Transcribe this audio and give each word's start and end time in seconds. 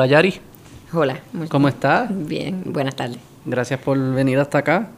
Hola 0.00 0.06
Yari, 0.06 0.32
Hola. 0.94 1.20
¿cómo 1.50 1.68
estás? 1.68 2.08
Bien, 2.10 2.62
buenas 2.64 2.96
tardes. 2.96 3.18
Gracias 3.44 3.78
por 3.80 3.98
venir 4.14 4.38
hasta 4.38 4.56
acá. 4.56 4.88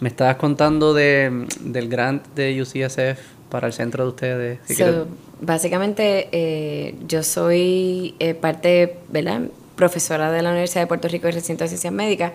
Me 0.00 0.08
estabas 0.08 0.34
contando 0.34 0.92
de, 0.94 1.46
del 1.60 1.88
grant 1.88 2.26
de 2.34 2.60
UCSF 2.60 3.20
para 3.50 3.68
el 3.68 3.72
centro 3.72 4.02
de 4.02 4.10
ustedes. 4.10 4.58
Si 4.64 4.74
So, 4.74 5.06
básicamente, 5.40 6.28
eh, 6.32 6.96
yo 7.06 7.22
soy 7.22 8.16
eh, 8.18 8.34
parte, 8.34 8.96
¿verdad? 9.10 9.42
Profesora 9.76 10.32
de 10.32 10.42
la 10.42 10.50
Universidad 10.50 10.80
de 10.80 10.86
Puerto 10.88 11.06
Rico 11.06 11.28
y 11.28 11.30
recinto 11.30 11.62
de 11.62 11.68
ciencias 11.68 11.92
médicas. 11.92 12.32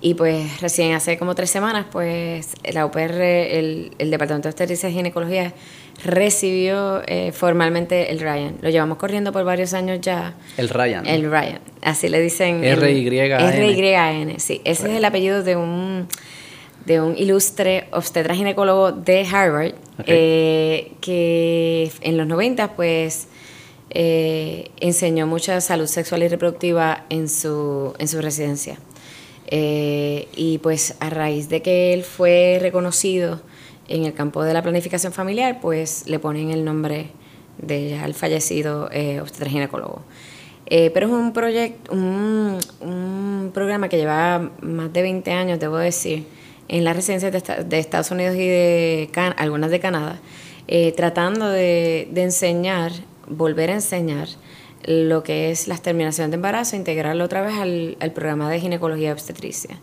Y 0.00 0.14
pues 0.14 0.62
recién 0.62 0.94
hace 0.94 1.18
como 1.18 1.34
tres 1.34 1.50
semanas, 1.50 1.84
pues 1.92 2.54
la 2.72 2.86
UPR, 2.86 3.20
el, 3.20 3.90
el 3.98 4.10
Departamento 4.10 4.48
de 4.48 4.52
Obstetricia 4.52 4.88
y 4.88 4.94
Ginecología, 4.94 5.52
recibió 6.04 7.02
eh, 7.06 7.32
formalmente 7.32 8.10
el 8.10 8.20
Ryan. 8.20 8.56
Lo 8.60 8.70
llevamos 8.70 8.98
corriendo 8.98 9.32
por 9.32 9.44
varios 9.44 9.74
años 9.74 10.00
ya. 10.00 10.34
el 10.56 10.68
Ryan. 10.68 11.06
El 11.06 11.30
Ryan, 11.30 11.60
así 11.82 12.08
le 12.08 12.20
dicen. 12.20 12.64
R-Y-A-N. 12.64 13.56
R-Y-A-N, 13.68 14.40
sí. 14.40 14.60
Ese 14.64 14.90
es 14.90 14.96
el 14.96 15.04
apellido 15.04 15.42
de 15.42 15.56
un, 15.56 16.08
de 16.86 17.00
un 17.00 17.16
ilustre 17.16 17.86
obstetra 17.92 18.34
ginecólogo 18.34 18.92
de 18.92 19.26
Harvard, 19.26 19.74
Ok. 19.98 20.04
eh, 20.06 20.92
que 21.00 21.90
en 22.00 22.16
los 22.16 22.26
90 22.26 22.74
pues 22.74 23.28
eh, 23.90 24.70
enseñó 24.80 25.26
mucha 25.26 25.60
salud 25.60 25.86
sexual 25.86 26.22
y 26.22 26.28
reproductiva 26.28 27.04
en 27.10 27.28
su, 27.28 27.94
en 27.98 28.08
su 28.08 28.20
residencia. 28.20 28.78
Eh, 29.54 30.28
y 30.34 30.58
pues 30.58 30.94
a 31.00 31.10
raíz 31.10 31.50
de 31.50 31.60
que 31.60 31.92
él 31.92 32.04
fue 32.04 32.58
reconocido 32.62 33.42
en 33.88 34.04
el 34.04 34.14
campo 34.14 34.42
de 34.42 34.54
la 34.54 34.62
planificación 34.62 35.12
familiar, 35.12 35.58
pues 35.60 36.04
le 36.06 36.18
ponen 36.18 36.50
el 36.50 36.64
nombre 36.64 37.08
de 37.58 37.90
ya 37.90 38.04
el 38.04 38.14
fallecido 38.14 38.88
eh, 38.92 39.20
obstetra 39.20 39.50
ginecólogo. 39.50 40.02
Eh, 40.66 40.90
pero 40.94 41.06
es 41.08 41.12
un 41.12 41.32
proyecto, 41.32 41.92
un, 41.92 42.58
un 42.80 43.50
programa 43.52 43.88
que 43.88 43.96
lleva 43.98 44.50
más 44.62 44.92
de 44.92 45.02
20 45.02 45.30
años, 45.32 45.60
debo 45.60 45.76
decir, 45.76 46.26
en 46.68 46.84
las 46.84 46.96
residencias 46.96 47.32
de, 47.32 47.64
de 47.64 47.78
Estados 47.78 48.10
Unidos 48.10 48.34
y 48.36 48.46
de 48.46 49.10
Can- 49.12 49.34
algunas 49.36 49.70
de 49.70 49.80
Canadá, 49.80 50.18
eh, 50.68 50.92
tratando 50.92 51.48
de, 51.50 52.08
de 52.12 52.22
enseñar, 52.22 52.92
volver 53.26 53.70
a 53.70 53.74
enseñar 53.74 54.28
lo 54.84 55.22
que 55.22 55.50
es 55.50 55.68
la 55.68 55.76
terminación 55.76 56.30
de 56.30 56.36
embarazo, 56.36 56.76
integrarlo 56.76 57.24
otra 57.24 57.42
vez 57.42 57.54
al, 57.56 57.96
al 58.00 58.12
programa 58.12 58.48
de 58.50 58.60
ginecología 58.60 59.12
obstetricia. 59.12 59.78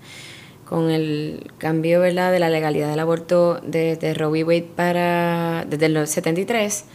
Con 0.69 0.91
el 0.91 1.51
cambio 1.57 1.99
¿verdad? 1.99 2.31
de 2.31 2.37
la 2.37 2.49
legalidad 2.49 2.91
del 2.91 2.99
aborto 2.99 3.59
desde 3.65 4.13
Roe. 4.13 4.43
Wade 4.43 4.69
para, 4.75 5.65
desde 5.67 5.87
el 5.87 6.05
73, 6.07 6.85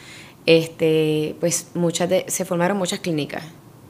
este, 0.46 1.34
pues 1.40 1.68
muchas 1.74 2.08
de- 2.08 2.24
se 2.28 2.44
formaron 2.44 2.76
muchas 2.76 3.00
clínicas 3.00 3.42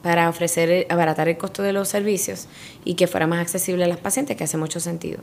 para 0.02 0.28
ofrecer, 0.28 0.86
abaratar 0.90 1.28
el 1.28 1.36
costo 1.38 1.62
de 1.62 1.72
los 1.72 1.88
servicios 1.88 2.46
y 2.84 2.94
que 2.94 3.06
fuera 3.06 3.26
más 3.26 3.40
accesible 3.40 3.84
a 3.84 3.88
las 3.88 3.96
pacientes, 3.98 4.36
que 4.36 4.44
hace 4.44 4.56
mucho 4.58 4.78
sentido. 4.80 5.18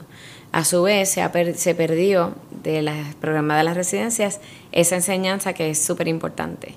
A 0.52 0.64
su 0.66 0.82
vez, 0.84 1.10
se, 1.10 1.22
ha 1.22 1.32
per- 1.32 1.56
se 1.56 1.76
perdió 1.76 2.34
de 2.64 2.82
las 2.82 3.16
programas 3.16 3.58
de 3.58 3.64
las 3.64 3.76
residencias 3.78 4.42
esa 4.72 4.96
enseñanza 4.96 5.54
que 5.54 5.70
es 5.70 5.84
súper 5.84 6.08
importante 6.08 6.76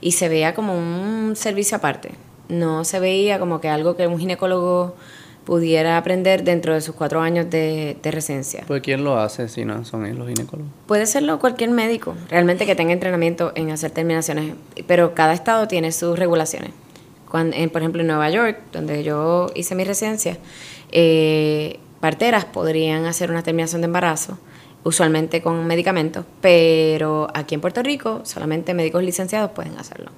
y 0.00 0.12
se 0.12 0.28
veía 0.28 0.54
como 0.54 0.74
un 0.76 1.34
servicio 1.36 1.76
aparte. 1.78 2.10
No 2.48 2.84
se 2.84 3.00
veía 3.00 3.38
como 3.38 3.60
que 3.60 3.68
algo 3.68 3.96
que 3.96 4.06
un 4.06 4.18
ginecólogo 4.18 4.94
pudiera 5.46 5.96
aprender 5.96 6.42
dentro 6.42 6.74
de 6.74 6.80
sus 6.80 6.94
cuatro 6.94 7.20
años 7.20 7.48
de, 7.48 7.96
de 8.02 8.10
residencia. 8.10 8.64
Pues 8.66 8.82
¿quién 8.82 9.04
lo 9.04 9.18
hace 9.18 9.48
si 9.48 9.64
no 9.64 9.84
son 9.84 10.02
los 10.18 10.28
ginecólogos? 10.28 10.70
Puede 10.86 11.06
serlo 11.06 11.38
cualquier 11.38 11.70
médico, 11.70 12.14
realmente 12.28 12.66
que 12.66 12.74
tenga 12.74 12.92
entrenamiento 12.92 13.52
en 13.54 13.70
hacer 13.70 13.92
terminaciones, 13.92 14.54
pero 14.88 15.14
cada 15.14 15.32
estado 15.32 15.68
tiene 15.68 15.92
sus 15.92 16.18
regulaciones. 16.18 16.72
Cuando, 17.30 17.56
en, 17.56 17.70
por 17.70 17.80
ejemplo, 17.80 18.00
en 18.02 18.08
Nueva 18.08 18.28
York, 18.28 18.58
donde 18.72 19.04
yo 19.04 19.46
hice 19.54 19.76
mi 19.76 19.84
residencia, 19.84 20.36
eh, 20.90 21.78
parteras 22.00 22.44
podrían 22.44 23.06
hacer 23.06 23.30
una 23.30 23.44
terminación 23.44 23.82
de 23.82 23.86
embarazo, 23.86 24.38
usualmente 24.82 25.42
con 25.42 25.64
medicamentos, 25.66 26.24
pero 26.40 27.28
aquí 27.34 27.54
en 27.54 27.60
Puerto 27.60 27.82
Rico 27.84 28.20
solamente 28.24 28.74
médicos 28.74 29.04
licenciados 29.04 29.52
pueden 29.52 29.78
hacerlo. 29.78 30.10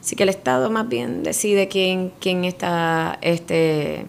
Así 0.00 0.14
que 0.14 0.22
el 0.22 0.28
Estado 0.28 0.70
más 0.70 0.88
bien 0.88 1.24
decide 1.24 1.66
quién, 1.68 2.12
quién 2.20 2.44
está 2.44 3.18
este, 3.22 4.06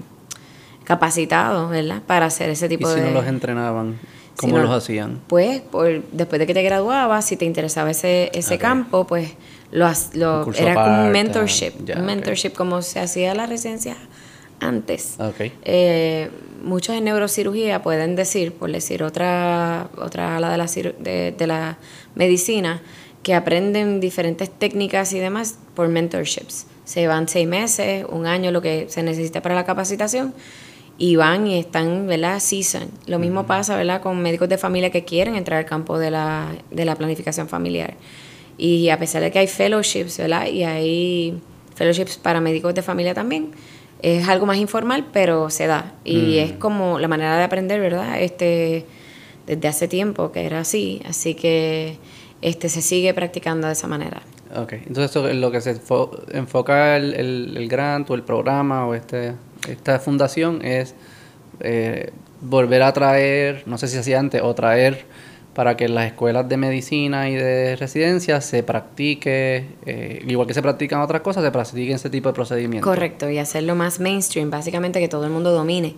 capacitado, 0.89 1.69
¿verdad? 1.69 2.01
Para 2.05 2.25
hacer 2.25 2.49
ese 2.49 2.65
Y 2.65 2.69
tipo 2.69 2.89
si 2.91 2.99
de... 2.99 3.05
no 3.05 3.11
los 3.11 3.27
entrenaban, 3.27 3.99
Si 4.01 4.35
¿cómo 4.37 4.57
no- 4.57 4.63
los 4.63 4.71
hacían? 4.71 5.21
Pues 5.27 5.61
por, 5.61 6.01
después 6.11 6.39
de 6.39 6.47
que 6.47 6.55
te 6.55 6.63
graduabas, 6.63 7.25
si 7.25 7.37
te 7.37 7.45
interesaba 7.45 7.91
ese, 7.91 8.31
ese 8.33 8.57
campo, 8.57 9.05
pues 9.05 9.33
lo, 9.71 9.87
lo- 10.13 10.51
era 10.53 10.73
como 10.73 11.03
un 11.05 11.11
mentorship, 11.11 11.73
un 11.95 12.05
mentorship 12.05 12.53
como 12.53 12.81
se 12.81 12.99
hacía 12.99 13.35
la 13.35 13.45
residencia 13.45 13.95
antes. 14.59 15.13
Ok. 15.19 15.51
Eh, 15.63 16.31
muchos 16.63 16.95
en 16.95 17.03
neurocirugía 17.03 17.83
pueden 17.83 18.15
decir, 18.15 18.51
por 18.53 18.71
decir 18.71 19.03
otra, 19.03 19.89
otra 19.95 20.37
ala 20.37 20.49
de 20.49 20.57
la, 20.57 20.65
de 21.37 21.45
la 21.47 21.77
medicina, 22.15 22.81
que 23.21 23.35
aprenden 23.35 23.99
diferentes 23.99 24.49
técnicas 24.49 25.13
y 25.13 25.19
demás 25.19 25.59
por 25.75 25.87
mentorships. 25.87 26.65
Se 26.83 27.05
van 27.05 27.27
seis 27.27 27.47
meses, 27.47 28.05
un 28.09 28.25
año, 28.25 28.49
lo 28.51 28.63
que 28.63 28.87
se 28.89 29.03
necesita 29.03 29.43
para 29.43 29.53
la 29.53 29.65
capacitación, 29.65 30.33
y 30.99 31.15
van 31.15 31.47
y 31.47 31.57
están, 31.57 32.05
¿verdad? 32.07 32.39
Season. 32.39 32.91
Lo 33.07 33.17
mismo 33.17 33.47
pasa, 33.47 33.75
¿verdad? 33.77 34.01
Con 34.01 34.21
médicos 34.21 34.49
de 34.49 34.57
familia 34.57 34.91
que 34.91 35.05
quieren 35.05 35.35
entrar 35.35 35.59
al 35.59 35.65
campo 35.65 35.97
de 35.97 36.11
la, 36.11 36.49
de 36.69 36.85
la 36.85 36.95
planificación 36.95 37.47
familiar. 37.47 37.95
Y 38.57 38.89
a 38.89 38.99
pesar 38.99 39.21
de 39.21 39.31
que 39.31 39.39
hay 39.39 39.47
fellowships, 39.47 40.17
¿verdad? 40.17 40.47
Y 40.47 40.65
hay 40.65 41.41
fellowships 41.73 42.17
para 42.17 42.41
médicos 42.41 42.75
de 42.75 42.81
familia 42.81 43.13
también, 43.13 43.51
es 44.01 44.27
algo 44.27 44.45
más 44.45 44.57
informal, 44.57 45.07
pero 45.13 45.49
se 45.49 45.67
da. 45.67 45.93
Y 46.03 46.37
es 46.37 46.51
como 46.51 46.99
la 46.99 47.07
manera 47.07 47.37
de 47.37 47.43
aprender, 47.43 47.79
¿verdad? 47.79 48.21
Este, 48.21 48.85
desde 49.47 49.67
hace 49.67 49.87
tiempo 49.87 50.31
que 50.33 50.45
era 50.45 50.59
así, 50.59 51.01
así 51.05 51.33
que 51.33 51.97
este, 52.41 52.69
se 52.69 52.81
sigue 52.81 53.13
practicando 53.13 53.67
de 53.67 53.73
esa 53.73 53.87
manera. 53.87 54.21
Ok. 54.55 54.73
Entonces 54.73 55.35
lo 55.35 55.51
que 55.51 55.61
se 55.61 55.75
enfo- 55.75 56.23
enfoca 56.31 56.97
el, 56.97 57.13
el, 57.13 57.53
el 57.57 57.67
grant 57.67 58.09
o 58.09 58.15
el 58.15 58.23
programa 58.23 58.87
o 58.87 58.95
este, 58.95 59.33
esta 59.67 59.99
fundación 59.99 60.65
es 60.65 60.95
eh, 61.59 62.11
volver 62.41 62.81
a 62.83 62.93
traer, 62.93 63.63
no 63.65 63.77
sé 63.77 63.87
si 63.87 63.97
hacía 63.97 64.19
antes, 64.19 64.41
o 64.41 64.53
traer 64.55 65.05
para 65.53 65.75
que 65.75 65.85
en 65.85 65.95
las 65.95 66.05
escuelas 66.05 66.47
de 66.47 66.55
medicina 66.57 67.29
y 67.29 67.35
de 67.35 67.75
residencia 67.75 68.39
se 68.39 68.63
practique, 68.63 69.65
eh, 69.85 70.23
igual 70.25 70.47
que 70.47 70.53
se 70.53 70.61
practican 70.61 71.01
otras 71.01 71.21
cosas, 71.21 71.43
se 71.43 71.51
practiquen 71.51 71.95
ese 71.95 72.09
tipo 72.09 72.29
de 72.29 72.33
procedimientos. 72.33 72.89
Correcto, 72.89 73.29
y 73.29 73.39
hacerlo 73.39 73.75
más 73.75 73.99
mainstream, 73.99 74.49
básicamente 74.49 74.99
que 74.99 75.09
todo 75.09 75.25
el 75.25 75.31
mundo 75.31 75.51
domine 75.51 75.95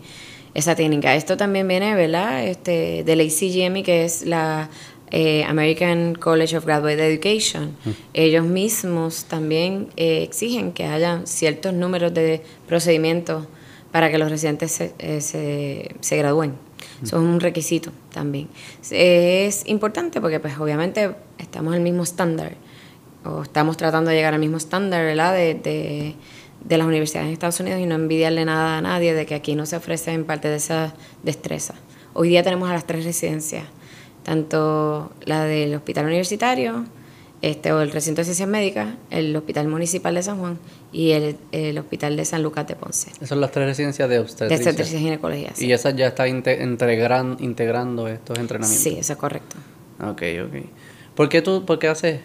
esa 0.56 0.74
técnica. 0.76 1.16
Esto 1.16 1.38
también 1.38 1.68
viene, 1.68 1.94
¿verdad? 1.96 2.44
Este, 2.46 3.04
del 3.04 3.22
ACGME, 3.22 3.84
que 3.84 4.04
es 4.04 4.26
la 4.26 4.70
eh, 5.12 5.44
American 5.44 6.16
College 6.16 6.58
of 6.58 6.66
Graduate 6.66 7.06
Education. 7.06 7.76
Ellos 8.14 8.46
mismos 8.46 9.26
también 9.26 9.90
eh, 9.98 10.24
exigen 10.24 10.72
que 10.72 10.86
haya 10.86 11.22
ciertos 11.26 11.74
números 11.74 12.14
de 12.14 12.42
procedimientos 12.68 13.46
para 13.92 14.10
que 14.10 14.18
los 14.18 14.30
residentes 14.30 14.72
se, 14.72 14.94
eh, 15.00 15.22
se, 15.22 15.96
se 16.00 16.18
gradúen. 16.18 16.56
Eso 17.04 17.18
es 17.18 17.24
un 17.24 17.40
requisito 17.40 17.92
también. 18.14 18.48
Es 18.90 19.68
importante 19.68 20.22
porque 20.22 20.40
pues 20.40 20.58
obviamente 20.58 21.16
estamos 21.38 21.74
al 21.74 21.82
mismo 21.82 22.04
estándar 22.04 22.56
o 23.26 23.44
estamos 23.44 23.78
tratando 23.78 24.10
de 24.10 24.16
llegar 24.16 24.34
al 24.34 24.40
mismo 24.40 24.58
estándar, 24.58 25.04
¿verdad? 25.04 25.34
De, 25.34 25.56
de, 25.56 26.16
de 26.64 26.78
las 26.78 26.88
universidades 26.88 27.28
en 27.28 27.34
Estados 27.34 27.60
Unidos 27.60 27.80
y 27.80 27.86
no 27.86 27.96
envidiarle 27.96 28.46
nada 28.46 28.78
a 28.78 28.82
nadie 28.82 29.14
de 29.14 29.26
que 29.26 29.36
aquí 29.36 29.56
no 29.56 29.66
se 29.66 29.76
ofrece 29.76 30.12
en 30.12 30.26
parte 30.26 30.48
de 30.48 30.58
esa 30.58 30.94
destreza. 31.24 31.76
Hoy 32.14 32.30
día 32.30 32.44
tenemos 32.44 32.70
a 32.70 32.74
las 32.74 32.86
tres 32.86 33.06
residencias, 33.06 33.66
tanto 34.24 35.12
la 35.26 35.44
del 35.46 35.74
hospital 35.76 36.06
universitario, 36.06 36.86
este, 37.42 37.72
o 37.72 37.82
el 37.82 37.92
recinto 37.92 38.22
de 38.22 38.26
ciencias 38.26 38.48
médicas, 38.48 38.90
el 39.10 39.36
hospital 39.36 39.68
municipal 39.68 40.14
de 40.14 40.22
San 40.22 40.38
Juan 40.40 40.60
y 40.92 41.12
el, 41.12 41.38
el 41.52 41.78
hospital 41.80 42.16
de 42.16 42.24
San 42.26 42.44
Lucas 42.44 42.68
de 42.68 42.76
Ponce. 42.76 43.10
Esas 43.10 43.30
son 43.30 43.42
las 43.42 43.52
tres 43.52 43.66
residencias 43.66 44.08
de 44.10 44.16
De 44.16 44.22
obstetricia. 44.22 44.58
obstetricia 44.68 45.00
y 45.00 45.02
ginecología. 45.02 45.52
sí. 45.56 45.66
Y 45.66 45.74
esas 45.74 45.96
ya 45.96 46.08
están 46.08 46.28
inte- 46.30 46.62
integran- 46.64 47.38
integrando 47.40 48.08
estos 48.08 48.38
entrenamientos. 48.38 48.84
Sí, 48.84 48.96
eso 49.00 49.14
es 49.14 49.20
correcto. 49.20 49.56
Ok, 50.04 50.22
ok. 50.48 50.66
¿Por 51.16 51.30
qué 51.30 51.42
tú, 51.42 51.66
por 51.66 51.80
qué 51.80 51.88
haces, 51.88 52.20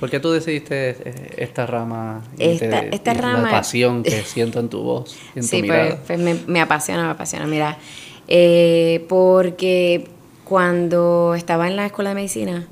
por 0.00 0.10
qué 0.10 0.18
tú 0.18 0.32
decidiste 0.32 0.90
eh, 0.90 1.34
esta 1.38 1.64
rama? 1.66 2.24
Esta- 2.36 2.80
esta 2.80 3.14
rama- 3.14 3.42
La 3.42 3.50
pasión 3.50 4.02
que 4.02 4.22
siento 4.24 4.58
en 4.58 4.68
tu 4.68 4.82
voz, 4.82 5.16
en 5.36 5.44
Sí, 5.44 5.60
tu 5.60 5.68
pues, 5.68 5.94
pues 6.08 6.18
me, 6.18 6.34
me 6.48 6.60
apasiona, 6.60 7.04
me 7.04 7.10
apasiona. 7.10 7.46
Mira, 7.46 7.78
eh, 8.26 9.04
porque 9.08 10.08
cuando 10.48 11.34
estaba 11.34 11.66
en 11.66 11.74
la 11.74 11.86
escuela 11.86 12.10
de 12.10 12.14
medicina, 12.14 12.66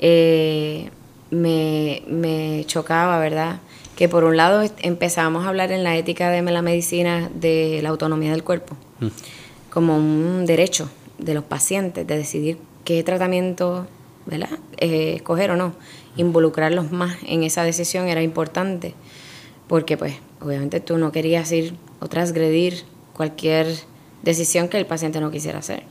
eh, 0.00 0.90
me, 1.30 2.02
me 2.08 2.64
chocaba, 2.66 3.18
¿verdad? 3.20 3.60
Que 3.94 4.08
por 4.08 4.24
un 4.24 4.36
lado 4.36 4.62
empezábamos 4.82 5.44
a 5.44 5.48
hablar 5.48 5.70
en 5.70 5.84
la 5.84 5.96
ética 5.96 6.30
de 6.30 6.42
la 6.42 6.62
medicina 6.62 7.30
de 7.32 7.78
la 7.82 7.90
autonomía 7.90 8.32
del 8.32 8.42
cuerpo, 8.42 8.76
Mm. 9.00 9.06
como 9.70 9.96
un 9.96 10.46
derecho 10.46 10.90
de 11.18 11.34
los 11.34 11.44
pacientes 11.44 12.06
de 12.06 12.16
decidir 12.16 12.58
qué 12.84 13.02
tratamiento, 13.04 13.86
¿verdad? 14.26 14.50
Eh, 14.78 15.14
escoger 15.16 15.50
o 15.52 15.56
no. 15.56 15.74
Involucrarlos 16.16 16.90
más 16.90 17.16
en 17.24 17.42
esa 17.44 17.62
decisión 17.62 18.08
era 18.08 18.22
importante 18.22 18.94
porque 19.68 19.96
pues 19.96 20.14
obviamente 20.40 20.80
tú 20.80 20.98
no 20.98 21.12
querías 21.12 21.50
ir 21.52 21.74
o 22.00 22.08
transgredir 22.08 22.82
cualquier 23.14 23.66
decisión 24.22 24.68
que 24.68 24.76
el 24.78 24.86
paciente 24.86 25.20
no 25.20 25.30
quisiera 25.30 25.60
hacer. 25.60 25.84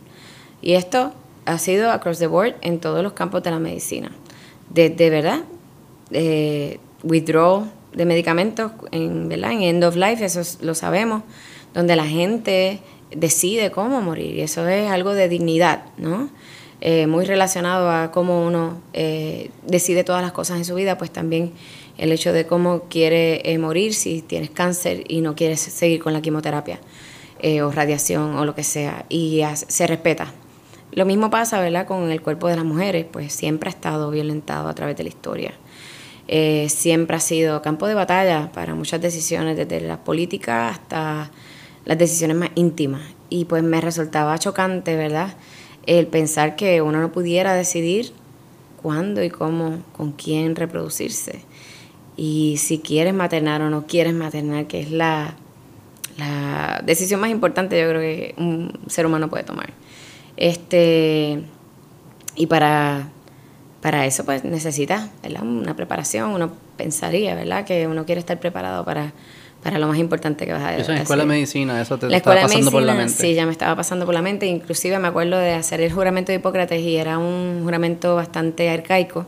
Y 0.61 0.73
esto 0.73 1.13
ha 1.45 1.57
sido 1.57 1.91
across 1.91 2.19
the 2.19 2.27
board 2.27 2.55
en 2.61 2.79
todos 2.79 3.03
los 3.03 3.13
campos 3.13 3.43
de 3.43 3.51
la 3.51 3.59
medicina. 3.59 4.11
De, 4.69 4.89
de 4.89 5.09
verdad, 5.09 5.41
eh, 6.11 6.79
withdraw 7.03 7.67
de 7.93 8.05
medicamentos 8.05 8.71
en, 8.91 9.27
¿verdad? 9.29 9.51
en 9.51 9.61
end 9.63 9.83
of 9.83 9.95
life, 9.95 10.23
eso 10.23 10.41
lo 10.61 10.75
sabemos, 10.75 11.23
donde 11.73 11.95
la 11.95 12.05
gente 12.05 12.79
decide 13.15 13.71
cómo 13.71 14.01
morir 14.01 14.35
y 14.35 14.41
eso 14.41 14.67
es 14.67 14.89
algo 14.89 15.13
de 15.13 15.27
dignidad, 15.27 15.83
¿no? 15.97 16.29
Eh, 16.83 17.05
muy 17.05 17.25
relacionado 17.25 17.91
a 17.91 18.11
cómo 18.11 18.43
uno 18.43 18.81
eh, 18.93 19.51
decide 19.67 20.03
todas 20.03 20.23
las 20.23 20.31
cosas 20.31 20.57
en 20.57 20.65
su 20.65 20.73
vida, 20.73 20.97
pues 20.97 21.11
también 21.11 21.51
el 21.99 22.11
hecho 22.11 22.33
de 22.33 22.47
cómo 22.47 22.83
quiere 22.89 23.51
eh, 23.51 23.59
morir 23.59 23.93
si 23.93 24.23
tienes 24.23 24.49
cáncer 24.49 25.03
y 25.07 25.21
no 25.21 25.35
quieres 25.35 25.59
seguir 25.59 26.01
con 26.01 26.13
la 26.13 26.21
quimioterapia 26.21 26.79
o 27.63 27.71
radiación 27.71 28.35
o 28.35 28.45
lo 28.45 28.53
que 28.53 28.63
sea, 28.63 29.05
y 29.09 29.41
se 29.67 29.87
respeta. 29.87 30.31
Lo 30.91 31.05
mismo 31.05 31.29
pasa, 31.29 31.59
¿verdad?, 31.61 31.87
con 31.87 32.11
el 32.11 32.21
cuerpo 32.21 32.47
de 32.47 32.57
las 32.57 32.65
mujeres, 32.65 33.05
pues 33.09 33.31
siempre 33.33 33.69
ha 33.69 33.73
estado 33.73 34.11
violentado 34.11 34.67
a 34.67 34.75
través 34.75 34.97
de 34.97 35.03
la 35.03 35.09
historia. 35.09 35.53
siempre 36.67 37.15
ha 37.17 37.19
sido 37.19 37.61
campo 37.61 37.87
de 37.87 37.93
batalla 37.93 38.51
para 38.53 38.75
muchas 38.75 39.01
decisiones, 39.01 39.57
desde 39.57 39.81
las 39.81 39.97
políticas 39.99 40.73
hasta 40.77 41.31
las 41.85 41.97
decisiones 41.97 42.37
más 42.37 42.49
íntimas. 42.55 43.01
Y 43.29 43.45
pues 43.45 43.63
me 43.63 43.81
resultaba 43.81 44.37
chocante, 44.37 44.95
¿verdad? 44.95 45.35
El 45.85 46.07
pensar 46.07 46.55
que 46.55 46.81
uno 46.81 46.99
no 47.01 47.11
pudiera 47.11 47.53
decidir 47.53 48.13
cuándo 48.81 49.23
y 49.23 49.29
cómo, 49.29 49.83
con 49.93 50.11
quién 50.11 50.55
reproducirse. 50.55 51.41
Y 52.17 52.57
si 52.57 52.79
quieres 52.79 53.13
maternar 53.13 53.61
o 53.61 53.69
no 53.69 53.87
quieres 53.87 54.13
maternar, 54.13 54.67
que 54.67 54.81
es 54.81 54.91
la, 54.91 55.35
la 56.17 56.81
decisión 56.85 57.19
más 57.19 57.29
importante 57.29 57.79
yo 57.79 57.87
creo 57.89 58.01
que 58.01 58.35
un 58.37 58.71
ser 58.87 59.05
humano 59.05 59.29
puede 59.29 59.43
tomar. 59.43 59.73
Este, 60.37 61.43
y 62.35 62.45
para, 62.47 63.09
para 63.81 64.05
eso 64.05 64.25
pues 64.25 64.43
necesita 64.43 65.09
una 65.41 65.75
preparación, 65.75 66.31
uno 66.31 66.51
pensaría, 66.77 67.35
¿verdad? 67.35 67.65
Que 67.65 67.87
uno 67.87 68.05
quiere 68.05 68.19
estar 68.19 68.39
preparado 68.39 68.85
para 68.85 69.13
para 69.61 69.77
lo 69.77 69.87
más 69.87 69.97
importante 69.97 70.45
que 70.45 70.53
vas 70.53 70.63
a 70.63 70.75
Eso 70.75 70.91
en 70.91 70.97
la 70.97 71.01
escuela 71.03 71.23
de 71.23 71.29
medicina, 71.29 71.79
eso 71.79 71.97
te 71.97 72.13
estaba 72.15 72.41
pasando 72.41 72.71
por 72.71 72.81
la 72.81 72.95
mente. 72.95 73.13
Sí, 73.13 73.33
ya 73.33 73.45
me 73.45 73.51
estaba 73.51 73.75
pasando 73.75 74.05
por 74.05 74.13
la 74.13 74.21
mente. 74.21 74.47
Inclusive 74.47 74.97
me 74.99 75.07
acuerdo 75.07 75.37
de 75.37 75.53
hacer 75.53 75.81
el 75.81 75.91
juramento 75.91 76.31
de 76.31 76.39
Hipócrates 76.39 76.81
y 76.81 76.97
era 76.97 77.17
un 77.17 77.61
juramento 77.63 78.15
bastante 78.15 78.69
arcaico. 78.69 79.27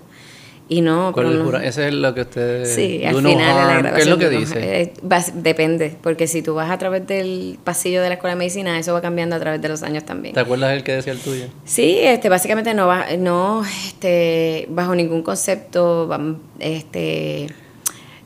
Y 0.73 0.81
no... 0.81 1.11
¿Cuál 1.13 1.63
Ese 1.63 1.89
es 1.89 1.93
lo 1.93 2.15
que 2.15 2.21
usted... 2.21 2.65
Sí, 2.65 3.05
al 3.05 3.17
final 3.17 3.93
¿Qué 3.93 4.01
es 4.01 4.07
lo 4.07 4.17
que 4.17 4.29
dice? 4.29 4.81
Eh, 4.81 4.93
depende, 5.35 5.95
porque 6.01 6.25
si 6.25 6.41
tú 6.41 6.55
vas 6.55 6.71
a 6.71 6.79
través 6.79 7.05
del 7.05 7.59
pasillo 7.63 8.01
de 8.01 8.07
la 8.07 8.15
escuela 8.15 8.33
de 8.33 8.39
medicina, 8.39 8.79
eso 8.79 8.91
va 8.91 8.99
cambiando 8.99 9.35
a 9.35 9.39
través 9.39 9.61
de 9.61 9.69
los 9.69 9.83
años 9.83 10.03
también. 10.03 10.33
¿Te 10.33 10.39
acuerdas 10.39 10.73
el 10.73 10.83
que 10.83 10.93
decía 10.93 11.13
el 11.13 11.19
tuyo? 11.19 11.45
Sí, 11.63 11.99
este, 11.99 12.27
básicamente 12.27 12.73
no 12.73 12.87
va, 12.87 13.05
no, 13.19 13.63
este, 13.85 14.65
bajo 14.71 14.95
ningún 14.95 15.21
concepto, 15.21 16.09
este 16.57 17.49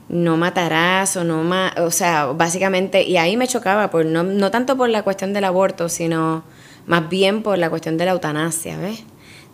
no 0.07 0.38
matarás 0.38 1.17
o 1.17 1.25
no 1.25 1.43
ma 1.43 1.73
o 1.79 1.91
sea, 1.91 2.27
básicamente, 2.27 3.03
y 3.03 3.17
ahí 3.17 3.35
me 3.35 3.45
chocaba, 3.45 3.91
por, 3.91 4.05
no, 4.05 4.23
no 4.23 4.51
tanto 4.51 4.77
por 4.77 4.88
la 4.88 5.03
cuestión 5.03 5.33
del 5.33 5.43
aborto, 5.43 5.89
sino 5.89 6.45
más 6.85 7.09
bien 7.09 7.43
por 7.43 7.57
la 7.57 7.69
cuestión 7.69 7.97
de 7.97 8.05
la 8.05 8.11
eutanasia, 8.11 8.77
¿ves? 8.77 9.03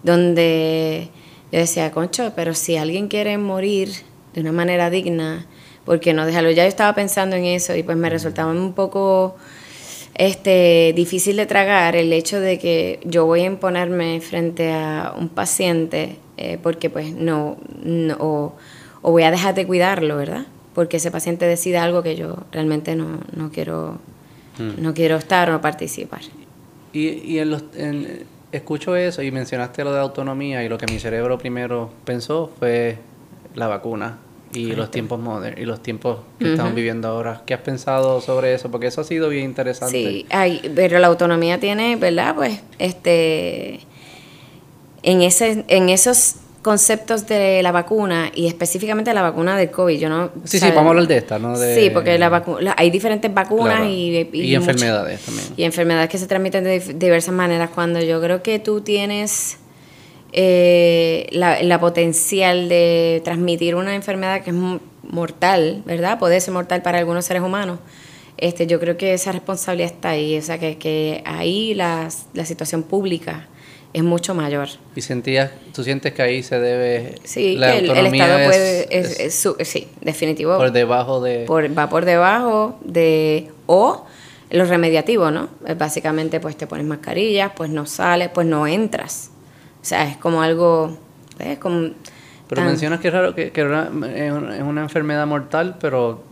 Donde 0.04 1.10
yo 1.54 1.60
decía, 1.60 1.92
concho, 1.92 2.34
pero 2.36 2.56
si 2.56 2.78
alguien 2.78 3.08
quiere 3.08 3.38
morir 3.38 3.90
de 4.34 4.42
una 4.42 4.52
manera 4.52 4.90
digna, 4.90 5.46
¿por 5.86 6.00
qué 6.00 6.12
no 6.12 6.26
déjalo? 6.26 6.50
Ya 6.50 6.64
yo 6.64 6.68
estaba 6.68 6.96
pensando 6.96 7.36
en 7.36 7.46
eso 7.46 7.76
y 7.76 7.84
pues 7.84 7.96
me 7.96 8.10
resultaba 8.10 8.52
un 8.52 8.74
poco 8.74 9.36
este 10.16 10.94
difícil 10.96 11.38
de 11.38 11.46
tragar 11.46 11.96
el 11.96 12.12
hecho 12.12 12.40
de 12.40 12.58
que 12.58 13.00
yo 13.06 13.28
voy 13.28 13.42
a 13.42 13.46
imponerme 13.46 14.20
frente 14.20 14.72
a 14.72 15.14
un 15.16 15.30
paciente 15.30 16.18
eh, 16.38 16.58
porque 16.62 16.90
pues 16.90 17.14
no, 17.14 17.58
no 17.84 18.56
o 19.04 19.12
voy 19.12 19.22
a 19.22 19.30
dejar 19.30 19.54
de 19.54 19.68
cuidarlo, 19.68 20.18
¿verdad? 20.18 20.48
Porque 20.74 20.98
ese 20.98 21.12
paciente 21.12 21.46
decide 21.46 21.78
algo 21.78 22.02
que 22.02 22.16
yo 22.16 22.36
realmente 22.52 22.96
no, 22.96 23.20
no 23.32 23.52
quiero 23.52 24.00
mm. 24.58 24.82
no 24.82 24.96
quiero 24.96 25.18
estar 25.18 25.52
o 25.52 25.62
participar. 25.62 26.22
Y, 26.94 27.10
y 27.10 27.38
en 27.38 27.52
los, 27.52 27.64
escucho 28.54 28.96
eso 28.96 29.22
y 29.22 29.32
mencionaste 29.32 29.84
lo 29.84 29.92
de 29.92 30.00
autonomía 30.00 30.64
y 30.64 30.70
lo 30.70 30.78
que 30.78 30.86
mi 30.86 31.00
cerebro 31.00 31.38
primero 31.38 31.90
pensó 32.06 32.52
fue 32.60 32.98
la 33.56 33.68
vacuna 33.68 34.20
y 34.54 34.74
los 34.74 34.92
tiempos 34.92 35.20
modernos 35.20 35.60
y 35.60 35.66
los 35.66 35.82
tiempos 35.82 36.20
que 36.40 36.52
estamos 36.52 36.76
viviendo 36.76 37.08
ahora. 37.08 37.42
¿Qué 37.46 37.56
has 37.56 37.62
pensado 37.62 38.22
sobre 38.22 38.54
eso? 38.54 38.70
Porque 38.70 38.88
eso 38.88 39.02
ha 39.02 39.04
sido 39.04 39.30
bien 39.30 39.46
interesante. 39.46 39.98
Sí, 39.98 40.26
hay, 40.30 40.72
pero 40.76 41.00
la 41.00 41.08
autonomía 41.08 41.60
tiene, 41.60 41.96
¿verdad? 41.96 42.36
Pues 42.36 42.62
este 42.78 43.80
en 45.02 45.22
ese 45.22 45.66
en 45.68 45.90
esos 45.90 46.36
conceptos 46.64 47.28
de 47.28 47.62
la 47.62 47.72
vacuna 47.72 48.32
y 48.34 48.48
específicamente 48.48 49.14
la 49.14 49.22
vacuna 49.22 49.56
del 49.56 49.70
COVID. 49.70 50.00
Yo 50.00 50.10
no, 50.10 50.32
sí, 50.46 50.58
sí, 50.58 50.66
vamos 50.70 50.88
a 50.88 50.90
hablar 50.90 51.08
de 51.08 51.18
esta, 51.18 51.38
¿no? 51.38 51.56
sí, 51.56 51.92
porque 51.94 52.18
la 52.18 52.74
hay 52.76 52.90
diferentes 52.90 53.32
vacunas 53.32 53.86
y, 53.86 54.30
y, 54.34 54.56
enfermedades 54.56 55.22
también. 55.22 55.48
Y 55.58 55.64
enfermedades 55.64 56.10
que 56.10 56.18
se 56.18 56.26
transmiten 56.26 56.64
de 56.64 56.80
diversas 56.80 57.36
maneras. 57.36 57.70
Cuando 57.76 58.00
yo 58.00 58.20
creo 58.22 58.42
que 58.42 58.58
tú 58.60 58.82
tienes 58.82 59.58
eh, 60.32 61.28
la, 61.32 61.62
la, 61.62 61.80
potencial 61.80 62.70
de 62.70 63.22
transmitir 63.24 63.76
una 63.76 63.94
enfermedad 63.94 64.42
que 64.42 64.50
es 64.50 64.56
mortal, 65.04 65.84
¿verdad? 65.86 66.18
Puede 66.18 66.40
ser 66.40 66.54
mortal 66.54 66.82
para 66.82 66.98
algunos 66.98 67.26
seres 67.26 67.44
humanos. 67.44 67.80
Este, 68.38 68.66
yo 68.66 68.80
creo 68.80 68.98
que 68.98 69.14
esa 69.14 69.32
responsabilidad 69.32 69.92
está 69.92 70.10
ahí, 70.10 70.38
o 70.38 70.42
sea, 70.42 70.58
que, 70.58 70.78
que 70.78 71.22
ahí 71.26 71.76
la, 71.76 72.10
la 72.34 72.46
situación 72.46 72.84
pública 72.84 73.48
es 73.94 74.04
mucho 74.04 74.34
mayor. 74.34 74.70
¿Y 74.96 75.02
sentías, 75.02 75.52
tú 75.74 75.84
sientes 75.84 76.14
que 76.14 76.22
ahí 76.22 76.44
se 76.44 76.60
debe... 76.60 77.16
Sí, 77.24 77.56
la 77.56 77.76
el, 77.76 77.86
Estado 78.08 78.46
puede... 78.46 79.30
sí, 79.30 79.88
definitivo. 80.02 80.58
Por 80.58 80.72
debajo 80.72 81.22
de... 81.22 81.46
va 81.48 81.90
por 81.90 82.06
debajo 82.06 82.80
de... 82.84 83.52
O 83.68 84.06
lo 84.50 84.66
remediativo, 84.66 85.32
¿no? 85.32 85.50
Básicamente, 85.78 86.40
pues 86.40 86.58
te 86.58 86.68
pones 86.68 86.86
mascarillas, 86.86 87.52
pues 87.56 87.70
no 87.70 87.86
sales, 87.86 88.30
pues 88.34 88.46
no 88.48 88.68
entras. 88.68 89.32
O 89.82 89.86
sea, 89.86 90.10
es 90.10 90.18
como 90.18 90.42
algo... 90.42 90.98
Es 91.40 91.58
como 91.58 91.92
pero 92.48 92.68
mencionas 92.68 93.00
que 93.00 93.08
es 93.08 93.14
raro 93.14 93.34
que, 93.34 93.52
que 93.52 93.62
es 93.62 94.62
una 94.62 94.82
enfermedad 94.82 95.26
mortal, 95.26 95.78
pero 95.80 96.24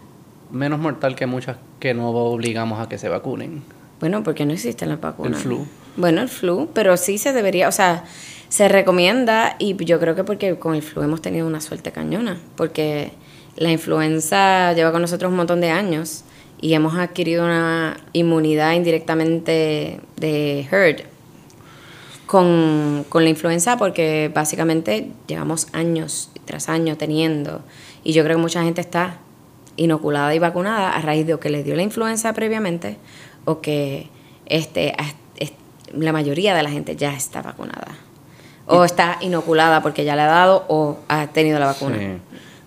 menos 0.51 0.79
mortal 0.79 1.15
que 1.15 1.25
muchas 1.25 1.57
que 1.79 1.93
no 1.93 2.09
obligamos 2.09 2.79
a 2.79 2.87
que 2.87 2.97
se 2.97 3.09
vacunen. 3.09 3.63
Bueno, 3.99 4.23
porque 4.23 4.45
no 4.45 4.53
existen 4.53 4.89
las 4.89 4.99
vacunas. 4.99 5.33
El 5.33 5.37
flu. 5.37 5.67
Bueno, 5.97 6.21
el 6.21 6.29
flu, 6.29 6.69
pero 6.73 6.95
sí 6.97 7.17
se 7.17 7.33
debería, 7.33 7.67
o 7.67 7.71
sea, 7.71 8.05
se 8.49 8.67
recomienda 8.67 9.55
y 9.59 9.75
yo 9.83 9.99
creo 9.99 10.15
que 10.15 10.23
porque 10.23 10.57
con 10.57 10.75
el 10.75 10.81
flu 10.81 11.01
hemos 11.01 11.21
tenido 11.21 11.47
una 11.47 11.61
suerte 11.61 11.91
cañona, 11.91 12.37
porque 12.55 13.11
la 13.55 13.71
influenza 13.71 14.73
lleva 14.73 14.91
con 14.91 15.01
nosotros 15.01 15.29
un 15.29 15.37
montón 15.37 15.61
de 15.61 15.69
años 15.69 16.23
y 16.61 16.73
hemos 16.73 16.95
adquirido 16.95 17.43
una 17.43 17.97
inmunidad 18.13 18.73
indirectamente 18.73 19.99
de 20.17 20.67
herd 20.71 21.01
con, 22.25 23.05
con 23.09 23.23
la 23.23 23.29
influenza 23.29 23.77
porque 23.77 24.31
básicamente 24.33 25.11
llevamos 25.27 25.67
años 25.73 26.29
tras 26.45 26.69
años 26.69 26.97
teniendo 26.97 27.61
y 28.03 28.13
yo 28.13 28.23
creo 28.23 28.37
que 28.37 28.41
mucha 28.41 28.63
gente 28.63 28.79
está 28.79 29.17
inoculada 29.75 30.33
y 30.33 30.39
vacunada 30.39 30.91
a 30.91 31.01
raíz 31.01 31.25
de 31.25 31.37
que 31.39 31.49
le 31.49 31.63
dio 31.63 31.75
la 31.75 31.83
influenza 31.83 32.33
previamente 32.33 32.97
o 33.45 33.61
que 33.61 34.09
este, 34.45 34.93
la 35.93 36.13
mayoría 36.13 36.55
de 36.55 36.63
la 36.63 36.69
gente 36.69 36.95
ya 36.95 37.13
está 37.13 37.41
vacunada. 37.41 37.95
O 38.67 38.85
está 38.85 39.17
inoculada 39.21 39.81
porque 39.81 40.05
ya 40.05 40.15
le 40.15 40.21
ha 40.21 40.27
dado 40.27 40.65
o 40.69 40.99
ha 41.09 41.27
tenido 41.27 41.59
la 41.59 41.65
vacuna. 41.65 41.97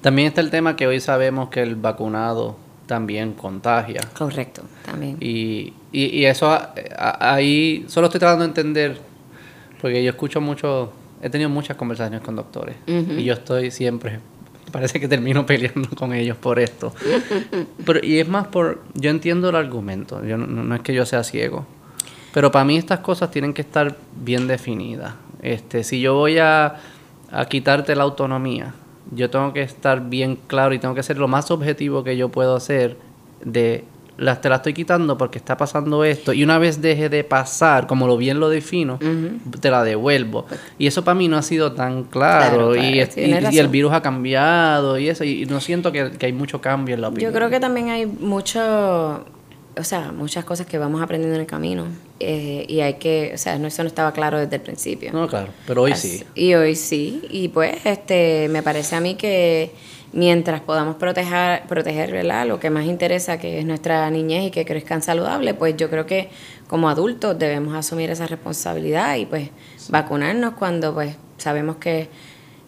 También 0.01 0.29
está 0.29 0.43
el 0.43 0.51
tema 0.51 0.77
que 0.77 0.87
hoy 0.87 1.01
sabemos 1.01 1.49
que 1.49 1.63
el 1.63 1.77
vacunado 1.77 2.57
también 2.87 3.33
contagia. 3.33 4.01
Correcto, 4.17 4.63
también. 4.85 5.17
Y, 5.21 5.73
y, 5.93 6.25
eso 6.25 6.57
ahí 6.99 7.85
solo 7.89 8.09
estoy 8.09 8.21
tratando 8.21 8.45
de 8.45 8.49
entender, 8.49 8.99
porque 9.81 10.03
yo 10.03 10.11
escucho 10.11 10.41
mucho, 10.41 10.93
he 11.23 11.31
tenido 11.31 11.49
muchas 11.49 11.77
conversaciones 11.77 12.21
con 12.21 12.37
doctores 12.37 12.77
y 12.87 13.25
yo 13.25 13.35
estoy 13.35 13.71
siempre, 13.71 14.21
parece 14.71 15.01
que 15.01 15.09
termino 15.09 15.47
peleando 15.47 15.89
con 15.97 16.13
ellos 16.13 16.37
por 16.37 16.59
esto. 16.59 16.93
Pero, 17.87 18.01
y 18.05 18.19
es 18.19 18.29
más 18.29 18.49
por, 18.49 18.83
yo 18.95 19.11
entiendo 19.11 19.49
el 19.49 19.57
argumento, 19.57 20.25
yo 20.25 20.37
no 20.37 20.75
es 20.75 20.83
que 20.83 20.93
yo 20.93 21.07
sea 21.07 21.25
ciego, 21.25 21.67
pero 22.35 22.51
para 22.51 22.65
mí 22.65 22.77
estas 22.77 22.99
cosas 22.99 23.31
tienen 23.31 23.55
que 23.55 23.63
estar 23.63 23.95
bien 24.17 24.49
definidas. 24.49 25.15
Este, 25.41 25.85
si 25.85 26.01
yo 26.01 26.15
voy 26.15 26.39
a, 26.39 26.75
quitarte 27.49 27.95
la 27.95 28.03
autonomía, 28.03 28.75
yo 29.13 29.31
tengo 29.31 29.53
que 29.53 29.63
estar 29.63 30.09
bien 30.09 30.37
claro 30.49 30.75
y 30.75 30.81
tengo 30.81 30.95
que 30.95 31.03
ser 31.05 31.17
lo 31.17 31.29
más 31.29 31.51
objetivo 31.53 32.03
que 32.03 32.17
yo 32.17 32.29
puedo 32.31 32.57
hacer 32.57 32.97
de 33.45 33.85
las 34.17 34.41
te 34.41 34.49
la 34.49 34.57
estoy 34.57 34.75
quitando 34.75 35.19
porque 35.19 35.39
está 35.39 35.57
pasando 35.57 36.05
esto 36.05 36.33
y 36.33 36.45
una 36.45 36.59
vez 36.59 36.81
deje 36.81 37.09
de 37.09 37.25
pasar, 37.25 37.87
como 37.87 38.07
lo 38.07 38.17
bien 38.17 38.39
lo 38.39 38.49
defino, 38.49 38.99
te 39.61 39.71
la 39.71 39.85
devuelvo. 39.85 40.47
Y 40.79 40.87
eso 40.87 41.05
para 41.05 41.17
mí 41.17 41.29
no 41.29 41.37
ha 41.37 41.43
sido 41.43 41.73
tan 41.73 42.05
claro, 42.05 42.77
y, 42.77 43.01
y, 43.17 43.59
el 43.59 43.69
virus 43.69 43.93
ha 43.93 44.03
cambiado 44.03 44.99
y 44.99 45.09
eso, 45.09 45.25
y 45.25 45.47
no 45.47 45.61
siento 45.61 45.93
que, 45.93 46.13
hay 46.21 46.33
mucho 46.33 46.61
cambio 46.61 46.95
en 46.95 47.01
la 47.01 47.09
opinión. 47.09 47.33
Yo 47.33 47.37
creo 47.37 47.51
que 47.51 47.61
también 47.61 47.91
hay 47.91 48.07
mucho, 48.07 49.25
o 49.77 49.85
sea, 49.85 50.13
muchas 50.13 50.45
cosas 50.45 50.67
que 50.67 50.79
vamos 50.79 51.03
aprendiendo 51.03 51.35
en 51.35 51.41
el 51.41 51.47
camino 51.47 51.87
eh, 52.21 52.65
y 52.69 52.81
hay 52.81 52.95
que, 52.95 53.33
o 53.35 53.39
sea, 53.39 53.59
no, 53.59 53.69
eso 53.69 53.83
no 53.83 53.89
estaba 53.89 54.13
claro 54.13 54.39
desde 54.39 54.57
el 54.57 54.63
principio. 54.63 55.13
No, 55.13 55.29
claro, 55.29 55.49
pero 55.67 55.83
hoy 55.83 55.95
sí. 55.95 56.25
Y 56.35 56.55
hoy 56.55 56.77
sí, 56.77 57.23
y 57.31 57.49
pues 57.49 57.85
este 57.85 58.49
me 58.51 58.63
parece 58.63 58.97
a 58.97 59.01
mí 59.01 59.15
que 59.17 59.73
mientras 60.13 60.61
podamos 60.61 60.97
proteger, 60.97 61.65
proteger 61.67 62.25
lo 62.47 62.61
que 62.61 62.71
más 62.71 62.87
interesa, 62.87 63.39
que 63.39 63.59
es 63.59 63.67
nuestra 63.67 64.09
niñez 64.11 64.47
y 64.47 64.51
que 64.51 64.65
crezcan 64.65 65.03
saludable, 65.03 65.55
pues 65.55 65.77
yo 65.77 65.91
creo 65.91 66.07
que 66.07 66.31
como 66.69 66.89
adultos 66.89 67.39
debemos 67.39 67.75
asumir 67.75 68.11
esa 68.11 68.27
responsabilidad 68.27 69.17
y 69.17 69.27
pues 69.27 69.51
vacunarnos 69.89 70.55
cuando 70.55 70.95
pues 70.95 71.17
sabemos 71.37 71.77
que 71.77 72.09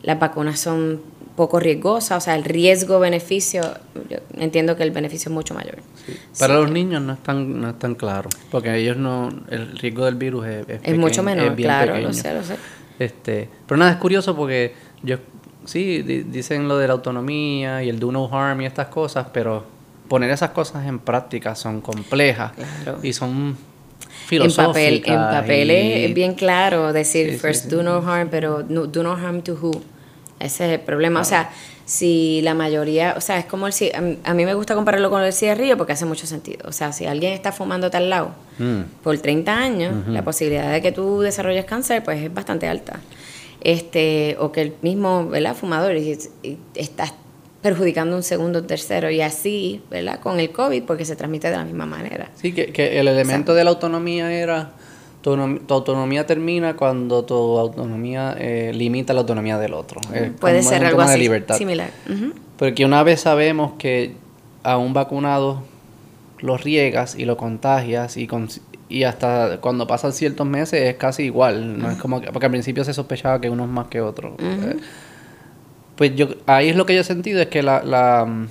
las 0.02 0.18
vacunas 0.18 0.58
son 0.58 1.02
poco 1.36 1.60
riesgosas, 1.60 2.18
o 2.18 2.20
sea, 2.24 2.34
el 2.34 2.44
riesgo-beneficio, 2.44 3.62
yo 4.08 4.18
entiendo 4.38 4.76
que 4.76 4.82
el 4.82 4.90
beneficio 4.90 5.28
es 5.28 5.34
mucho 5.34 5.54
mayor. 5.54 5.76
Para 6.38 6.54
los 6.54 6.70
niños 6.70 7.02
no 7.02 7.12
es, 7.12 7.22
tan, 7.22 7.60
no 7.60 7.70
es 7.70 7.78
tan 7.78 7.94
claro, 7.94 8.30
porque 8.50 8.74
ellos 8.74 8.96
no, 8.96 9.28
el 9.50 9.78
riesgo 9.78 10.06
del 10.06 10.14
virus 10.14 10.46
es, 10.46 10.66
es, 10.82 10.98
mucho 10.98 11.22
menor, 11.22 11.54
claro, 11.54 11.98
lo 11.98 12.12
sé, 12.12 12.34
lo 12.34 12.42
sé. 12.42 12.56
Este, 12.98 13.48
pero 13.66 13.76
nada, 13.76 13.92
es 13.92 13.98
curioso 13.98 14.34
porque 14.34 14.74
yo 15.02 15.18
sí, 15.66 16.02
dicen 16.02 16.68
lo 16.68 16.78
de 16.78 16.86
la 16.86 16.94
autonomía 16.94 17.82
y 17.82 17.88
el 17.88 17.98
do 17.98 18.10
no 18.10 18.28
harm 18.32 18.62
y 18.62 18.66
estas 18.66 18.88
cosas, 18.88 19.26
pero 19.32 19.64
poner 20.08 20.30
esas 20.30 20.50
cosas 20.50 20.86
en 20.86 20.98
práctica 20.98 21.54
son 21.54 21.80
complejas 21.80 22.52
y 23.02 23.12
son 23.12 23.56
filosóficas. 24.26 24.66
En 24.66 24.72
papel, 24.72 25.02
en 25.06 25.40
papel 25.40 25.70
es 25.70 26.14
bien 26.14 26.34
claro 26.34 26.92
decir 26.92 27.38
first 27.38 27.66
do 27.66 27.82
no 27.82 27.98
harm, 27.98 28.28
pero 28.30 28.62
do 28.62 29.02
no 29.02 29.12
harm 29.12 29.42
to 29.42 29.54
who. 29.54 29.82
Ese 30.38 30.66
es 30.66 30.72
el 30.78 30.80
problema. 30.80 31.20
O 31.20 31.24
sea, 31.24 31.50
si 31.84 32.40
la 32.42 32.54
mayoría, 32.54 33.14
o 33.16 33.20
sea, 33.20 33.38
es 33.38 33.46
como 33.46 33.66
el 33.66 33.74
a, 34.24 34.34
mí 34.34 34.44
me 34.44 34.54
gusta 34.54 34.74
compararlo 34.74 35.08
con 35.10 35.22
el 35.22 35.32
cigarrillo 35.32 35.76
porque 35.76 35.92
hace 35.92 36.04
mucho 36.04 36.26
sentido. 36.26 36.68
O 36.68 36.72
sea, 36.72 36.92
si 36.92 37.06
alguien 37.06 37.32
está 37.32 37.52
fumando 37.52 37.90
tal 37.90 38.10
lado 38.10 38.30
mm. 38.58 39.02
por 39.02 39.16
30 39.18 39.56
años, 39.56 40.08
la 40.08 40.22
posibilidad 40.22 40.70
de 40.70 40.82
que 40.82 40.92
tú 40.92 41.20
desarrolles 41.20 41.64
cáncer 41.64 42.02
pues 42.04 42.22
es 42.22 42.32
bastante 42.32 42.68
alta 42.68 43.00
este, 43.66 44.36
o 44.38 44.52
que 44.52 44.62
el 44.62 44.74
mismo 44.82 45.28
¿verdad? 45.28 45.56
fumador 45.56 45.96
y, 45.96 46.16
está 46.74 47.12
perjudicando 47.62 48.14
un 48.14 48.22
segundo 48.22 48.60
o 48.60 48.62
tercero 48.62 49.10
y 49.10 49.20
así, 49.20 49.82
¿verdad? 49.90 50.20
Con 50.20 50.38
el 50.38 50.50
COVID 50.50 50.84
porque 50.84 51.04
se 51.04 51.16
transmite 51.16 51.50
de 51.50 51.56
la 51.56 51.64
misma 51.64 51.84
manera. 51.84 52.30
Sí, 52.36 52.52
que, 52.52 52.72
que 52.72 53.00
el 53.00 53.08
elemento 53.08 53.54
de 53.54 53.64
la 53.64 53.70
autonomía 53.70 54.32
era, 54.32 54.70
tu, 55.34 55.74
autonomía 55.74 56.24
termina 56.24 56.76
cuando 56.76 57.24
tu 57.24 57.34
autonomía 57.58 58.36
eh, 58.38 58.70
limita 58.72 59.12
la 59.12 59.22
autonomía 59.22 59.58
del 59.58 59.74
otro. 59.74 60.00
Puede 60.38 60.62
ser 60.62 60.84
algo 60.84 61.00
así, 61.00 61.28
similar. 61.58 61.90
Porque 62.56 62.84
una 62.84 63.02
vez 63.02 63.22
sabemos 63.22 63.72
que 63.76 64.14
a 64.62 64.78
un 64.78 64.92
vacunado 64.92 65.62
lo 66.38 66.56
riegas 66.56 67.16
y 67.18 67.24
lo 67.24 67.36
contagias 67.36 68.16
y, 68.16 68.28
con, 68.28 68.48
y 68.88 69.02
hasta 69.02 69.58
cuando 69.60 69.88
pasan 69.88 70.12
ciertos 70.12 70.46
meses 70.46 70.82
es 70.82 70.94
casi 70.94 71.24
igual. 71.24 71.76
No 71.76 71.90
es 71.90 71.98
como 71.98 72.20
que, 72.20 72.30
porque 72.30 72.46
al 72.46 72.52
principio 72.52 72.84
se 72.84 72.94
sospechaba 72.94 73.40
que 73.40 73.50
uno 73.50 73.64
es 73.64 73.70
más 73.70 73.88
que 73.88 74.00
otro. 74.00 74.36
Eh, 74.38 74.76
pues 75.96 76.14
yo 76.14 76.28
ahí 76.46 76.68
es 76.68 76.76
lo 76.76 76.86
que 76.86 76.94
yo 76.94 77.00
he 77.00 77.04
sentido 77.04 77.40
es 77.40 77.48
que 77.48 77.64
la, 77.64 77.82
la, 77.82 78.46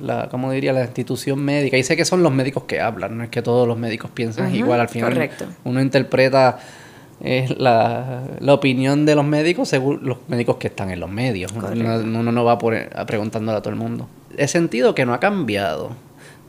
la 0.00 0.28
¿cómo 0.28 0.52
diría? 0.52 0.72
La 0.72 0.82
institución 0.82 1.42
médica, 1.42 1.76
y 1.76 1.82
sé 1.82 1.96
que 1.96 2.04
son 2.04 2.22
los 2.22 2.32
médicos 2.32 2.64
que 2.64 2.80
hablan, 2.80 3.18
no 3.18 3.24
es 3.24 3.30
que 3.30 3.42
todos 3.42 3.66
los 3.66 3.78
médicos 3.78 4.10
piensan 4.12 4.54
igual 4.54 4.80
al 4.80 4.88
final. 4.88 5.12
Correcto. 5.12 5.46
Uno 5.64 5.80
interpreta 5.80 6.58
es 7.20 7.56
la, 7.58 8.24
la, 8.40 8.54
opinión 8.54 9.06
de 9.06 9.14
los 9.14 9.24
médicos 9.24 9.68
según 9.68 10.00
los 10.02 10.18
médicos 10.26 10.56
que 10.56 10.66
están 10.66 10.90
en 10.90 10.98
los 10.98 11.10
medios. 11.10 11.52
Uno, 11.52 12.22
no 12.22 12.44
va 12.44 12.58
por, 12.58 12.74
a 12.74 13.06
preguntándole 13.06 13.58
a 13.58 13.62
todo 13.62 13.70
el 13.70 13.78
mundo. 13.78 14.08
He 14.36 14.48
sentido 14.48 14.94
que 14.94 15.06
no 15.06 15.14
ha 15.14 15.20
cambiado, 15.20 15.90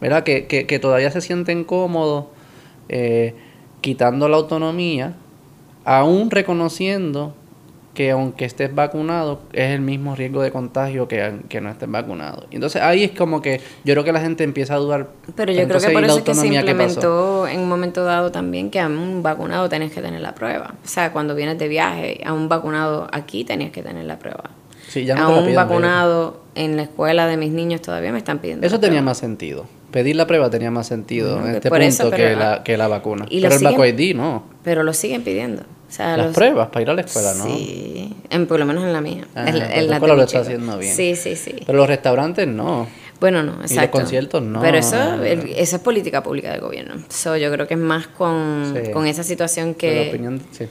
¿verdad? 0.02 0.24
Que, 0.24 0.48
que, 0.48 0.66
que 0.66 0.80
todavía 0.80 1.12
se 1.12 1.22
sienten 1.22 1.64
cómodos 1.64 2.26
eh, 2.90 3.36
quitando 3.82 4.28
la 4.30 4.38
autonomía, 4.38 5.14
aún 5.86 6.32
reconociendo 6.32 7.36
que 7.94 8.12
aunque 8.12 8.46
estés 8.46 8.74
vacunado, 8.74 9.42
es 9.54 9.72
el 9.72 9.82
mismo 9.82 10.16
riesgo 10.16 10.42
de 10.42 10.52
contagio 10.52 11.08
que, 11.08 11.42
que 11.48 11.62
no 11.62 11.70
estés 11.70 11.90
vacunado. 11.90 12.48
Entonces 12.52 12.82
ahí 12.82 13.04
es 13.04 13.12
como 13.12 13.42
que 13.42 13.62
yo 13.84 13.94
creo 13.94 14.04
que 14.04 14.12
la 14.12 14.22
gente 14.22 14.44
empieza 14.44 14.76
a 14.76 14.78
dudar. 14.78 15.10
Pero 15.36 15.52
yo 15.52 15.68
creo 15.68 15.80
que 15.80 15.90
por 15.90 16.04
eso 16.04 16.18
es 16.18 16.24
que 16.24 16.34
se 16.34 16.48
implementó 16.48 17.48
en 17.48 17.60
un 17.60 17.70
momento 17.70 18.04
dado 18.04 18.32
también 18.32 18.70
que 18.70 18.80
a 18.80 18.88
un 18.88 19.22
vacunado 19.22 19.70
tenés 19.70 19.92
que 19.92 20.02
tener 20.02 20.22
la 20.22 20.34
prueba. 20.34 20.76
O 20.84 20.88
sea, 20.88 21.12
cuando 21.12 21.36
vienes 21.36 21.60
de 21.60 21.68
viaje, 21.68 22.22
a 22.26 22.34
un 22.34 22.50
vacunado 22.50 23.08
aquí 23.12 23.44
tenías 23.44 23.72
que 23.72 23.84
tener 23.84 24.06
la 24.06 24.18
prueba. 24.18 24.50
Sí, 24.88 25.06
ya 25.06 25.18
a 25.18 25.30
un 25.30 25.54
vacunado 25.56 26.42
en 26.56 26.76
la 26.76 26.84
escuela 26.84 27.28
de 27.28 27.38
mis 27.38 27.52
niños 27.52 27.82
todavía 27.82 28.12
me 28.12 28.18
están 28.18 28.40
pidiendo. 28.40 28.66
Eso 28.66 28.80
tenía 28.80 29.02
más 29.02 29.18
sentido 29.18 29.66
pedir 29.94 30.16
la 30.16 30.26
prueba 30.26 30.50
tenía 30.50 30.72
más 30.72 30.88
sentido 30.88 31.40
en 31.46 31.56
este 31.56 31.70
punto 31.70 32.12
que, 32.12 32.36
la, 32.36 32.64
que 32.64 32.76
la 32.78 32.88
vacuna. 32.88 33.26
pero 33.30 33.56
el 33.56 33.64
VacuID 33.64 34.16
no. 34.16 34.44
Pero 34.64 34.82
lo 34.82 34.92
siguen 34.92 35.24
pidiendo. 35.24 35.62
O 35.94 35.96
sea, 35.96 36.18
Las 36.18 36.34
pruebas 36.34 36.70
para 36.70 36.82
ir 36.82 36.90
a 36.90 36.94
la 36.96 37.02
escuela, 37.02 37.36
¿no? 37.36 37.46
Sí, 37.46 38.12
en, 38.32 38.48
por 38.48 38.60
lo 38.60 38.66
menos 38.66 38.84
en 38.84 38.94
la 38.94 39.00
mía. 39.00 39.28
en, 39.36 39.60
la, 39.60 39.66
escuela 39.68 40.16
lo 40.16 40.24
está 40.24 40.40
haciendo 40.40 40.80
bien. 40.80 40.96
Sí, 40.96 41.16
sí, 41.16 41.36
sí. 41.36 41.54
Pero 41.64 41.78
los 41.78 41.88
restaurantes 41.88 42.48
no. 42.48 42.88
Bueno, 43.20 43.44
no, 43.44 43.62
exacto. 43.62 43.74
Y 43.74 43.78
los 43.78 43.90
conciertos 43.90 44.42
no. 44.42 44.60
Pero 44.60 44.80
eso, 44.80 45.24
esa 45.24 45.76
es 45.76 45.82
política 45.84 46.24
pública 46.24 46.52
del 46.52 46.62
gobierno. 46.62 46.96
So, 47.10 47.38
yo 47.38 47.52
creo 47.52 47.68
que 47.68 47.76
es 47.76 47.80
más 47.80 48.08
con, 48.08 48.74
con 48.92 49.06
esa 49.06 49.24
situación 49.24 49.76
que... 49.76 50.06
La 50.06 50.10
opinión, 50.10 50.42
sí 50.50 50.68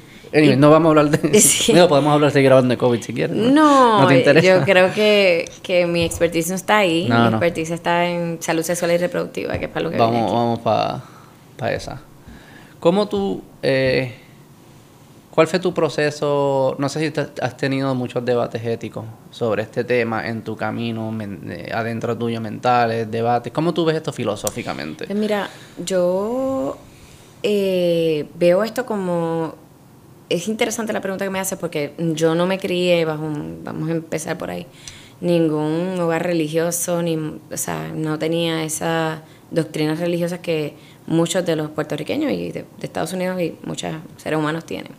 no 0.57 0.71
vamos 0.71 0.87
a 0.87 1.01
hablar 1.01 1.11
de 1.11 1.41
sí. 1.41 1.73
no, 1.73 1.87
podemos 1.89 2.15
hablar 2.15 2.33
de 2.33 2.43
grabando 2.43 2.71
de 2.71 2.79
COVID 2.79 3.01
si 3.01 3.13
quieres. 3.13 3.37
No, 3.37 4.11
yo 4.11 4.65
creo 4.65 4.93
que, 4.93 5.49
que, 5.63 5.87
mi 5.87 6.03
expertise 6.03 6.49
no 6.49 6.57
está 6.57 6.79
ahí. 6.79 7.09
mi 7.09 7.29
expertise 7.29 7.71
está 7.71 8.09
en 8.09 8.39
salud 8.41 8.63
sexual 8.63 8.91
y 8.93 8.97
reproductiva, 8.97 9.57
que 9.59 9.67
es 9.67 9.71
para 9.71 9.85
lo 9.85 9.91
que 9.91 9.99
Vamos, 9.99 10.33
vamos 10.33 10.59
para 10.61 11.73
esa. 11.73 12.01
¿Cómo 12.81 13.07
tú... 13.09 13.43
Eh, 13.63 14.17
¿Cuál 15.33 15.47
fue 15.47 15.59
tu 15.59 15.73
proceso? 15.73 16.77
No 16.79 16.91
sé 16.91 17.11
si 17.11 17.21
has 17.41 17.57
tenido 17.57 17.95
muchos 17.95 18.23
debates 18.23 18.63
éticos 18.67 19.07
sobre 19.31 19.63
este 19.63 19.83
tema 19.83 20.29
en 20.29 20.43
tu 20.43 20.57
camino, 20.57 21.11
eh, 21.49 21.71
adentro 21.73 22.19
tuyo, 22.19 22.39
mentales, 22.39 23.11
debates. 23.11 23.51
¿Cómo 23.51 23.73
tú 23.73 23.87
ves 23.87 23.97
esto 23.97 24.13
filosóficamente? 24.13 25.07
Pues 25.07 25.19
mira, 25.19 25.49
yo 25.83 26.77
eh, 27.43 28.29
veo 28.35 28.63
esto 28.63 28.85
como 28.85 29.55
es 30.29 30.49
interesante 30.49 30.93
la 30.93 31.01
pregunta 31.01 31.25
que 31.25 31.31
me 31.31 31.41
haces 31.41 31.59
porque 31.59 31.95
yo 31.99 32.35
no 32.35 32.47
me 32.47 32.59
crié 32.59 33.05
bajo 33.07 33.25
un, 33.25 33.63
vamos 33.65 33.89
a 33.89 33.93
empezar 33.93 34.37
por 34.37 34.51
ahí, 34.51 34.67
ningún 35.23 35.99
hogar 35.99 36.25
religioso, 36.25 37.03
ni, 37.03 37.17
o 37.17 37.57
sea, 37.57 37.91
no 37.95 38.19
tenía 38.19 38.65
esas 38.65 39.21
doctrinas 39.51 39.99
religiosas 39.99 40.41
que 40.41 40.75
muchos 41.07 41.45
de 41.45 41.57
los 41.57 41.71
puertorriqueños 41.71 42.33
y 42.33 42.53
de, 42.53 42.65
Estados 42.81 43.13
Unidos 43.13 43.41
y 43.41 43.57
muchos 43.65 43.93
seres 44.17 44.39
humanos 44.39 44.65
tienen. 44.65 44.93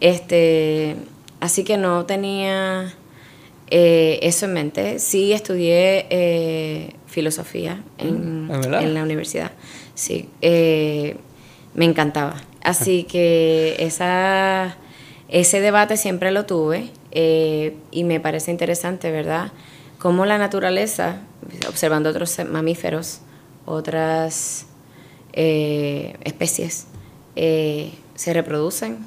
Este, 0.00 0.96
así 1.40 1.64
que 1.64 1.76
no 1.76 2.06
tenía 2.06 2.94
eh, 3.68 4.18
eso 4.22 4.46
en 4.46 4.52
mente. 4.52 4.98
Sí 4.98 5.32
estudié 5.32 6.06
eh, 6.10 6.94
filosofía 7.06 7.82
en, 7.98 8.46
mm, 8.46 8.74
en, 8.74 8.94
la 8.94 9.02
universidad. 9.02 9.52
Sí, 9.94 10.28
eh, 10.42 11.16
me 11.74 11.84
encantaba. 11.84 12.36
Así 12.62 13.04
que 13.04 13.76
esa, 13.78 14.76
ese 15.28 15.60
debate 15.60 15.96
siempre 15.96 16.30
lo 16.30 16.46
tuve 16.46 16.90
y 17.12 18.04
me 18.04 18.20
parece 18.20 18.50
interesante, 18.50 19.10
¿verdad? 19.10 19.52
Cómo 19.98 20.26
la 20.26 20.38
naturaleza, 20.38 21.20
observando 21.68 22.10
otros 22.10 22.38
mamíferos, 22.50 23.20
otras 23.66 24.66
especies, 25.32 26.86
se 27.34 28.32
reproducen, 28.32 28.98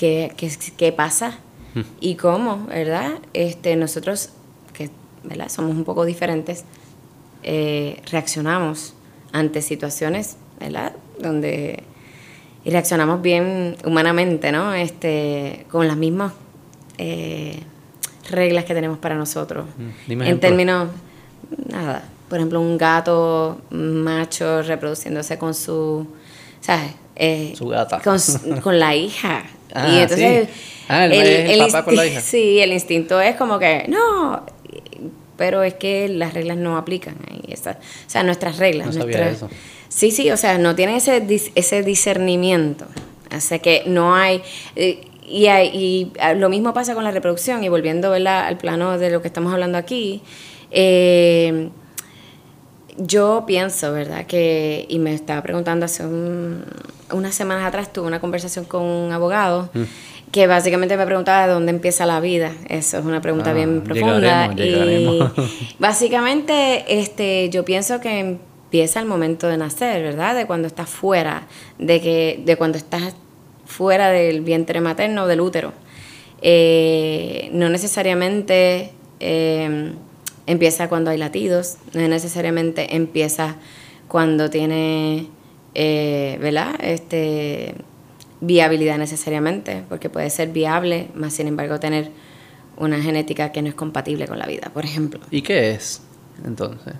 qué, 0.00 0.50
qué, 0.76 0.92
pasa 0.92 1.38
hmm. 1.74 1.80
y 2.00 2.14
cómo, 2.14 2.66
¿verdad? 2.66 3.18
Este, 3.34 3.76
nosotros, 3.76 4.30
que 4.72 4.90
¿verdad? 5.24 5.48
somos 5.48 5.76
un 5.76 5.84
poco 5.84 6.04
diferentes, 6.04 6.64
reaccionamos 8.10 8.94
ante 9.32 9.62
situaciones, 9.62 10.36
¿verdad? 10.58 10.92
Donde 11.18 11.84
y 12.64 12.70
reaccionamos 12.70 13.22
bien 13.22 13.76
humanamente, 13.84 14.52
¿no? 14.52 14.74
Este, 14.74 15.66
con 15.70 15.86
las 15.86 15.96
mismas 15.96 16.32
eh, 16.98 17.62
reglas 18.30 18.64
que 18.64 18.74
tenemos 18.74 18.98
para 18.98 19.14
nosotros. 19.14 19.66
Mm, 20.08 20.22
en 20.22 20.40
términos, 20.40 20.88
nada, 21.70 22.04
por 22.28 22.38
ejemplo, 22.38 22.60
un 22.60 22.76
gato 22.76 23.62
macho 23.70 24.62
reproduciéndose 24.62 25.38
con 25.38 25.54
su, 25.54 26.06
¿sabes? 26.60 26.92
Eh, 27.16 27.54
su 27.56 27.68
gata. 27.68 28.00
Con, 28.02 28.78
la 28.78 28.94
hija. 28.94 29.44
Ah, 29.74 29.88
y 29.92 29.98
entonces, 30.00 30.48
ah, 30.88 31.06
el, 31.06 31.58
papá 31.58 31.84
con 31.84 31.96
la 31.96 32.06
hija. 32.06 32.20
Sí, 32.22 32.60
el 32.60 32.72
instinto 32.72 33.20
es 33.20 33.36
como 33.36 33.58
que, 33.58 33.84
no, 33.88 34.44
pero 35.36 35.62
es 35.62 35.74
que 35.74 36.08
las 36.08 36.34
reglas 36.34 36.56
no 36.56 36.76
aplican 36.76 37.16
ahí. 37.30 37.40
y 37.46 37.52
esa, 37.52 37.72
o 37.72 38.10
sea, 38.10 38.22
nuestras 38.22 38.58
reglas. 38.58 38.86
No 38.88 38.92
sabía 38.92 39.18
nuestras- 39.18 39.36
eso. 39.36 39.48
Sí, 39.88 40.10
sí, 40.12 40.30
o 40.30 40.36
sea, 40.36 40.58
no 40.58 40.74
tienen 40.76 40.96
ese, 40.96 41.22
ese 41.54 41.82
discernimiento. 41.82 42.86
O 43.36 43.40
sea 43.40 43.58
que 43.58 43.82
no 43.86 44.14
hay... 44.14 44.42
eh, 44.76 45.00
y, 45.26 45.46
hay- 45.46 45.68
y, 45.72 46.12
ah, 46.20 46.34
lo 46.34 46.48
mismo 46.48 46.72
pasa 46.74 46.94
con 46.94 47.04
la 47.04 47.10
reproducción 47.12 47.62
y 47.64 47.68
volviendo 47.68 48.10
¿verdad? 48.10 48.46
al 48.46 48.56
plano 48.58 48.98
de 48.98 49.10
lo 49.10 49.20
que 49.22 49.28
estamos 49.28 49.52
hablando 49.52 49.78
aquí. 49.78 50.22
eh, 50.70 51.70
yo 53.00 53.44
pienso, 53.46 53.92
¿verdad? 53.92 54.26
Que, 54.26 54.84
y 54.88 54.98
me 54.98 55.14
estaba 55.14 55.42
preguntando 55.42 55.86
hace 55.86 56.04
un- 56.04 56.64
unas 57.12 57.34
semanas 57.34 57.64
atrás, 57.66 57.92
tuve 57.92 58.06
una 58.06 58.20
conversación 58.20 58.64
con 58.66 58.82
un 58.82 59.12
abogado 59.12 59.68
Mm. 59.74 59.82
que 60.32 60.46
básicamente 60.46 60.96
me 60.96 61.06
preguntaba 61.06 61.46
de 61.46 61.52
dónde 61.52 61.70
empieza 61.72 62.06
la 62.06 62.20
vida. 62.20 62.52
Eso 62.68 62.98
es 62.98 63.04
una 63.04 63.20
pregunta 63.20 63.50
Ah, 63.50 63.54
bien 63.54 63.80
profunda. 63.82 64.48
llegaremos, 64.48 64.56
llegaremos. 64.56 65.32
Y 65.36 65.74
básicamente, 65.78 66.84
este, 67.00 67.48
yo 67.50 67.64
pienso 67.64 68.00
que 68.00 68.20
empieza 68.20 69.00
el 69.00 69.06
momento 69.06 69.48
de 69.48 69.56
nacer, 69.56 70.02
¿verdad? 70.02 70.36
De 70.36 70.46
cuando 70.46 70.68
estás 70.68 70.88
fuera, 70.88 71.48
de 71.78 72.00
que, 72.00 72.40
de 72.44 72.56
cuando 72.56 72.78
estás 72.78 73.14
fuera 73.66 74.10
del 74.10 74.42
vientre 74.42 74.80
materno 74.80 75.24
o 75.24 75.26
del 75.26 75.40
útero. 75.40 75.72
Eh, 76.42 77.50
no 77.52 77.68
necesariamente 77.68 78.92
eh, 79.20 79.92
empieza 80.50 80.88
cuando 80.88 81.10
hay 81.10 81.18
latidos, 81.18 81.76
no 81.94 82.06
necesariamente 82.08 82.96
empieza 82.96 83.56
cuando 84.08 84.50
tiene, 84.50 85.28
eh, 85.74 86.38
¿verdad? 86.40 86.74
Este, 86.80 87.74
viabilidad 88.40 88.98
necesariamente, 88.98 89.84
porque 89.88 90.10
puede 90.10 90.28
ser 90.30 90.48
viable, 90.48 91.08
más 91.14 91.34
sin 91.34 91.46
embargo 91.46 91.78
tener 91.78 92.10
una 92.76 93.00
genética 93.00 93.52
que 93.52 93.62
no 93.62 93.68
es 93.68 93.74
compatible 93.74 94.26
con 94.26 94.38
la 94.40 94.46
vida, 94.46 94.70
por 94.74 94.84
ejemplo. 94.84 95.20
¿Y 95.30 95.42
qué 95.42 95.70
es 95.70 96.02
entonces? 96.44 96.94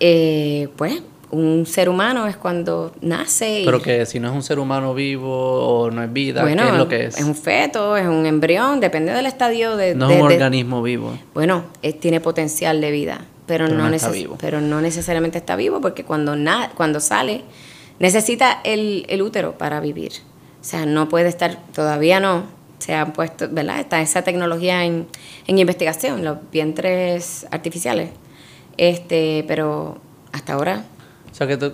Eh, 0.00 0.68
pues 0.76 1.00
un 1.32 1.64
ser 1.66 1.88
humano 1.88 2.26
es 2.26 2.36
cuando 2.36 2.92
nace 3.00 3.60
y 3.60 3.64
Pero 3.64 3.80
que 3.80 4.04
si 4.06 4.18
no 4.20 4.28
es 4.28 4.34
un 4.34 4.42
ser 4.42 4.58
humano 4.58 4.94
vivo 4.94 5.30
o 5.84 5.90
no 5.90 6.02
es 6.02 6.12
vida, 6.12 6.42
bueno, 6.42 6.62
¿qué 6.64 6.68
es 6.70 6.76
lo 6.76 6.88
que 6.88 7.04
es? 7.06 7.20
un 7.20 7.34
feto, 7.34 7.96
es 7.96 8.06
un 8.06 8.26
embrión, 8.26 8.80
depende 8.80 9.12
del 9.12 9.26
estadio 9.26 9.76
de... 9.76 9.94
no 9.94 10.08
de- 10.08 10.16
es 10.16 10.22
un 10.22 10.28
de- 10.28 10.34
organismo 10.34 10.82
vivo. 10.82 11.16
Bueno, 11.34 11.64
eh, 11.82 11.92
tiene 11.92 12.20
potencial 12.20 12.80
de 12.80 12.90
vida, 12.90 13.20
pero, 13.46 13.66
Pero 13.66 13.78
no, 13.78 13.88
no 13.88 13.94
está 13.94 14.08
neces- 14.10 14.12
vivo. 14.14 14.36
pero 14.40 14.60
no 14.60 14.80
necesariamente 14.80 15.38
está 15.38 15.54
vivo 15.56 15.80
porque 15.80 16.04
cuando, 16.04 16.34
na- 16.36 16.70
cuando 16.74 16.98
sale 17.00 17.42
necesita 17.98 18.60
el, 18.64 19.04
el 19.08 19.22
útero 19.22 19.56
para 19.58 19.78
vivir. 19.80 20.12
O 20.60 20.64
sea, 20.64 20.84
no 20.86 21.08
puede 21.08 21.28
estar, 21.28 21.58
todavía 21.74 22.18
no, 22.20 22.44
se 22.78 22.94
han 22.94 23.12
puesto, 23.12 23.46
¿verdad? 23.50 23.78
Está 23.80 24.00
esa 24.00 24.22
tecnología 24.22 24.84
en, 24.84 25.06
en 25.46 25.58
investigación, 25.58 26.24
los 26.24 26.38
vientres 26.50 27.46
artificiales. 27.50 28.10
Este, 28.76 29.44
pero 29.46 29.98
hasta 30.32 30.54
ahora 30.54 30.84
sea 31.46 31.46
que 31.46 31.56
tu, 31.56 31.72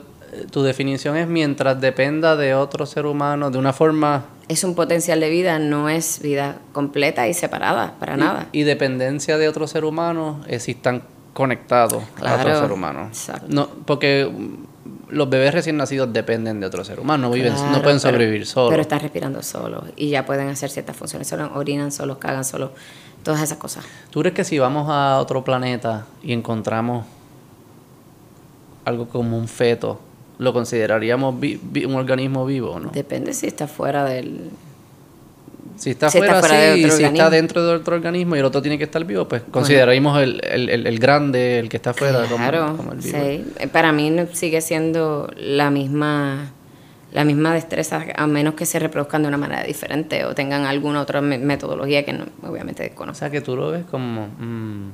tu 0.51 0.63
definición 0.63 1.17
es 1.17 1.27
mientras 1.27 1.81
dependa 1.81 2.37
de 2.37 2.55
otro 2.55 2.87
ser 2.87 3.07
humano 3.07 3.51
de 3.51 3.59
una 3.59 3.73
forma 3.73 4.25
es 4.49 4.63
un 4.63 4.77
potencial 4.77 5.19
de 5.19 5.29
vida, 5.29 5.59
no 5.59 5.89
es 5.89 6.21
vida 6.23 6.59
completa 6.73 7.27
y 7.27 7.35
separada, 7.35 7.95
para 7.99 8.15
y- 8.15 8.21
nada. 8.21 8.47
Y, 8.53 8.63
dependencia 8.63 9.39
de 9.39 9.49
otro 9.49 9.67
ser 9.67 9.85
humano 9.85 10.41
es 10.47 10.63
si 10.63 10.71
están 10.71 11.03
conectados 11.33 12.03
a 12.25 12.35
otro 12.37 12.61
ser 12.61 12.71
humano. 12.71 13.07
exacto. 13.09 13.47
No, 13.49 13.69
porque 13.85 14.31
los 15.09 15.29
bebés 15.29 15.53
recién 15.53 15.77
nacidos 15.77 16.13
dependen 16.13 16.61
de 16.61 16.67
otro 16.67 16.85
ser 16.85 17.01
humano, 17.01 17.27
no, 17.29 17.35
viven, 17.35 17.53
no 17.55 17.83
pueden 17.83 17.83
pero- 17.83 17.99
sobrevivir 17.99 18.47
solos. 18.47 18.71
Pero 18.71 18.83
están 18.83 19.01
respirando 19.01 19.43
solos 19.43 19.83
y 19.97 20.11
ya 20.11 20.25
pueden 20.25 20.49
hacer 20.49 20.71
ciertas 20.71 20.97
funciones 20.97 21.27
solos, 21.27 21.51
orinan 21.55 21.91
solos, 21.91 22.19
cagan 22.19 22.45
solos, 22.45 22.71
todas 23.25 23.43
esas 23.43 23.59
cosas. 23.59 23.85
¿Tú 24.11 24.21
crees 24.21 24.35
que 24.37 24.45
si 24.45 24.61
vamos 24.61 24.87
a 24.89 25.19
otro 25.19 25.43
planeta 25.43 26.07
y 26.23 26.33
encontramos 26.33 27.05
algo 28.87 29.07
como 29.09 29.37
un 29.37 29.49
feto, 29.49 30.01
lo 30.39 30.53
consideraríamos 30.55 31.39
vi- 31.39 31.61
vi- 31.63 31.85
un 31.85 31.95
organismo 31.97 32.47
vivo 32.47 32.71
o 32.71 32.81
no? 32.81 32.91
Depende 32.91 33.35
si 33.35 33.47
está 33.47 33.67
fuera 33.69 34.05
del... 34.05 34.49
Si 35.77 35.91
está 35.91 36.09
Si 36.09 36.19
está 36.19 36.41
fuera, 36.41 36.41
fuera 36.49 36.57
de 36.71 36.75
sí, 36.75 36.81
y 36.81 36.85
otro 36.87 36.97
si 36.97 37.05
está 37.05 37.29
dentro 37.31 37.67
de 37.67 37.75
otro 37.75 37.97
organismo 37.97 38.35
y 38.37 38.39
el 38.39 38.45
otro 38.47 38.63
tiene 38.63 38.79
que 38.79 38.85
estar 38.85 39.05
vivo, 39.05 39.29
pues 39.29 39.43
consideraríamos 39.51 40.19
el, 40.23 40.41
el, 40.45 40.71
el, 40.71 40.87
el 40.87 40.99
grande, 40.99 41.59
el 41.59 41.69
que 41.69 41.77
está 41.77 41.93
fuera, 41.93 42.23
como- 42.25 42.37
Claro, 42.49 42.77
como, 42.79 42.93
el 42.93 42.99
vivo. 43.01 43.19
sí. 43.19 43.45
Eh, 43.59 43.69
Para 43.71 43.93
mí 43.93 44.11
sigue 44.33 44.61
siendo 44.63 45.29
la 45.37 45.71
misma 45.71 46.53
la 47.13 47.25
misma 47.25 47.55
destreza, 47.55 48.05
a 48.15 48.27
menos 48.27 48.55
que 48.55 48.67
se 48.67 48.79
reproduzcan 48.79 49.23
de 49.23 49.29
una 49.29 49.39
manera 49.39 49.63
diferente 49.63 50.25
o 50.27 50.35
tengan 50.35 50.65
alguna 50.67 51.01
otra 51.01 51.23
me- 51.23 51.39
metodología 51.39 52.05
que 52.05 52.13
no, 52.13 52.27
obviamente 52.47 52.83
O 52.83 52.87
desconozco. 52.87 53.19
sea, 53.21 53.31
que 53.31 53.41
tú 53.41 53.57
lo 53.57 53.71
ves 53.71 53.85
como... 53.91 54.27
mm, 54.39 54.91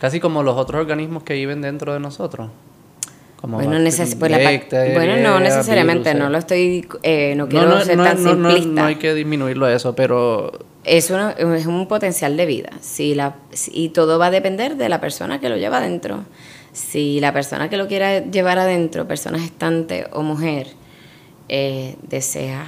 casi 0.00 0.18
como 0.20 0.42
los 0.42 0.56
otros 0.56 0.80
organismos 0.80 1.22
que 1.22 1.34
viven 1.34 1.60
dentro 1.60 1.92
de 1.92 2.00
nosotros. 2.00 2.50
Como 3.40 3.56
Bueno, 3.56 3.78
neces- 3.78 4.16
pues 4.18 4.30
la 4.30 4.38
bueno, 4.92 5.16
no 5.16 5.40
necesariamente, 5.40 6.10
virus, 6.10 6.20
no 6.20 6.26
eh. 6.28 6.30
lo 6.30 6.38
estoy, 6.38 6.86
eh, 7.02 7.34
no 7.36 7.48
quiero 7.48 7.66
no, 7.70 7.80
ser 7.80 7.96
no, 7.96 8.04
tan 8.04 8.22
no, 8.22 8.34
no, 8.34 8.50
simplista. 8.50 8.82
no 8.82 8.86
hay 8.86 8.96
que 8.96 9.14
disminuirlo 9.14 9.64
a 9.66 9.72
eso, 9.74 9.94
pero 9.94 10.52
Es, 10.84 11.10
una- 11.10 11.32
es 11.32 11.66
un 11.66 11.86
potencial 11.88 12.36
de 12.36 12.44
vida. 12.46 12.70
Si 12.80 13.14
la, 13.14 13.36
si- 13.52 13.70
y 13.74 13.88
todo 13.90 14.18
va 14.18 14.26
a 14.26 14.30
depender 14.30 14.76
de 14.76 14.88
la 14.90 15.00
persona 15.00 15.40
que 15.40 15.48
lo 15.48 15.56
lleva 15.56 15.78
adentro. 15.78 16.24
Si 16.72 17.18
la 17.20 17.32
persona 17.32 17.68
que 17.70 17.76
lo 17.78 17.88
quiera 17.88 18.18
llevar 18.20 18.58
adentro, 18.58 19.08
persona 19.08 19.38
gestante 19.38 20.06
o 20.12 20.22
mujer, 20.22 20.68
eh, 21.48 21.96
desea 22.02 22.66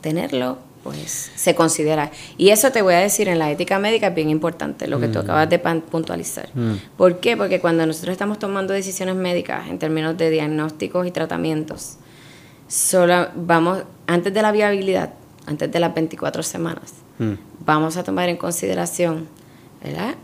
tenerlo, 0.00 0.58
pues 0.82 1.30
se 1.34 1.54
considera. 1.54 2.10
Y 2.36 2.50
eso 2.50 2.70
te 2.72 2.82
voy 2.82 2.94
a 2.94 2.98
decir, 2.98 3.28
en 3.28 3.38
la 3.38 3.50
ética 3.50 3.78
médica 3.78 4.08
es 4.08 4.14
bien 4.14 4.30
importante, 4.30 4.86
lo 4.86 5.00
que 5.00 5.08
tú 5.08 5.18
acabas 5.18 5.48
de 5.48 5.58
puntualizar. 5.58 6.48
Mm. 6.54 6.74
¿Por 6.96 7.20
qué? 7.20 7.36
Porque 7.36 7.60
cuando 7.60 7.86
nosotros 7.86 8.12
estamos 8.12 8.38
tomando 8.38 8.72
decisiones 8.72 9.16
médicas 9.16 9.68
en 9.68 9.78
términos 9.78 10.16
de 10.16 10.30
diagnósticos 10.30 11.06
y 11.06 11.10
tratamientos, 11.10 11.96
solo 12.68 13.28
vamos, 13.34 13.84
antes 14.06 14.32
de 14.32 14.42
la 14.42 14.52
viabilidad, 14.52 15.14
antes 15.46 15.70
de 15.70 15.80
las 15.80 15.94
24 15.94 16.42
semanas, 16.42 16.94
mm, 17.18 17.32
vamos 17.64 17.96
a 17.96 18.04
tomar 18.04 18.28
en 18.28 18.36
consideración 18.36 19.28
¿verdad? 19.82 20.14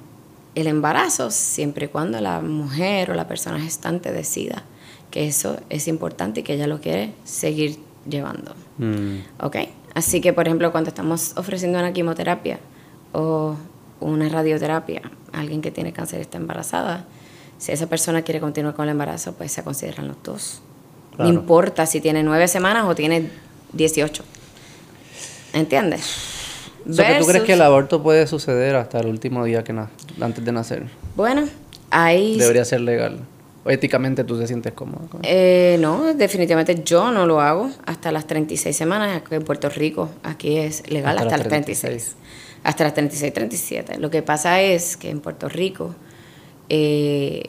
el 0.54 0.66
embarazo 0.66 1.30
siempre 1.30 1.86
y 1.86 1.88
cuando 1.88 2.20
la 2.20 2.40
mujer 2.40 3.10
o 3.10 3.14
la 3.14 3.26
persona 3.26 3.58
gestante 3.60 4.12
decida 4.12 4.64
que 5.10 5.26
eso 5.26 5.58
es 5.70 5.88
importante 5.88 6.40
y 6.40 6.42
que 6.42 6.54
ella 6.54 6.66
lo 6.66 6.80
quiere 6.80 7.12
seguir 7.24 7.78
llevando. 8.08 8.54
mm, 8.78 9.18
¿Ok? 9.40 9.56
Así 9.94 10.20
que, 10.20 10.32
por 10.32 10.46
ejemplo, 10.46 10.72
cuando 10.72 10.88
estamos 10.88 11.32
ofreciendo 11.36 11.78
una 11.78 11.92
quimioterapia 11.92 12.58
o 13.12 13.56
una 14.00 14.28
radioterapia 14.28 15.02
a 15.32 15.40
alguien 15.40 15.62
que 15.62 15.70
tiene 15.70 15.92
cáncer 15.92 16.18
y 16.18 16.22
está 16.22 16.38
embarazada, 16.38 17.04
si 17.58 17.72
esa 17.72 17.86
persona 17.86 18.22
quiere 18.22 18.40
continuar 18.40 18.74
con 18.74 18.84
el 18.84 18.90
embarazo, 18.90 19.34
pues 19.34 19.52
se 19.52 19.62
consideran 19.62 20.08
los 20.08 20.22
dos. 20.22 20.60
Claro. 21.14 21.32
No 21.32 21.38
importa 21.38 21.86
si 21.86 22.00
tiene 22.00 22.22
nueve 22.22 22.48
semanas 22.48 22.84
o 22.86 22.94
tiene 22.94 23.30
18. 23.72 24.24
¿Entiendes? 25.52 26.04
O 26.88 26.92
sea, 26.92 27.14
que 27.14 27.20
¿Tú 27.20 27.26
crees 27.26 27.44
que 27.44 27.52
el 27.52 27.62
aborto 27.62 28.02
puede 28.02 28.26
suceder 28.26 28.74
hasta 28.74 28.98
el 28.98 29.06
último 29.06 29.44
día 29.44 29.62
que 29.62 29.74
antes 30.20 30.44
de 30.44 30.52
nacer? 30.52 30.84
Bueno, 31.14 31.44
ahí... 31.90 32.36
Debería 32.36 32.64
ser 32.64 32.80
legal. 32.80 33.20
O 33.64 33.70
éticamente 33.70 34.24
tú 34.24 34.38
te 34.38 34.46
sientes 34.46 34.72
cómodo 34.74 35.06
con. 35.08 35.20
Eh, 35.24 35.78
no, 35.80 36.12
definitivamente 36.14 36.82
yo 36.84 37.10
no 37.10 37.24
lo 37.26 37.40
hago 37.40 37.70
hasta 37.86 38.12
las 38.12 38.26
36 38.26 38.76
semanas. 38.76 39.16
Aquí 39.16 39.34
en 39.34 39.42
Puerto 39.42 39.68
Rico, 39.70 40.10
aquí 40.22 40.58
es 40.58 40.88
legal 40.90 41.16
Hasta 41.18 41.24
hasta, 41.24 41.36
las 41.38 41.46
las 41.46 41.48
36. 41.48 42.16
Hasta 42.62 42.84
las 42.84 42.94
36, 42.94 43.32
37. 43.32 43.98
Lo 43.98 44.10
que 44.10 44.22
pasa 44.22 44.60
es 44.60 44.96
que 44.98 45.08
en 45.10 45.20
Puerto 45.20 45.48
Rico 45.48 45.94
eh, 46.68 47.42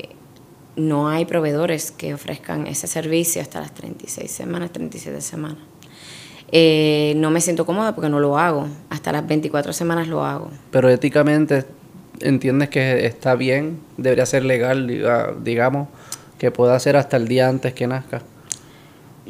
no 0.76 1.08
hay 1.10 1.26
proveedores 1.26 1.92
que 1.92 2.14
ofrezcan 2.14 2.68
ese 2.68 2.88
servicio 2.88 3.42
hasta 3.42 3.60
las 3.62 3.74
36 3.74 4.30
semanas, 4.30 4.72
37 4.72 5.22
semanas. 5.22 5.60
Eh, 6.52 7.14
no 7.18 7.32
me 7.32 7.42
siento 7.42 7.66
cómoda 7.66 7.96
porque 7.96 8.10
no 8.10 8.20
lo 8.20 8.38
hago. 8.38 8.68
Hasta 8.90 9.12
las 9.12 9.26
24 9.28 9.74
semanas 9.74 10.08
lo 10.08 10.24
hago. 10.24 10.50
Pero 10.72 10.90
éticamente 10.90 11.66
entiendes 12.22 12.70
que 12.70 13.06
está 13.06 13.36
bien, 13.36 13.80
debería 13.98 14.26
ser 14.26 14.44
legal, 14.46 14.88
diga- 14.88 15.34
digamos, 15.44 15.88
que 16.38 16.52
pueda 16.52 16.78
ser 16.80 16.98
hasta 16.98 17.18
el 17.18 17.28
día 17.28 17.48
antes 17.48 17.74
que 17.74 17.88
nazca. 17.88 18.22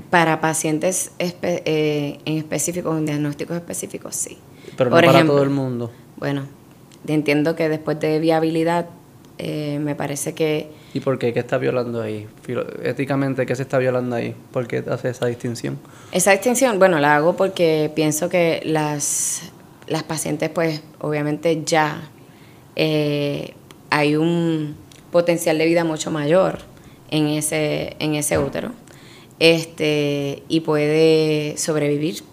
Para 0.10 0.41
pacientes 0.41 1.12
espe- 1.20 1.62
eh, 1.65 2.20
en 2.26 2.38
específico, 2.38 2.89
con 2.89 3.06
diagnósticos 3.06 3.56
específicos, 3.58 4.15
sí. 4.15 4.38
Pero 4.78 4.89
Por 4.89 5.02
no 5.02 5.06
para 5.08 5.12
ejemplo, 5.20 5.36
todo 5.36 5.44
el 5.44 5.50
mundo. 5.50 5.91
Bueno, 6.18 6.44
entiendo 7.08 7.56
que 7.56 7.70
después 7.70 8.00
de 8.00 8.20
viabilidad, 8.20 8.88
eh, 9.38 9.80
me 9.82 9.96
parece 9.96 10.34
que 10.34 10.70
¿Y 10.94 11.02
por 11.02 11.20
qué? 11.20 11.34
¿Qué 11.34 11.39
está 11.39 11.58
violando 11.58 12.02
ahí? 12.02 12.26
Filo- 12.41 12.65
Éticamente, 12.82 13.46
¿qué 13.46 13.54
se 13.56 13.63
está 13.63 13.78
violando 13.78 14.15
ahí? 14.15 14.34
¿Por 14.52 14.65
qué 14.68 14.84
hace 14.89 15.10
esa 15.10 15.26
distinción? 15.28 15.78
esa 16.13 16.32
distinción, 16.32 16.80
bueno, 16.80 17.00
la 17.00 17.15
hago 17.18 17.36
porque 17.36 17.91
pienso 17.94 18.30
que 18.30 18.62
las, 18.63 19.52
las 19.88 20.04
pacientes, 20.04 20.50
pues, 20.50 20.82
obviamente 21.00 21.63
ya 21.65 22.10
eh, 22.78 23.54
hay 23.89 24.15
un 24.15 24.76
potencial 25.12 25.58
de 25.58 25.65
vida 25.65 25.84
mucho 25.84 26.12
mayor 26.12 26.60
en 27.10 27.28
ese, 27.28 27.96
en 28.00 28.15
ese 28.15 28.38
útero 28.38 28.72
este, 29.39 30.44
y 30.48 30.62
puede 30.62 31.58
sobrevivir. 31.58 32.24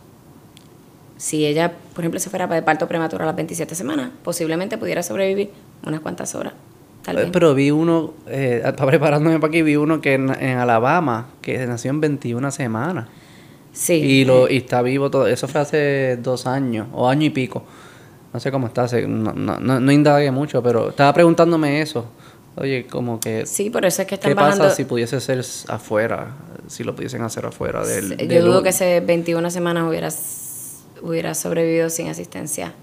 Si 1.17 1.47
ella, 1.47 1.73
por 1.95 2.03
ejemplo, 2.03 2.19
se 2.19 2.31
fuera 2.31 2.47
de 2.47 2.63
parto 2.63 2.89
prematuro 2.89 3.23
a 3.23 3.27
las 3.27 3.37
27 3.37 3.75
semanas, 3.75 4.11
posiblemente 4.25 4.77
pudiera 4.79 5.03
sobrevivir 5.03 5.51
unas 5.87 6.01
cuantas 6.01 6.35
horas. 6.35 6.53
tal 7.03 7.17
vez. 7.17 7.29
Pero 7.33 7.55
vi 7.55 7.71
uno, 7.71 8.15
eh, 8.27 8.63
preparándome 8.87 9.39
para 9.39 9.49
aquí, 9.49 9.63
vi 9.63 9.77
uno 9.77 10.01
que 10.01 10.15
en, 10.15 10.31
en 10.43 10.59
Alabama, 10.59 11.29
que 11.41 11.65
nació 11.67 11.91
en 11.91 12.01
21 12.01 12.51
semanas. 12.51 13.09
Sí. 13.73 13.95
Y, 13.95 14.25
lo, 14.25 14.51
y 14.51 14.59
está 14.59 14.83
vivo 14.83 15.11
todo. 15.11 15.27
Eso 15.27 15.49
fue 15.49 15.61
hace 15.61 16.17
dos 16.17 16.47
años, 16.47 16.89
o 16.93 17.09
año 17.09 17.27
y 17.27 17.31
pico. 17.31 17.65
No 18.33 18.41
sé 18.41 18.51
cómo 18.51 18.67
está, 18.67 18.87
no, 19.07 19.33
no, 19.33 19.61
no, 19.61 19.81
no 19.81 19.93
indagué 19.93 20.31
mucho, 20.31 20.63
pero 20.63 20.91
estaba 20.91 21.13
preguntándome 21.13 21.83
eso. 21.83 22.07
Oye, 22.57 22.87
como 22.87 23.19
que... 23.19 23.47
Sí, 23.47 23.71
por 23.71 23.85
eso 23.87 24.03
es 24.03 24.09
que 24.09 24.17
están 24.17 24.31
¿Qué 24.31 24.35
bajando. 24.35 24.65
pasa 24.65 24.77
si 24.77 24.85
pudiese 24.85 25.21
ser 25.21 25.43
afuera? 25.69 26.37
Si 26.69 26.85
lo 26.85 26.95
pudiesen 26.95 27.23
hacer 27.23 27.47
afuera 27.47 27.85
del... 27.87 28.11
Yo 28.17 28.27
del- 28.27 28.45
dudo 28.45 28.63
que 28.63 28.69
ese 28.71 29.01
21 29.01 29.51
semanas 29.51 29.89
hubiera, 29.89 30.09
hubiera 31.03 31.35
sobrevivido 31.35 31.89
sin 31.89 32.09
asistencia. 32.09 32.75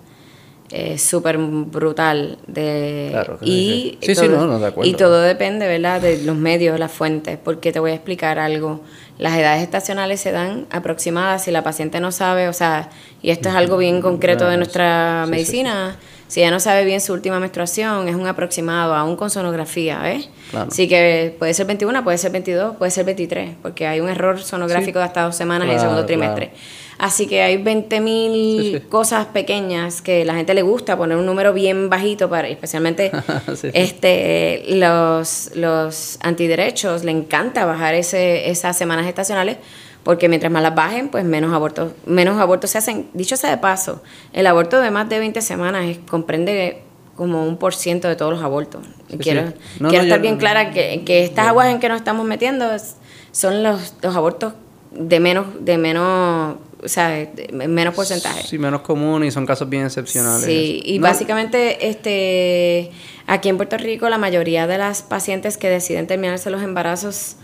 Eh, 0.72 0.98
Súper 1.00 1.38
brutal. 1.40 2.38
De, 2.48 3.08
Claro 3.12 3.38
y 3.42 3.98
sí. 4.02 4.14
Sí, 4.14 4.16
sí, 4.16 4.28
no, 4.28 4.46
no, 4.46 4.60
de 4.60 4.68
acuerdo. 4.68 4.90
Y 4.90 4.94
todo 4.94 5.22
depende, 5.22 5.68
¿verdad? 5.68 6.00
De 6.02 6.24
los 6.24 6.36
medios, 6.36 6.80
las 6.80 6.92
fuentes. 6.92 7.38
Porque 7.44 7.72
te 7.72 7.80
voy 7.80 7.92
a 7.92 7.96
explicar 7.96 8.38
algo. 8.40 8.82
Las 9.18 9.36
edades 9.38 9.62
estacionales 9.64 10.20
se 10.22 10.32
dan 10.32 10.68
aproximadas 10.72 11.44
si 11.44 11.52
la 11.52 11.64
paciente 11.64 12.00
no 12.00 12.12
sabe, 12.12 12.48
o 12.48 12.54
sea, 12.54 12.90
y 13.22 13.32
esto 13.32 13.50
es 13.50 13.56
algo 13.56 13.78
bien 13.78 14.02
concreto 14.02 14.48
de 14.48 14.58
nuestra 14.58 15.24
sí, 15.24 15.28
sí, 15.28 15.32
medicina. 15.32 15.98
Si 16.30 16.40
ella 16.42 16.52
no 16.52 16.60
sabe 16.60 16.86
bien 16.86 17.02
su 17.02 17.12
última 17.12 17.40
menstruación, 17.40 18.08
es 18.08 18.16
un 18.16 18.28
aproximado, 18.28 18.94
aún 18.94 19.16
con 19.18 19.30
sonografía, 19.32 20.00
¿ves? 20.00 20.30
Claro. 20.52 20.70
Así 20.72 20.88
que 20.88 21.36
puede 21.40 21.54
ser 21.56 21.66
21, 21.66 22.04
puede 22.04 22.18
ser 22.20 22.32
22, 22.32 22.76
puede 22.78 22.92
ser 22.92 23.04
23, 23.04 23.56
porque 23.62 23.88
hay 23.88 24.00
un 24.00 24.08
error 24.10 24.40
sonográfico 24.40 25.00
de 25.00 25.06
hasta 25.06 25.24
dos 25.24 25.36
semanas 25.36 25.68
en 25.68 25.74
el 25.74 25.80
segundo 25.80 26.06
trimestre. 26.06 26.52
Así 27.00 27.28
que 27.28 27.42
hay 27.42 27.58
20.000 27.64 28.02
mil 28.02 28.62
Sí, 28.62 28.74
sí. 28.76 28.80
cosas 28.90 29.26
pequeñas 29.28 30.02
que 30.02 30.24
la 30.26 30.36
gente 30.36 30.54
le 30.54 30.62
gusta 30.62 30.98
poner 30.98 31.18
un 31.18 31.26
número 31.26 31.52
bien 31.54 31.90
bajito 31.90 32.30
para, 32.30 32.48
especialmente 32.48 33.10
Sí, 33.48 33.56
sí. 33.56 33.70
este 33.74 34.64
los, 34.68 35.52
los 35.56 36.20
antiderechos, 36.22 37.04
le 37.06 37.12
encanta 37.12 37.66
bajar 37.66 37.96
ese, 37.96 38.50
esas 38.50 38.78
semanas 38.78 39.08
estacionales 39.08 39.58
porque 40.04 40.30
mientras 40.30 40.52
más 40.52 40.64
las 40.64 40.76
bajen, 40.76 41.10
pues 41.10 41.24
menos 41.26 41.54
abortos, 41.54 41.92
menos 42.06 42.40
abortos 42.40 42.70
se 42.72 42.78
hacen. 42.78 43.10
Dicho 43.14 43.36
sea 43.38 43.50
de 43.50 43.58
paso, 43.58 44.02
el 44.34 44.48
aborto 44.48 44.80
de 44.80 44.92
más 44.92 45.10
de 45.10 45.20
20 45.20 45.42
semanas 45.42 45.86
es- 45.86 46.00
comprende 46.10 46.82
como 47.16 47.46
un 47.46 47.58
por 47.58 47.76
ciento 47.76 48.08
de 48.08 48.16
todos 48.16 48.32
los 48.34 48.42
abortos. 48.44 48.82
Sí, 49.10 49.18
quiero 49.18 49.48
sí. 49.50 49.54
No, 49.82 49.90
quiero 49.90 50.04
no, 50.04 50.08
estar 50.08 50.22
bien 50.22 50.38
clara 50.38 50.72
que, 50.72 51.04
que 51.06 51.24
estas 51.26 51.48
aguas 51.48 51.68
en 51.68 51.80
que 51.80 51.90
nos 51.90 51.98
estamos 51.98 52.26
metiendo 52.26 52.72
es- 52.74 52.96
son 53.32 53.62
los, 53.62 53.94
los 54.02 54.16
abortos 54.16 54.54
de 54.92 55.20
menos, 55.20 55.46
de 55.60 55.78
menos, 55.78 56.56
o 56.82 56.88
sea, 56.88 57.10
de 57.10 57.50
menos 57.68 57.94
porcentaje. 57.94 58.48
Sí, 58.48 58.58
menos 58.58 58.82
común 58.82 59.24
y 59.26 59.32
son 59.32 59.46
casos 59.46 59.70
bien 59.70 59.86
excepcionales. 59.86 60.46
Sí, 60.46 60.82
y 60.84 60.98
No, 61.00 61.04
básicamente 61.08 61.90
este 61.90 62.92
aquí 63.28 63.50
en 63.50 63.58
Puerto 63.58 63.78
Rico 63.78 64.08
la 64.10 64.18
mayoría 64.18 64.66
de 64.66 64.78
las 64.78 65.02
pacientes 65.04 65.58
que 65.58 65.70
deciden 65.70 66.08
terminarse 66.08 66.50
los 66.50 66.64
embarazos 66.64 67.36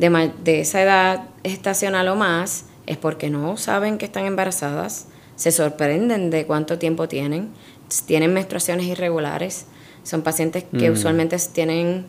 de, 0.00 0.32
de 0.42 0.60
esa 0.60 0.82
edad 0.82 1.24
estacional 1.44 2.08
o 2.08 2.16
más 2.16 2.64
es 2.86 2.96
porque 2.96 3.30
no 3.30 3.56
saben 3.56 3.98
que 3.98 4.06
están 4.06 4.24
embarazadas, 4.26 5.06
se 5.36 5.52
sorprenden 5.52 6.30
de 6.30 6.44
cuánto 6.46 6.78
tiempo 6.78 7.06
tienen, 7.06 7.50
tienen 8.06 8.34
menstruaciones 8.34 8.86
irregulares, 8.86 9.66
son 10.02 10.22
pacientes 10.22 10.64
que 10.78 10.90
Mm. 10.90 10.92
usualmente 10.94 11.36
tienen 11.52 12.06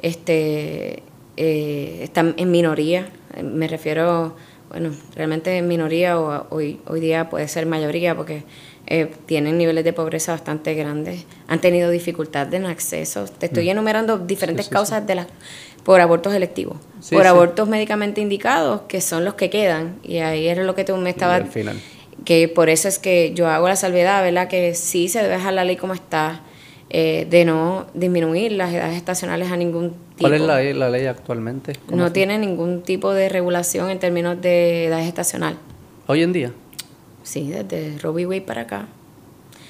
este 0.00 1.02
eh, 1.36 2.00
están 2.02 2.34
en 2.36 2.50
minoría, 2.50 3.08
me 3.42 3.66
refiero 3.66 4.36
bueno, 4.68 4.90
realmente 5.14 5.56
en 5.58 5.68
minoría 5.68 6.18
o 6.18 6.46
hoy, 6.50 6.80
hoy 6.86 7.00
día 7.00 7.28
puede 7.28 7.46
ser 7.48 7.66
mayoría 7.66 8.14
porque 8.16 8.42
eh, 8.86 9.10
tienen 9.26 9.58
niveles 9.58 9.84
de 9.84 9.92
pobreza 9.92 10.32
bastante 10.32 10.74
grandes, 10.74 11.24
han 11.46 11.60
tenido 11.60 11.90
dificultad 11.90 12.52
en 12.54 12.64
acceso. 12.66 13.24
Te 13.26 13.46
estoy 13.46 13.68
enumerando 13.70 14.18
diferentes 14.18 14.66
Mm. 14.66 14.68
Sí, 14.68 14.70
sí, 14.70 14.74
causas 14.74 15.06
de 15.06 15.14
las 15.14 15.26
por 15.84 16.00
abortos 16.00 16.32
electivos, 16.34 16.76
Sí, 17.00 17.14
por 17.14 17.24
sí. 17.24 17.28
abortos 17.28 17.68
médicamente 17.68 18.20
indicados, 18.20 18.82
que 18.88 19.00
son 19.00 19.24
los 19.24 19.34
que 19.34 19.50
quedan. 19.50 19.96
Y 20.02 20.18
ahí 20.18 20.46
era 20.46 20.62
lo 20.62 20.74
que 20.74 20.84
tú 20.84 20.96
me 20.96 21.10
estabas 21.10 21.40
al 21.42 21.48
final. 21.48 21.76
que 22.24 22.46
por 22.48 22.68
eso 22.68 22.86
es 22.88 22.98
que 22.98 23.32
yo 23.34 23.48
hago 23.48 23.66
la 23.68 23.76
salvedad, 23.76 24.22
¿verdad? 24.22 24.46
Que 24.48 24.74
sí 24.74 25.08
se 25.08 25.20
debe 25.22 25.34
dejar 25.34 25.54
la 25.54 25.64
ley 25.64 25.76
como 25.76 25.92
está, 25.94 26.42
eh, 26.90 27.26
de 27.28 27.44
no 27.44 27.86
disminuir 27.94 28.52
las 28.52 28.72
edades 28.72 28.96
estacionales 28.96 29.50
a 29.50 29.56
ningún 29.56 29.90
tipo. 29.90 30.28
¿Cuál 30.28 30.34
es 30.34 30.40
la, 30.42 30.62
la 30.62 30.90
ley 30.90 31.06
actualmente? 31.06 31.72
¿Cómo 31.86 31.96
No 32.00 32.12
tiene 32.12 32.38
ningún 32.38 32.82
tipo 32.82 33.12
de 33.12 33.28
regulación 33.28 33.90
en 33.90 33.98
términos 33.98 34.40
de 34.40 34.86
edad 34.86 35.00
estacional. 35.00 35.56
Hoy 36.06 36.22
en 36.22 36.32
día. 36.32 36.52
Sí, 37.24 37.50
desde 37.50 37.98
Robbie 37.98 38.26
Wade 38.26 38.42
para 38.42 38.62
acá. 38.62 38.86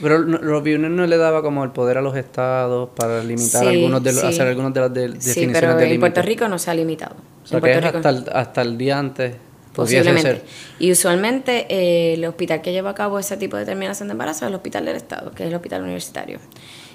Pero 0.03 0.19
Robbie 0.23 0.77
Wade 0.77 0.89
no 0.91 1.07
le 1.07 1.17
daba 1.17 1.41
como 1.43 1.63
el 1.65 1.71
poder 1.71 1.97
a 1.99 2.03
los 2.03 2.17
estados 2.17 2.91
para 2.97 3.23
limitar 3.23 3.63
Sí, 3.63 3.69
algunos 3.69 4.03
de 4.03 4.13
los, 4.13 4.21
sí. 4.21 4.27
hacer 4.27 4.47
algunas 4.49 4.75
de 4.75 4.81
las 4.81 4.93
de- 4.93 5.07
Sí, 5.09 5.13
definiciones 5.13 5.61
pero 5.61 5.77
de 5.77 5.95
en 5.95 6.01
Puerto. 6.01 6.23
Rico 6.23 6.49
no 6.49 6.59
se 6.59 6.71
ha 6.71 6.75
limitado. 6.75 7.15
O 7.43 7.47
sea, 7.47 7.59
en 7.59 7.65
que 7.65 7.71
Puerto 7.71 7.79
es 7.79 7.85
Rico 7.95 8.09
hasta 8.09 8.09
el, 8.11 8.37
hasta 8.37 8.63
el 8.63 8.77
día 8.79 8.99
antes. 8.99 9.35
Posiblemente. 9.75 10.23
ser. 10.23 10.43
Y 10.81 10.93
usualmente 10.93 11.67
eh, 11.71 12.15
el 12.15 12.25
hospital 12.27 12.61
que 12.61 12.73
lleva 12.73 12.91
a 12.91 12.95
cabo 12.95 13.19
ese 13.19 13.39
tipo 13.39 13.57
de 13.57 13.61
determinación 13.65 14.09
de 14.09 14.13
embarazo 14.13 14.45
es 14.45 14.51
el 14.51 14.55
hospital 14.55 14.85
del 14.85 14.97
Estado, 14.97 15.31
que 15.33 15.45
es 15.45 15.49
el 15.49 15.55
hospital 15.55 15.81
universitario. 15.83 16.39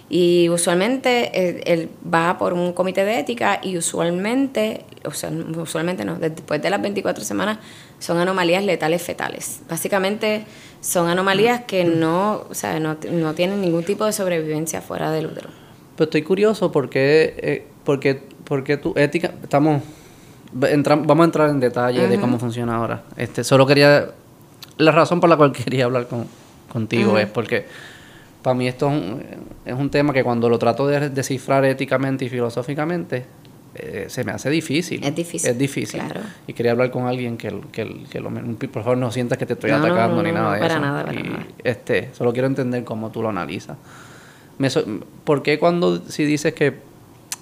Y 0.10 0.48
usualmente 0.50 1.32
eh, 1.34 1.64
él 1.66 1.90
va 2.14 2.38
por 2.38 2.54
un 2.54 2.72
comité 2.72 3.04
de 3.04 3.20
ética 3.20 3.60
y 3.62 3.78
usualmente, 3.78 4.86
o 5.04 5.12
sea, 5.12 5.30
usualmente 5.58 6.06
no, 6.06 6.16
después 6.16 6.62
de 6.62 6.70
las 6.70 6.82
24 6.82 7.24
semanas 7.26 7.58
son 8.00 8.18
anomalías 8.18 8.64
letales 8.64 9.02
fetales. 9.02 9.62
Básicamente 9.70 10.46
son 10.80 11.10
anomalías 11.10 11.64
que 11.66 11.84
no, 11.84 12.46
o 12.50 12.54
sea, 12.54 12.80
no, 12.80 12.96
no 13.12 13.34
tienen 13.34 13.60
ningún 13.60 13.84
tipo 13.84 14.06
de 14.06 14.14
sobrevivencia 14.14 14.82
fuera 14.82 15.12
del 15.12 15.26
útero. 15.26 15.50
Pero 15.98 16.06
estoy 16.06 16.22
curioso 16.22 16.72
porque, 16.72 17.34
eh, 17.40 17.68
porque, 17.84 18.22
porque 18.46 18.78
tu 18.78 18.94
ética, 18.96 19.34
estamos, 19.44 19.82
entra- 20.62 20.96
vamos 20.96 21.24
a 21.24 21.26
entrar 21.26 21.50
en 21.50 21.60
detalle 21.60 22.08
de 22.08 22.18
cómo 22.20 22.40
funciona 22.40 22.76
ahora. 22.78 23.04
Este, 23.18 23.44
solo 23.44 23.66
quería, 23.68 24.12
la 24.78 24.92
razón 24.92 25.20
por 25.20 25.30
la 25.30 25.36
cual 25.36 25.52
quería 25.66 25.84
hablar 25.86 26.08
con, 26.08 26.28
contigo 26.72 27.18
es 27.18 27.28
porque 27.28 27.66
para 28.42 28.54
mí 28.54 28.68
esto 28.68 28.88
es 28.90 28.94
un, 28.94 29.24
es 29.66 29.74
un 29.74 29.90
tema 29.90 30.14
que 30.14 30.24
cuando 30.24 30.48
lo 30.50 30.58
trato 30.60 30.88
de 30.88 31.10
descifrar 31.10 31.66
éticamente 31.66 32.26
y 32.26 32.30
filosóficamente, 32.30 33.26
eh, 33.76 34.06
se 34.10 34.24
me 34.24 34.32
hace 34.32 34.50
difícil. 34.50 35.04
Es 35.04 35.14
difícil, 35.16 35.50
Es 35.52 35.58
difícil. 35.58 36.00
claro. 36.02 36.22
Y 36.48 36.54
quería 36.54 36.72
hablar 36.72 36.90
con 36.92 37.06
alguien 37.06 37.38
que, 37.38 37.54
que, 37.72 38.04
que 38.10 38.20
lo, 38.20 38.32
por 38.32 38.84
favor 38.84 38.98
no 38.98 39.12
sientas 39.12 39.38
que 39.38 39.46
te 39.46 39.54
estoy 39.54 39.70
No, 39.72 39.78
atacando 39.78 40.16
no, 40.18 40.24
ni 40.24 40.32
nada 40.32 40.54
de 40.54 40.60
para 40.62 40.74
eso. 40.76 40.82
nada, 40.82 41.06
para 41.06 41.20
Y, 41.20 41.24
nada. 41.24 41.46
Este, 41.64 42.10
solo 42.14 42.32
quiero 42.34 42.48
entender 42.48 42.84
cómo 42.84 43.12
tú 43.12 43.22
lo 43.22 43.30
analizas. 43.30 43.78
Me 44.58 44.70
so- 44.70 44.84
¿Por 45.24 45.44
qué 45.44 45.60
cuando 45.60 45.98
si 46.10 46.24
dices 46.26 46.54
que 46.54 46.76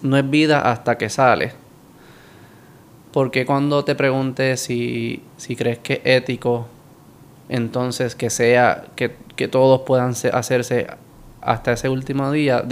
no 0.01 0.17
es 0.17 0.29
vida 0.29 0.69
hasta 0.71 0.97
que 0.97 1.09
sale? 1.09 1.53
¿Por 3.13 3.31
qué 3.31 3.45
cuando 3.45 3.85
te 3.85 3.95
pregunte 3.95 4.57
si, 4.57 5.21
si 5.37 5.55
crees 5.55 5.77
que 5.79 5.93
es 6.03 6.21
ético, 6.23 6.67
entonces 7.47 8.13
que 8.15 8.29
sea, 8.29 8.85
que, 8.97 9.15
que 9.35 9.47
todos 9.47 9.81
puedan 9.81 10.15
se- 10.15 10.29
hacerse 10.29 10.87
hasta 11.41 11.73
ese 11.73 11.89
último 11.89 12.31
día, 12.31 12.63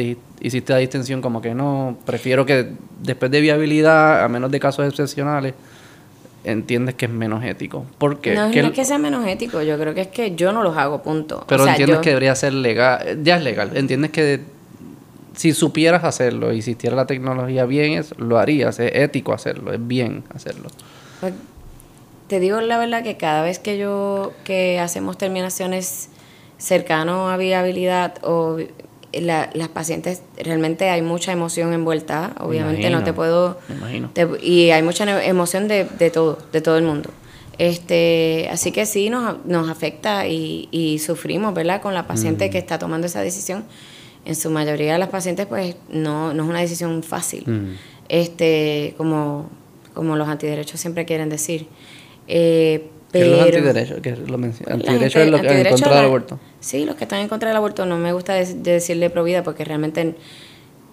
hiciste 0.41 0.73
la 0.73 0.79
distinción 0.79 1.21
como 1.21 1.41
que 1.41 1.53
no, 1.53 1.97
prefiero 2.05 2.45
que 2.45 2.69
después 3.01 3.29
de 3.31 3.41
viabilidad, 3.41 4.23
a 4.23 4.27
menos 4.27 4.49
de 4.51 4.59
casos 4.59 4.87
excepcionales, 4.87 5.53
entiendes 6.43 6.95
que 6.95 7.05
es 7.05 7.11
menos 7.11 7.43
ético. 7.43 7.85
¿Por 7.97 8.19
qué? 8.19 8.33
No, 8.35 8.51
¿Qué- 8.51 8.61
no 8.61 8.69
es 8.69 8.73
que 8.73 8.83
sea 8.83 8.97
menos 8.97 9.25
ético, 9.27 9.61
yo 9.61 9.77
creo 9.77 9.93
que 9.93 10.01
es 10.01 10.07
que 10.07 10.35
yo 10.35 10.51
no 10.51 10.63
los 10.63 10.75
hago, 10.75 11.01
punto. 11.03 11.45
pero 11.47 11.61
o 11.61 11.65
sea, 11.65 11.73
entiendes 11.73 11.97
yo- 11.97 12.01
que 12.01 12.09
debería 12.09 12.35
ser 12.35 12.53
legal, 12.53 13.19
ya 13.23 13.37
es 13.37 13.43
legal, 13.43 13.71
entiendes 13.75 14.11
que 14.11 14.41
si 15.35 15.53
supieras 15.53 16.03
hacerlo 16.03 16.51
y 16.53 16.57
existiera 16.57 16.95
la 16.95 17.05
tecnología 17.07 17.65
bien, 17.65 17.93
es, 17.93 18.13
lo 18.17 18.37
harías, 18.39 18.79
es 18.79 18.91
ético 18.93 19.33
hacerlo, 19.33 19.71
es 19.73 19.85
bien 19.87 20.23
hacerlo. 20.33 20.69
Pues, 21.21 21.33
te 22.27 22.39
digo 22.39 22.59
la 22.61 22.77
verdad 22.77 23.03
que 23.03 23.17
cada 23.17 23.41
vez 23.43 23.59
que 23.59 23.77
yo 23.77 24.33
que 24.43 24.79
hacemos 24.79 25.17
terminaciones 25.17 26.09
cercano 26.57 27.29
a 27.29 27.37
viabilidad 27.37 28.15
o 28.23 28.57
la- 29.13 29.49
las 29.53 29.67
pacientes 29.69 30.23
realmente 30.37 30.89
hay 30.89 31.01
mucha 31.01 31.31
emoción 31.31 31.71
envuelta 31.73 32.33
obviamente 32.39 32.89
no 32.89 33.03
te 33.03 33.13
puedo 33.13 33.57
te- 34.13 34.27
y 34.41 34.71
hay 34.71 34.81
mucha 34.81 35.23
emoción 35.25 35.67
de, 35.67 35.85
de 35.85 36.09
todo 36.09 36.37
de 36.51 36.61
todo 36.61 36.77
el 36.77 36.83
mundo. 36.83 37.09
Este 37.59 38.49
así 38.51 38.71
que 38.71 38.85
sí 38.87 39.09
nos, 39.11 39.45
nos 39.45 39.69
afecta 39.69 40.27
y, 40.27 40.67
y 40.71 40.97
sufrimos 40.99 41.53
verdad 41.53 41.81
con 41.81 41.93
la 41.93 42.07
paciente 42.07 42.49
que 42.49 42.57
está 42.57 42.79
tomando 42.79 43.05
esa 43.07 43.21
decisión. 43.21 43.63
En 44.25 44.35
su 44.35 44.49
mayoría 44.49 44.93
de 44.93 44.99
las 44.99 45.09
pacientes 45.09 45.45
pues 45.45 45.75
no, 45.89 46.33
no 46.33 46.43
es 46.43 46.49
una 46.49 46.59
decisión 46.61 47.03
fácil. 47.03 47.43
Mm. 47.45 47.75
este 48.09 48.95
como, 48.97 49.49
como 49.93 50.15
los 50.15 50.27
antiderechos 50.27 50.79
siempre 50.79 51.05
quieren 51.05 51.29
decir. 51.29 51.67
Eh, 52.27 52.77
¿Qué 52.77 52.81
es 52.85 52.92
pero 53.13 53.27
los 53.37 53.39
antiderechos? 53.45 53.99
¿Qué 54.01 54.09
es 54.09 54.19
lo 54.19 54.35
Antiderecho 54.35 55.19
gente- 55.19 55.23
es 55.23 55.29
lo 55.31 55.39
que 55.41 55.59
en 55.61 55.69
contra 55.69 55.95
del 55.95 56.05
aborto. 56.05 56.39
Sí, 56.59 56.83
los 56.85 56.95
que 56.95 57.05
están 57.05 57.19
en 57.19 57.29
contra 57.29 57.47
del 57.49 57.55
aborto 57.57 57.85
no 57.85 57.97
me 57.97 58.11
gusta 58.11 58.33
de- 58.33 58.53
de 58.55 58.71
decirle 58.73 59.09
pro 59.09 59.23
vida 59.23 59.43
porque 59.43 59.63
realmente 59.63 60.15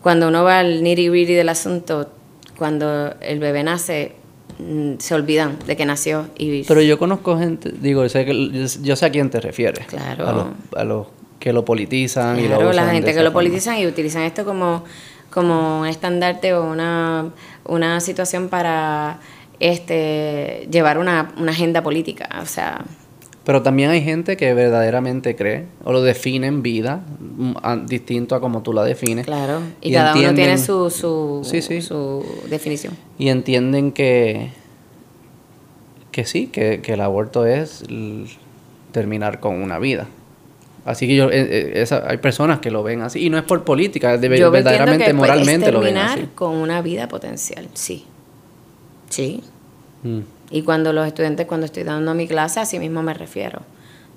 cuando 0.02 0.28
uno 0.28 0.44
va 0.44 0.61
al 0.61 0.83
nitty 0.83 1.09
gritty 1.09 1.35
del 1.35 1.48
asunto, 1.48 2.11
cuando 2.56 3.14
el 3.20 3.38
bebé 3.38 3.62
nace, 3.64 4.12
mm, 4.59 4.92
se 4.98 5.14
olvidan 5.14 5.56
de 5.66 5.76
que 5.76 5.85
nació 5.87 6.26
y 6.38 6.62
Pero 6.64 6.80
yo 6.83 6.98
conozco 6.98 7.38
gente, 7.38 7.72
digo, 7.80 8.09
sé 8.09 8.24
que, 8.24 8.68
yo, 8.83 8.96
sé 8.96 9.06
a 9.06 9.11
quién 9.11 9.30
te 9.30 9.40
refieres. 9.40 9.87
Claro. 9.87 10.28
A 10.28 10.33
los, 10.33 10.46
a 10.76 10.85
los 10.85 11.06
que 11.38 11.52
lo 11.54 11.64
politizan 11.64 12.38
y 12.38 12.42
lo 12.48 12.56
Claro, 12.56 12.72
la 12.72 12.90
gente 12.90 13.12
que 13.12 13.18
lo 13.18 13.24
forma. 13.24 13.33
politizan 13.33 13.78
y 13.78 13.87
utilizan 13.87 14.22
esto 14.24 14.44
como, 14.44 14.85
como 15.30 15.80
un 15.80 15.87
estandarte 15.87 16.52
o 16.54 16.64
una, 16.70 17.30
una 17.64 18.00
situación 18.00 18.48
para 18.48 19.20
este 19.60 20.66
llevar 20.70 20.98
una, 20.98 21.32
una 21.38 21.52
agenda 21.52 21.82
política. 21.82 22.28
O 22.42 22.46
sea, 22.46 22.84
Pero 23.44 23.62
también 23.62 23.90
hay 23.90 24.02
gente 24.02 24.36
que 24.36 24.52
verdaderamente 24.54 25.36
cree 25.36 25.66
o 25.84 25.92
lo 25.92 26.02
define 26.02 26.46
en 26.46 26.62
vida 26.62 27.02
mm, 27.18 27.52
a- 27.62 27.76
distinto 27.76 28.34
a 28.34 28.40
como 28.40 28.62
tú 28.62 28.72
la 28.72 28.82
defines. 28.84 29.26
claro. 29.26 29.60
Y, 29.80 29.90
Y 29.90 29.92
cada 29.94 30.14
uno 30.14 30.34
tiene 30.34 30.58
su, 30.58 30.90
su, 30.90 31.40
Sí, 31.44 31.62
sí. 31.62 31.80
su 31.82 32.24
definición. 32.48 32.96
Y 33.18 33.28
entienden 33.28 33.92
que, 33.92 34.50
que 36.10 36.24
sí, 36.24 36.46
que, 36.48 36.80
que 36.82 36.94
el 36.94 37.00
aborto 37.00 37.46
es 37.46 37.84
terminar 38.92 39.40
con 39.40 39.62
una 39.62 39.78
vida. 39.78 40.06
Así 40.84 41.06
que 41.06 41.14
yo, 41.14 41.26
eh, 41.30 41.40
eh, 41.42 41.72
esa- 41.82 42.04
hay 42.08 42.16
personas 42.16 42.58
que 42.60 42.70
lo 42.70 42.82
ven 42.82 43.02
así. 43.02 43.24
Y 43.24 43.30
no 43.30 43.36
es 43.36 43.44
por 43.44 43.64
política, 43.64 44.16
de- 44.16 44.38
Yo 44.38 44.50
verdaderamente, 44.50 45.04
que 45.04 45.12
moralmente 45.12 45.66
es 45.66 45.72
lo 45.72 45.80
ven 45.80 45.94
terminar 45.94 46.18
así. 46.18 46.28
con 46.34 46.56
una 46.56 46.80
vida 46.82 47.06
potencial, 47.06 47.68
sí. 47.74 48.06
Sí. 49.10 49.42
Mm. 50.02 50.20
Y 50.50 50.62
cuando 50.62 50.92
los 50.92 51.06
estudiantes, 51.06 51.46
cuando 51.46 51.66
estoy 51.66 51.82
dando 51.84 52.14
mi 52.14 52.26
clase, 52.26 52.60
así 52.60 52.78
mismo 52.78 53.02
me 53.02 53.14
refiero. 53.14 53.60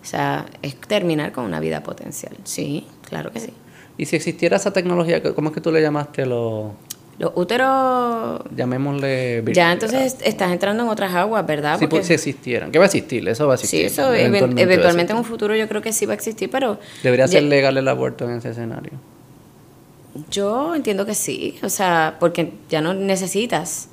O 0.01 0.05
sea, 0.05 0.45
es 0.61 0.75
terminar 0.75 1.31
con 1.31 1.45
una 1.45 1.59
vida 1.59 1.81
potencial. 1.83 2.35
Sí, 2.43 2.85
claro 3.07 3.31
que 3.31 3.39
sí. 3.39 3.49
Y 3.97 4.05
si 4.05 4.15
existiera 4.15 4.57
esa 4.57 4.73
tecnología, 4.73 5.21
¿cómo 5.21 5.49
es 5.49 5.53
que 5.55 5.61
tú 5.61 5.71
le 5.71 5.81
llamaste 5.81 6.25
lo 6.25 6.73
Los 7.19 7.31
úteros, 7.35 8.41
llamémosle 8.55 9.43
ya 9.53 9.71
entonces 9.71 10.17
estás 10.23 10.51
entrando 10.51 10.81
en 10.83 10.89
otras 10.89 11.13
aguas, 11.13 11.45
¿verdad? 11.45 11.77
si, 11.77 11.85
Porque- 11.85 12.03
pu- 12.03 12.07
si 12.07 12.13
existieran, 12.15 12.71
que 12.71 12.79
va 12.79 12.85
a 12.85 12.87
existir, 12.87 13.25
eso 13.29 13.45
va 13.45 13.53
a 13.53 13.55
existir. 13.55 13.81
sí, 13.81 13.85
eso 13.85 14.11
even- 14.15 14.57
eventualmente 14.57 15.13
en 15.13 15.19
un 15.19 15.23
futuro 15.25 15.55
yo 15.55 15.67
creo 15.67 15.81
que 15.83 15.93
sí 15.93 16.07
va 16.07 16.13
a 16.13 16.15
existir, 16.15 16.49
pero. 16.49 16.79
Debería 17.03 17.27
ya- 17.27 17.33
ser 17.33 17.43
legal 17.43 17.77
el 17.77 17.87
aborto 17.87 18.25
en 18.27 18.37
ese 18.37 18.49
escenario. 18.49 18.93
yo 20.31 20.75
entiendo 20.75 21.05
que 21.05 21.15
sí, 21.15 21.57
o 21.63 21.69
sea, 21.69 22.17
porque 22.19 22.53
ya 22.69 22.81
no 22.81 22.93
necesitas 22.93 23.89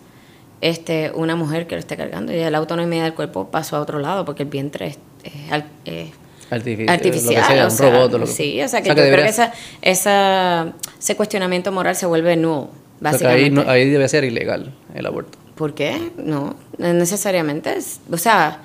este 0.60 1.10
una 1.14 1.36
mujer 1.36 1.66
que 1.66 1.74
lo 1.74 1.80
esté 1.80 1.96
cargando, 1.96 2.32
ya 2.32 2.50
la 2.50 2.58
autonomía 2.58 3.04
del 3.04 3.14
cuerpo 3.14 3.50
pasó 3.50 3.76
a 3.76 3.80
otro 3.80 3.98
lado, 3.98 4.24
porque 4.24 4.42
el 4.44 4.48
vientre 4.48 4.88
es, 4.88 4.98
es 5.24 5.64
es 5.84 6.10
Artifici- 6.50 6.90
artificial, 6.90 7.34
lo 7.42 7.48
que 7.48 7.54
sea, 7.54 7.62
o 7.62 7.64
un 7.66 7.70
sea, 7.70 7.90
robot 7.90 8.14
o 8.14 8.18
lo 8.18 8.26
que 8.26 8.32
sí, 8.32 8.60
o 8.62 8.68
sea 8.68 8.82
que 8.82 8.88
yo 8.88 8.94
debería- 8.96 9.14
creo 9.14 9.24
que 9.26 9.30
esa, 9.30 9.52
esa, 9.82 10.72
ese 10.98 11.14
cuestionamiento 11.16 11.70
moral 11.70 11.94
se 11.94 12.06
vuelve 12.06 12.32
o 12.34 12.36
sea, 12.36 12.70
que 12.72 13.00
básicamente. 13.00 13.44
ahí, 13.44 13.50
no- 13.50 13.70
ahí 13.70 13.88
debe 13.88 14.08
ser 14.08 14.24
ilegal 14.24 14.74
el 14.94 15.06
aborto. 15.06 15.38
¿Por 15.54 15.74
qué? 15.74 16.10
No, 16.18 16.56
no 16.78 16.92
necesariamente, 16.92 17.76
es- 17.76 18.00
o 18.10 18.16
sea, 18.18 18.62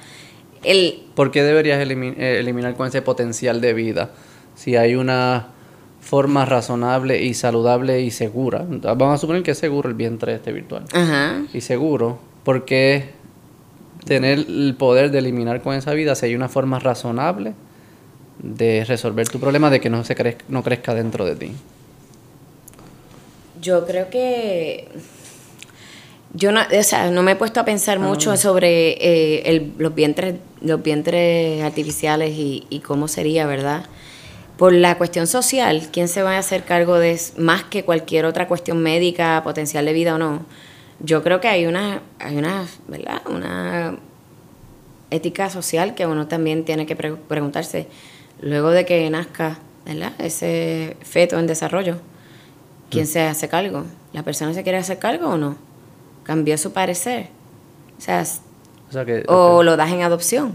el, 0.64 1.04
¿Por 1.14 1.30
qué 1.32 1.44
deberías 1.44 1.80
elimi- 1.86 2.16
eh, 2.18 2.40
eliminar 2.40 2.74
con 2.76 2.88
ese 2.88 3.02
potencial 3.04 3.62
de 3.62 3.74
vida 3.74 4.10
si 4.56 4.76
hay 4.76 4.96
una 4.96 5.50
forma 6.06 6.46
razonable 6.46 7.22
y 7.24 7.34
saludable 7.34 8.02
y 8.02 8.12
segura? 8.12 8.64
Vamos 8.70 9.16
a 9.16 9.18
suponer 9.18 9.42
que 9.44 9.52
es 9.52 9.58
seguro 9.58 9.90
el 9.90 9.96
vientre 9.96 10.36
este 10.36 10.52
virtual. 10.52 10.84
ajá, 10.94 11.42
Y 11.54 11.62
seguro, 11.62 12.20
¿por 12.44 12.64
qué 12.66 13.10
tener 14.06 14.38
el 14.40 14.76
poder 14.78 15.10
de 15.10 15.18
eliminar 15.20 15.62
con 15.64 15.74
esa 15.74 15.94
vida 15.94 16.14
si 16.14 16.28
hay 16.28 16.36
una 16.36 16.48
forma 16.48 16.78
razonable 16.80 17.54
de 18.38 18.86
resolver 18.86 19.28
tu 19.28 19.40
problema 19.40 19.70
de 19.72 19.80
que 19.82 19.90
no, 19.90 20.04
se 20.04 20.16
crez- 20.16 20.38
no 20.48 20.62
crezca 20.62 20.94
dentro 20.94 21.26
de 21.26 21.36
ti? 21.36 21.52
yo 23.62 23.86
creo 23.88 24.10
que 24.12 24.88
yo 26.34 26.52
no, 26.52 26.62
o 26.78 26.84
sea, 26.84 27.10
no 27.10 27.24
me 27.24 27.32
he 27.32 27.36
puesto 27.36 27.60
a 27.62 27.66
pensar 27.66 27.98
mucho 28.00 28.36
sobre 28.38 28.92
eh, 29.00 29.44
el- 29.46 29.74
los 29.78 29.96
vientres 29.96 30.36
los 30.62 30.84
vientres 30.84 31.64
artificiales 31.64 32.32
y, 32.38 32.66
y 32.70 32.80
cómo 32.82 33.08
sería, 33.08 33.46
¿verdad? 33.48 33.86
Por 34.58 34.72
la 34.74 34.98
cuestión 34.98 35.28
social, 35.28 35.90
¿quién 35.92 36.08
se 36.08 36.24
va 36.24 36.36
a 36.36 36.38
hacer 36.40 36.64
cargo 36.64 36.98
de 36.98 37.20
más 37.38 37.64
que 37.66 37.84
cualquier 37.84 38.26
otra 38.26 38.48
cuestión 38.48 38.82
médica, 38.82 39.42
potencial 39.44 39.84
de 39.86 39.92
vida 39.94 40.16
o 40.16 40.18
no? 40.18 40.46
Yo 41.02 41.24
creo 41.24 41.42
que 41.42 41.50
hay 41.50 41.66
una, 41.66 42.02
hay 42.20 42.38
una, 42.38 42.66
¿verdad? 42.88 43.22
Una 43.30 43.98
ética 45.12 45.50
social 45.50 45.94
que 45.94 46.06
uno 46.08 46.28
también 46.28 46.64
tiene 46.64 46.86
que 46.86 46.96
pre- 46.96 47.16
preguntarse 47.16 47.88
luego 48.42 48.72
de 48.72 48.86
que 48.86 49.10
nazca, 49.10 49.60
¿verdad? 49.86 50.14
Ese 50.20 50.96
feto 51.02 51.38
en 51.38 51.48
desarrollo. 51.48 51.98
¿Quién 52.90 53.08
se 53.08 53.22
hace 53.24 53.50
cargo? 53.50 53.84
¿La 54.14 54.24
persona 54.24 54.54
se 54.54 54.64
quiere 54.64 54.78
hacer 54.78 55.00
cargo 55.00 55.30
o 55.32 55.38
no? 55.38 55.58
¿Cambió 56.24 56.58
su 56.58 56.72
parecer? 56.72 57.28
O 57.98 58.02
sea, 58.02 58.22
s- 58.22 58.40
O 58.90 58.94
sea 58.94 59.04
que, 59.04 59.26
o 59.28 59.64
lo 59.64 59.76
das 59.76 59.92
en 59.92 60.02
adopción. 60.04 60.54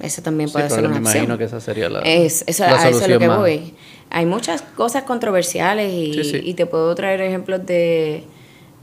Eso 0.00 0.22
también 0.22 0.50
puede 0.50 0.68
ser 0.70 0.80
una 0.80 0.90
me 0.90 0.96
imagino 0.98 1.36
que 1.38 1.44
esa 1.44 1.60
sería 1.60 1.88
la, 1.88 2.00
Es, 2.00 2.44
eso, 2.46 2.64
la 2.64 2.70
a 2.70 2.74
eso 2.76 2.88
es 2.88 2.92
lo 2.94 3.00
solución 3.00 3.18
que 3.20 3.28
más- 3.28 3.38
voy. 3.38 3.74
Hay 4.10 4.26
muchas 4.26 4.62
cosas 4.62 5.04
controversiales 5.04 5.92
y, 5.92 6.14
Sí, 6.14 6.24
sí. 6.24 6.40
y 6.42 6.54
te 6.54 6.66
puedo 6.66 6.94
traer 6.94 7.20
ejemplos 7.20 7.64
de, 7.66 8.24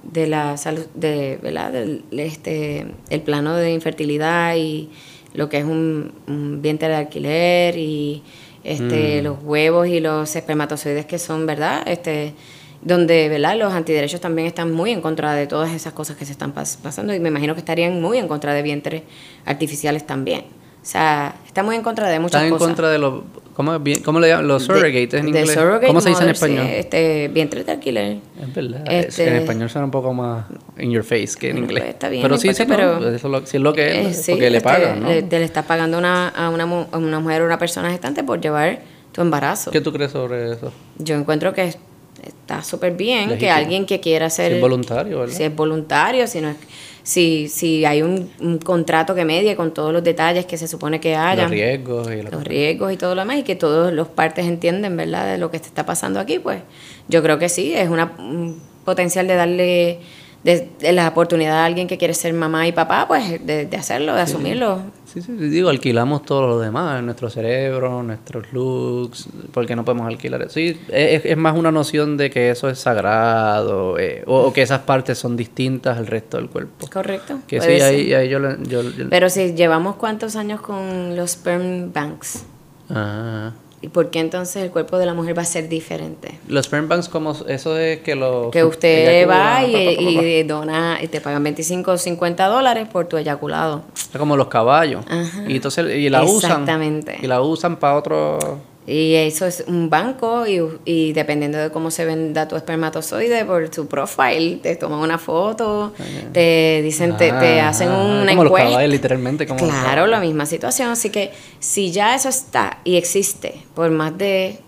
de 0.03 0.27
la 0.27 0.55
salud, 0.57 0.85
de, 0.95 1.37
¿verdad? 1.41 1.71
Del, 1.73 2.03
este, 2.11 2.85
el 3.09 3.21
plano 3.21 3.55
de 3.55 3.73
infertilidad 3.73 4.55
y 4.55 4.89
lo 5.33 5.49
que 5.49 5.57
es 5.57 5.65
un, 5.65 6.13
un 6.27 6.61
vientre 6.61 6.87
de 6.87 6.95
alquiler 6.95 7.77
y 7.77 8.23
este, 8.63 9.21
Mm. 9.21 9.23
los 9.25 9.37
huevos 9.43 9.87
y 9.87 9.99
los 9.99 10.35
espermatozoides 10.35 11.05
que 11.05 11.19
son, 11.19 11.45
¿verdad? 11.45 11.83
Este, 11.87 12.33
donde, 12.81 13.27
¿verdad? 13.27 13.57
Los 13.57 13.73
antiderechos 13.73 14.21
también 14.21 14.47
están 14.47 14.71
muy 14.71 14.91
en 14.91 15.01
contra 15.01 15.33
de 15.33 15.47
todas 15.47 15.73
esas 15.73 15.93
cosas 15.93 16.15
que 16.15 16.25
se 16.25 16.31
están 16.31 16.53
pas- 16.53 16.77
pasando 16.81 17.13
y 17.13 17.19
me 17.19 17.29
imagino 17.29 17.53
que 17.53 17.59
estarían 17.59 18.01
muy 18.01 18.17
en 18.17 18.27
contra 18.27 18.53
de 18.53 18.61
vientres 18.61 19.01
artificiales 19.45 20.05
también. 20.05 20.43
O 20.87 20.89
sea, 20.89 21.35
está 21.45 21.63
muy 21.63 21.75
en 21.75 21.81
contra 21.83 22.07
de 22.07 22.17
muchas 22.17 22.35
Están 22.39 22.45
en 22.45 22.51
cosas. 22.53 22.67
contra 22.69 22.89
de 22.89 22.97
los... 22.97 23.21
¿Cómo, 23.53 23.77
bien- 23.79 24.01
cómo 24.03 24.21
le 24.21 24.29
llaman? 24.29 24.47
Los 24.47 24.63
surrogates 24.63 25.15
en 25.15 25.27
inglés. 25.27 25.51
surrogate 25.51 25.85
¿Cómo 25.87 25.99
se 25.99 26.07
dice 26.09 26.23
en 26.23 26.29
español? 26.29 26.65
este, 26.65 27.27
vientre 27.27 27.65
de 27.65 27.71
alquiler. 27.73 28.17
Es 28.41 28.53
verdad. 28.55 28.83
Este- 28.89 29.27
en 29.27 29.35
español 29.35 29.69
suena 29.69 29.83
un 29.83 29.91
poco 29.91 30.13
más 30.13 30.45
in 30.77 30.91
your 30.91 31.03
face 31.03 31.31
que 31.37 31.49
en 31.49 31.57
inglés. 31.57 31.83
pues, 31.83 31.93
está 31.93 32.07
bien, 32.07 32.21
pero 32.21 32.37
sí, 32.37 32.53
sí, 32.53 32.63
no, 32.65 32.69
pero- 32.73 32.99
eso 33.09 33.15
es 33.15 33.23
lo, 33.25 33.45
sí 33.45 33.57
es 33.57 33.63
lo 33.63 33.73
que 33.73 33.81
Eh, 33.85 34.07
es, 34.11 34.21
sí, 34.23 34.31
porque 34.31 34.49
le 34.49 34.57
este, 34.59 34.69
pagan, 34.69 35.01
¿no? 35.03 35.09
Le, 35.09 35.23
te 35.23 35.39
le 35.39 35.43
estás 35.45 35.65
pagando 35.65 35.97
una, 35.97 36.29
a, 36.29 36.49
una, 36.51 36.63
a 36.63 36.97
una 36.97 37.19
mujer 37.19 37.41
o 37.41 37.45
una 37.45 37.59
persona 37.59 37.89
gestante 37.91 38.23
por 38.23 38.39
llevar 38.39 38.79
tu 39.11 39.19
embarazo. 39.19 39.71
¿Qué 39.71 39.81
tú 39.81 39.91
crees 39.91 40.11
sobre 40.13 40.53
eso? 40.53 40.71
Yo 40.99 41.15
encuentro 41.15 41.51
que 41.53 41.65
es- 41.65 41.77
está 42.23 42.63
súper 42.63 42.93
bien 42.93 43.37
que 43.37 43.49
alguien 43.49 43.85
que 43.85 43.99
quiera 43.99 44.27
hacer... 44.27 44.51
Si 44.51 44.55
es 44.55 44.61
voluntario, 44.61 45.19
¿verdad? 45.19 45.35
Si 45.35 45.43
es 45.43 45.55
voluntario, 45.55 46.27
si 46.27 46.41
no 46.41 46.49
es... 46.49 46.57
Si, 47.03 47.47
si 47.47 47.85
hay 47.85 48.01
un, 48.01 48.29
un 48.41 48.57
contrato 48.57 49.15
que 49.15 49.23
medie 49.23 49.55
con 49.55 49.73
todos 49.73 49.93
los 49.93 50.03
detalles 50.03 50.45
que 50.45 50.57
se 50.57 50.67
supone 50.67 50.99
que 50.99 51.15
haya. 51.15 51.43
Los 51.43 51.51
riesgos 51.51 52.11
y 52.11 52.21
los 52.21 52.43
riesgos 52.43 52.91
y 52.91 52.97
todo 52.97 53.15
lo 53.15 53.21
demás 53.21 53.37
y 53.37 53.43
que 53.43 53.55
todos 53.55 53.93
los 53.93 54.09
partes 54.09 54.45
entienden, 54.45 54.97
¿verdad?, 54.97 55.25
de 55.31 55.37
lo 55.37 55.49
que 55.49 55.55
está 55.55 55.85
pasando 55.85 56.19
aquí, 56.19 56.39
pues 56.39 56.63
yo 57.07 57.23
creo 57.23 57.39
que 57.39 57.47
sí, 57.47 57.73
es 57.73 57.89
una, 57.89 58.13
un 58.19 58.61
potencial 58.83 59.25
de 59.25 59.35
darle 59.35 59.99
de, 60.43 60.69
de 60.79 60.91
la 60.93 61.07
oportunidad 61.09 61.59
a 61.59 61.65
alguien 61.65 61.87
que 61.87 61.97
quiere 61.97 62.13
ser 62.13 62.33
mamá 62.33 62.67
y 62.67 62.71
papá, 62.71 63.05
pues 63.07 63.45
de, 63.45 63.65
de 63.65 63.77
hacerlo, 63.77 64.13
de 64.15 64.21
asumirlo. 64.21 64.79
Sí, 65.05 65.21
sí, 65.21 65.31
digo, 65.33 65.69
alquilamos 65.69 66.23
todo 66.23 66.47
lo 66.47 66.59
demás, 66.59 67.01
nuestro 67.03 67.29
cerebro, 67.29 68.03
nuestros 68.03 68.51
looks, 68.53 69.27
porque 69.51 69.75
no 69.75 69.83
podemos 69.83 70.05
alquilar 70.07 70.41
eso. 70.43 70.51
Sí, 70.51 70.79
es, 70.89 71.25
es 71.25 71.37
más 71.37 71.57
una 71.57 71.71
noción 71.71 72.17
de 72.17 72.29
que 72.29 72.51
eso 72.51 72.69
es 72.69 72.77
sagrado, 72.79 73.97
eh, 73.99 74.23
o, 74.27 74.41
o 74.41 74.53
que 74.53 74.61
esas 74.61 74.79
partes 74.81 75.17
son 75.17 75.35
distintas 75.35 75.97
al 75.97 76.07
resto 76.07 76.37
del 76.37 76.49
cuerpo. 76.49 76.87
Correcto. 76.91 77.39
Que 77.47 77.59
sí, 77.61 77.81
ahí, 77.81 78.13
ahí 78.13 78.29
yo, 78.29 78.39
le- 78.39 78.57
yo, 78.67 78.83
yo- 78.83 79.09
Pero 79.09 79.29
si 79.29 79.53
llevamos 79.53 79.95
cuántos 79.95 80.35
años 80.35 80.61
con 80.61 81.15
los 81.15 81.31
sperm 81.31 81.91
banks, 81.91 82.43
Ah. 82.89 83.51
¿Y 83.81 83.89
por 83.89 84.09
qué 84.09 84.19
entonces 84.19 84.63
el 84.63 84.71
cuerpo 84.71 84.97
de 84.97 85.05
la 85.05 85.13
mujer 85.13 85.37
va 85.37 85.43
a 85.43 85.45
ser 85.45 85.69
diferente? 85.69 86.39
Los 86.47 86.65
sperm 86.65 86.87
banks, 86.87 87.09
como 87.09 87.35
eso 87.47 87.77
es 87.77 87.99
que 87.99 88.15
lo... 88.15 88.49
Que 88.51 88.63
usted 88.63 89.27
va 89.27 89.63
y, 89.65 89.75
y 89.75 90.43
dona 90.43 90.99
y 91.01 91.07
te 91.07 91.21
pagan 91.21 91.43
25 91.43 91.91
o 91.91 91.97
50 91.97 92.47
dólares 92.47 92.87
por 92.91 93.07
tu 93.07 93.17
eyaculado. 93.17 93.83
pa. 94.11 94.19
como 94.19 94.35
los 94.35 94.47
caballos. 94.47 95.05
Ajá. 95.07 95.43
Y 95.47 95.55
entonces, 95.55 95.95
y 95.95 96.09
la 96.09 96.23
usan. 96.23 96.51
Exactamente. 96.51 97.17
Y 97.21 97.27
la 97.27 97.41
usan 97.41 97.77
para 97.77 97.95
otro... 97.95 98.59
Y 98.89 99.15
eso 99.15 99.45
es 99.45 99.65
un 99.67 99.89
banco 99.89 100.47
y, 100.47 100.61
y 100.85 101.11
dependiendo 101.11 101.57
de 101.57 101.71
cómo 101.71 101.91
se 101.91 102.05
venda 102.05 102.47
tu 102.47 102.55
espermatozoide 102.55 103.43
por 103.43 103.67
tu 103.67 103.85
profile, 103.87 104.59
te 104.63 104.77
toman 104.77 104.99
una 104.99 105.17
foto, 105.17 105.91
te 106.31 106.79
dicen, 106.81 107.17
te, 107.17 107.33
te 107.33 107.59
Ah, 107.59 107.67
hacen 107.69 107.89
ah, 107.89 107.97
una 107.97 108.29
como 108.31 108.45
los 108.45 108.51
encuesta. 108.51 108.69
caballos, 108.69 108.91
literalmente. 108.91 109.45
Como 109.45 109.59
los 109.59 109.69
Claro, 109.69 110.07
la 110.07 110.21
misma 110.21 110.45
situación. 110.45 110.87
Así 110.89 111.09
que 111.09 111.33
si 111.59 111.91
ya 111.91 112.15
eso 112.15 112.29
está 112.29 112.79
y 112.85 112.95
existe 112.95 113.61
por 113.75 113.91
más 113.91 114.17
de 114.17 114.59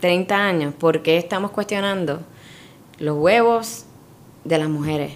30 0.00 0.36
años, 0.36 0.72
¿por 0.78 1.02
qué 1.02 1.16
estamos 1.16 1.50
cuestionando 1.50 2.20
los 3.00 3.18
huevos 3.18 3.86
de 4.44 4.58
las 4.58 4.68
mujeres? 4.68 5.14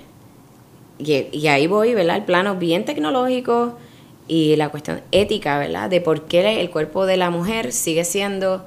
Y, 0.98 1.28
y 1.31 1.46
ahí 1.46 1.68
voy, 1.68 1.94
¿verdad? 1.94 2.16
El 2.16 2.24
plano 2.24 2.57
bien 2.57 2.85
tecnológico 2.85 3.78
y 4.28 4.56
la 4.56 4.68
cuestión 4.68 5.00
ética, 5.11 5.58
¿verdad? 5.58 5.90
De 5.90 6.00
por 6.00 6.26
qué 6.26 6.61
el 6.61 6.70
cuerpo 6.70 7.06
de 7.06 7.16
la 7.16 7.30
mujer 7.30 7.72
sigue 7.72 8.04
siendo 8.04 8.64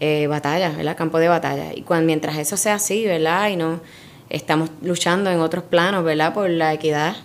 eh, 0.00 0.26
batalla, 0.26 0.70
¿verdad? 0.70 0.96
Campo 0.96 1.18
de 1.18 1.28
batalla. 1.28 1.72
Y 1.74 1.82
cuando, 1.82 2.06
mientras 2.06 2.36
eso 2.36 2.56
sea 2.56 2.74
así, 2.74 3.04
¿verdad? 3.04 3.50
Y 3.50 3.56
no 3.56 3.80
estamos 4.28 4.70
luchando 4.82 5.30
en 5.30 5.40
otros 5.40 5.64
planos, 5.64 6.04
¿verdad? 6.04 6.34
Por 6.34 6.50
la 6.50 6.72
equidad 6.74 7.16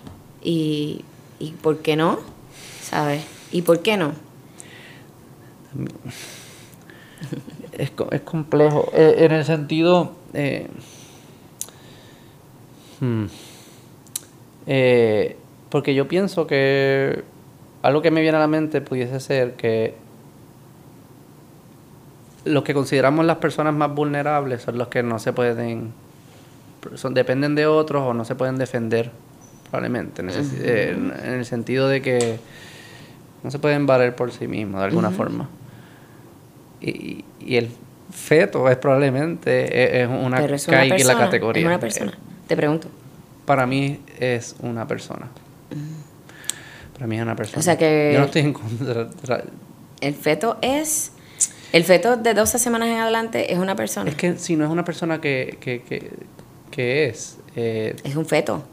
y, 0.41 1.03
y 1.39 1.51
¿por 1.51 1.79
qué 1.79 1.95
no? 1.95 2.19
¿Sabes? 2.81 3.23
¿Y 3.51 3.61
por 3.61 3.81
qué 3.81 3.97
no? 3.97 4.13
Es, 7.73 7.91
es 8.11 8.21
complejo. 8.21 8.91
Eh, 8.93 9.15
en 9.19 9.31
el 9.31 9.45
sentido. 9.45 10.13
eh, 10.33 10.67
Hmm. 13.03 13.25
Eh, 14.65 15.35
porque 15.69 15.93
yo 15.93 16.07
pienso 16.07 16.47
que 16.47 17.23
algo 17.83 18.01
que 18.01 18.11
me 18.11 18.21
viene 18.21 18.37
a 18.37 18.39
la 18.39 18.47
mente 18.47 18.81
pudiese 18.81 19.19
ser 19.19 19.53
que 19.53 19.93
los 22.45 22.63
que 22.63 22.73
consideramos 22.73 23.25
las 23.25 23.37
personas 23.37 23.73
más 23.73 23.93
vulnerables 23.93 24.61
son 24.61 24.77
los 24.77 24.87
que 24.87 25.03
no 25.03 25.19
se 25.19 25.33
pueden, 25.33 25.93
son, 26.95 27.13
dependen 27.13 27.55
de 27.55 27.67
otros 27.67 28.03
o 28.03 28.13
no 28.13 28.25
se 28.25 28.35
pueden 28.35 28.57
defender, 28.57 29.11
probablemente, 29.69 30.21
en, 30.21 31.11
el 31.25 31.45
sentido 31.45 31.87
de 31.89 32.01
que 32.01 32.39
no 33.43 33.51
se 33.51 33.59
pueden 33.59 33.85
valer 33.85 34.15
por 34.15 34.31
sí 34.31 34.47
mismos 34.47 34.79
de 34.79 34.85
alguna 34.87 35.11
forma. 35.11 35.49
Y, 36.79 37.23
y, 37.39 37.55
el 37.57 37.69
feto 38.11 38.69
es 38.69 38.77
probablemente 38.77 40.01
es, 40.01 40.07
una 40.07 40.37
Pero 40.37 40.55
es 40.55 40.67
una 40.67 40.79
persona, 40.81 41.13
la 41.13 41.19
categoría. 41.19 41.61
Es 41.61 41.67
una 41.67 41.79
persona. 41.79 42.13
Te 42.47 42.55
pregunto. 42.55 42.87
Para 43.45 43.65
mí 43.65 43.99
es 44.19 44.55
una 44.59 44.87
persona. 44.87 45.27
Para 46.93 47.07
mí 47.07 47.17
es 47.17 47.21
una 47.21 47.35
persona. 47.35 47.59
O 47.59 47.61
sea 47.61 47.77
que. 47.77 48.11
Yo 48.13 48.19
no 48.19 48.25
estoy 48.25 48.41
en 48.41 48.53
contra. 48.53 49.43
El 50.01 50.13
feto 50.15 50.57
es. 50.61 51.11
El 51.71 51.83
feto 51.83 52.17
de 52.17 52.33
12 52.33 52.59
semanas 52.59 52.89
en 52.89 52.97
adelante 52.97 53.51
es 53.51 53.57
una 53.57 53.75
persona. 53.75 54.09
Es 54.09 54.15
que 54.15 54.37
si 54.37 54.55
no 54.55 54.65
es 54.65 54.71
una 54.71 54.85
persona 54.85 55.19
que, 55.19 55.57
que, 55.59 55.81
que, 55.81 56.11
que 56.69 57.07
es. 57.07 57.37
Eh, 57.55 57.95
es 58.03 58.15
un 58.15 58.25
feto. 58.25 58.63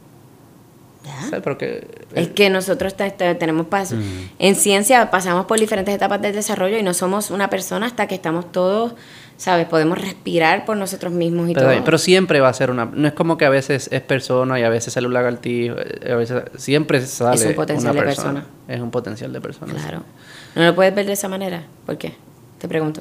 ¿Ya? 1.04 1.40
Pero 1.42 1.56
que, 1.56 1.88
es 2.14 2.28
que 2.28 2.50
nosotros 2.50 2.94
tenemos 2.94 3.66
paso. 3.66 3.96
En 4.38 4.54
ciencia 4.54 5.10
pasamos 5.10 5.46
por 5.46 5.58
diferentes 5.58 5.94
etapas 5.94 6.20
del 6.20 6.34
desarrollo 6.34 6.76
y 6.76 6.82
no 6.82 6.92
somos 6.92 7.30
una 7.30 7.48
persona 7.48 7.86
hasta 7.86 8.06
que 8.06 8.14
estamos 8.14 8.52
todos 8.52 8.94
¿sabes? 9.40 9.66
Podemos 9.66 9.98
respirar 9.98 10.66
por 10.66 10.76
nosotros 10.76 11.14
mismos 11.14 11.48
y 11.48 11.54
pero, 11.54 11.70
todo. 11.70 11.82
Pero 11.82 11.96
siempre 11.96 12.40
va 12.40 12.50
a 12.50 12.52
ser 12.52 12.70
una... 12.70 12.84
No 12.84 13.08
es 13.08 13.14
como 13.14 13.38
que 13.38 13.46
a 13.46 13.48
veces 13.48 13.88
es 13.90 14.02
persona 14.02 14.60
y 14.60 14.64
a 14.64 14.68
veces 14.68 14.92
sale 14.92 15.06
un 15.06 15.14
lagartijo, 15.14 15.76
eh, 15.78 16.12
a 16.12 16.16
veces 16.16 16.42
siempre 16.58 17.00
sale 17.00 17.36
Es 17.36 17.46
un 17.46 17.54
potencial 17.54 17.94
de 17.94 18.02
persona. 18.02 18.44
Es 18.68 18.80
un 18.80 18.90
potencial 18.90 19.32
de 19.32 19.40
persona. 19.40 19.72
Claro. 19.72 20.02
¿No 20.54 20.62
lo 20.62 20.74
puedes 20.74 20.94
ver 20.94 21.06
de 21.06 21.12
esa 21.12 21.28
manera? 21.28 21.64
¿Por 21.86 21.96
qué? 21.96 22.12
Te 22.58 22.68
pregunto. 22.68 23.00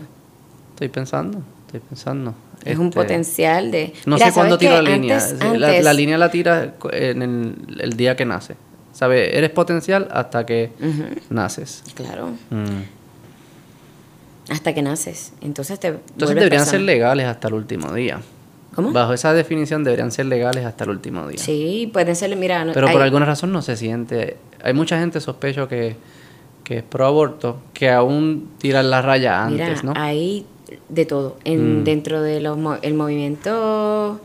Estoy 0.69 0.87
pensando, 0.87 1.43
estoy 1.65 1.81
pensando. 1.81 2.33
Es 2.63 2.77
un 2.77 2.85
este, 2.85 2.99
potencial 2.99 3.69
de... 3.69 3.93
No 4.05 4.17
sé 4.17 4.31
cuándo 4.31 4.57
tira 4.57 4.81
la 4.81 4.91
línea. 4.91 5.19
La, 5.57 5.93
línea 5.93 6.17
la 6.17 6.31
tira 6.31 6.75
en 6.93 7.21
el, 7.79 7.97
día 7.97 8.15
que 8.15 8.23
nace. 8.23 8.55
¿Sabes? 8.93 9.29
Eres 9.33 9.49
potencial 9.49 10.07
hasta 10.09 10.45
que 10.45 10.71
naces. 11.29 11.83
Claro. 11.95 12.29
Mm 12.49 12.98
hasta 14.49 14.73
que 14.73 14.81
naces. 14.81 15.33
Entonces 15.41 15.79
te 15.79 15.87
Entonces 15.87 16.35
deberían 16.35 16.65
ser 16.65 16.81
legales 16.81 17.27
hasta 17.27 17.47
el 17.47 17.53
último 17.53 17.93
día. 17.93 18.21
¿Cómo? 18.75 18.91
Bajo 18.91 19.13
esa 19.13 19.33
definición 19.33 19.83
deberían 19.83 20.11
ser 20.11 20.27
legales 20.27 20.65
hasta 20.65 20.83
el 20.83 20.91
último 20.91 21.27
día. 21.27 21.39
Sí, 21.39 21.89
pueden 21.91 22.15
ser, 22.15 22.35
mira... 22.35 22.65
Pero 22.73 22.91
por 22.91 23.01
alguna 23.01 23.25
razón 23.25 23.51
no 23.51 23.61
se 23.61 23.75
siente... 23.75 24.37
Hay 24.61 24.73
mucha 24.73 24.99
gente, 24.99 25.19
sospecho, 25.19 25.67
que, 25.67 25.95
que 26.63 26.77
es 26.77 26.83
pro 26.83 27.05
aborto, 27.05 27.57
que 27.73 27.89
aún 27.89 28.51
tiran 28.59 28.89
la 28.89 29.01
raya 29.01 29.43
antes, 29.43 29.83
mira, 29.83 30.01
hay 30.01 30.45
de 30.87 31.05
todo. 31.05 31.37
En, 31.43 31.81
mm. 31.81 31.83
Dentro 31.83 32.21
del 32.21 32.45
el 32.81 32.93
movimiento 32.93 34.19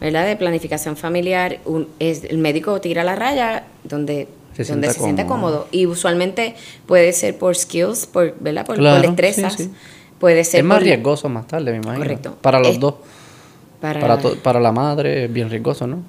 ¿verdad? 0.00 0.26
de 0.26 0.36
planificación 0.36 0.96
familiar, 0.96 1.58
un, 1.64 1.88
es, 1.98 2.24
el 2.24 2.38
médico 2.38 2.80
tira 2.80 3.04
la 3.04 3.16
raya 3.16 3.64
donde 3.84 4.28
se 4.54 4.64
donde 4.64 4.92
se 4.92 5.00
siente 5.00 5.26
cómodo. 5.26 5.66
Y 5.70 5.86
usualmente 5.86 6.54
puede 6.86 7.12
ser 7.12 7.38
por 7.38 7.56
skills, 7.56 8.06
por, 8.06 8.34
¿verdad? 8.40 8.66
Por, 8.66 8.80
destrezas. 8.80 9.68
Puede 10.18 10.44
ser 10.44 10.60
es 10.60 10.66
más 10.66 10.82
riesgoso 10.82 11.28
más 11.28 11.46
tarde, 11.46 11.70
me 11.72 11.78
imagino. 11.78 11.98
Correcto. 11.98 12.36
Para 12.40 12.60
los 12.60 12.78
dos. 12.78 12.94
Para, 13.80 14.18
para, 14.42 14.60
la 14.60 14.72
madre 14.72 15.24
es 15.24 15.32
bien 15.32 15.48
riesgoso, 15.48 15.86
¿no? 15.86 16.02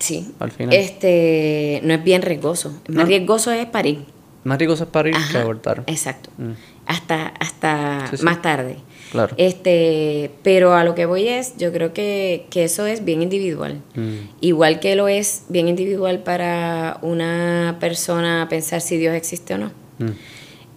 Sí. 0.00 0.34
Al 0.40 0.50
final. 0.50 0.74
Este, 0.74 1.80
no 1.84 1.94
es 1.94 2.02
bien 2.02 2.22
riesgoso. 2.22 2.72
Más 2.88 3.06
riesgoso 3.06 3.52
es 3.52 3.66
parir. 3.66 4.04
Más 4.42 4.58
riesgoso 4.58 4.84
es 4.84 4.90
parir 4.90 5.14
que 5.30 5.38
abortar. 5.38 5.84
Exacto. 5.86 6.30
Mm. 6.38 6.52
Hasta, 6.86 7.28
hasta 7.38 8.10
más 8.22 8.42
tarde. 8.42 8.78
Claro. 9.12 9.34
Este, 9.36 10.30
pero 10.42 10.72
a 10.72 10.84
lo 10.84 10.94
que 10.94 11.04
voy 11.04 11.28
es, 11.28 11.58
yo 11.58 11.70
creo 11.70 11.92
que, 11.92 12.46
eso 12.54 12.86
es 12.86 13.04
bien 13.04 13.20
individual. 13.20 13.82
Mm. 13.94 14.14
Igual 14.40 14.80
que 14.80 14.96
lo 14.96 15.06
es 15.06 15.44
bien 15.50 15.68
individual 15.68 16.20
para 16.20 16.98
una 17.02 17.76
persona 17.78 18.46
pensar 18.48 18.80
si 18.80 18.96
Dios 18.96 19.14
existe 19.14 19.52
o 19.52 19.58
no. 19.58 19.66
Mm. 19.98 20.10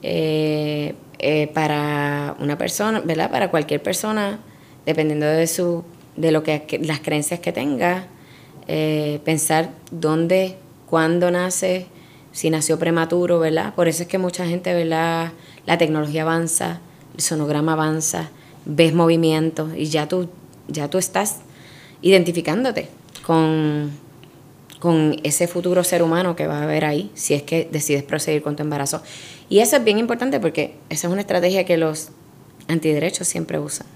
Eh, 0.01 0.95
eh, 1.19 1.49
para 1.53 2.35
una 2.39 2.57
persona, 2.57 2.99
¿verdad? 2.99 3.31
Para 3.31 3.49
cualquier 3.49 3.81
persona, 3.81 4.39
dependiendo 4.85 5.27
de 5.27 5.47
su, 5.47 5.85
de 6.17 6.31
lo 6.33 6.43
que 6.43 6.65
las 6.83 6.99
creencias 6.99 7.39
que 7.39 7.53
tenga, 7.53 8.07
eh, 8.67 9.21
pensar 9.23 9.69
dónde, 9.91 10.57
cuándo 10.89 11.31
nace, 11.31 11.87
si 12.33 12.49
nació 12.49 12.77
prematuro, 12.77 13.39
¿verdad? 13.39 13.73
Por 13.75 13.87
eso 13.87 14.03
es 14.03 14.09
que 14.09 14.17
mucha 14.17 14.45
gente, 14.45 14.73
¿verdad? 14.73 15.31
La 15.65 15.77
tecnología 15.77 16.23
avanza, 16.23 16.81
el 17.15 17.21
sonograma 17.21 17.73
avanza, 17.73 18.29
ves 18.65 18.93
movimientos 18.93 19.71
y 19.75 19.85
ya 19.85 20.07
tú, 20.07 20.29
ya 20.67 20.89
tú 20.89 20.97
estás 20.97 21.37
identificándote 22.01 22.89
con, 23.25 23.91
con 24.79 25.17
ese 25.23 25.47
futuro 25.47 25.83
ser 25.83 26.03
humano 26.03 26.35
que 26.35 26.47
va 26.47 26.59
a 26.59 26.63
haber 26.63 26.85
ahí, 26.85 27.11
si 27.13 27.33
es 27.33 27.43
que 27.43 27.67
decides 27.71 28.03
proseguir 28.03 28.41
con 28.41 28.55
tu 28.55 28.63
embarazo. 28.63 29.01
Y 29.49 29.59
eso 29.59 29.77
es 29.77 29.83
bien 29.83 29.97
importante 29.97 30.39
porque 30.39 30.75
esa 30.89 31.07
es 31.07 31.11
una 31.11 31.21
estrategia 31.21 31.65
que 31.65 31.77
los 31.77 32.09
antiderechos 32.67 33.27
siempre 33.27 33.59
usan 33.59 33.87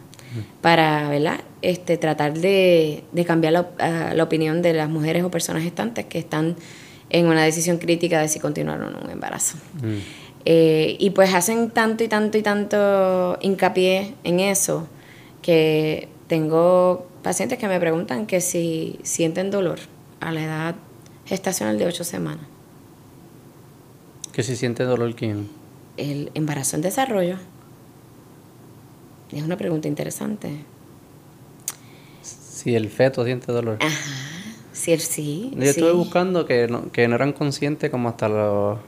para 0.61 1.09
¿verdad? 1.09 1.41
Este, 1.61 1.97
tratar 1.97 2.37
de, 2.37 3.03
cambiar 3.25 3.53
la, 3.53 4.13
la, 4.13 4.23
opinión 4.23 4.61
de 4.61 4.73
las 4.73 4.89
mujeres 4.89 5.23
o 5.23 5.31
personas 5.31 5.63
gestantes 5.63 6.05
que 6.05 6.19
están 6.19 6.55
en 7.09 7.25
una 7.25 7.43
decisión 7.43 7.77
crítica 7.77 8.21
de 8.21 8.27
si 8.27 8.39
continuar 8.39 8.81
o 8.81 8.89
no 8.89 8.99
un 8.99 9.09
embarazo. 9.09 9.57
Mm. 9.81 10.28
Eh, 10.45 10.95
y 10.99 11.09
pues 11.11 11.33
hacen 11.33 11.69
tanto 11.69 12.03
y 12.03 12.07
tanto 12.07 12.37
y 12.37 12.41
tanto 12.41 13.37
hincapié 13.41 14.15
en 14.23 14.39
eso 14.39 14.87
que 15.41 16.07
tengo 16.27 17.07
pacientes 17.23 17.59
que 17.59 17.67
me 17.67 17.79
preguntan 17.79 18.25
que 18.25 18.41
si 18.41 18.99
sienten 19.03 19.51
dolor 19.51 19.79
a 20.21 20.31
la 20.31 20.43
edad 20.43 20.75
gestacional 21.25 21.77
de 21.77 21.85
8 21.85 22.03
semanas. 22.03 22.45
¿Que 24.31 24.43
si 24.43 24.55
siente 24.55 24.83
dolor 24.83 25.15
quién? 25.15 25.49
El 25.97 26.31
embarazo 26.33 26.75
en 26.77 26.81
desarrollo. 26.81 27.37
Es 29.31 29.43
una 29.43 29.57
pregunta 29.57 29.87
interesante. 29.87 30.63
Si 32.21 32.75
el 32.75 32.89
feto 32.89 33.25
siente 33.25 33.51
dolor. 33.51 33.77
Ajá. 33.81 34.29
Sí, 34.79 34.97
sí. 34.97 35.51
Yo 35.55 35.63
estuve 35.63 35.91
buscando 35.91 36.45
que 36.45 36.67
no, 36.67 36.89
que 36.91 37.07
no 37.09 37.15
eran 37.15 37.33
conscientes 37.33 37.89
como 37.89 38.07
hasta 38.07 38.29
los 38.29 38.79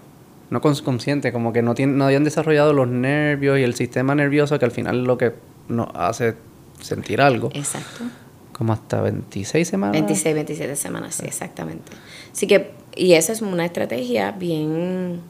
no 0.51 0.59
consciente, 0.59 1.31
como 1.31 1.53
que 1.53 1.61
no, 1.61 1.73
tienen, 1.73 1.97
no 1.97 2.05
habían 2.05 2.25
desarrollado 2.25 2.73
los 2.73 2.87
nervios 2.87 3.57
y 3.57 3.63
el 3.63 3.73
sistema 3.73 4.13
nervioso 4.13 4.59
que 4.59 4.65
al 4.65 4.71
final 4.71 5.05
lo 5.05 5.17
que 5.17 5.33
nos 5.69 5.87
hace 5.95 6.35
sentir 6.81 7.21
algo. 7.21 7.49
Exacto. 7.53 8.03
Como 8.51 8.73
hasta 8.73 9.01
26 9.01 9.65
semanas. 9.65 9.93
26, 9.93 10.35
27 10.35 10.75
semanas, 10.75 11.15
sí, 11.15 11.25
exactamente. 11.25 11.93
Así 12.33 12.47
que, 12.47 12.71
y 12.97 13.13
esa 13.13 13.31
es 13.31 13.41
una 13.41 13.63
estrategia 13.63 14.31
bien, 14.33 15.21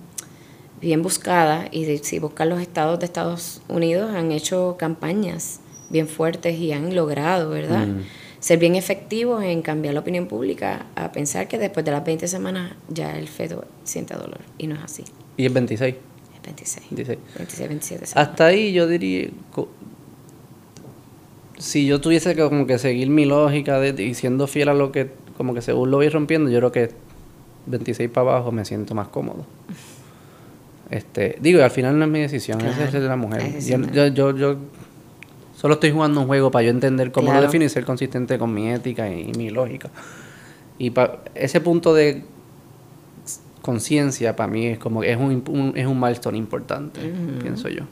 bien 0.82 1.04
buscada, 1.04 1.68
y 1.72 2.00
si 2.00 2.18
buscan 2.18 2.50
los 2.50 2.60
estados 2.60 3.00
de 3.00 3.06
Estados 3.06 3.62
Unidos, 3.70 4.12
han 4.16 4.32
hecho 4.32 4.76
campañas 4.80 5.60
bien 5.92 6.08
fuertes 6.08 6.58
y 6.58 6.72
han 6.72 6.96
logrado, 6.96 7.52
¿verdad? 7.52 7.86
Mm. 7.86 8.02
Ser 8.42 8.58
bien 8.58 8.74
efectivos 8.76 9.44
en 9.44 9.62
cambiar 9.62 9.94
la 9.94 10.00
opinión 10.00 10.26
pública 10.26 10.88
a 10.96 11.12
pensar 11.12 11.48
que 11.48 11.60
después 11.60 11.86
de 11.86 11.92
las 11.92 12.04
20 12.04 12.28
semanas 12.28 12.74
ya 12.90 13.16
el 13.16 13.28
feto 13.28 13.66
siente 13.84 14.16
dolor, 14.16 14.42
y 14.58 14.66
no 14.66 14.74
es 14.76 14.82
así. 14.82 15.04
¿Y 15.38 15.46
es 15.46 15.54
26? 15.54 15.94
Es 15.94 16.42
26. 16.44 16.88
26. 16.90 17.20
26, 17.38 17.70
27 17.70 18.06
Hasta 18.16 18.46
ahí 18.48 18.74
yo 18.74 18.88
diría, 18.88 19.30
si 21.60 21.86
yo 21.86 22.02
tuviese 22.02 22.34
que 22.34 22.42
como 22.42 22.66
que 22.66 22.80
seguir 22.80 23.12
mi 23.12 23.26
lógica 23.26 23.80
de, 23.80 24.04
y 24.04 24.16
siendo 24.16 24.48
fiel 24.48 24.70
a 24.70 24.74
lo 24.74 24.92
que, 24.92 25.12
como 25.38 25.54
que 25.54 25.62
según 25.62 25.92
lo 25.92 25.98
voy 25.98 26.10
rompiendo, 26.10 26.50
yo 26.50 26.58
creo 26.58 26.72
que 26.72 26.90
26 27.68 28.10
para 28.10 28.32
abajo 28.32 28.52
me 28.52 28.66
siento 28.66 28.96
más 28.96 29.08
cómodo. 29.08 29.46
Este, 30.90 31.38
digo, 31.40 31.64
al 31.64 31.72
final 31.72 31.98
no 31.98 32.04
es 32.04 32.12
mi 32.12 32.20
decisión, 32.20 32.60
esa 32.60 32.84
es 32.84 32.92
de 32.92 33.00
la 33.00 33.16
mujer. 33.16 33.62
Yo, 33.62 34.08
yo, 34.10 34.36
yo, 34.36 34.58
solo 35.62 35.76
estoy 35.76 35.92
jugando 35.92 36.22
un 36.22 36.28
juego 36.28 36.50
para 36.50 36.64
yo 36.64 36.72
entender 36.72 37.12
cómo 37.12 37.32
lo 37.32 37.40
defino 37.40 37.64
y 37.64 37.70
ser 37.70 37.86
consistente 37.86 38.40
con 38.40 38.52
mi 38.52 38.72
ética 38.72 39.08
y, 39.14 39.32
mi 39.34 39.52
lógica. 39.52 39.92
Y 40.80 40.92
ese 41.36 41.62
punto 41.62 41.94
de 41.94 42.24
conciencia 43.62 44.36
para 44.36 44.52
mí 44.52 44.66
es 44.66 44.80
como 44.80 45.04
es 45.04 45.18
un, 45.18 45.74
es 45.76 45.86
un 45.86 46.00
milestone 46.00 46.40
importante, 46.40 47.00
pienso 47.42 47.70
yo. 47.70 47.84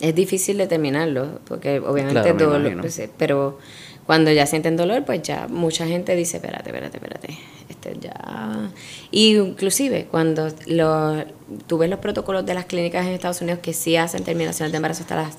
Es 0.00 0.12
difícil 0.12 0.58
determinarlo, 0.58 1.38
porque 1.46 1.78
obviamente 1.78 2.32
dolor, 2.32 2.80
pues, 2.80 2.98
eh, 2.98 3.10
pero 3.16 3.58
cuando 4.04 4.32
ya 4.32 4.44
sienten 4.44 4.76
dolor, 4.76 5.04
pues 5.04 5.22
ya 5.22 5.46
mucha 5.48 5.86
gente 5.86 6.16
dice, 6.16 6.38
espérate, 6.38 6.70
espérate, 6.70 6.96
espérate, 6.96 7.38
este 7.68 7.96
ya... 8.00 8.70
Y 9.12 9.36
inclusive 9.36 10.06
cuando 10.10 10.48
lo, 10.66 11.24
tú 11.68 11.78
ves 11.78 11.88
los 11.88 12.00
protocolos 12.00 12.44
de 12.44 12.54
las 12.54 12.66
clínicas 12.66 13.06
en 13.06 13.12
Estados 13.12 13.40
Unidos 13.40 13.60
que 13.60 13.72
sí 13.72 13.96
hacen 13.96 14.24
terminaciones 14.24 14.72
de 14.72 14.76
embarazo 14.76 15.02
hasta 15.02 15.16
las, 15.16 15.36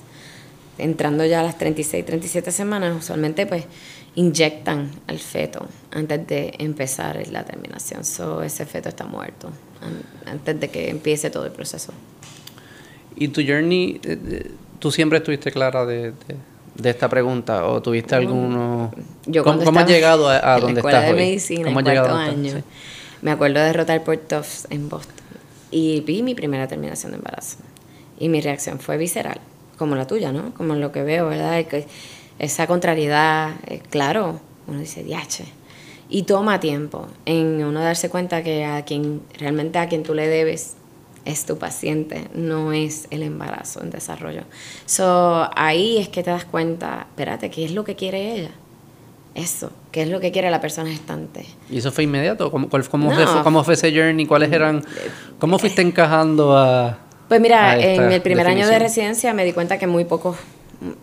entrando 0.78 1.24
ya 1.24 1.40
a 1.40 1.42
las 1.42 1.58
36, 1.58 2.04
37 2.04 2.50
semanas, 2.50 2.96
usualmente 2.96 3.46
pues 3.46 3.64
inyectan 4.14 4.90
al 5.06 5.18
feto 5.18 5.66
antes 5.90 6.26
de 6.26 6.54
empezar 6.58 7.20
la 7.30 7.44
terminación. 7.44 8.04
So, 8.04 8.42
ese 8.42 8.66
feto 8.66 8.88
está 8.88 9.04
muerto 9.04 9.50
antes 10.26 10.58
de 10.58 10.68
que 10.68 10.90
empiece 10.90 11.30
todo 11.30 11.44
el 11.46 11.52
proceso. 11.52 11.92
¿Y 13.16 13.28
tu 13.28 13.42
journey, 13.46 14.00
eh, 14.04 14.50
tú 14.78 14.90
siempre 14.90 15.18
estuviste 15.18 15.50
clara 15.50 15.84
de, 15.84 16.12
esta 16.82 17.08
pregunta 17.08 17.66
o 17.66 17.82
tuviste 17.82 18.14
alguno... 18.14 18.92
¿Cómo, 19.42 19.80
has 19.80 19.88
llegado 19.88 20.28
a, 20.28 20.54
a 20.54 20.60
donde 20.60 20.80
estás 20.80 21.06
de 21.06 21.12
medicina, 21.12 21.64
¿Cómo 21.64 21.80
en 21.80 21.84
cuarto 21.84 22.14
año, 22.14 22.62
me 23.20 23.32
acuerdo 23.32 23.58
de 23.58 23.66
derrotar 23.66 24.04
por 24.04 24.16
Tufts 24.16 24.68
en 24.70 24.88
Boston 24.88 25.18
y 25.70 26.00
vi 26.00 26.22
mi 26.22 26.34
primera 26.34 26.66
terminación 26.66 27.12
de 27.12 27.18
embarazo. 27.18 27.58
Y 28.18 28.28
mi 28.28 28.40
reacción 28.40 28.80
fue 28.80 28.96
visceral, 28.96 29.40
como 29.78 29.94
la 29.94 30.06
tuya, 30.06 30.32
¿no? 30.32 30.52
Como 30.54 30.74
lo 30.74 30.92
que 30.92 31.02
veo, 31.02 31.28
¿verdad? 31.28 31.64
Que 31.64 31.86
esa 32.38 32.66
contrariedad, 32.66 33.52
eh, 33.66 33.80
claro, 33.90 34.40
uno 34.66 34.80
dice, 34.80 35.02
diache. 35.02 35.44
Y 36.10 36.22
toma 36.22 36.60
tiempo 36.60 37.06
en 37.26 37.62
uno 37.64 37.80
darse 37.80 38.08
cuenta 38.08 38.42
que 38.42 38.64
a 38.64 38.84
quien 38.84 39.22
realmente 39.38 39.78
a 39.78 39.88
quien 39.88 40.02
tú 40.02 40.14
le 40.14 40.26
debes 40.26 40.76
es 41.24 41.44
tu 41.44 41.58
paciente, 41.58 42.28
no 42.34 42.72
es 42.72 43.06
el 43.10 43.22
embarazo 43.22 43.82
en 43.82 43.90
desarrollo. 43.90 44.42
So, 44.86 45.48
ahí 45.54 45.98
es 45.98 46.08
que 46.08 46.22
te 46.22 46.30
das 46.30 46.46
cuenta, 46.46 47.06
espérate, 47.10 47.50
¿qué 47.50 47.66
es 47.66 47.72
lo 47.72 47.84
que 47.84 47.96
quiere 47.96 48.34
ella? 48.34 48.50
Eso, 49.34 49.70
¿qué 49.92 50.02
es 50.02 50.08
lo 50.08 50.20
que 50.20 50.32
quiere 50.32 50.50
la 50.50 50.60
persona 50.60 50.88
gestante? 50.88 51.44
¿Y 51.70 51.78
eso 51.78 51.92
fue 51.92 52.04
inmediato? 52.04 52.50
¿Cómo, 52.50 52.68
fue, 52.68 52.82
cómo 52.88 53.62
fue 53.62 53.74
ese 53.74 53.92
journey? 53.94 54.24
¿Cuáles 54.24 54.50
eran? 54.50 54.82
¿Cómo 55.38 55.58
fuiste 55.58 55.82
encajando 55.82 56.56
a.? 56.56 56.98
Pues 57.28 57.40
mira, 57.40 57.78
en 57.78 58.10
el 58.10 58.22
primer 58.22 58.46
año 58.46 58.66
de 58.66 58.78
residencia 58.78 59.34
me 59.34 59.44
di 59.44 59.52
cuenta 59.52 59.78
que 59.78 59.86
muy 59.86 60.04
pocos 60.04 60.36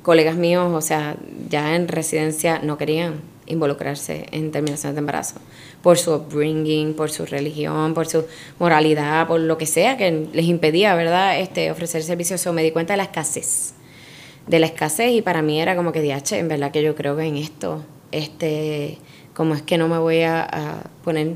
colegas 0.02 0.36
míos, 0.36 0.72
o 0.74 0.82
sea, 0.82 1.16
ya 1.50 1.76
en 1.76 1.88
residencia 1.88 2.60
no 2.60 2.78
querían 2.78 3.22
involucrarse 3.46 4.26
en 4.32 4.52
terminación 4.52 4.96
de 4.96 5.00
embarazo 5.00 5.36
por 5.82 5.98
su 5.98 6.16
upbringing, 6.16 6.94
por 6.96 7.12
su 7.12 7.26
religión, 7.26 7.94
por 7.94 8.08
su 8.08 8.26
moralidad, 8.58 9.28
por 9.28 9.40
lo 9.40 9.58
que 9.58 9.68
sea 9.68 9.98
que 9.98 10.28
les 10.34 10.46
impedía, 10.46 10.96
¿verdad?, 10.96 11.40
este, 11.40 11.70
ofrecer 11.70 12.02
servicios. 12.02 12.46
O 12.48 12.54
me 12.54 12.64
di 12.64 12.72
cuenta 12.72 12.94
de 12.94 12.98
la 12.98 13.04
escasez, 13.04 13.74
de 14.48 14.60
la 14.60 14.66
escasez 14.66 15.12
y 15.12 15.22
para 15.22 15.42
mí 15.42 15.62
era 15.62 15.76
como 15.76 15.92
que, 15.92 16.02
diache, 16.02 16.40
en 16.40 16.48
verdad 16.48 16.72
que 16.72 16.82
yo 16.82 16.96
creo 16.96 17.16
que 17.16 17.24
en 17.26 17.38
esto, 17.38 17.84
este, 18.12 18.98
como 19.36 19.54
es 19.54 19.62
que 19.62 19.78
no 19.78 19.88
me 19.88 20.00
voy 20.00 20.24
a, 20.24 20.82
poner 21.04 21.34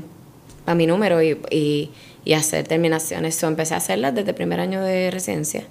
a 0.66 0.74
mi 0.74 0.86
número 0.86 1.22
y, 1.22 1.40
y, 1.50 1.92
y 2.24 2.34
hacer 2.34 2.66
terminaciones. 2.66 3.34
So, 3.34 3.46
empecé 3.46 3.74
a 3.74 3.78
hacerlas 3.78 4.14
desde 4.14 4.30
el 4.30 4.34
primer 4.34 4.60
año 4.60 4.82
de 4.82 5.10
residencia. 5.10 5.64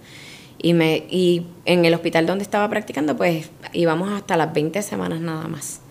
Y, 0.62 0.74
me, 0.74 1.06
y 1.10 1.46
en 1.66 1.86
el 1.86 1.94
hospital 1.94 2.26
donde 2.26 2.44
estaba 2.44 2.70
practicando, 2.70 3.16
pues 3.16 3.50
íbamos 3.74 4.12
hasta 4.12 4.36
las 4.36 4.54
20 4.54 4.82
semanas 4.82 5.22
nada 5.22 5.48
más. 5.48 5.82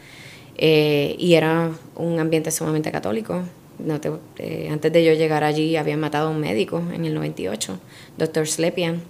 Eh, 0.58 1.14
y 1.18 1.34
era 1.34 1.70
un 1.96 2.20
ambiente 2.20 2.50
sumamente 2.50 2.92
católico. 2.92 3.42
No 3.78 4.00
eh, 4.38 4.68
antes 4.70 4.92
de 4.92 5.04
yo 5.04 5.12
llegar 5.12 5.44
allí 5.44 5.76
habían 5.76 6.00
matado 6.00 6.28
a 6.28 6.30
un 6.30 6.40
médico 6.40 6.82
en 6.92 7.04
el 7.04 7.14
98, 7.14 7.78
doctor 8.16 8.46
Slepian. 8.46 9.00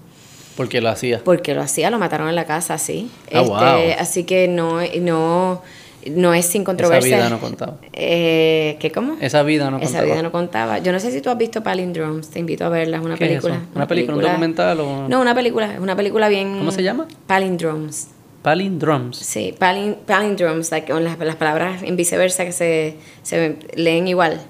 ¿Por 0.57 0.68
qué 0.68 0.80
lo 0.80 0.90
hacía? 0.90 1.22
Porque 1.24 1.55
lo 1.55 1.62
hacía, 1.62 1.88
lo 1.88 1.99
mataron 1.99 2.28
en 2.28 2.34
la 2.34 2.44
casa, 2.44 2.78
sí. 2.78 3.11
Ah, 3.32 3.78
este, 3.80 3.94
así 3.94 4.24
que 4.24 4.49
no, 4.49 4.80
no, 5.01 5.62
no 6.11 6.34
es 6.34 6.46
sin 6.46 6.64
controversia. 6.64 7.16
Esa 7.16 7.26
vida 7.26 7.30
no 7.30 7.40
contaba. 7.40 7.76
Eh, 7.92 8.76
¿Qué 8.80 8.90
cómo? 8.90 9.16
Esa 9.20 9.42
vida 9.42 9.70
no 9.70 9.78
contaba. 9.78 9.98
Esa 9.98 10.04
vida 10.04 10.22
no 10.22 10.32
contaba. 10.32 10.78
Yo 10.78 10.92
no 10.92 11.00
sé 11.00 11.11
si 11.11 11.20
tú 11.20 11.30
has 11.30 11.38
visto 11.38 11.62
Palindromes, 11.62 12.28
te 12.28 12.38
invito 12.38 12.64
a 12.64 12.68
verla, 12.68 12.98
es 12.98 13.02
una 13.02 13.16
película. 13.16 13.61
¿Una, 13.74 13.86
película, 13.86 14.16
un 14.16 14.22
documental 14.22 14.80
o...? 14.80 15.09
No, 15.09 15.20
una 15.20 15.34
película, 15.34 15.74
es 15.74 15.80
una 15.80 15.96
película 15.96 16.28
bien... 16.28 16.59
¿Cómo 16.59 16.70
se 16.70 16.82
llama? 16.82 17.06
Palindromes. 17.26 18.09
Palindromes. 18.42 19.16
Sí, 19.16 19.54
palindromes, 19.59 20.70
like, 20.70 20.92
las, 20.92 21.18
las, 21.18 21.36
palabras 21.36 21.82
en 21.82 21.96
viceversa 21.96 22.44
que 22.44 22.52
se, 22.52 22.96
se 23.22 23.56
leen 23.74 24.09
igual. 24.09 24.40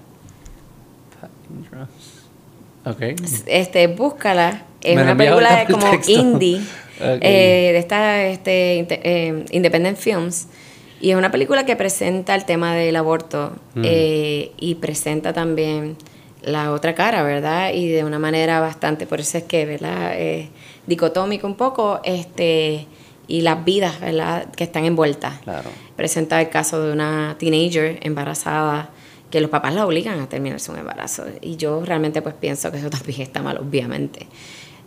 Palindromes. 1.21 1.89
Ok. 2.85 3.47
Este, 3.47 3.87
búscala. 3.87 4.65
Es 4.83 5.01
una 5.01 5.17
película 5.17 5.67
como 5.71 5.87
indie. 6.07 6.61
Eh, 7.01 7.71
de 7.73 7.79
esta 7.79 8.25
este, 8.25 8.87
eh, 8.91 9.45
Independent 9.53 9.97
Films. 9.97 10.49
Y 11.01 11.11
es 11.11 11.17
una 11.17 11.31
película 11.31 11.65
que 11.65 11.77
presenta 11.77 12.35
el 12.35 12.45
tema 12.45 12.75
del 12.75 12.97
aborto 12.97 13.53
mm. 13.75 13.83
eh, 13.85 14.53
y 14.57 14.77
presenta 14.77 15.33
también 15.33 15.97
la 16.43 16.73
otra 16.73 16.95
cara, 16.95 17.23
¿verdad? 17.23 17.73
Y 17.73 17.89
de 17.89 18.05
una 18.05 18.19
manera 18.19 18.61
bastante, 18.61 19.07
por 19.07 19.21
eso 19.21 19.39
es 19.39 19.45
que, 19.45 19.67
¿verdad? 19.67 20.15
dicotómico 20.87 21.47
un 21.47 21.57
poco, 21.57 22.01
este 22.05 22.87
y 23.29 23.43
las 23.43 23.65
vidas 23.65 24.01
¿verdad? 24.01 24.51
que 24.57 24.65
están 24.65 24.85
envueltas. 24.87 25.39
Claro. 25.41 25.71
Presenta 25.95 26.41
el 26.41 26.49
caso 26.49 26.83
de 26.83 26.93
una 26.93 27.37
teenager 27.39 27.99
embarazada 28.03 28.91
que 29.31 29.41
los 29.43 29.51
papás 29.51 29.75
la 29.75 29.85
obligan 29.87 30.19
a 30.21 30.29
terminarse 30.29 30.73
un 30.73 30.79
embarazo. 30.79 31.25
Y 31.43 31.57
yo 31.57 31.85
realmente 31.85 32.23
pues 32.23 32.35
pienso 32.35 32.73
que 32.73 32.79
eso 32.79 32.91
también 32.91 33.21
está 33.21 33.43
mal, 33.43 33.59
obviamente. 33.59 34.27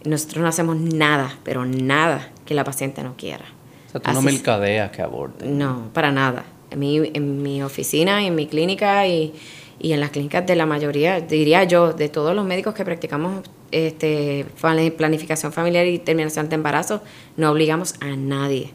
Nosotros 0.04 0.42
no 0.42 0.50
hacemos 0.50 0.78
nada, 0.78 1.38
pero 1.44 1.64
nada 1.66 2.30
que 2.46 2.56
la 2.56 2.64
paciente 2.64 3.04
no 3.04 3.16
quiera. 3.16 3.46
O 3.92 4.00
sea, 4.00 4.02
tú 4.02 4.12
no 4.14 4.22
mercadeas 4.22 4.92
que 4.92 5.02
aborte. 5.02 5.46
No, 5.46 5.90
para 5.94 6.12
nada. 6.12 6.46
En 6.70 6.80
mi, 6.80 6.98
en 7.14 7.42
mi 7.42 7.62
oficina, 7.62 8.26
en 8.26 8.34
mi 8.36 8.48
clínica 8.48 9.06
y, 9.06 9.34
y 9.80 9.92
en 9.92 10.00
las 10.00 10.12
clínicas 10.12 10.46
de 10.46 10.56
la 10.56 10.66
mayoría, 10.66 11.20
diría 11.20 11.66
yo, 11.66 11.92
de 11.92 12.08
todos 12.08 12.34
los 12.36 12.46
médicos 12.46 12.74
que 12.74 12.86
practicamos 12.86 13.44
este, 13.72 14.46
planificación 14.98 15.52
familiar 15.52 15.86
y 15.88 16.00
terminación 16.00 16.50
de 16.50 16.56
embarazo, 16.56 17.02
no 17.36 17.52
obligamos 17.52 17.96
a 18.00 18.16
nadie. 18.16 18.72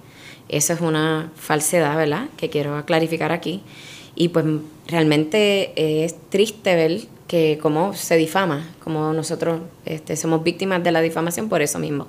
Eso 0.48 0.72
es 0.72 0.80
una 0.80 1.32
falsedad, 1.36 1.96
¿verdad? 1.96 2.28
Que 2.36 2.50
quiero 2.50 2.84
clarificar 2.84 3.32
aquí. 3.32 3.62
Y 4.14 4.28
pues 4.28 4.44
realmente 4.88 6.04
es 6.04 6.16
triste 6.28 6.74
ver 6.74 7.00
que 7.26 7.58
cómo 7.60 7.94
se 7.94 8.16
difama, 8.16 8.68
como 8.82 9.12
nosotros 9.12 9.60
este, 9.84 10.16
somos 10.16 10.42
víctimas 10.42 10.82
de 10.82 10.92
la 10.92 11.00
difamación 11.00 11.48
por 11.48 11.62
eso 11.62 11.78
mismo. 11.78 12.06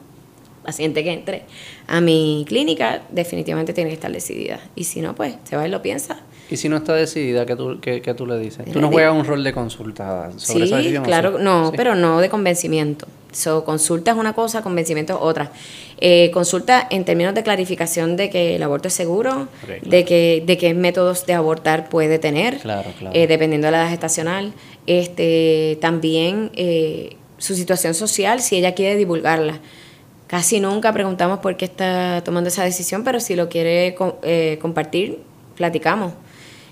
Paciente 0.68 1.04
que 1.04 1.14
entre 1.14 1.44
a 1.88 2.02
mi 2.02 2.44
clínica 2.48 3.02
definitivamente 3.10 3.74
tiene 3.74 3.90
que 3.90 3.96
estar 3.96 4.12
decidida. 4.12 4.60
Y 4.76 4.84
si 4.84 5.02
no, 5.02 5.16
pues 5.16 5.36
se 5.46 5.56
va 5.56 5.66
y 5.66 5.72
lo 5.72 5.82
piensa 5.82 6.20
¿Y 6.50 6.58
si 6.58 6.70
no 6.70 6.78
está 6.78 6.94
decidida, 6.94 7.46
qué 7.46 7.56
tú, 7.56 7.80
qué, 7.82 8.14
tú 8.16 8.26
le 8.26 8.40
dices? 8.40 8.66
¿Tú 8.72 8.80
no 8.80 8.90
juegas 8.90 9.14
un 9.14 9.26
rol 9.26 9.44
de 9.44 9.52
consulta 9.52 10.32
sobre 10.38 10.66
esa 10.66 10.78
decisión? 10.78 11.04
Claro, 11.04 11.40
no, 11.40 11.74
pero 11.76 11.96
no 11.96 12.22
de 12.22 12.30
convencimiento. 12.30 13.08
So, 13.34 13.66
consulta 13.66 14.12
es 14.12 14.18
una 14.18 14.34
cosa, 14.34 14.62
convencimiento 14.62 15.14
es 15.14 15.20
otra. 15.22 15.52
Eh, 16.00 16.32
consulta 16.32 16.88
en 16.90 17.04
términos 17.04 17.36
de 17.36 17.44
clarificación 17.44 18.16
de 18.16 18.30
que 18.30 18.56
el 18.56 18.64
aborto 18.64 18.88
es 18.88 18.94
seguro, 18.94 19.50
de, 19.84 20.06
que, 20.06 20.42
de 20.46 20.58
qué 20.58 20.74
métodos 20.74 21.26
de 21.26 21.34
abortar 21.34 21.90
puede 21.90 22.18
tener, 22.18 22.60
claro, 22.60 22.94
claro. 22.98 23.16
Eh, 23.16 23.28
dependiendo 23.28 23.68
de 23.68 23.72
la 23.72 23.82
edad 23.82 23.90
gestacional. 23.90 24.54
Este, 24.86 25.78
también 25.82 26.52
eh, 26.56 27.18
su 27.38 27.56
situación 27.56 27.94
social, 27.94 28.40
si 28.40 28.56
ella 28.56 28.74
quiere 28.74 28.96
divulgarla. 28.96 29.60
Casi 30.28 30.60
nunca 30.60 30.92
preguntamos 30.92 31.40
por 31.40 31.56
qué 31.56 31.66
está 31.66 32.22
tomando 32.24 32.50
esa 32.50 32.64
decisión, 32.64 33.04
pero 33.04 33.20
si 33.20 33.36
lo 33.36 33.48
quiere 33.50 33.96
compartir, 34.62 35.20
platicamos. 35.56 36.14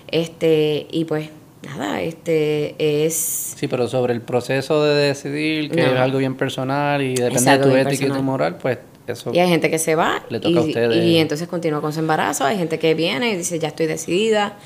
Este, 0.08 0.86
y 0.90 1.04
pues 1.04 1.30
nada, 1.66 2.00
este 2.02 2.74
es... 2.78 3.54
Sí, 3.56 3.66
pero 3.66 3.88
sobre 3.88 4.14
el 4.14 4.20
proceso 4.20 4.84
de 4.84 4.94
decidir, 4.94 5.70
que 5.70 5.82
es 5.82 5.92
algo 5.92 6.18
bien 6.18 6.36
personal 6.36 7.02
y 7.02 7.14
depende 7.14 7.50
de 7.50 7.58
tu 7.58 7.70
ética 7.70 8.06
y 8.06 8.10
tu 8.10 8.22
moral, 8.22 8.56
pues 8.58 8.78
eso... 9.06 9.32
Y 9.32 9.38
hay 9.38 9.48
gente 9.48 9.70
que 9.70 9.78
se 9.78 9.94
va 9.94 10.22
le 10.28 10.38
toca 10.38 10.54
y, 10.54 10.56
a 10.58 10.60
ustedes. 10.60 11.04
y 11.04 11.16
entonces 11.16 11.48
continúa 11.48 11.80
con 11.80 11.92
su 11.92 12.00
embarazo, 12.00 12.44
hay 12.44 12.56
gente 12.56 12.78
que 12.78 12.94
viene 12.94 13.30
y 13.30 13.36
dice, 13.36 13.58
ya 13.58 13.68
estoy 13.68 13.86
decidida, 13.86 14.56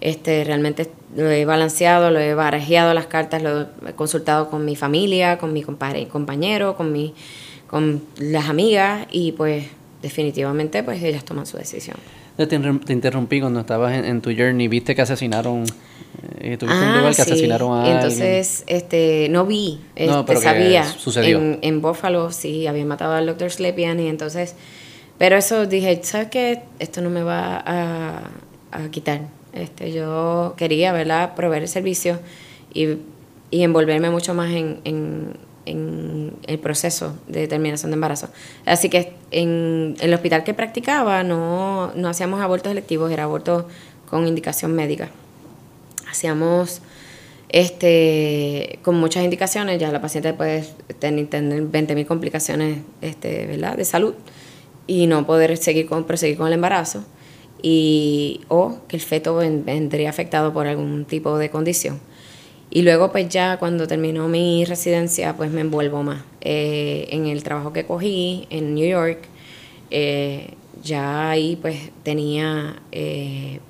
este, 0.00 0.44
realmente 0.44 0.90
lo 1.16 1.30
he 1.30 1.44
balanceado, 1.44 2.10
lo 2.10 2.18
he 2.18 2.34
barajeado 2.34 2.92
las 2.92 3.06
cartas, 3.06 3.42
lo 3.42 3.68
he 3.88 3.92
consultado 3.94 4.50
con 4.50 4.64
mi 4.64 4.76
familia, 4.76 5.38
con 5.38 5.52
mi 5.52 5.62
compadre 5.62 6.06
compañero, 6.08 6.76
con, 6.76 6.92
mi, 6.92 7.14
con 7.72 8.02
las 8.18 8.50
amigas 8.50 9.06
y 9.10 9.32
pues 9.32 9.64
definitivamente 10.02 10.82
pues 10.82 11.02
ellas 11.02 11.24
toman 11.24 11.46
su 11.46 11.56
decisión. 11.56 11.96
Te, 12.36 12.46
te 12.46 12.92
interrumpí 12.92 13.40
cuando 13.40 13.60
estabas 13.60 13.94
en, 13.96 14.20
tu 14.20 14.30
journey, 14.30 14.68
viste 14.68 14.94
que 14.94 15.00
asesinaron, 15.00 15.64
eh, 16.38 16.58
tuviste 16.58 16.84
un 16.84 16.98
lugar 16.98 17.16
que 17.16 17.22
asesinaron 17.22 17.78
a 17.78 17.90
Entonces, 17.90 18.64
este, 18.66 19.28
no 19.30 19.46
vi, 19.46 19.80
este, 19.96 20.36
sabía. 20.36 20.84
Sucedió. 20.84 21.38
En, 21.38 21.60
en 21.62 21.80
Buffalo, 21.80 22.30
sí, 22.30 22.66
habían 22.66 22.88
matado 22.88 23.14
al 23.14 23.24
doctor 23.24 23.50
Slepian 23.50 23.98
y 24.00 24.08
entonces, 24.08 24.54
pero 25.16 25.38
eso 25.38 25.64
dije, 25.64 25.98
¿sabes 26.02 26.28
qué? 26.28 26.64
Esto 26.78 27.00
no 27.00 27.08
me 27.08 27.22
va 27.22 27.56
a, 27.56 28.30
a 28.70 28.90
quitar. 28.90 29.22
Este, 29.54 29.92
yo 29.92 30.52
quería, 30.58 30.92
¿verdad?, 30.92 31.34
proveer 31.34 31.62
el 31.62 31.68
servicio 31.68 32.18
y, 32.74 32.98
y 33.50 33.62
envolverme 33.62 34.10
mucho 34.10 34.34
más 34.34 34.50
en, 34.50 34.80
en 34.84 35.51
en 35.66 36.32
el 36.46 36.58
proceso 36.58 37.14
de 37.28 37.48
terminación 37.48 37.90
de 37.90 37.94
embarazo. 37.94 38.28
Así 38.66 38.88
que 38.88 39.14
en, 39.30 39.96
el 40.00 40.12
hospital 40.14 40.44
que 40.44 40.54
practicaba 40.54 41.22
no, 41.22 41.92
no 41.94 42.08
hacíamos 42.08 42.40
abortos 42.40 42.72
electivos, 42.72 43.10
era 43.10 43.24
aborto 43.24 43.68
con 44.08 44.26
indicación 44.26 44.74
médica. 44.74 45.10
Hacíamos 46.10 46.82
este, 47.48 48.78
con 48.82 48.96
muchas 48.96 49.24
indicaciones, 49.24 49.78
ya 49.78 49.92
la 49.92 50.00
paciente 50.00 50.32
puede 50.32 50.64
tener, 50.98 51.28
tener 51.28 51.62
20.000 51.62 52.06
complicaciones 52.06 52.78
este, 53.00 53.46
¿verdad? 53.46 53.76
de 53.76 53.84
salud 53.84 54.14
y 54.86 55.06
no 55.06 55.26
poder 55.26 55.56
seguir 55.58 55.86
con, 55.86 56.04
proseguir 56.04 56.36
con 56.36 56.46
el 56.46 56.54
embarazo. 56.54 57.04
y, 57.62 58.40
o 58.48 58.78
que 58.88 58.96
el 58.96 59.02
feto 59.02 59.36
vendría 59.36 60.10
afectado 60.10 60.52
por 60.52 60.66
algún 60.66 61.04
tipo 61.04 61.38
de 61.38 61.48
condición. 61.48 62.00
Y 62.74 62.80
luego 62.80 63.12
pues 63.12 63.28
ya 63.28 63.58
cuando 63.58 63.86
terminó 63.86 64.28
mi 64.28 64.64
residencia 64.64 65.36
pues 65.36 65.50
me 65.50 65.60
envuelvo 65.60 66.02
más 66.02 66.22
eh, 66.40 67.06
en 67.10 67.26
el 67.26 67.42
trabajo 67.42 67.74
que 67.74 67.84
cogí 67.84 68.46
en 68.48 68.74
New 68.74 68.88
York. 68.88 69.18
Eh, 69.90 70.54
ya 70.82 71.28
ahí 71.28 71.56
pues 71.56 71.76
tenía 72.02 72.80
eh, 72.90 73.60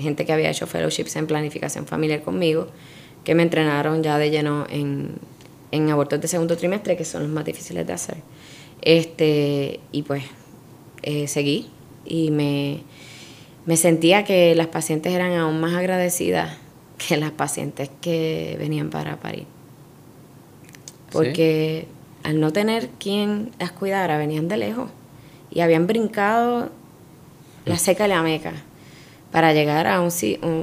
gente 0.00 0.24
que 0.24 0.32
había 0.32 0.48
hecho 0.48 0.66
fellowships 0.66 1.14
en 1.16 1.26
planificación 1.26 1.86
familiar 1.86 2.22
conmigo 2.22 2.68
que 3.22 3.34
me 3.34 3.42
entrenaron 3.42 4.02
ya 4.02 4.16
de 4.16 4.30
lleno 4.30 4.66
en, 4.70 5.10
en 5.70 5.90
abortos 5.90 6.18
de 6.22 6.26
segundo 6.26 6.56
trimestre 6.56 6.96
que 6.96 7.04
son 7.04 7.24
los 7.24 7.30
más 7.30 7.44
difíciles 7.44 7.86
de 7.86 7.92
hacer. 7.92 8.16
Este, 8.80 9.78
y 9.92 10.04
pues 10.04 10.24
seguí 11.26 11.68
y 12.06 12.30
me, 12.30 12.80
me 13.66 13.76
sentía 13.76 14.24
que 14.24 14.54
las 14.54 14.68
pacientes 14.68 15.12
eran 15.12 15.32
aún 15.34 15.60
más 15.60 15.74
agradecidas 15.74 16.56
que 17.06 17.16
las 17.16 17.30
pacientes 17.30 17.90
que 18.00 18.56
venían 18.58 18.90
para 18.90 19.16
parir. 19.16 19.46
Porque 21.10 21.86
al 22.22 22.40
no 22.40 22.52
tener 22.52 22.88
quien 22.98 23.50
las 23.58 23.72
cuidara, 23.72 24.16
venían 24.18 24.48
de 24.48 24.56
lejos 24.56 24.90
y 25.50 25.60
habían 25.60 25.86
brincado 25.86 26.70
la 27.64 27.78
seca 27.78 28.06
y 28.06 28.08
la 28.08 28.22
meca 28.22 28.52
para 29.30 29.52
llegar 29.52 29.86
a 29.86 30.00
un, 30.00 30.10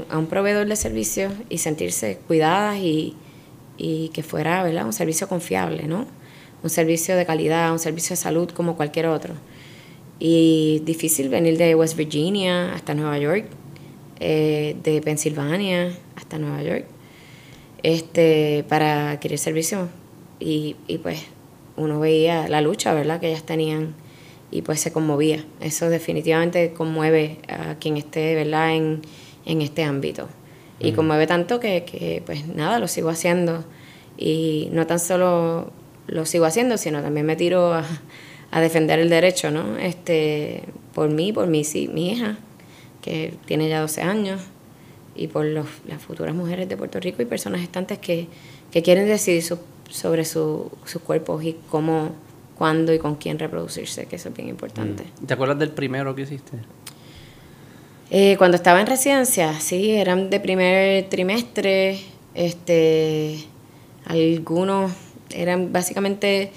a 0.10 0.18
un 0.18 0.28
proveedor 0.28 0.68
de 0.68 0.76
servicios 0.76 1.34
y 1.50 1.60
sentirse 1.60 2.20
cuidadas 2.28 2.78
y, 2.78 3.16
y 3.78 4.10
que 4.10 4.24
fuera 4.24 4.64
¿verdad? 4.64 4.86
un 4.86 4.94
servicio 4.94 5.28
confiable, 5.28 5.88
¿no? 5.88 6.06
un 6.64 6.70
servicio 6.70 7.16
de 7.16 7.26
calidad, 7.26 7.72
un 7.72 7.80
servicio 7.80 8.12
de 8.12 8.18
salud 8.18 8.50
como 8.52 8.76
cualquier 8.76 9.08
otro. 9.08 9.34
Y 10.20 10.82
difícil 10.86 11.30
venir 11.30 11.58
de 11.58 11.76
West 11.76 11.96
Virginia 11.96 12.74
hasta 12.74 12.94
Nueva 12.94 13.18
York, 13.18 13.46
eh, 14.20 14.76
de 14.84 15.02
Pensilvania 15.02 15.92
hasta 16.16 16.38
Nueva 16.38 16.62
York, 16.64 16.86
este, 17.84 18.66
para 18.68 19.12
adquirir 19.12 19.38
servicio. 19.38 19.90
Y, 20.40 20.76
y 20.88 21.00
pues 21.00 21.22
uno 21.76 22.00
veía 22.00 22.48
la 22.48 22.62
lucha, 22.62 22.94
¿verdad?, 22.94 23.20
que 23.20 23.28
ellas 23.30 23.44
tenían 23.44 23.96
y 24.52 24.62
pues 24.62 24.80
se 24.80 24.92
conmovía. 24.92 25.46
Eso 25.62 25.90
definitivamente 25.90 26.74
conmueve 26.74 27.40
a 27.48 27.76
quien 27.76 27.98
esté, 27.98 28.36
¿verdad?, 28.36 28.76
en, 28.76 29.02
en 29.46 29.62
este 29.62 29.84
ámbito. 29.84 30.28
Y 30.82 30.94
conmueve 30.94 31.28
tanto 31.28 31.60
que, 31.60 31.84
que, 31.84 32.24
pues 32.26 32.48
nada, 32.48 32.80
lo 32.80 32.88
sigo 32.88 33.10
haciendo. 33.10 33.66
Y 34.18 34.70
no 34.72 34.88
tan 34.88 35.00
solo 35.00 35.74
lo 36.08 36.26
sigo 36.26 36.46
haciendo, 36.46 36.78
sino 36.78 37.02
también 37.02 37.26
me 37.26 37.36
tiro 37.36 37.74
a, 37.74 37.86
a 38.52 38.62
defender 38.62 38.98
el 39.00 39.10
derecho, 39.10 39.52
¿no? 39.52 39.78
Este, 39.78 40.64
por 40.94 41.10
mí, 41.10 41.34
por 41.34 41.48
mi, 41.48 41.66
sí, 41.66 41.90
mi 41.94 42.12
hija, 42.14 42.38
que 43.02 43.34
tiene 43.46 43.70
ya 43.70 43.82
12 43.82 44.02
años, 44.02 44.42
y 45.16 45.28
por 45.28 45.46
los, 45.46 45.68
las 45.88 46.02
futuras 46.02 46.34
mujeres 46.34 46.70
de 46.70 46.78
Puerto 46.78 47.00
Rico 47.00 47.22
y 47.22 47.26
personas 47.26 47.62
estantes 47.62 47.98
que, 48.00 48.28
que 48.72 48.82
quieren 48.82 49.06
decidir 49.06 49.44
sobre 49.90 50.24
su, 50.24 50.72
sus 50.86 51.02
cuerpos 51.02 51.44
y 51.44 51.58
cómo, 51.70 52.12
cuándo 52.58 52.94
y 52.94 53.00
con 53.00 53.16
quién 53.16 53.38
reproducirse, 53.38 54.06
que 54.06 54.16
eso 54.16 54.30
es 54.30 54.36
bien 54.36 54.48
importante. 54.48 55.04
Mm. 55.22 55.26
¿Te 55.26 55.34
acuerdas 55.34 55.60
del 55.60 55.72
primero 55.72 56.16
que 56.16 56.22
hiciste? 56.22 56.58
Eh, 58.12 58.36
cuando 58.38 58.56
estaba 58.56 58.80
en 58.80 58.88
residencia, 58.88 59.60
sí, 59.60 59.92
eran 59.92 60.30
de 60.30 60.40
primer 60.40 61.10
trimestre, 61.10 62.00
este, 62.34 63.44
algunos 64.06 64.92
eran 65.32 65.72
básicamente 65.72 66.52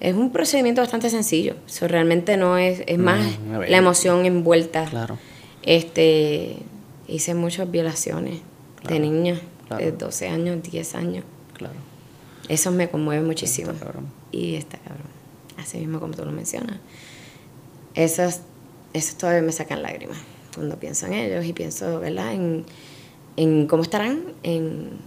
es 0.00 0.16
un 0.16 0.32
procedimiento 0.32 0.80
bastante 0.80 1.10
sencillo. 1.10 1.54
Eso 1.68 1.86
realmente 1.86 2.36
no 2.36 2.58
es, 2.58 2.82
es 2.86 2.98
más 2.98 3.20
la 3.68 3.76
emoción 3.76 4.26
envuelta. 4.26 4.86
Claro. 4.86 5.16
Este, 5.62 6.56
hice 7.06 7.34
muchas 7.34 7.70
violaciones 7.70 8.40
de 8.88 9.00
niñas 9.00 9.40
de 9.78 9.92
12 9.92 10.28
años, 10.28 10.62
10 10.62 10.94
años. 10.94 11.24
Claro. 11.56 11.74
Eso 12.48 12.70
me 12.70 12.88
conmueve 12.90 13.24
muchísimo. 13.24 13.72
Y 14.30 14.56
está 14.56 14.78
cabrón. 14.78 15.06
Así 15.56 15.78
mismo 15.78 16.00
como 16.00 16.14
tú 16.14 16.24
lo 16.24 16.32
mencionas. 16.32 16.78
Esos, 17.94 18.40
esos 18.92 19.16
todavía 19.16 19.42
me 19.42 19.52
sacan 19.52 19.82
lágrimas 19.82 20.18
cuando 20.54 20.78
pienso 20.78 21.06
en 21.06 21.14
ellos 21.14 21.44
y 21.44 21.52
pienso, 21.52 22.00
¿verdad? 22.00 22.34
En, 22.34 22.64
en 23.36 23.66
cómo 23.66 23.82
estarán, 23.82 24.22
en 24.42 24.98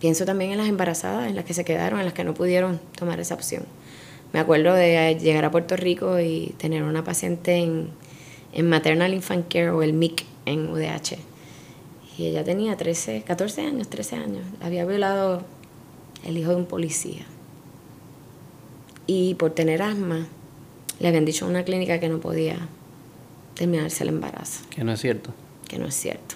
Pienso 0.00 0.24
también 0.24 0.50
en 0.50 0.58
las 0.58 0.66
embarazadas, 0.66 1.28
en 1.28 1.36
las 1.36 1.44
que 1.44 1.52
se 1.52 1.62
quedaron, 1.62 1.98
en 1.98 2.06
las 2.06 2.14
que 2.14 2.24
no 2.24 2.32
pudieron 2.32 2.80
tomar 2.98 3.20
esa 3.20 3.34
opción. 3.34 3.64
Me 4.32 4.40
acuerdo 4.40 4.72
de 4.72 5.18
llegar 5.20 5.44
a 5.44 5.50
Puerto 5.50 5.76
Rico 5.76 6.18
y 6.18 6.54
tener 6.56 6.82
una 6.84 7.04
paciente 7.04 7.56
en, 7.56 7.90
en 8.52 8.68
Maternal 8.68 9.14
Infant 9.14 9.48
Care 9.48 9.70
o 9.70 9.82
el 9.82 9.92
MIC 9.92 10.24
en 10.46 10.68
UDH. 10.68 11.18
Y 12.18 12.26
ella 12.26 12.44
tenía 12.44 12.76
13, 12.76 13.22
14 13.22 13.62
años, 13.62 13.88
13 13.88 14.16
años. 14.16 14.44
Había 14.60 14.84
violado 14.84 15.42
el 16.24 16.36
hijo 16.36 16.50
de 16.50 16.56
un 16.56 16.66
policía. 16.66 17.24
Y 19.06 19.34
por 19.34 19.52
tener 19.52 19.82
asma, 19.82 20.26
le 20.98 21.08
habían 21.08 21.24
dicho 21.24 21.44
en 21.44 21.52
una 21.52 21.64
clínica 21.64 21.98
que 21.98 22.08
no 22.08 22.20
podía 22.20 22.58
terminarse 23.54 24.04
el 24.04 24.10
embarazo. 24.10 24.64
Que 24.70 24.84
no 24.84 24.92
es 24.92 25.00
cierto. 25.00 25.32
Que 25.66 25.78
no 25.78 25.86
es 25.86 25.94
cierto. 25.94 26.34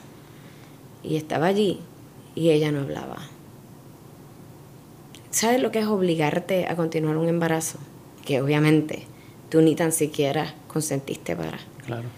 Y 1.02 1.16
estaba 1.16 1.46
allí 1.46 1.80
y 2.34 2.50
ella 2.50 2.72
no 2.72 2.80
hablaba. 2.80 3.18
¿Sabes 5.30 5.60
lo 5.60 5.70
que 5.70 5.80
es 5.80 5.86
obligarte 5.86 6.66
a 6.66 6.76
continuar 6.76 7.16
un 7.16 7.28
embarazo? 7.28 7.78
Que 8.24 8.40
obviamente 8.40 9.04
tú 9.50 9.60
ni 9.60 9.74
tan 9.74 9.92
siquiera 9.92 10.54
consentiste 10.68 11.36
para. 11.36 11.58
Claro. 11.86 12.08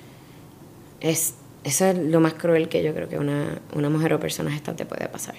Es, 1.00 1.34
eso 1.64 1.86
es 1.86 1.98
lo 1.98 2.20
más 2.20 2.34
cruel 2.34 2.68
que 2.68 2.82
yo 2.82 2.94
creo 2.94 3.08
que 3.08 3.18
una, 3.18 3.60
una 3.74 3.90
mujer 3.90 4.14
o 4.14 4.20
persona 4.20 4.50
gestante 4.50 4.86
puede 4.86 5.08
pasar. 5.08 5.34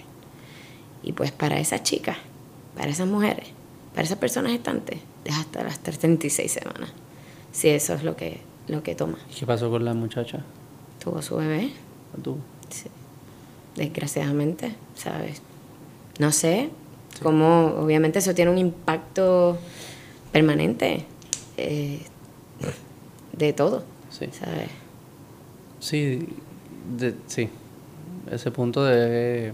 Y 1.03 1.13
pues 1.13 1.32
para 1.32 1.59
esas 1.59 1.84
chicas, 1.84 2.17
para 2.75 2.89
esas 2.89 3.07
mujeres, 3.07 3.47
para 3.93 4.03
esas 4.03 4.17
personas 4.17 4.51
gestantes, 4.51 4.99
deja 5.23 5.39
hasta 5.39 5.63
las 5.63 5.80
36 5.80 6.51
semanas. 6.51 6.91
Si 7.51 7.69
eso 7.69 7.93
es 7.93 8.03
lo 8.03 8.15
que, 8.15 8.41
lo 8.67 8.84
que 8.84 8.95
toma. 8.95 9.17
¿Qué 9.38 9.45
pasó 9.45 9.69
con 9.69 9.86
la 9.86 9.93
muchacha? 9.93 10.43
Tuvo 11.03 11.21
su 11.21 11.38
bebé. 11.38 11.71
¿Tuvo? 12.21 12.38
Sí. 12.69 12.89
Desgraciadamente, 13.75 14.75
¿sabes? 14.95 15.41
No 16.19 16.32
sé, 16.32 16.69
como 17.21 17.67
obviamente 17.78 18.19
eso 18.19 18.34
tiene 18.34 18.51
un 18.51 18.57
impacto 18.57 19.57
permanente 20.32 21.05
eh, 21.57 22.01
de 23.34 23.53
todo, 23.53 23.84
sí. 24.18 24.30
¿sabes? 24.32 24.70
Sí, 25.80 26.28
sí, 27.28 27.49
ese 28.32 28.51
punto 28.51 28.84
de... 28.84 29.53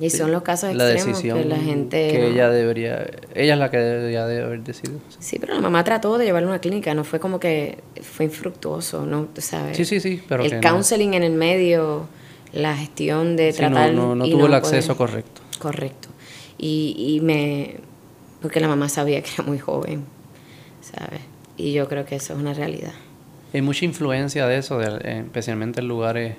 Y 0.00 0.10
son 0.10 0.32
los 0.32 0.42
casos 0.42 0.74
la 0.74 0.90
extremos 0.90 1.16
decisión 1.22 1.42
que 1.42 1.48
la 1.48 1.56
gente... 1.56 2.08
Que 2.10 2.26
ella 2.30 2.50
debería... 2.50 3.06
Ella 3.32 3.52
es 3.54 3.58
la 3.60 3.70
que 3.70 3.76
debería 3.76 4.26
de 4.26 4.42
haber 4.42 4.64
decidido. 4.64 4.98
Sí, 5.20 5.38
pero 5.38 5.54
la 5.54 5.60
mamá 5.60 5.84
trató 5.84 6.18
de 6.18 6.24
llevarlo 6.24 6.48
a 6.48 6.52
una 6.52 6.60
clínica, 6.60 6.94
no 6.94 7.04
fue 7.04 7.20
como 7.20 7.38
que 7.38 7.78
fue 8.02 8.24
infructuoso, 8.24 9.06
¿no? 9.06 9.28
¿Sabes? 9.38 9.76
Sí, 9.76 9.84
sí, 9.84 10.00
sí, 10.00 10.20
pero 10.28 10.42
El 10.42 10.60
counseling 10.60 11.14
en 11.14 11.22
el 11.22 11.34
medio, 11.34 12.08
la 12.52 12.76
gestión 12.76 13.36
de 13.36 13.52
tratar... 13.52 13.92
No, 13.92 14.16
no, 14.16 14.24
tuvo 14.28 14.46
el 14.46 14.54
acceso 14.54 14.96
correcto. 14.96 15.42
Correcto. 15.60 16.08
Y, 16.58 16.96
y 16.98 17.20
me... 17.20 17.76
Porque 18.42 18.58
la 18.58 18.66
mamá 18.66 18.88
sabía 18.88 19.22
que 19.22 19.30
era 19.34 19.44
muy 19.44 19.60
joven, 19.60 20.04
¿sabes? 20.80 21.20
Y 21.56 21.72
yo 21.72 21.88
creo 21.88 22.04
que 22.04 22.16
eso 22.16 22.32
es 22.32 22.38
una 22.40 22.52
realidad. 22.52 22.94
Hay 23.54 23.62
mucha 23.62 23.84
influencia 23.84 24.46
de 24.46 24.58
eso, 24.58 24.78
de, 24.78 25.20
especialmente 25.20 25.80
en 25.80 25.88
lugares 25.88 26.36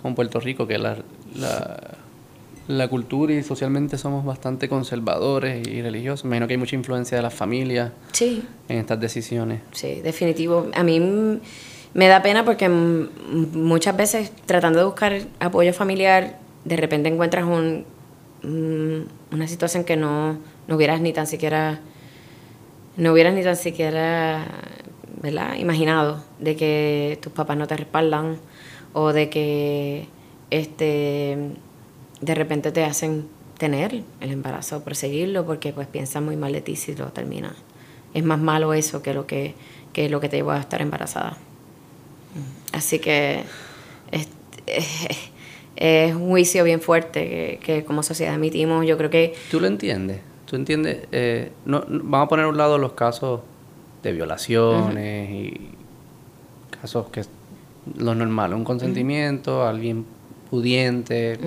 como 0.00 0.14
Puerto 0.14 0.40
Rico, 0.40 0.66
que 0.66 0.78
la, 0.78 0.96
la, 1.34 1.98
la, 2.68 2.88
cultura 2.88 3.34
y 3.34 3.42
socialmente 3.42 3.98
somos 3.98 4.24
bastante 4.24 4.68
conservadores 4.68 5.66
y 5.66 5.82
religiosos. 5.82 6.24
Me 6.24 6.28
imagino 6.30 6.46
que 6.46 6.54
hay 6.54 6.58
mucha 6.58 6.76
influencia 6.76 7.16
de 7.16 7.22
las 7.22 7.34
familias 7.34 7.92
sí. 8.12 8.42
en 8.68 8.78
estas 8.78 8.98
decisiones. 9.00 9.60
Sí, 9.72 10.00
definitivo. 10.00 10.68
A 10.74 10.82
mí 10.82 11.00
me 11.92 12.08
da 12.08 12.22
pena 12.22 12.44
porque 12.44 12.68
muchas 12.68 13.96
veces 13.96 14.32
tratando 14.46 14.78
de 14.78 14.84
buscar 14.86 15.20
apoyo 15.40 15.74
familiar, 15.74 16.38
de 16.64 16.76
repente 16.76 17.08
encuentras 17.08 17.44
un 17.44 17.84
Mm, 18.42 19.02
una 19.30 19.46
situación 19.46 19.84
que 19.84 19.96
no, 19.96 20.36
no 20.66 20.74
hubieras 20.76 21.00
ni 21.00 21.12
tan 21.12 21.28
siquiera 21.28 21.78
no 22.96 23.12
hubieras 23.12 23.34
ni 23.34 23.42
tan 23.42 23.56
siquiera 23.56 24.44
¿verdad? 25.22 25.54
imaginado 25.56 26.22
de 26.38 26.56
que 26.56 27.18
tus 27.22 27.32
papás 27.32 27.56
no 27.56 27.66
te 27.66 27.76
respaldan 27.76 28.38
o 28.92 29.12
de 29.12 29.30
que 29.30 30.08
este 30.50 31.38
de 32.20 32.34
repente 32.34 32.72
te 32.72 32.84
hacen 32.84 33.26
tener 33.58 34.02
el 34.20 34.30
embarazo 34.32 34.78
o 34.78 34.80
proseguirlo 34.84 35.46
porque 35.46 35.72
pues 35.72 35.86
piensan 35.86 36.24
muy 36.24 36.36
mal 36.36 36.52
de 36.52 36.60
ti 36.60 36.76
si 36.76 36.94
lo 36.94 37.06
terminas. 37.06 37.54
Es 38.14 38.24
más 38.24 38.40
malo 38.40 38.74
eso 38.74 39.02
que 39.02 39.14
lo 39.14 39.26
que, 39.26 39.54
que 39.92 40.08
lo 40.08 40.20
que 40.20 40.28
te 40.28 40.36
llevó 40.36 40.50
a 40.50 40.58
estar 40.58 40.82
embarazada. 40.82 41.36
Así 42.72 42.98
que 42.98 43.44
es 45.76 46.14
un 46.14 46.28
juicio 46.28 46.64
bien 46.64 46.80
fuerte 46.80 47.60
que, 47.62 47.84
como 47.84 48.02
sociedad 48.02 48.34
emitimos. 48.34 48.86
Yo 48.86 48.96
creo 48.98 49.10
que... 49.10 49.34
¿Tú 49.50 49.60
lo 49.60 49.66
entiendes? 49.66 50.20
¿Tú 50.46 50.56
entiendes? 50.56 51.06
Eh, 51.12 51.52
no, 51.64 51.84
vamos 51.88 52.26
a 52.26 52.28
poner 52.28 52.46
a 52.46 52.48
un 52.48 52.56
lado 52.56 52.78
los 52.78 52.92
casos 52.92 53.40
de 54.02 54.12
violaciones 54.12 55.30
y 55.30 55.70
eso 56.82 57.10
que 57.10 57.20
es 57.20 57.28
lo 57.96 58.14
normal, 58.14 58.54
un 58.54 58.64
consentimiento, 58.64 59.66
alguien 59.66 60.04
pudiente. 60.50 61.38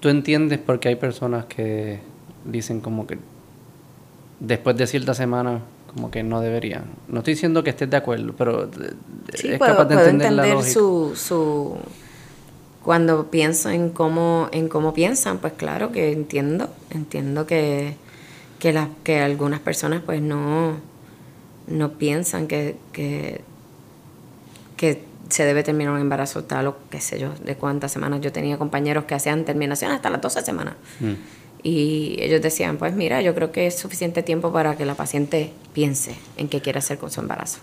¿Tú 0.00 0.08
entiendes 0.08 0.58
por 0.58 0.80
qué 0.80 0.88
hay 0.88 0.96
personas 0.96 1.46
que 1.46 2.00
dicen 2.44 2.80
como 2.80 3.06
que 3.06 3.18
después 4.40 4.76
de 4.76 4.86
cierta 4.86 5.14
semana 5.14 5.60
como 5.92 6.10
que 6.10 6.22
no 6.22 6.40
deberían? 6.40 6.84
No 7.08 7.18
estoy 7.18 7.34
diciendo 7.34 7.62
que 7.62 7.70
estés 7.70 7.88
de 7.88 7.96
acuerdo, 7.96 8.34
pero 8.36 8.68
es 9.32 9.58
capaz 9.58 9.86
de 9.86 9.94
entender, 9.94 10.32
la 10.32 10.62
Su, 10.62 11.12
su 11.16 11.76
cuando 12.82 13.30
pienso 13.30 13.70
en 13.70 13.90
cómo 13.90 14.48
en 14.52 14.68
cómo 14.68 14.92
piensan, 14.92 15.38
pues 15.38 15.54
claro 15.54 15.90
que 15.90 16.12
entiendo, 16.12 16.68
entiendo 16.90 17.46
que 17.46 17.96
que, 18.64 18.72
las 18.72 18.88
que 19.02 19.20
algunas 19.20 19.60
personas 19.60 20.00
pues 20.06 20.22
no 20.22 20.76
no 21.66 21.92
piensan 21.98 22.46
que, 22.46 22.76
que, 22.94 23.42
se 25.28 25.44
debe 25.44 25.62
terminar 25.62 25.92
un 25.92 26.00
embarazo 26.00 26.44
tal 26.44 26.68
o 26.68 26.76
qué 26.88 27.00
sé 27.00 27.18
yo, 27.18 27.34
de 27.44 27.56
cuántas 27.56 27.92
semanas. 27.92 28.22
Yo 28.22 28.32
tenía 28.32 28.56
compañeros 28.56 29.04
que 29.04 29.14
hacían 29.14 29.44
terminación 29.44 29.90
hasta 29.90 30.08
las 30.08 30.22
12 30.22 30.42
semanas. 30.42 30.76
Mm. 31.00 31.12
Y 31.62 32.16
ellos 32.20 32.40
decían, 32.40 32.78
pues 32.78 32.94
mira, 32.94 33.20
yo 33.20 33.34
creo 33.34 33.52
que 33.52 33.66
es 33.66 33.78
suficiente 33.78 34.22
tiempo 34.22 34.50
para 34.50 34.76
que 34.76 34.86
la 34.86 34.94
paciente 34.94 35.52
piense 35.74 36.14
en 36.38 36.48
qué 36.48 36.62
quiere 36.62 36.78
hacer 36.78 36.96
con 36.96 37.10
su 37.10 37.20
embarazo. 37.20 37.58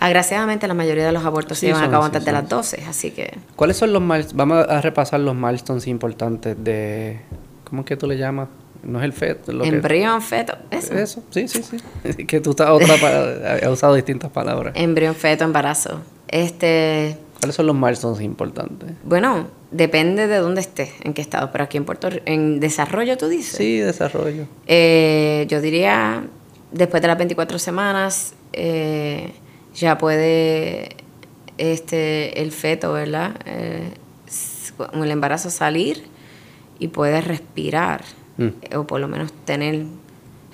Agraciadamente 0.00 0.66
la 0.66 0.74
mayoría 0.74 1.06
de 1.06 1.12
los 1.12 1.24
abortos 1.24 1.58
se 1.58 1.66
llevan 1.66 1.84
a 1.84 1.90
cabo 1.90 2.04
antes 2.04 2.24
de 2.24 2.32
las 2.32 2.48
12, 2.48 2.84
así 2.88 3.12
que... 3.12 3.38
¿Cuáles 3.54 3.76
son 3.76 3.92
los 3.92 4.02
milestones? 4.02 4.34
Vamos 4.34 4.66
a 4.68 4.80
repasar 4.80 5.20
los 5.20 5.36
milestones 5.36 5.86
importantes 5.86 6.56
de... 6.58 7.20
¿Cómo 7.64 7.82
es 7.82 7.86
que 7.86 7.96
tú 7.96 8.08
le 8.08 8.16
llamas? 8.18 8.48
No 8.84 8.98
es 8.98 9.04
el 9.04 9.12
feto. 9.12 9.52
Lo 9.52 9.64
Embrión, 9.64 10.22
feto, 10.22 10.56
eso. 10.70 10.94
Eso, 10.94 11.22
sí, 11.30 11.48
sí, 11.48 11.62
sí. 11.62 12.24
que 12.26 12.40
tú 12.40 12.50
estás 12.50 12.70
otra 12.70 12.94
has 13.62 13.68
usado 13.68 13.94
distintas 13.94 14.30
palabras. 14.30 14.74
Embrión, 14.76 15.14
feto, 15.14 15.44
embarazo. 15.44 16.00
Este... 16.28 17.18
¿Cuáles 17.40 17.56
son 17.56 17.66
los 17.66 17.76
milestones 17.76 18.20
importantes? 18.20 18.90
Bueno, 19.04 19.48
depende 19.70 20.26
de 20.26 20.36
dónde 20.36 20.60
estés, 20.60 20.90
en 21.02 21.12
qué 21.12 21.20
estado. 21.20 21.50
Pero 21.52 21.64
aquí 21.64 21.76
en 21.76 21.84
Puerto 21.84 22.08
Rico, 22.08 22.22
¿en 22.26 22.60
desarrollo 22.60 23.18
tú 23.18 23.28
dices? 23.28 23.56
Sí, 23.56 23.78
desarrollo. 23.78 24.46
Eh, 24.66 25.46
yo 25.48 25.60
diría, 25.60 26.24
después 26.72 27.02
de 27.02 27.08
las 27.08 27.18
24 27.18 27.58
semanas, 27.58 28.34
eh, 28.52 29.32
ya 29.74 29.98
puede 29.98 30.96
este 31.58 32.40
el 32.40 32.52
feto, 32.52 32.92
¿verdad? 32.92 33.34
Eh, 33.46 33.90
el 34.94 35.10
embarazo 35.10 35.50
salir 35.50 36.04
y 36.78 36.88
puede 36.88 37.20
respirar. 37.20 38.02
Mm. 38.36 38.76
O 38.76 38.86
por 38.86 39.00
lo 39.00 39.08
menos 39.08 39.32
tener 39.44 39.84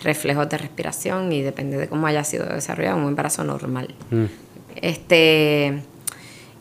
reflejos 0.03 0.49
de 0.49 0.59
respiración 0.59 1.33
y 1.33 1.43
depende 1.43 1.77
de 1.77 1.89
cómo 1.89 2.07
haya 2.07 2.25
sido 2.25 2.47
desarrollado, 2.47 2.99
un 2.99 3.09
embarazo 3.09 3.45
normal. 3.45 3.95
Mm. 4.11 4.25
Este 4.77 5.83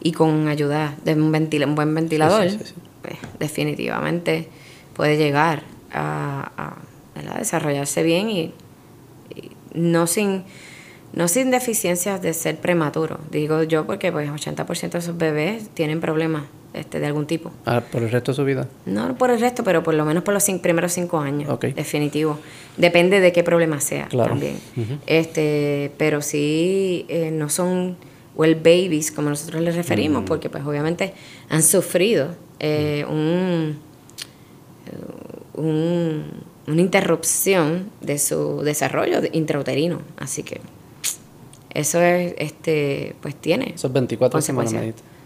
y 0.01 0.11
con 0.13 0.47
ayuda 0.47 0.95
de 1.03 1.13
un, 1.13 1.23
un 1.23 1.75
buen 1.75 1.95
ventilador, 1.95 2.47
pues, 3.01 3.17
definitivamente 3.39 4.47
puede 4.93 5.17
llegar 5.17 5.63
a, 5.91 6.77
desarrollarse 7.37 8.03
bien 8.03 8.29
y, 8.29 8.53
no 9.73 10.07
sin 10.07 10.43
no 11.13 11.27
sin 11.27 11.51
deficiencias 11.51 12.21
de 12.21 12.33
ser 12.33 12.57
prematuro, 12.57 13.19
digo 13.31 13.63
yo 13.63 13.85
porque 13.85 14.11
pues 14.11 14.29
80% 14.29 14.91
de 14.91 14.97
esos 14.99 15.17
bebés 15.17 15.69
tienen 15.69 15.99
problemas 15.99 16.43
este, 16.73 16.99
de 16.99 17.07
algún 17.07 17.25
tipo. 17.25 17.51
Ah, 17.65 17.81
¿Por 17.81 18.03
el 18.03 18.11
resto 18.11 18.31
de 18.31 18.35
su 18.35 18.45
vida? 18.45 18.67
No 18.85 19.17
por 19.17 19.31
el 19.31 19.39
resto, 19.39 19.63
pero 19.63 19.81
por 19.81 19.95
lo 19.95 20.05
menos 20.05 20.23
por 20.23 20.33
los 20.35 20.43
primeros 20.61 20.93
cinco 20.93 21.19
años. 21.19 21.59
Definitivo. 21.75 22.37
Depende 22.77 23.19
de 23.19 23.31
qué 23.31 23.43
problema 23.43 23.79
sea 23.79 24.07
también. 24.07 24.57
este, 25.07 25.91
pero 25.97 26.21
sí, 26.21 27.05
eh, 27.09 27.31
no 27.31 27.49
son 27.49 27.97
well 28.35 28.55
babies, 28.55 29.11
como 29.11 29.29
nosotros 29.29 29.61
les 29.63 29.75
referimos, 29.75 30.21
mm. 30.21 30.25
porque 30.25 30.49
pues 30.49 30.63
obviamente 30.63 31.13
han 31.49 31.63
sufrido 31.63 32.35
eh, 32.59 33.03
un, 33.09 33.79
una 36.67 36.81
interrupción 36.81 37.89
de 37.99 38.19
su 38.19 38.61
desarrollo 38.61 39.21
intrauterino. 39.31 40.01
Así 40.17 40.43
que 40.43 40.61
eso 41.73 42.01
es, 42.01 42.33
este, 42.37 43.15
pues 43.21 43.35
tiene. 43.35 43.73
Esos 43.75 43.91
24 43.91 44.41
semanas, 44.41 44.73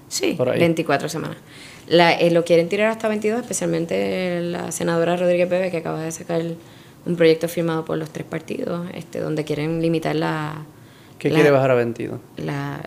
Sí, 0.10 0.38
24 0.38 1.10
semanas. 1.10 1.38
La, 1.88 2.14
eh, 2.14 2.30
lo 2.30 2.46
quieren 2.46 2.70
tirar 2.70 2.90
hasta 2.90 3.08
22, 3.08 3.42
especialmente 3.42 4.42
la 4.42 4.72
senadora 4.72 5.18
Rodríguez 5.18 5.50
Bebe, 5.50 5.72
que 5.72 5.78
acaba 5.78 6.02
de 6.02 6.12
sacar 6.12 6.42
un 7.06 7.16
proyecto 7.16 7.48
firmado 7.48 7.84
por 7.84 7.98
los 7.98 8.12
tres 8.12 8.26
partidos, 8.26 8.88
este, 8.94 9.20
donde 9.20 9.44
quieren 9.44 9.82
limitar 9.82 10.16
la, 10.16 10.66
¿Qué 11.24 11.30
quiere 11.30 11.52
bajar 11.52 11.72
a 11.72 11.76
22? 11.76 12.20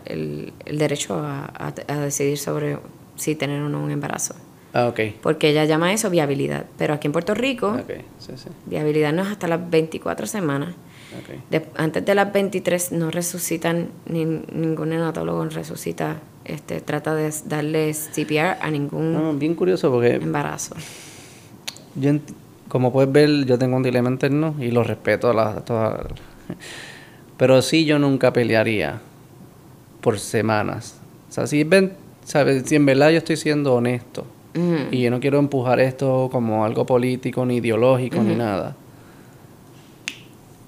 el, 0.04 0.52
derecho 0.66 1.18
a, 1.18 1.72
decidir 2.00 2.36
sobre 2.36 2.78
si 3.16 3.34
tener 3.34 3.62
o 3.62 3.70
no 3.70 3.82
un 3.82 3.90
embarazo. 3.90 4.34
Ah, 4.74 4.88
ok. 4.88 5.00
Porque 5.22 5.48
ella 5.48 5.64
llama 5.64 5.94
eso 5.94 6.10
viabilidad. 6.10 6.66
Pero 6.76 6.92
aquí 6.92 7.06
en 7.06 7.12
Puerto 7.12 7.32
Rico, 7.32 7.80
viabilidad 8.66 9.14
no 9.14 9.22
es 9.22 9.28
hasta 9.28 9.48
las 9.48 9.70
24 9.70 10.26
semanas. 10.26 10.74
Antes 11.76 12.04
de 12.04 12.14
las 12.14 12.32
23 12.32 12.92
no 12.92 13.10
resucitan, 13.10 13.88
ni, 14.08 14.24
ningún 14.24 14.90
neonatólogo 14.90 15.44
resucita, 15.46 16.16
este, 16.44 16.80
trata 16.80 17.14
de 17.14 17.32
darle 17.46 17.92
CPR 17.92 18.58
a 18.60 18.70
ningún 18.70 19.38
bien 19.38 19.54
curioso 19.54 19.90
porque 19.90 20.14
embarazo. 20.14 20.74
Yo, 21.94 22.12
como 22.68 22.92
puedes 22.92 23.12
ver, 23.12 23.46
yo 23.46 23.58
tengo 23.58 23.76
un 23.76 23.82
dilema 23.82 24.10
interno 24.10 24.54
y 24.58 24.70
lo 24.70 24.84
respeto 24.84 25.30
a 25.30 25.34
la, 25.34 25.54
todas 25.64 26.06
pero 27.36 27.60
sí 27.62 27.84
yo 27.84 27.98
nunca 27.98 28.32
pelearía 28.32 29.00
por 30.00 30.18
semanas. 30.18 31.00
O 31.28 31.32
sea, 31.32 31.46
si, 31.46 31.64
ven, 31.64 31.92
¿sabes? 32.24 32.64
si 32.66 32.76
en 32.76 32.86
verdad 32.86 33.10
yo 33.10 33.18
estoy 33.18 33.36
siendo 33.36 33.74
honesto 33.74 34.24
y 34.90 35.02
yo 35.02 35.10
no 35.10 35.20
quiero 35.20 35.38
empujar 35.38 35.80
esto 35.80 36.30
como 36.32 36.64
algo 36.64 36.86
político, 36.86 37.44
ni 37.44 37.56
ideológico, 37.56 38.22
ni 38.22 38.34
nada. 38.34 38.74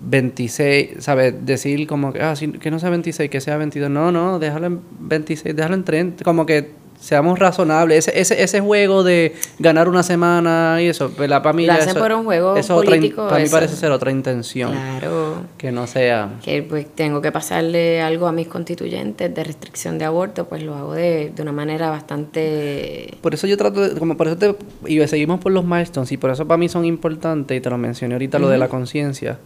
26, 0.00 1.02
¿sabes? 1.02 1.34
Decir 1.44 1.86
como 1.86 2.12
que, 2.12 2.22
ah, 2.22 2.34
que 2.60 2.70
no 2.70 2.78
sea 2.78 2.90
26, 2.90 3.30
que 3.30 3.40
sea 3.40 3.56
22. 3.56 3.90
No, 3.90 4.12
no, 4.12 4.38
déjalo 4.38 4.66
en 4.66 4.80
26, 5.00 5.56
déjalo 5.56 5.74
en 5.74 5.84
30. 5.84 6.24
Como 6.24 6.46
que 6.46 6.70
seamos 7.00 7.38
razonables. 7.38 8.08
Ese, 8.08 8.20
ese, 8.20 8.42
ese 8.42 8.60
juego 8.60 9.02
de 9.04 9.34
ganar 9.58 9.88
una 9.88 10.02
semana 10.02 10.78
y 10.80 10.86
eso, 10.86 11.10
pues, 11.10 11.28
la 11.28 11.42
Para 11.42 11.52
mí 11.52 11.66
Lo 11.66 11.72
hacen 11.72 11.96
por 11.96 12.12
un 12.12 12.24
juego 12.24 12.54
político. 12.54 13.28
para 13.28 13.42
mí 13.42 13.48
parece 13.48 13.76
ser 13.76 13.90
otra 13.90 14.10
intención. 14.10 14.72
Claro. 14.72 15.42
Que 15.56 15.72
no 15.72 15.86
sea... 15.86 16.38
Que 16.42 16.62
pues 16.62 16.86
tengo 16.94 17.20
que 17.20 17.32
pasarle 17.32 18.00
algo 18.02 18.26
a 18.26 18.32
mis 18.32 18.48
constituyentes 18.48 19.34
de 19.34 19.44
restricción 19.44 19.98
de 19.98 20.04
aborto, 20.04 20.48
pues 20.48 20.62
lo 20.62 20.74
hago 20.74 20.94
de, 20.94 21.32
de 21.34 21.42
una 21.42 21.52
manera 21.52 21.90
bastante... 21.90 23.16
Por 23.20 23.34
eso 23.34 23.46
yo 23.46 23.56
trato 23.56 23.80
de... 23.80 23.98
Como 23.98 24.16
por 24.16 24.28
eso 24.28 24.36
te... 24.36 24.56
Y 24.86 25.06
seguimos 25.06 25.40
por 25.40 25.52
los 25.52 25.64
milestones 25.64 26.10
y 26.12 26.16
por 26.16 26.30
eso 26.30 26.46
para 26.46 26.58
mí 26.58 26.68
son 26.68 26.84
importantes 26.84 27.56
y 27.56 27.60
te 27.60 27.70
lo 27.70 27.78
mencioné 27.78 28.14
ahorita, 28.14 28.38
lo 28.38 28.48
de 28.48 28.58
la 28.58 28.68
conciencia. 28.68 29.38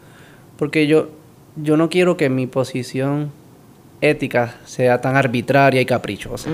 Porque 0.56 0.86
yo, 0.86 1.08
yo 1.56 1.76
no 1.76 1.88
quiero 1.88 2.16
que 2.16 2.28
mi 2.28 2.46
posición 2.46 3.30
ética 4.00 4.56
sea 4.64 5.00
tan 5.00 5.16
arbitraria 5.16 5.80
y 5.80 5.86
caprichosa 5.86 6.50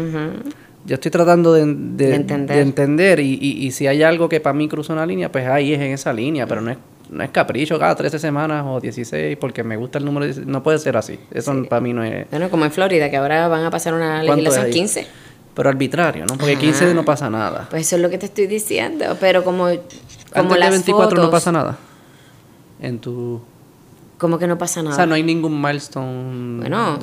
yo 0.89 0.95
estoy 0.95 1.11
tratando 1.11 1.53
de, 1.53 1.63
entender, 2.61 3.21
y, 3.21 3.35
y, 3.35 3.71
si 3.73 3.87
hay 3.87 4.03
algo 4.03 4.29
que 4.29 4.41
para 4.41 4.55
mí 4.55 4.69
cruza 4.69 4.95
una 4.95 5.05
línea, 5.05 5.31
pues 5.31 5.47
ahí 5.47 5.75
es 5.75 5.81
en 5.81 5.93
esa 5.93 6.15
línea, 6.15 6.47
pero 6.47 6.63
no 6.63 6.71
es, 6.71 6.79
no 7.11 7.23
es 7.23 7.29
capricho 7.31 7.79
cada 7.79 7.95
13 7.95 8.19
semanas 8.19 8.65
o 8.67 8.81
16 8.81 9.37
porque 9.37 9.63
me 9.63 9.77
gusta 9.77 9.99
el 9.99 10.07
número, 10.07 10.33
no 10.47 10.63
puede 10.63 10.79
ser 10.79 10.97
así, 10.97 11.19
eso 11.31 11.63
para 11.69 11.81
mí 11.83 11.93
no 11.93 12.03
es... 12.03 12.31
Bueno, 12.31 12.49
como 12.49 12.65
en 12.65 12.73
Florida, 12.73 13.11
que 13.11 13.19
ahora 13.19 13.49
van 13.49 13.65
a 13.65 13.71
pasar 13.71 13.93
una 13.93 14.23
legislación 14.23 14.71
15. 14.71 15.07
Pero 15.55 15.69
arbitrario, 15.69 16.25
¿no? 16.25 16.39
Porque 16.39 16.57
15 16.57 16.95
no 16.95 17.05
pasa 17.05 17.29
nada. 17.29 17.67
Pues 17.69 17.83
eso 17.83 17.97
es 17.97 18.03
lo 18.03 18.09
que 18.09 18.17
te 18.17 18.27
estoy 18.27 18.47
diciendo, 18.47 19.17
pero 19.21 19.45
como... 19.45 19.65
como 19.65 20.55
Antes 20.55 20.65
de 20.65 20.71
24 20.71 21.23
no 21.23 21.31
pasa 21.31 21.53
nada. 21.53 21.77
En 22.81 22.99
tu... 22.99 23.43
¿Cómo 24.19 24.39
que 24.39 24.47
no 24.47 24.59
pasa 24.59 24.83
nada? 24.83 24.95
O 24.95 24.97
sea, 24.97 25.07
no 25.07 25.15
hay 25.15 25.23
ningún 25.23 25.63
milestone. 25.63 26.59
Bueno, 26.61 26.99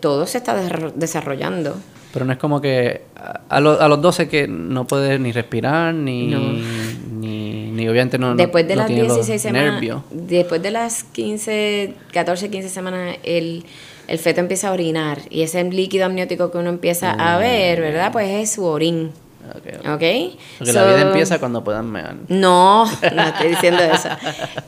todo 0.00 0.26
se 0.26 0.38
está 0.38 0.54
desarrollando. 0.94 1.76
Pero 2.12 2.24
no 2.24 2.32
es 2.32 2.38
como 2.38 2.60
que 2.60 3.02
a, 3.16 3.56
a 3.56 3.60
los 3.60 4.00
12 4.00 4.28
que 4.28 4.48
no 4.48 4.86
puedes 4.86 5.20
ni 5.20 5.32
respirar, 5.32 5.92
ni, 5.92 6.28
ni, 6.28 7.88
obviamente 7.88 8.18
no 8.18 8.34
Después 8.36 8.66
de 8.66 8.76
las 8.76 8.88
16 8.88 9.42
semanas, 9.42 9.82
después 10.10 10.62
de 10.62 10.70
las 10.70 11.02
15, 11.04 11.94
14, 12.12 12.50
15 12.50 12.68
semanas, 12.68 13.16
el, 13.24 13.64
el 14.06 14.18
feto 14.18 14.40
empieza 14.40 14.68
a 14.68 14.72
orinar 14.72 15.22
y 15.28 15.42
ese 15.42 15.62
líquido 15.64 16.06
amniótico 16.06 16.50
que 16.50 16.58
uno 16.58 16.70
empieza 16.70 17.10
a 17.10 17.36
mm. 17.36 17.40
ver, 17.40 17.80
¿verdad? 17.80 18.12
Pues 18.12 18.30
es 18.30 18.52
su 18.52 18.64
orín. 18.64 19.10
Ok. 19.50 19.88
okay? 19.94 20.38
Porque 20.58 20.72
la 20.72 20.84
vida 20.84 21.00
empieza 21.02 21.38
cuando 21.38 21.62
puedan 21.62 21.90
mear. 21.90 22.14
No, 22.28 22.84
no 22.84 23.22
estoy 23.22 23.48
diciendo 23.48 23.82
eso. 23.82 24.08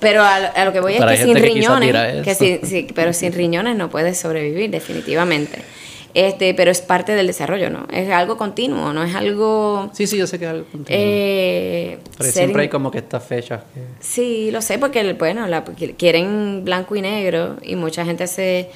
Pero 0.00 0.22
a, 0.22 0.64
lo 0.64 0.72
que 0.72 0.80
voy 0.80 0.94
es 0.94 1.04
que 1.04 1.16
sin 1.16 1.36
riñones, 1.36 2.24
que 2.24 2.34
sí, 2.34 2.86
pero 2.94 3.12
sin 3.12 3.32
riñones 3.32 3.76
no 3.76 3.90
puedes 3.90 4.18
sobrevivir 4.18 4.70
definitivamente. 4.70 5.62
Este, 6.16 6.54
pero 6.54 6.70
es 6.70 6.80
parte 6.80 7.14
del 7.14 7.26
desarrollo, 7.26 7.68
¿no? 7.68 7.86
Es 7.92 8.08
algo 8.08 8.38
continuo, 8.38 8.90
no 8.94 9.02
es 9.02 9.14
algo... 9.14 9.90
Sí, 9.92 10.06
sí, 10.06 10.16
yo 10.16 10.26
sé 10.26 10.38
que 10.38 10.46
es 10.46 10.50
algo 10.50 10.64
continuo. 10.64 10.98
Eh, 10.98 11.98
pero 12.16 12.32
siempre 12.32 12.62
hay 12.62 12.68
como 12.70 12.90
que 12.90 12.96
estas 12.96 13.22
fechas. 13.22 13.60
Que... 13.74 13.82
Sí, 14.00 14.50
lo 14.50 14.62
sé, 14.62 14.78
porque, 14.78 15.12
bueno, 15.12 15.46
la, 15.46 15.62
quieren 15.62 16.64
blanco 16.64 16.96
y 16.96 17.02
negro 17.02 17.58
y 17.60 17.76
mucha 17.76 18.06
gente 18.06 18.26
se, 18.28 18.70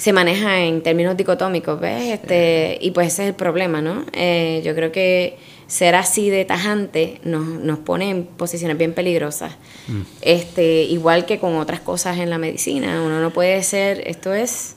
se 0.00 0.14
maneja 0.14 0.62
en 0.62 0.82
términos 0.82 1.14
dicotómicos, 1.14 1.78
¿ves? 1.78 2.14
Este, 2.14 2.78
y 2.80 2.92
pues 2.92 3.08
ese 3.08 3.24
es 3.24 3.28
el 3.28 3.34
problema, 3.34 3.82
¿no? 3.82 4.06
Eh, 4.14 4.62
yo 4.64 4.74
creo 4.74 4.90
que 4.92 5.36
ser 5.66 5.94
así 5.94 6.30
de 6.30 6.46
tajante 6.46 7.20
nos, 7.22 7.44
nos 7.44 7.80
pone 7.80 8.08
en 8.08 8.24
posiciones 8.24 8.78
bien 8.78 8.94
peligrosas. 8.94 9.56
Mm. 9.88 10.00
Este, 10.22 10.84
igual 10.84 11.26
que 11.26 11.38
con 11.38 11.54
otras 11.56 11.80
cosas 11.80 12.16
en 12.16 12.30
la 12.30 12.38
medicina, 12.38 13.02
uno 13.02 13.20
no 13.20 13.30
puede 13.30 13.62
ser, 13.62 14.02
esto 14.08 14.32
es 14.32 14.76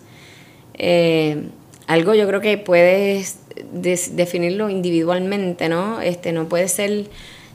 eh, 0.73 1.47
algo 1.87 2.13
yo 2.15 2.27
creo 2.27 2.41
que 2.41 2.57
puedes 2.57 3.37
definirlo 3.71 4.69
individualmente, 4.69 5.69
¿no? 5.69 6.01
Este, 6.01 6.33
no 6.33 6.49
puede 6.49 6.67
ser 6.67 7.05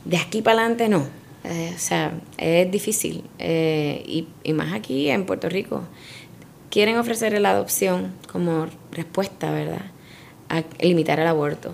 de 0.07 0.16
aquí 0.16 0.41
para 0.41 0.61
adelante, 0.61 0.89
no. 0.89 1.07
Eh, 1.45 1.73
o 1.77 1.79
sea, 1.79 2.19
es 2.39 2.71
difícil. 2.71 3.25
y, 3.39 4.27
y 4.43 4.53
más 4.55 4.73
aquí 4.73 5.11
en 5.11 5.27
Puerto 5.27 5.51
Rico 5.51 5.83
quieren 6.71 6.97
ofrecer 6.99 7.39
la 7.41 7.51
adopción 7.51 8.12
como 8.31 8.66
respuesta, 8.93 9.51
¿verdad?, 9.51 9.83
a 10.49 10.64
limitar 10.81 11.21
el 11.21 11.27
aborto. 11.27 11.73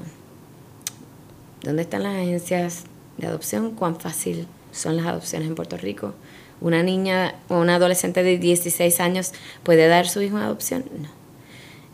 ¿Dónde 1.63 1.83
están 1.83 2.03
las 2.03 2.17
agencias 2.17 2.85
de 3.17 3.27
adopción? 3.27 3.71
¿Cuán 3.73 3.99
fácil 3.99 4.47
son 4.73 4.97
las 4.97 5.07
adopciones 5.07 5.49
en 5.49 5.55
Puerto 5.55 5.77
Rico? 5.77 6.15
¿Una 6.61 6.83
niña 6.83 7.37
o 7.49 7.59
una 7.59 7.77
adolescente 7.77 8.23
de 8.23 8.39
16 8.39 9.01
años 9.01 9.33
puede 9.63 9.87
dar 9.87 10.09
su 10.09 10.23
hijo 10.23 10.37
en 10.37 10.43
adopción? 10.43 10.85
No. 10.99 11.09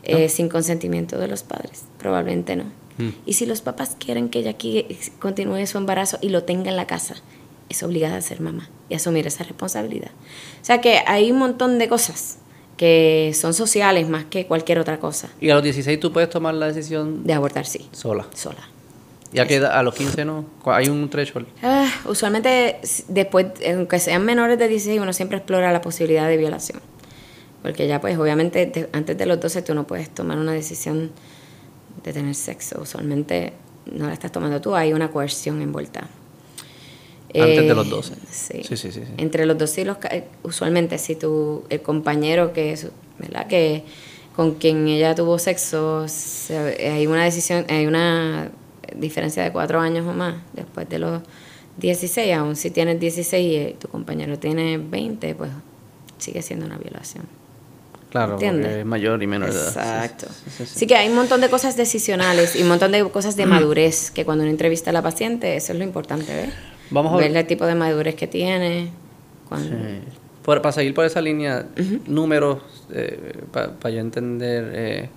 Eh, 0.03 0.29
sin 0.29 0.49
consentimiento 0.49 1.19
de 1.19 1.27
los 1.27 1.43
padres, 1.43 1.83
probablemente 1.99 2.55
no. 2.55 2.65
Mm. 2.97 3.09
Y 3.25 3.33
si 3.33 3.45
los 3.45 3.61
papás 3.61 3.95
quieren 3.99 4.29
que 4.29 4.39
ella 4.39 4.51
aquí 4.51 4.87
continúe 5.19 5.67
su 5.67 5.77
embarazo 5.77 6.17
y 6.21 6.29
lo 6.29 6.43
tenga 6.43 6.71
en 6.71 6.77
la 6.77 6.87
casa, 6.87 7.15
es 7.69 7.83
obligada 7.83 8.17
a 8.17 8.21
ser 8.21 8.41
mamá 8.41 8.69
y 8.89 8.95
asumir 8.95 9.27
esa 9.27 9.43
responsabilidad. 9.43 10.11
O 10.61 10.65
sea 10.65 10.81
que 10.81 11.01
hay 11.05 11.31
un 11.31 11.37
montón 11.37 11.77
de 11.77 11.87
cosas 11.87 12.39
que 12.81 13.31
son 13.35 13.53
sociales 13.53 14.09
más 14.09 14.25
que 14.25 14.47
cualquier 14.47 14.79
otra 14.79 14.97
cosa. 14.99 15.29
¿Y 15.39 15.51
a 15.51 15.53
los 15.53 15.61
16 15.61 15.99
tú 15.99 16.11
puedes 16.11 16.31
tomar 16.31 16.55
la 16.55 16.65
decisión? 16.65 17.23
De 17.23 17.31
abortar, 17.31 17.67
sí. 17.67 17.87
Sola. 17.91 18.25
Sola. 18.33 18.67
¿Ya 19.31 19.45
que 19.45 19.57
a 19.57 19.83
los 19.83 19.93
15 19.93 20.25
no? 20.25 20.45
¿Hay 20.65 20.89
un 20.89 21.07
threshold? 21.07 21.45
Ah, 21.61 21.87
usualmente, 22.05 22.79
después, 23.07 23.45
aunque 23.71 23.99
sean 23.99 24.25
menores 24.25 24.57
de 24.57 24.67
16, 24.67 24.99
uno 24.99 25.13
siempre 25.13 25.37
explora 25.37 25.71
la 25.71 25.79
posibilidad 25.79 26.27
de 26.27 26.37
violación. 26.37 26.81
Porque 27.61 27.85
ya, 27.85 28.01
pues, 28.01 28.17
obviamente, 28.17 28.89
antes 28.93 29.15
de 29.15 29.25
los 29.27 29.39
12 29.39 29.61
tú 29.61 29.75
no 29.75 29.85
puedes 29.85 30.09
tomar 30.09 30.39
una 30.39 30.53
decisión 30.53 31.11
de 32.03 32.13
tener 32.13 32.33
sexo. 32.33 32.81
Usualmente 32.81 33.53
no 33.85 34.07
la 34.07 34.13
estás 34.13 34.31
tomando 34.31 34.59
tú, 34.59 34.73
hay 34.73 34.91
una 34.91 35.11
coerción 35.11 35.61
envuelta. 35.61 36.07
Antes 37.33 37.67
de 37.67 37.75
los 37.75 37.89
12. 37.89 38.13
Sí. 38.29 38.63
Sí, 38.63 38.77
sí, 38.77 38.91
sí, 38.91 39.01
Entre 39.17 39.45
los 39.45 39.57
12 39.57 39.81
y 39.81 39.85
los... 39.85 39.97
Usualmente, 40.43 40.97
si 40.97 41.15
tu 41.15 41.63
el 41.69 41.81
compañero 41.81 42.53
que, 42.53 42.77
¿verdad? 43.19 43.47
que 43.47 43.83
con 44.35 44.55
quien 44.55 44.87
ella 44.87 45.15
tuvo 45.15 45.39
sexo, 45.39 46.05
hay 46.49 47.07
una 47.07 47.23
decisión, 47.23 47.65
hay 47.69 47.85
una 47.85 48.49
diferencia 48.95 49.43
de 49.43 49.51
cuatro 49.51 49.79
años 49.79 50.05
o 50.07 50.13
más 50.13 50.35
después 50.53 50.87
de 50.89 50.99
los 50.99 51.21
16, 51.77 52.33
aún 52.33 52.55
si 52.55 52.71
tienes 52.71 52.99
16 52.99 53.71
y 53.71 53.73
tu 53.75 53.87
compañero 53.87 54.37
tiene 54.37 54.77
20, 54.77 55.35
pues 55.35 55.51
sigue 56.17 56.41
siendo 56.41 56.65
una 56.65 56.77
violación. 56.77 57.25
Claro, 58.09 58.33
porque 58.33 58.79
es 58.79 58.85
mayor 58.85 59.23
y 59.23 59.27
menor 59.27 59.53
de 59.53 59.59
edad. 59.59 59.69
Exacto. 59.69 60.27
Sí, 60.65 60.85
que 60.85 60.95
hay 60.95 61.07
un 61.07 61.15
montón 61.15 61.39
de 61.39 61.49
cosas 61.49 61.77
decisionales 61.77 62.57
y 62.57 62.61
un 62.61 62.67
montón 62.67 62.91
de 62.91 63.09
cosas 63.09 63.37
de 63.37 63.45
madurez 63.45 64.11
que 64.11 64.25
cuando 64.25 64.43
uno 64.43 64.51
entrevista 64.51 64.89
a 64.89 64.93
la 64.93 65.01
paciente, 65.01 65.55
eso 65.55 65.71
es 65.71 65.79
lo 65.79 65.85
importante, 65.85 66.33
¿ves? 66.33 66.49
Vamos 66.91 67.13
a 67.13 67.17
ver 67.17 67.35
el 67.35 67.47
tipo 67.47 67.65
de 67.65 67.75
madurez 67.75 68.15
que 68.15 68.27
tiene. 68.27 68.89
Cuando... 69.47 69.75
para 70.43 70.71
seguir 70.71 70.93
por 70.93 71.05
esa 71.05 71.21
línea, 71.21 71.65
números, 72.05 72.59
eh, 72.91 73.39
para 73.51 73.89
yo 73.89 73.99
entender, 73.99 74.71
eh, 74.73 75.09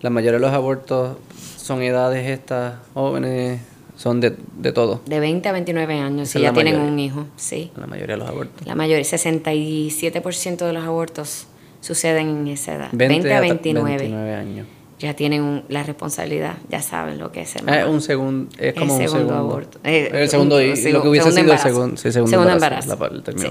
la 0.00 0.10
mayoría 0.10 0.38
de 0.38 0.46
los 0.46 0.52
abortos 0.52 1.16
son 1.56 1.82
edades 1.82 2.28
estas 2.28 2.74
jóvenes, 2.94 3.60
son 3.96 4.20
de, 4.20 4.36
de 4.58 4.72
todo. 4.72 5.00
De 5.06 5.20
20 5.20 5.48
a 5.48 5.52
29 5.52 5.98
años, 5.98 6.28
si 6.28 6.40
ya 6.40 6.52
tienen 6.52 6.80
un 6.80 6.98
hijo, 6.98 7.26
sí. 7.36 7.70
La 7.76 7.86
mayoría 7.86 8.14
de 8.14 8.20
los 8.20 8.28
abortos. 8.28 8.66
La 8.66 8.74
mayoría, 8.74 9.04
67% 9.04 10.66
de 10.66 10.72
los 10.72 10.84
abortos 10.84 11.46
suceden 11.80 12.28
en 12.28 12.48
esa 12.48 12.74
edad. 12.74 12.88
20, 12.92 13.32
a 13.34 13.40
29. 13.40 13.98
29 13.98 14.34
años 14.34 14.66
ya 14.98 15.14
tienen 15.14 15.64
la 15.68 15.82
responsabilidad, 15.82 16.56
ya 16.68 16.80
saben 16.80 17.18
lo 17.18 17.32
que 17.32 17.42
es 17.42 17.56
el 17.56 17.68
eh, 17.68 17.84
un 17.84 18.00
segundo, 18.00 18.50
es 18.58 18.74
como 18.74 18.94
un 18.94 19.08
segundo 19.08 19.34
aborto. 19.34 19.78
Eh, 19.84 20.10
el 20.12 20.28
segundo, 20.28 20.60
y 20.60 20.74
lo 20.92 21.02
que 21.02 21.08
hubiese 21.08 21.32
sido 21.32 21.52
el 21.52 21.58
segundo, 21.58 21.96
sí, 21.96 22.12
segundo, 22.12 22.30
segundo 22.30 22.52
embarazo. 22.52 22.92
embarazo. 22.92 23.14
La, 23.14 23.18
el 23.18 23.22
término 23.22 23.50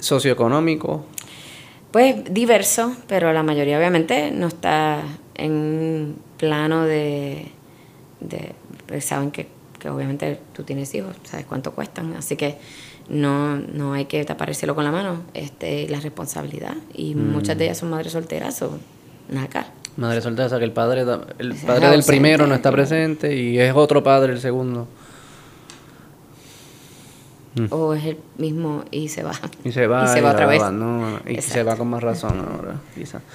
Socioeconómico. 0.00 1.06
Pues 1.92 2.24
diverso, 2.32 2.96
pero 3.06 3.32
la 3.32 3.42
mayoría 3.42 3.78
obviamente 3.78 4.30
no 4.30 4.48
está 4.48 5.02
en 5.34 5.52
un 5.52 6.16
plano 6.38 6.84
de, 6.84 7.48
de 8.20 8.52
pues 8.86 9.04
saben 9.04 9.30
que, 9.30 9.48
que 9.78 9.90
obviamente 9.90 10.40
tú 10.52 10.64
tienes 10.64 10.94
hijos, 10.94 11.16
sabes 11.22 11.46
cuánto 11.46 11.72
cuestan, 11.72 12.14
así 12.14 12.36
que 12.36 12.56
no, 13.08 13.56
no 13.56 13.92
hay 13.92 14.06
que 14.06 14.24
tapárselo 14.24 14.74
con 14.74 14.84
la 14.84 14.90
mano, 14.90 15.22
este, 15.34 15.88
la 15.88 16.00
responsabilidad. 16.00 16.74
Y 16.94 17.14
mm. 17.14 17.32
muchas 17.32 17.58
de 17.58 17.64
ellas 17.64 17.78
son 17.78 17.90
madres 17.90 18.12
solteras 18.12 18.62
o 18.62 18.78
acá. 19.38 19.66
Madre 19.96 20.22
soltera, 20.22 20.46
o 20.46 20.48
sea 20.48 20.58
que 20.58 20.64
el 20.64 20.72
padre, 20.72 21.02
el 21.38 21.54
padre 21.54 21.88
del 21.88 22.02
primero 22.04 22.46
no 22.46 22.54
está 22.54 22.72
presente 22.72 23.36
y 23.36 23.58
es 23.58 23.74
otro 23.74 24.02
padre 24.02 24.32
el 24.32 24.40
segundo. 24.40 24.88
Mm. 27.54 27.66
O 27.70 27.92
es 27.92 28.04
el 28.06 28.18
mismo 28.38 28.84
y 28.90 29.08
se 29.08 29.22
va. 29.22 29.32
Y 29.64 29.72
se 29.72 29.86
va. 29.86 30.04
Y 30.08 30.08
se 30.08 30.20
va 30.22 30.32
otra 30.32 30.46
vez. 30.46 30.62
y 31.28 31.42
se 31.42 31.62
va 31.62 31.76
con 31.76 31.88
más 31.88 32.02
razón 32.02 32.38
ahora, 32.38 32.80
quizá. 32.94 33.20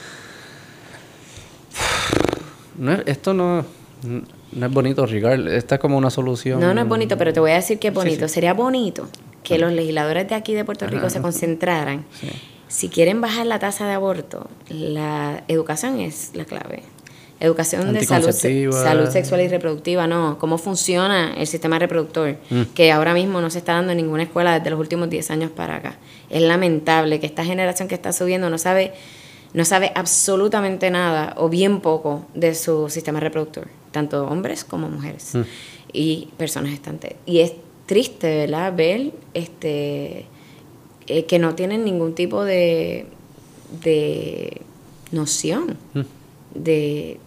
No, 2.79 2.91
esto 3.07 3.33
no, 3.33 3.65
no 4.03 4.65
es 4.67 4.71
bonito, 4.71 5.03
Ricardo. 5.07 5.49
Esta 5.49 5.75
es 5.75 5.81
como 5.81 5.97
una 5.97 6.11
solución. 6.11 6.59
No, 6.59 6.75
no 6.75 6.81
es 6.81 6.87
bonito, 6.87 7.17
pero 7.17 7.33
te 7.33 7.39
voy 7.39 7.49
a 7.49 7.55
decir 7.55 7.79
que 7.79 7.87
es 7.87 7.93
bonito. 7.93 8.27
Sería 8.27 8.53
bonito 8.53 9.07
que 9.47 9.57
los 9.57 9.71
legisladores 9.71 10.27
de 10.27 10.35
aquí 10.35 10.53
de 10.53 10.65
Puerto 10.65 10.87
Rico 10.87 11.09
se 11.09 11.21
concentraran. 11.21 12.03
Si 12.67 12.89
quieren 12.89 13.21
bajar 13.21 13.45
la 13.45 13.59
tasa 13.59 13.87
de 13.87 13.93
aborto, 13.93 14.49
la 14.67 15.45
educación 15.47 16.01
es 16.01 16.31
la 16.33 16.43
clave. 16.43 16.83
Educación 17.39 17.93
de 17.93 18.03
salud, 18.03 18.31
salud 18.31 19.09
sexual 19.09 19.41
y 19.41 19.47
reproductiva, 19.47 20.05
no. 20.05 20.37
Cómo 20.37 20.57
funciona 20.57 21.33
el 21.37 21.47
sistema 21.47 21.79
reproductor, 21.79 22.35
mm. 22.49 22.61
que 22.73 22.91
ahora 22.91 23.13
mismo 23.13 23.39
no 23.39 23.49
se 23.49 23.59
está 23.59 23.73
dando 23.73 23.93
en 23.93 23.99
ninguna 23.99 24.23
escuela 24.23 24.57
desde 24.57 24.69
los 24.69 24.79
últimos 24.81 25.09
10 25.09 25.31
años 25.31 25.51
para 25.51 25.77
acá. 25.77 25.95
Es 26.29 26.41
lamentable 26.41 27.21
que 27.21 27.27
esta 27.27 27.45
generación 27.45 27.87
que 27.87 27.95
está 27.95 28.11
subiendo 28.11 28.49
no 28.49 28.57
sabe, 28.57 28.91
no 29.53 29.63
sabe 29.63 29.93
absolutamente 29.95 30.91
nada 30.91 31.35
o 31.37 31.47
bien 31.47 31.79
poco 31.79 32.25
de 32.33 32.53
su 32.53 32.89
sistema 32.89 33.21
reproductor, 33.21 33.69
tanto 33.91 34.27
hombres 34.27 34.65
como 34.65 34.89
mujeres 34.89 35.35
mm. 35.35 35.41
y 35.93 36.29
personas 36.37 36.73
estantes. 36.73 37.13
Y 37.25 37.39
es 37.39 37.53
triste, 37.87 38.37
¿verdad? 38.37 38.75
Ver 38.75 39.13
este, 39.33 40.25
eh, 41.07 41.25
que 41.25 41.39
no 41.39 41.55
tienen 41.55 41.83
ningún 41.83 42.13
tipo 42.13 42.43
de, 42.43 43.07
de 43.81 44.61
noción 45.11 45.77
mm. 45.93 46.01
de, 46.53 47.17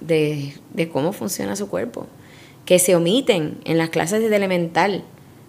de, 0.00 0.88
cómo 0.90 1.12
funciona 1.12 1.54
su 1.54 1.68
cuerpo. 1.68 2.06
Que 2.64 2.80
se 2.80 2.96
omiten 2.96 3.58
en 3.64 3.78
las 3.78 3.90
clases 3.90 4.28
de 4.28 4.34
elemental 4.34 5.04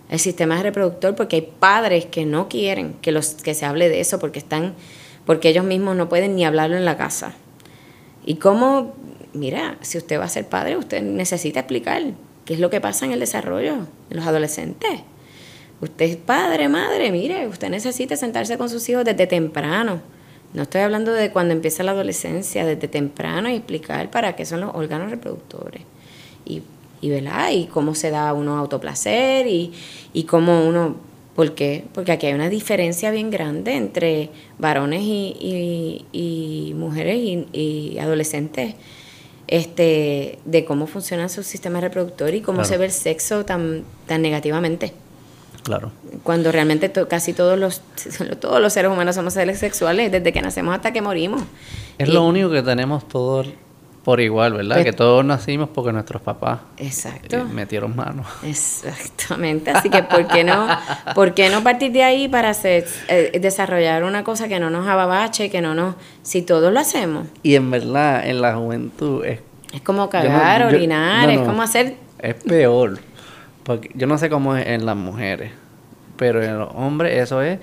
el 0.10 0.20
sistema 0.20 0.62
reproductor 0.62 1.16
porque 1.16 1.38
hay 1.38 1.50
padres 1.60 2.06
que 2.06 2.26
no 2.26 2.48
quieren 2.48 2.94
que, 3.02 3.12
los, 3.12 3.34
que 3.36 3.56
se 3.56 3.66
hable 3.66 3.90
de 3.90 4.00
eso 4.00 4.20
porque 4.20 4.40
están 4.40 4.76
porque 5.26 5.50
ellos 5.50 5.66
mismos 5.66 5.98
no 5.98 6.08
pueden 6.08 6.36
ni 6.36 6.46
hablarlo 6.46 6.78
en 6.78 6.86
la 6.86 6.96
casa. 6.96 7.34
Y 8.26 8.36
cómo, 8.36 8.96
mira, 9.34 9.78
si 9.82 9.98
usted 9.98 10.20
va 10.20 10.24
a 10.24 10.30
ser 10.30 10.48
padre, 10.48 10.78
usted 10.78 11.02
necesita 11.02 11.60
explicar 11.62 12.02
¿Qué 12.48 12.54
es 12.54 12.62
lo 12.62 12.70
que 12.70 12.80
pasa 12.80 13.06
en 13.06 13.12
el 13.12 13.20
desarrollo 13.20 13.76
de 14.08 14.16
los 14.16 14.26
adolescentes? 14.26 15.02
Usted 15.82 16.06
es 16.06 16.16
padre, 16.16 16.70
madre, 16.70 17.12
mire, 17.12 17.46
usted 17.46 17.70
necesita 17.70 18.16
sentarse 18.16 18.58
con 18.58 18.70
sus 18.70 18.88
hijos 18.88 19.04
desde 19.04 19.28
temprano. 19.28 20.00
No 20.54 20.64
estoy 20.64 20.80
hablando 20.80 21.12
de 21.12 21.30
cuando 21.30 21.54
empieza 21.54 21.84
la 21.84 21.92
adolescencia, 21.92 22.66
desde 22.66 22.88
temprano 22.88 23.50
y 23.50 23.56
explicar 23.56 24.10
para 24.10 24.38
qué 24.38 24.46
son 24.46 24.62
los 24.62 24.74
órganos 24.74 25.12
reproductores. 25.12 25.82
Y, 26.46 26.62
y, 27.02 27.12
y 27.12 27.66
cómo 27.66 27.96
se 27.96 28.12
da 28.12 28.32
uno 28.32 28.58
autoplacer 28.58 29.46
y, 29.46 29.74
cómo 30.24 30.66
uno... 30.66 30.96
¿Por 31.36 31.54
qué? 31.54 31.84
Porque 31.94 32.14
aquí 32.14 32.28
hay 32.28 32.34
una 32.34 32.50
diferencia 32.50 33.12
bien 33.12 33.30
grande 33.30 33.76
entre 33.76 34.30
varones 34.58 35.02
y 35.04 36.74
mujeres 36.76 37.46
y 37.52 37.98
adolescentes 38.00 38.76
este, 39.48 40.40
de 40.46 40.66
cómo 40.66 40.88
funciona 40.88 41.30
su 41.30 41.44
sistema 41.44 41.80
reproductor 41.82 42.34
y 42.34 42.42
cómo 42.42 42.66
se 42.66 42.78
ve 42.78 42.86
el 42.86 42.92
sexo 42.92 43.46
tan, 43.46 43.84
tan 44.06 44.22
negativamente. 44.22 44.94
Claro. 45.64 45.92
Cuando 46.24 46.52
realmente 46.52 46.92
casi 47.10 47.34
todos 47.34 47.58
los, 47.60 47.82
todos 48.40 48.62
los 48.62 48.74
seres 48.74 48.92
humanos 48.92 49.16
somos 49.16 49.34
seres 49.34 49.60
sexuales, 49.60 50.12
desde 50.12 50.32
que 50.32 50.42
nacemos 50.42 50.76
hasta 50.76 50.94
que 50.94 51.02
morimos. 51.02 51.42
Es 51.98 52.10
lo 52.10 52.26
único 52.26 52.50
que 52.52 52.62
tenemos 52.62 53.08
todo 53.08 53.44
por 54.08 54.22
igual, 54.22 54.54
¿verdad? 54.54 54.76
Pues- 54.78 54.86
que 54.86 54.94
todos 54.94 55.26
nacimos 55.26 55.68
porque 55.68 55.92
nuestros 55.92 56.22
papás 56.22 56.62
Exacto. 56.78 57.36
eh, 57.36 57.44
metieron 57.44 57.94
mano. 57.94 58.24
Exactamente, 58.42 59.70
así 59.72 59.90
que 59.90 60.02
¿por 60.04 60.26
qué 60.28 60.46
no, 60.46 60.66
por 61.14 61.34
qué 61.34 61.50
no 61.50 61.62
partir 61.62 61.92
de 61.92 62.04
ahí 62.04 62.30
para 62.30 62.52
hacer, 62.52 62.88
eh, 63.10 63.38
desarrollar 63.42 64.06
una 64.06 64.24
cosa 64.24 64.48
que 64.48 64.62
no 64.62 64.70
nos 64.70 64.88
ababache, 64.88 65.50
que 65.50 65.60
no 65.60 65.76
nos, 65.76 65.96
si 66.24 66.42
todos 66.42 66.72
lo 66.72 66.80
hacemos, 66.80 67.28
Y 67.44 67.56
en 67.56 67.70
verdad, 67.70 68.26
en 68.26 68.42
la 68.42 68.56
juventud 68.56 69.26
es, 69.26 69.42
es 69.74 69.82
como 69.82 70.04
no- 70.04 70.10
cagar, 70.10 70.62
yo- 70.62 70.68
orinar, 70.78 71.26
no, 71.28 71.32
es 71.34 71.40
como 71.46 71.62
hacer, 71.62 71.96
es 72.20 72.36
peor. 72.36 73.00
Porque 73.64 73.92
yo 73.94 74.08
no 74.08 74.18
sé 74.18 74.30
cómo 74.30 74.56
es 74.56 74.66
en 74.68 74.86
las 74.86 74.96
mujeres, 74.96 75.52
pero 76.16 76.42
en 76.42 76.58
los 76.58 76.70
hombres 76.76 77.22
eso 77.22 77.42
es 77.42 77.60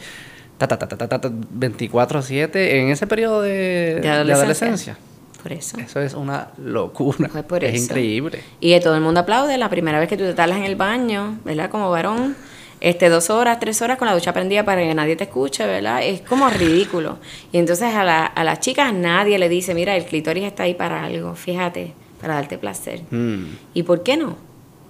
ta, 0.59 0.69
ta, 0.69 0.79
ta, 0.79 0.87
ta, 0.89 0.99
ta, 0.99 1.09
ta, 1.09 1.21
ta, 1.23 1.31
24-7 1.31 2.55
en 2.55 2.91
ese 2.91 3.07
periodo 3.07 3.41
de, 3.41 3.95
De 3.95 4.01
de 4.03 4.11
adolescencia. 4.11 4.99
Por 5.45 5.53
eso. 5.53 5.77
Eso 5.79 6.01
es 6.01 6.15
una 6.15 6.49
locura. 6.57 7.29
Fue 7.29 7.43
por 7.43 7.63
es 7.63 7.75
eso. 7.75 7.85
increíble. 7.85 8.41
Y 8.61 8.71
que 8.71 8.81
todo 8.81 8.95
el 8.97 9.03
mundo 9.03 9.21
aplaude 9.21 9.57
la 9.59 9.69
primera 9.69 10.01
vez 10.01 10.09
que 10.09 10.17
tú 10.17 10.25
te 10.25 10.33
talas 10.35 10.57
en 10.57 10.65
el 10.65 10.75
baño, 10.75 11.39
¿verdad? 11.45 11.69
Como 11.71 11.91
varón, 11.91 12.35
este, 12.81 13.09
dos 13.11 13.29
horas, 13.31 13.61
tres 13.61 13.81
horas 13.83 13.99
con 13.99 14.09
la 14.09 14.15
ducha 14.15 14.33
prendida 14.33 14.65
para 14.65 14.81
que 14.83 14.95
nadie 14.95 15.17
te 15.17 15.25
escuche, 15.25 15.67
¿verdad? 15.67 16.03
Es 16.03 16.23
como 16.23 16.49
ridículo. 16.51 17.19
Y 17.53 17.59
entonces 17.59 17.95
a, 17.95 18.03
la, 18.05 18.25
a 18.27 18.43
las 18.43 18.61
chicas 18.61 18.93
nadie 18.95 19.39
le 19.39 19.49
dice, 19.51 19.75
mira, 19.75 19.95
el 19.97 20.05
clítoris 20.07 20.45
está 20.45 20.63
ahí 20.65 20.75
para 20.75 21.05
algo, 21.05 21.35
fíjate, 21.35 21.93
para 22.21 22.35
darte 22.35 22.57
placer. 22.59 23.03
Mm. 23.11 23.45
¿Y 23.75 23.83
por 23.85 24.03
qué 24.03 24.17
no? 24.17 24.37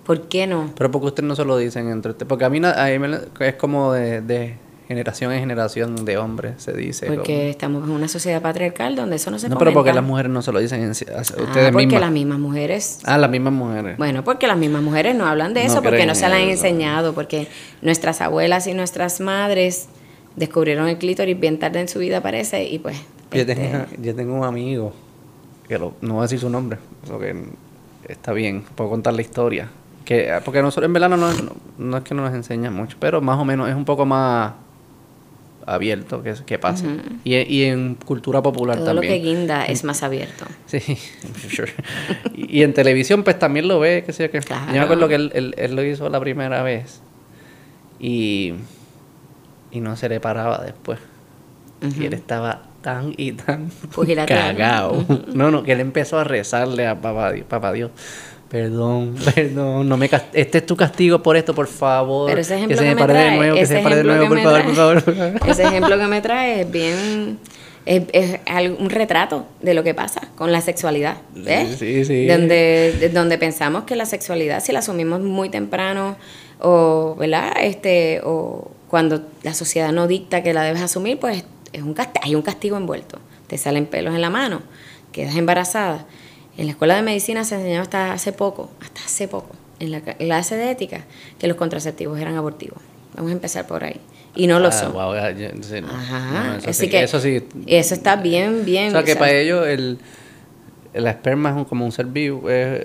¿Por 0.07 0.29
qué 0.29 0.47
no? 0.47 0.71
Pero 0.77 0.91
porque 0.91 1.07
ustedes 1.09 1.27
no 1.29 1.35
se 1.35 1.45
lo 1.45 1.57
dicen 1.57 1.89
entre 1.91 2.13
ustedes. 2.13 2.29
Porque 2.29 2.45
a 2.45 2.49
mí, 2.51 2.61
a 2.65 2.85
mí 2.87 2.99
me- 2.99 3.19
es 3.41 3.55
como 3.55 3.93
de, 3.93 4.21
de 4.21 4.55
generación 4.89 5.33
en 5.33 5.41
generación 5.41 6.05
de 6.05 6.19
hombres, 6.19 6.63
se 6.63 6.73
dice. 6.75 7.07
Porque 7.07 7.49
estamos 7.51 7.85
en 7.85 7.91
una 7.91 8.07
sociedad 8.09 8.43
patriarcal 8.43 8.97
donde 8.97 9.17
eso 9.17 9.31
no 9.31 9.39
se 9.39 9.49
no, 9.49 9.57
pero 9.59 9.73
porque 9.73 9.91
comenta. 9.91 10.01
las 10.03 10.09
mujeres 10.09 10.31
no 10.33 10.43
se 10.43 10.53
lo 10.53 10.59
dicen 10.59 10.83
en, 10.83 10.91
Ah, 10.91 11.21
ustedes 11.21 11.33
porque 11.73 11.87
mismas. 11.87 12.01
las 12.01 12.11
mismas 12.13 12.39
mujeres 12.39 12.99
Ah, 13.05 13.17
las 13.19 13.31
mismas 13.31 13.53
mujeres. 13.55 13.97
Bueno, 13.97 14.23
porque 14.25 14.47
las 14.47 14.59
mismas 14.59 14.83
mujeres 14.83 15.15
no 15.17 15.27
hablan 15.27 15.55
de 15.55 15.61
No 15.65 15.67
eso, 15.73 15.83
porque 15.83 16.05
no 16.07 16.15
se 16.15 16.29
la 16.29 16.37
han 16.37 16.43
enseñado, 16.49 17.15
porque 17.15 17.49
nuestras 17.83 18.21
abuelas 18.21 18.67
y 18.67 18.75
nuestras 18.75 19.21
madres 19.21 19.89
descubrieron 20.37 20.89
el 20.89 20.99
clítoris 20.99 21.39
bien 21.39 21.59
tarde 21.59 21.81
en 21.81 21.89
su 21.89 21.99
vida, 21.99 22.21
parece, 22.21 22.65
y 22.65 22.79
pues... 22.79 22.97
Yo, 23.33 23.41
este, 23.41 23.55
tengo, 23.55 23.85
yo 24.01 24.15
tengo 24.15 24.35
un 24.35 24.45
amigo, 24.45 24.93
que 25.69 25.79
lo- 25.79 25.95
no 26.03 26.15
voy 26.15 26.21
a 26.21 26.23
decir 26.25 26.39
su 26.41 26.51
nombre, 26.51 26.79
eso 27.05 27.19
que 27.19 27.35
está 28.09 28.33
bien, 28.33 28.65
puedo 28.75 28.91
contar 28.91 29.15
la 29.15 29.23
historia. 29.23 29.69
Que, 30.05 30.31
porque 30.45 30.61
nosotros 30.61 30.87
en 30.87 30.93
verdad 30.93 31.09
no, 31.09 31.17
no, 31.17 31.33
no 31.79 31.97
es 31.97 32.03
que 32.05 32.15
no 32.15 32.23
nos 32.23 32.35
enseña 32.35 32.71
mucho, 32.71 32.97
pero 33.01 33.23
más 33.23 33.39
o 33.39 33.45
menos 33.47 33.69
es 33.71 33.75
un 33.75 33.85
poco 33.87 34.05
más 34.05 34.53
abierto 35.67 36.23
que, 36.23 36.35
que 36.47 36.59
pasa. 36.59 36.87
y, 37.25 37.35
y 37.37 37.65
en 37.65 37.95
cultura 37.97 38.43
popular 38.43 38.77
todo 38.79 38.95
lo 38.95 39.01
también. 39.01 39.23
que 39.23 39.29
guinda 39.29 39.65
es 39.67 39.85
más 39.85 40.03
abierto. 40.03 40.45
Sí, 40.67 40.81
sure. 41.55 41.73
y, 42.35 42.59
y 42.61 42.63
en 42.63 42.75
televisión 42.75 43.23
pues 43.25 43.39
también 43.39 43.69
lo 43.69 43.81
ve, 43.81 44.03
que 44.05 44.13
sé 44.13 44.31
yo. 44.33 44.41
Claro. 44.41 44.67
Yo 44.69 44.73
me 44.75 44.81
acuerdo 44.81 45.09
que 45.09 45.15
él, 45.17 45.31
él- 45.35 45.55
él 45.57 45.75
lo 45.77 45.83
hizo 45.85 46.09
la 46.09 46.21
primera 46.21 46.63
vez 46.63 47.01
y, 48.01 48.55
y 49.71 49.81
no 49.81 49.97
se 49.97 50.09
le 50.09 50.21
paraba 50.21 50.59
después. 50.65 50.99
Y 51.99 52.07
él 52.07 52.15
estaba 52.15 52.63
tan 52.81 53.13
y 53.17 53.33
tan 53.33 53.71
cagado. 54.27 55.05
No, 55.35 55.51
no, 55.51 55.63
que 55.65 55.73
él 55.73 55.81
empezó 55.81 56.19
a 56.19 56.25
rezarle 56.25 56.87
a 56.87 57.01
papá, 57.01 57.33
papá 57.49 57.73
Dios. 57.73 57.91
Perdón, 58.55 59.17
perdón, 59.35 59.89
no 59.89 59.97
me 59.97 60.09
este 60.33 60.59
es 60.59 60.65
tu 60.67 60.77
castigo 60.77 61.21
por 61.21 61.37
esto, 61.37 61.57
por 61.57 61.67
favor. 61.67 62.29
Pero 62.31 62.41
ese 62.41 62.55
ejemplo 62.55 62.77
que 62.79 62.83
se 62.85 62.89
que 62.89 62.95
me 62.95 63.01
pare 63.01 63.13
de 63.15 63.19
trae, 63.25 63.37
nuevo, 63.37 63.55
que 63.57 63.63
ese 63.63 63.73
se 63.73 63.79
me 63.79 63.83
pare 63.83 63.95
de 63.97 64.01
ejemplo 64.03 64.15
nuevo, 64.29 64.35
que 64.37 64.43
por 64.63 64.65
me 64.69 64.75
favor, 64.75 65.03
por 65.03 65.15
trae- 65.15 65.33
favor. 65.41 65.51
Ese 65.51 65.63
ejemplo 65.65 65.99
que 65.99 66.07
me 66.07 66.21
trae 66.21 66.61
es 66.61 66.71
bien... 66.71 67.39
Es, 67.85 68.03
es 68.13 68.39
un 68.79 68.91
retrato 68.91 69.47
de 69.61 69.75
lo 69.75 69.83
que 69.83 69.93
pasa 69.93 70.29
con 70.37 70.53
la 70.53 70.61
sexualidad, 70.61 71.17
¿ves? 71.35 71.79
Sí, 71.81 72.05
sí. 72.05 72.27
Donde, 72.29 72.95
de- 73.01 73.09
donde 73.09 73.39
pensamos 73.39 73.83
que 73.85 73.97
la 73.97 74.07
sexualidad, 74.07 74.63
si 74.63 74.71
la 74.71 74.79
asumimos 74.79 75.21
muy 75.21 75.49
temprano, 75.51 76.17
o, 76.61 77.17
¿verdad? 77.19 77.53
Este, 77.61 78.21
o 78.25 78.71
cuando 78.87 79.23
la 79.43 79.53
sociedad 79.53 79.91
no 79.91 80.07
dicta 80.07 80.45
que 80.45 80.55
la 80.55 80.63
debes 80.63 80.81
asumir, 80.81 81.19
pues 81.19 81.45
es 81.73 81.83
un 81.83 81.97
hay 82.23 82.37
un 82.37 82.43
castigo 82.43 82.77
envuelto. 82.77 83.19
Te 83.49 83.59
salen 83.59 83.87
pelos 83.87 84.15
en 84.15 84.21
la 84.21 84.31
mano, 84.31 84.63
quedas 85.11 85.35
embarazada. 85.35 86.07
En 86.57 86.67
la 86.67 86.73
escuela 86.73 86.95
de 86.97 87.03
medicina 87.03 87.45
se 87.45 87.57
enseñaba 87.57 87.83
hasta 87.83 88.13
hace 88.13 88.33
poco, 88.33 88.71
hasta 88.81 89.01
hace 89.05 89.27
poco, 89.29 89.51
en 89.81 89.91
la 89.91 90.01
clase 90.01 90.57
de 90.57 90.71
ética, 90.71 91.05
que 91.39 91.47
los 91.49 91.57
contraceptivos 91.57 92.19
eran 92.21 92.37
abortivos. 92.37 92.79
Vamos 93.17 93.31
a 93.31 93.35
empezar 93.35 93.67
por 93.67 93.83
ahí. 93.85 94.01
Y 94.37 94.47
no 94.47 94.59
lo 94.61 94.69
Ah, 94.69 94.73
son. 94.73 94.93
yo- 94.93 95.49
sí. 95.63 95.77
Ajá. 95.89 96.45
No, 96.49 96.57
eso 96.59 96.71
Así 96.71 96.85
sí, 96.85 96.91
que 96.91 97.03
eso 97.03 97.21
sí. 97.21 97.43
eso 97.67 97.95
está 97.95 98.17
bien, 98.17 98.65
bien. 98.65 98.89
O 98.89 98.91
sea, 98.93 99.03
que 99.05 99.13
o 99.13 99.15
sea, 99.15 99.19
para 99.21 99.33
ellos 99.33 99.67
el, 99.67 99.99
el 100.93 101.07
esperma 101.07 101.51
es 101.51 101.57
un- 101.57 101.65
como 101.65 101.85
un 101.85 101.93
ser 101.93 102.07
vivo. 102.07 102.49
es- 102.51 102.85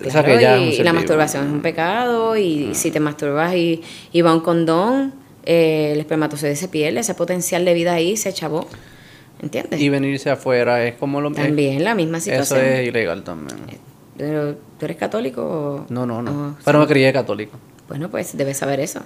o 0.00 0.10
sea, 0.10 0.22
claro, 0.22 0.28
que 0.38 0.40
ya 0.42 0.56
es 0.56 0.78
y, 0.78 0.80
y 0.80 0.82
la 0.82 0.92
vivo. 0.92 0.94
masturbación 1.02 1.46
es 1.46 1.52
un 1.52 1.60
pecado 1.62 2.36
y 2.36 2.74
si 2.74 2.90
te 2.90 3.00
masturbas 3.00 3.54
y, 3.54 3.82
y 4.12 4.22
va 4.22 4.32
un 4.34 4.40
condón, 4.40 5.12
eh, 5.44 5.90
el 5.92 6.00
espermatozoide 6.00 6.56
se 6.56 6.68
pierde, 6.68 7.00
ese 7.00 7.14
potencial 7.14 7.64
de 7.66 7.74
vida 7.74 7.92
ahí 7.94 8.16
se 8.16 8.32
chavó. 8.32 8.66
¿Entiendes? 9.42 9.80
Y 9.80 9.88
venirse 9.88 10.30
afuera 10.30 10.84
es 10.84 10.94
como 10.94 11.20
lo 11.20 11.32
También 11.32 11.82
la 11.82 11.94
misma 11.94 12.18
Eso 12.18 12.24
situación. 12.30 12.60
es 12.64 12.88
ilegal 12.88 13.22
también. 13.24 13.58
Pero, 14.18 14.54
¿tú 14.78 14.84
eres 14.84 14.96
católico 14.98 15.42
o...? 15.42 15.86
No, 15.88 16.04
no, 16.04 16.20
no. 16.22 16.30
o- 16.48 16.56
Pero 16.64 16.78
me 16.78 16.86
crié 16.86 17.12
católico. 17.12 17.56
Bueno, 17.88 18.10
pues 18.10 18.36
debes 18.36 18.58
saber 18.58 18.80
eso. 18.80 19.00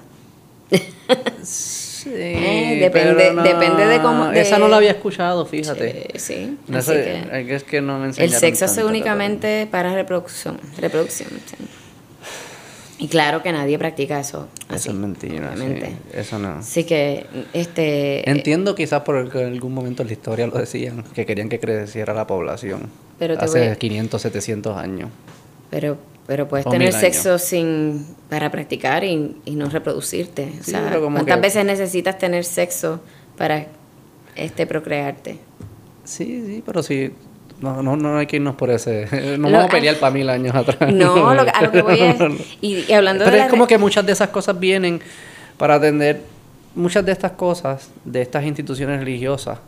Sí, 1.43 2.11
Eh, 2.17 2.79
depende- 2.81 3.33
depende 3.43 3.87
de 3.87 4.01
cómo- 4.03 4.27
de- 4.29 4.41
Esa 4.43 4.59
no 4.59 4.69
la 4.69 4.77
había 4.77 4.91
escuchado, 4.91 5.47
fíjate. 5.47 6.09
Eh, 6.15 6.19
sí. 6.19 6.59
No 6.69 6.83
sé, 6.83 7.23
que 7.47 7.55
es 7.55 7.65
que 7.65 7.81
no 7.81 7.99
me 7.99 8.09
el 8.09 8.13
sexo 8.31 8.65
es 8.67 8.75
tanto 8.75 8.87
únicamente 8.91 9.67
para 9.71 9.95
reproducción. 9.95 10.59
Reproducción, 10.79 11.31
sí. 11.47 11.57
Y 13.05 13.09
claro 13.09 13.43
que 13.43 13.53
nadie 13.53 13.79
practica 13.79 14.19
eso. 14.21 14.49
así, 14.69 14.77
Eso 14.77 14.91
es 14.93 14.97
mentira, 14.97 15.55
sí. 15.57 15.97
Eso 16.15 16.39
no. 16.39 16.55
Así 16.55 16.85
que, 16.85 17.27
este... 17.53 18.29
Entiendo 18.31 18.75
quizás 18.75 19.03
porque 19.03 19.43
en 19.43 19.53
algún 19.53 19.75
momento 19.75 20.03
en 20.03 20.09
la 20.09 20.13
historia 20.15 20.47
lo 20.47 20.57
decían, 20.59 21.05
que 21.15 21.27
querían 21.27 21.49
que 21.51 21.61
creciera 21.61 22.15
la 22.15 22.27
población. 22.27 22.89
Pero 23.19 23.37
te 23.37 23.45
hace 23.45 23.59
voy 23.59 23.69
a- 23.69 23.77
500, 23.77 24.23
700 24.23 24.77
años. 24.79 25.11
Pero, 25.71 25.99
pero 26.27 26.49
puedes 26.49 26.67
O 26.67 26.71
tener 26.71 26.93
sexo 26.95 27.39
sin 27.39 28.07
para 28.31 28.51
practicar 28.51 29.05
y, 29.05 29.37
y 29.45 29.55
no 29.57 29.69
reproducirte. 29.69 30.53
O 30.61 30.65
sea, 30.65 30.99
¿cuántas 30.99 31.37
que- 31.37 31.43
veces 31.43 31.65
necesitas 31.67 32.17
tener 32.17 32.45
sexo 32.45 33.01
para 33.37 33.67
este 34.37 34.67
procrearte? 34.67 35.39
Sí, 36.05 36.43
sí, 36.47 36.63
pero 36.65 36.83
sí. 36.83 37.11
No, 37.65 37.83
no, 37.83 37.97
no 37.97 38.19
hay 38.19 38.27
que 38.27 38.37
irnos 38.37 38.55
por 38.57 38.71
ese. 38.71 39.09
No 39.39 39.49
Lo- 39.49 39.57
vamos 39.57 39.65
a 39.71 39.73
pelear 39.73 39.97
para 39.97 40.13
mil 40.13 40.29
años 40.29 40.55
atrás. 40.55 40.77
No, 40.95 41.35
lo 41.35 41.43
a 41.43 41.63
lo 41.63 41.73
que 41.73 41.83
voy 41.83 41.99
es. 42.01 42.17
Y, 42.61 42.85
y 42.89 42.93
hablando 42.93 43.25
Pero 43.25 43.37
de 43.37 43.43
es 43.45 43.49
como 43.49 43.67
que 43.67 43.79
muchas 43.79 44.05
de 44.07 44.13
esas 44.13 44.29
cosas 44.29 44.59
vienen 44.61 45.01
para 45.57 45.75
atender. 45.75 46.21
Muchas 46.77 47.07
de 47.07 47.13
estas 47.13 47.33
cosas, 47.33 47.89
de 48.05 48.21
estas 48.23 48.45
instituciones 48.45 48.99
religiosas, 48.99 49.59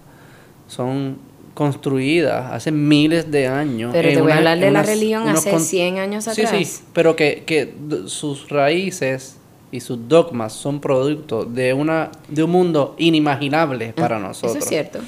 son 0.67 1.19
construidas 1.55 2.53
hace 2.53 2.71
miles 2.71 3.31
de 3.31 3.47
años. 3.47 3.91
Pero 3.93 4.09
te 4.11 4.21
voy 4.21 4.33
a 4.33 4.37
hablar 4.39 4.59
de 4.59 4.71
la 4.71 4.83
religión 4.83 5.29
hace 5.29 5.51
con- 5.51 5.61
100 5.61 5.99
años 5.99 6.25
Sí, 6.25 6.43
atrás. 6.43 6.51
sí, 6.67 6.83
pero 6.93 7.17
que, 7.17 7.45
que 7.47 7.73
sus 8.07 8.49
raíces 8.51 9.37
y 9.73 9.81
sus 9.81 10.09
dogmas 10.09 10.53
son 10.53 10.81
producto 10.81 11.45
de 11.45 11.73
una 11.73 12.11
de 12.29 12.43
un 12.43 12.51
mundo 12.51 12.95
inimaginable 12.99 13.93
para 13.95 14.19
nosotros. 14.19 14.55
Ah, 14.55 14.59
Eso 14.59 14.65
es 14.65 14.69
cierto. 14.69 14.99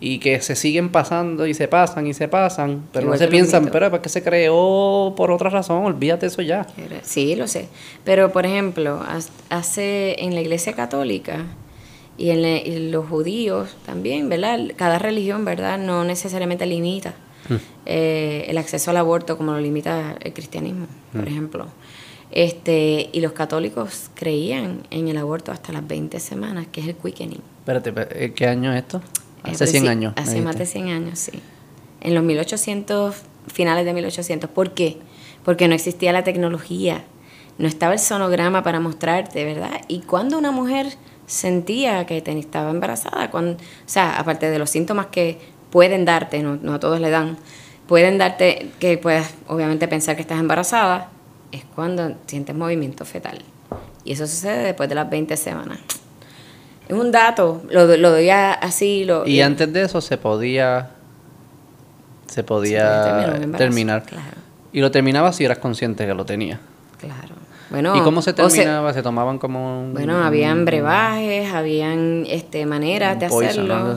Y 0.00 0.18
que 0.18 0.40
se 0.40 0.54
siguen 0.54 0.90
pasando 0.90 1.46
y 1.46 1.54
se 1.54 1.66
pasan 1.66 2.06
y 2.06 2.14
se 2.14 2.28
pasan, 2.28 2.84
pero 2.92 3.04
Igual 3.04 3.18
no 3.18 3.18
se 3.18 3.24
que 3.24 3.30
piensan, 3.30 3.68
pero 3.72 3.90
¿para 3.90 4.00
qué 4.00 4.08
se 4.08 4.22
creó 4.22 5.14
por 5.16 5.30
otra 5.30 5.50
razón? 5.50 5.84
Olvídate 5.84 6.26
eso 6.26 6.40
ya. 6.42 6.66
Sí, 7.02 7.34
lo 7.34 7.48
sé. 7.48 7.68
Pero, 8.04 8.32
por 8.32 8.46
ejemplo, 8.46 9.02
hace 9.50 10.22
en 10.22 10.34
la 10.34 10.40
Iglesia 10.40 10.74
Católica 10.74 11.46
y 12.16 12.30
en, 12.30 12.44
y 12.44 12.90
los 12.90 13.08
judíos 13.08 13.76
también, 13.86 14.28
¿verdad? 14.28 14.58
Cada 14.76 14.98
religión, 14.98 15.44
¿verdad? 15.44 15.78
No 15.78 16.04
necesariamente 16.04 16.66
limita 16.66 17.14
eh, 17.86 18.46
el 18.48 18.58
acceso 18.58 18.90
al 18.90 18.98
aborto 18.98 19.36
como 19.36 19.52
lo 19.52 19.60
limita 19.60 20.16
el 20.20 20.32
cristianismo, 20.32 20.86
por 21.12 21.26
ejemplo. 21.26 21.66
Este, 22.30 23.08
y 23.12 23.20
los 23.20 23.32
católicos 23.32 24.10
creían 24.14 24.82
en 24.90 25.08
el 25.08 25.16
aborto 25.16 25.50
hasta 25.50 25.72
las 25.72 25.86
20 25.86 26.20
semanas, 26.20 26.66
que 26.70 26.82
es 26.82 26.88
el 26.88 26.94
quickening. 26.94 27.40
Espérate, 27.60 27.88
espérate, 27.88 28.24
¿eh, 28.24 28.32
¿qué 28.32 28.46
año 28.46 28.72
es 28.72 28.82
esto? 28.82 29.00
Hace 29.50 29.58
pero 29.58 29.70
100 29.70 29.82
sí, 29.82 29.88
años. 29.88 30.12
Hace 30.16 30.40
más 30.40 30.54
de 30.56 30.60
dijiste. 30.64 30.80
100 30.80 30.88
años, 30.94 31.18
sí. 31.18 31.32
En 32.00 32.14
los 32.14 32.22
1800, 32.24 33.14
finales 33.52 33.84
de 33.84 33.92
1800. 33.92 34.50
¿Por 34.50 34.72
qué? 34.74 34.98
Porque 35.44 35.68
no 35.68 35.74
existía 35.74 36.12
la 36.12 36.24
tecnología, 36.24 37.04
no 37.58 37.66
estaba 37.68 37.92
el 37.94 37.98
sonograma 37.98 38.62
para 38.62 38.80
mostrarte, 38.80 39.44
¿verdad? 39.44 39.80
Y 39.88 40.00
cuando 40.00 40.38
una 40.38 40.50
mujer 40.50 40.86
sentía 41.26 42.06
que 42.06 42.20
te- 42.22 42.38
estaba 42.38 42.70
embarazada, 42.70 43.30
cuando, 43.30 43.52
o 43.52 43.56
sea, 43.86 44.18
aparte 44.18 44.48
de 44.50 44.58
los 44.58 44.70
síntomas 44.70 45.06
que 45.06 45.38
pueden 45.70 46.04
darte, 46.04 46.42
no, 46.42 46.56
no 46.56 46.74
a 46.74 46.80
todos 46.80 47.00
le 47.00 47.10
dan, 47.10 47.36
pueden 47.86 48.16
darte 48.18 48.70
que 48.78 48.96
puedas 48.98 49.34
obviamente 49.48 49.88
pensar 49.88 50.14
que 50.16 50.22
estás 50.22 50.38
embarazada, 50.40 51.10
es 51.52 51.64
cuando 51.74 52.14
sientes 52.26 52.54
movimiento 52.54 53.04
fetal. 53.04 53.42
Y 54.04 54.12
eso 54.12 54.26
sucede 54.26 54.62
después 54.64 54.88
de 54.88 54.94
las 54.94 55.08
20 55.10 55.36
semanas. 55.36 55.78
Es 56.88 56.96
un 56.96 57.12
dato, 57.12 57.62
lo, 57.70 57.86
lo 57.96 58.10
doy 58.10 58.30
así. 58.30 59.04
Lo, 59.04 59.26
Y 59.26 59.40
antes 59.42 59.72
de 59.72 59.82
eso 59.82 60.00
se 60.00 60.16
podía 60.16 60.90
se 62.28 62.44
podía, 62.44 63.40
terminar. 63.56 64.04
Y 64.72 64.80
lo 64.80 64.90
terminaba 64.90 65.32
si 65.32 65.44
eras 65.44 65.58
consciente 65.58 66.06
que 66.06 66.14
lo 66.14 66.24
tenía. 66.24 66.60
Claro. 66.98 67.34
Bueno, 67.70 67.96
¿Y 67.96 68.00
cómo 68.00 68.22
se 68.22 68.32
terminaba? 68.32 68.92
¿Se, 68.94 69.02
tomaban 69.02 69.38
como 69.38 69.90
Bueno, 69.92 70.22
habían 70.22 70.64
brebajes, 70.64 71.52
habían 71.52 72.24
este 72.28 72.64
maneras 72.66 73.18
de 73.18 73.26
hacerlo. 73.26 73.96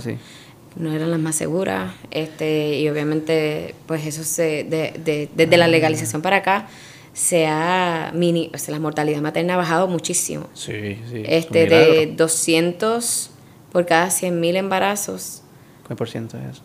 No 0.77 0.93
eran 0.93 1.11
las 1.11 1.19
más 1.19 1.35
seguras. 1.35 1.91
este 2.11 2.79
Y 2.79 2.89
obviamente, 2.89 3.75
pues 3.87 4.05
eso 4.05 4.23
se 4.23 4.63
de, 4.63 5.29
desde 5.35 5.57
la 5.57 5.67
legalización 5.67 6.21
para 6.21 6.37
acá 6.37 6.67
se 7.13 7.47
ha 7.47 8.11
mini, 8.13 8.49
o 8.53 8.57
sea, 8.57 8.73
la 8.73 8.79
mortalidad 8.79 9.21
materna 9.21 9.55
ha 9.55 9.57
bajado 9.57 9.87
muchísimo. 9.87 10.47
Sí, 10.53 10.99
sí. 11.09 11.23
Este, 11.25 11.65
de 11.65 12.13
200 12.15 13.29
por 13.71 13.85
cada 13.85 14.07
100.000 14.07 14.55
embarazos. 14.57 15.41
¿Qué 15.87 15.95
por 15.95 16.09
ciento 16.09 16.37
es 16.37 16.57
eso? 16.57 16.61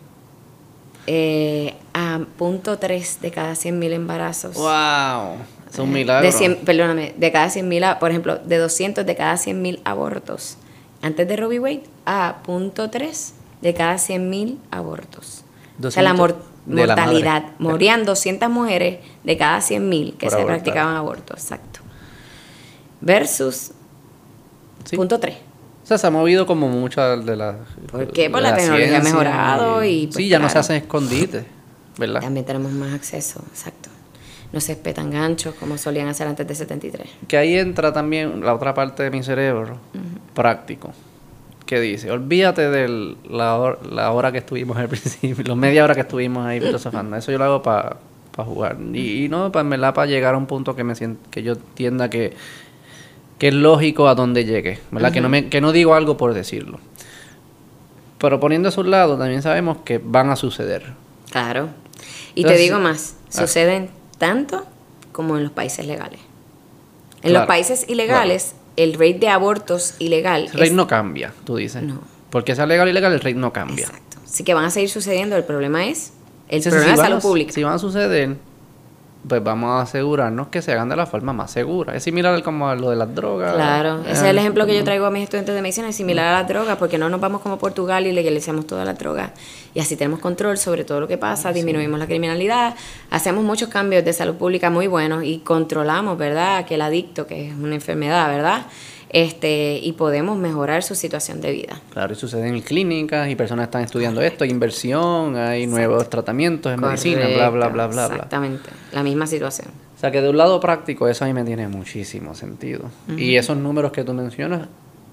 Eh, 1.07 1.73
a 1.93 2.19
punto 2.37 2.77
3 2.77 3.21
de 3.21 3.31
cada 3.31 3.53
100.000 3.53 3.93
embarazos. 3.93 4.55
¡Wow! 4.55 5.37
Es 5.71 5.79
un 5.79 5.91
milagro. 5.91 6.29
De 6.29 6.55
perdóname, 6.65 7.13
de 7.17 7.31
cada 7.31 7.47
100.000, 7.47 7.99
por 7.99 8.11
ejemplo, 8.11 8.37
de 8.37 8.57
200 8.57 9.05
de 9.05 9.15
cada 9.15 9.35
100.000 9.35 9.79
abortos. 9.83 10.57
Antes 11.01 11.27
de 11.27 11.35
Robbie 11.35 11.59
Wade, 11.59 11.83
a 12.05 12.37
punto 12.43 12.89
3 12.89 13.33
de 13.61 13.73
cada 13.73 13.95
100.000 13.95 14.57
abortos. 14.71 15.43
o 15.81 15.91
sea, 15.91 16.03
la 16.03 16.13
mortalidad. 16.67 17.51
Morían 17.59 18.05
200 18.05 18.49
mujeres 18.49 18.99
de 19.23 19.37
cada 19.37 19.59
100.000 19.59 20.17
que 20.17 20.29
se 20.29 20.43
practicaban 20.43 20.95
abortos, 20.95 21.39
exacto. 21.41 21.79
Versus 23.01 23.71
punto 24.95 25.19
3. 25.19 25.35
O 25.83 25.87
sea, 25.87 25.97
se 25.97 26.07
ha 26.07 26.11
movido 26.11 26.45
como 26.45 26.67
muchas 26.67 27.25
de 27.25 27.35
las... 27.37 27.55
¿Por 27.89 28.11
qué? 28.11 28.29
Por 28.29 28.41
la, 28.41 28.53
tecnología 28.53 28.99
ha 28.99 29.01
mejorado 29.01 29.83
y... 29.85 30.07
Pues, 30.07 30.17
sí, 30.17 30.27
ya 30.27 30.37
no 30.37 30.49
se 30.49 30.59
hacen 30.59 30.75
escondites, 30.75 31.45
¿verdad? 31.97 32.19
También 32.19 32.45
tenemos 32.45 32.73
más 32.73 32.93
acceso, 32.93 33.41
exacto. 33.49 33.89
No 34.51 34.59
se 34.59 34.73
espetan 34.73 35.11
ganchos 35.11 35.55
como 35.55 35.77
solían 35.77 36.07
hacer 36.07 36.27
antes 36.27 36.45
de 36.45 36.55
73. 36.55 37.07
Que 37.27 37.37
ahí 37.37 37.57
entra 37.57 37.93
también 37.93 38.43
la 38.43 38.53
otra 38.53 38.73
parte 38.73 39.03
de 39.03 39.11
mi 39.11 39.23
cerebro, 39.23 39.77
práctico, 40.33 40.91
que 41.67 41.79
dice, 41.79 42.09
olvídate 42.09 42.69
de 42.69 43.15
la, 43.29 43.55
hora, 44.11 44.31
que 44.31 44.39
estuvimos 44.39 44.75
al 44.77 44.87
principio, 44.89 45.43
la 45.45 45.53
media 45.53 45.83
hora 45.83 45.93
que 45.93 46.01
estuvimos 46.01 46.47
ahí 46.47 46.59
filosofando. 46.59 47.15
Eso 47.15 47.31
yo 47.31 47.37
lo 47.37 47.43
hago 47.43 47.61
para 47.61 47.97
jugar. 48.37 48.77
Y, 48.93 49.27
no, 49.29 49.51
para, 49.51 49.93
para 49.93 50.07
llegar 50.07 50.33
a 50.33 50.37
un 50.37 50.47
punto 50.47 50.75
que, 50.75 50.83
me 50.83 50.95
que 51.29 51.43
yo 51.43 51.53
entienda 51.53 52.09
que 52.09 52.33
que 53.37 53.49
es 53.49 53.53
lógico 53.53 54.07
a 54.07 54.15
dónde 54.15 54.45
llegue, 54.45 54.79
¿verdad? 54.91 55.11
que, 55.11 55.21
no 55.21 55.29
me, 55.29 55.49
que 55.49 55.61
no 55.61 55.71
digo 55.71 55.93
algo 55.93 56.17
por 56.17 56.33
decirlo. 56.33 56.79
Pero 58.17 58.39
poniendo 58.39 58.69
a 58.69 58.79
un 58.79 58.91
lado, 58.91 59.17
también 59.17 59.43
sabemos 59.43 59.77
que 59.85 59.99
van 60.03 60.31
a 60.31 60.35
suceder. 60.35 60.93
Claro. 61.29 61.69
Y 62.33 62.43
te 62.43 62.55
digo 62.55 62.79
más, 62.79 63.15
ah. 63.27 63.41
suceden 63.41 63.89
tanto 64.17 64.65
como 65.11 65.37
en 65.37 65.43
los 65.43 65.51
países 65.51 65.85
legales. 65.85 66.19
En 67.21 67.33
los 67.33 67.45
países 67.45 67.85
ilegales, 67.87 68.55
el 68.77 68.93
rate 68.93 69.19
de 69.19 69.29
abortos 69.29 69.95
ilegal... 69.99 70.45
El 70.53 70.59
rate 70.59 70.71
no 70.71 70.87
cambia, 70.87 71.33
tú 71.43 71.57
dices. 71.57 71.83
No. 71.83 72.01
Porque 72.29 72.55
sea 72.55 72.65
legal 72.65 72.87
o 72.87 72.91
ilegal, 72.91 73.11
el 73.11 73.19
rate 73.19 73.33
no 73.33 73.51
cambia. 73.51 73.85
Exacto. 73.85 74.17
Así 74.23 74.43
que 74.43 74.53
van 74.53 74.65
a 74.65 74.71
seguir 74.71 74.89
sucediendo. 74.89 75.35
El 75.35 75.43
problema 75.43 75.87
es 75.87 76.13
el 76.47 76.61
problema 76.61 76.91
de 76.91 76.97
salud 76.97 77.21
pública. 77.21 77.51
Si 77.51 77.63
van 77.63 77.73
a 77.73 77.79
suceder, 77.79 78.37
pues 79.27 79.43
vamos 79.43 79.69
a 79.69 79.81
asegurarnos 79.81 80.47
que 80.47 80.61
se 80.61 80.71
hagan 80.71 80.89
de 80.89 80.95
la 80.95 81.05
forma 81.05 81.33
más 81.33 81.51
segura. 81.51 81.95
Es 81.95 82.03
similar 82.03 82.41
como 82.43 82.67
a 82.67 82.75
lo 82.75 82.89
de 82.89 82.95
las 82.95 83.13
drogas. 83.13 83.53
Claro, 83.53 84.01
ese 84.01 84.11
es 84.11 84.23
el 84.23 84.37
ejemplo 84.37 84.65
que 84.65 84.75
yo 84.75 84.83
traigo 84.83 85.05
a 85.05 85.11
mis 85.11 85.23
estudiantes 85.23 85.53
de 85.53 85.61
medicina, 85.61 85.89
es 85.89 85.95
similar 85.95 86.27
a 86.27 86.39
las 86.39 86.47
drogas, 86.47 86.77
porque 86.77 86.97
no 86.97 87.09
nos 87.09 87.19
vamos 87.19 87.41
como 87.41 87.57
Portugal 87.57 88.07
y 88.07 88.11
legalizamos 88.11 88.67
todas 88.67 88.85
las 88.85 88.97
drogas. 88.97 89.31
Y 89.73 89.79
así 89.79 89.95
tenemos 89.95 90.19
control 90.19 90.57
sobre 90.57 90.83
todo 90.83 90.99
lo 90.99 91.07
que 91.07 91.17
pasa, 91.17 91.51
disminuimos 91.53 91.99
la 91.99 92.07
criminalidad, 92.07 92.75
hacemos 93.11 93.43
muchos 93.43 93.69
cambios 93.69 94.03
de 94.03 94.13
salud 94.13 94.35
pública 94.35 94.69
muy 94.69 94.87
buenos 94.87 95.23
y 95.23 95.39
controlamos, 95.39 96.17
¿verdad?, 96.17 96.65
que 96.65 96.75
el 96.75 96.81
adicto, 96.81 97.27
que 97.27 97.49
es 97.49 97.55
una 97.55 97.75
enfermedad, 97.75 98.27
¿verdad?, 98.29 98.65
este, 99.09 99.79
y 99.81 99.93
podemos 99.93 100.37
mejorar 100.37 100.83
su 100.83 100.95
situación 100.95 101.41
de 101.41 101.51
vida. 101.51 101.81
Claro, 101.91 102.13
y 102.13 102.15
sucede 102.15 102.47
en 102.47 102.61
clínicas 102.61 103.29
y 103.29 103.35
personas 103.35 103.65
están 103.65 103.83
estudiando 103.83 104.21
esto, 104.21 104.43
hay 104.43 104.49
inversión, 104.49 105.35
hay 105.35 105.67
nuevos 105.67 106.09
tratamientos 106.09 106.73
en 106.73 106.81
medicina, 106.81 107.27
bla, 107.27 107.49
bla, 107.49 107.67
bla, 107.69 107.87
bla. 107.87 108.05
Exactamente, 108.05 108.69
la 108.91 109.03
misma 109.03 109.27
situación. 109.27 109.69
O 109.95 109.99
sea 109.99 110.11
que 110.11 110.21
de 110.21 110.29
un 110.29 110.37
lado 110.37 110.59
práctico 110.59 111.07
eso 111.07 111.25
a 111.25 111.27
mí 111.27 111.33
me 111.33 111.43
tiene 111.43 111.67
muchísimo 111.67 112.35
sentido. 112.35 112.91
Y 113.17 113.35
esos 113.35 113.57
números 113.57 113.91
que 113.91 114.03
tú 114.03 114.13
mencionas 114.13 114.67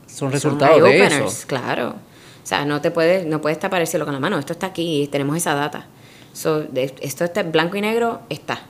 son 0.06 0.30
resultados 0.30 0.82
de 0.82 1.06
eso. 1.06 1.46
Claro. 1.46 1.90
O 1.90 2.46
sea, 2.46 2.66
no 2.66 2.82
te 2.82 2.90
puedes, 2.90 3.24
no 3.24 3.40
puedes 3.40 3.58
taparérselo 3.58 4.04
con 4.04 4.12
la 4.12 4.20
mano. 4.20 4.38
Esto 4.38 4.52
está 4.52 4.66
aquí, 4.66 5.08
tenemos 5.10 5.36
esa 5.38 5.54
data. 5.54 5.86
esto 7.00 7.24
está 7.24 7.42
blanco 7.44 7.78
y 7.78 7.80
negro, 7.80 8.20
está. 8.28 8.60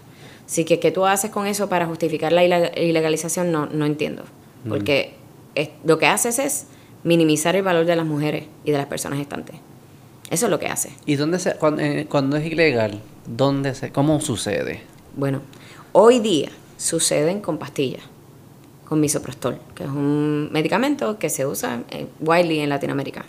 Así 0.47 0.65
que, 0.65 0.79
¿qué 0.79 0.93
tú 0.93 1.05
haces 1.05 1.33
con 1.33 1.49
eso 1.49 1.69
para 1.69 1.87
justificar 1.87 2.31
la 2.31 2.45
ilegalización? 2.45 3.51
No, 3.51 3.67
no 3.67 3.85
entiendo. 3.85 4.23
Porque 4.69 5.15
lo 5.85 5.99
que 5.99 6.07
haces 6.07 6.39
es 6.39 6.67
minimizar 7.03 7.55
el 7.55 7.63
valor 7.63 7.85
de 7.85 7.97
las 7.97 8.07
mujeres 8.07 8.45
y 8.65 8.73
de 8.73 8.79
las 8.79 8.87
personas 8.87 9.19
gestantes. 9.19 9.57
Eso 10.31 10.47
es 10.47 10.51
lo 10.51 10.59
que 10.59 10.67
hace. 10.67 10.91
¿Y 11.07 11.17
dónde 11.17 11.39
se, 11.39 11.51
eh, 11.79 12.07
cuando, 12.09 12.37
es 12.37 12.47
ilegal, 12.47 13.01
dónde 13.27 13.75
se, 13.75 13.93
cómo 13.93 14.21
sucede? 14.21 14.81
Bueno, 15.17 15.43
hoy 15.93 16.19
día 16.19 16.51
suceden 16.77 17.41
con 17.41 17.59
pastillas, 17.59 18.03
con 18.89 19.01
misoprostol, 19.01 19.59
que 19.75 19.85
es 19.85 19.91
un 19.91 20.49
medicamento 20.51 21.19
que 21.19 21.29
se 21.29 21.47
usa 21.47 21.83
eh, 21.91 22.07
widely 22.21 22.61
en 22.61 22.71
Latinoamérica, 22.71 23.27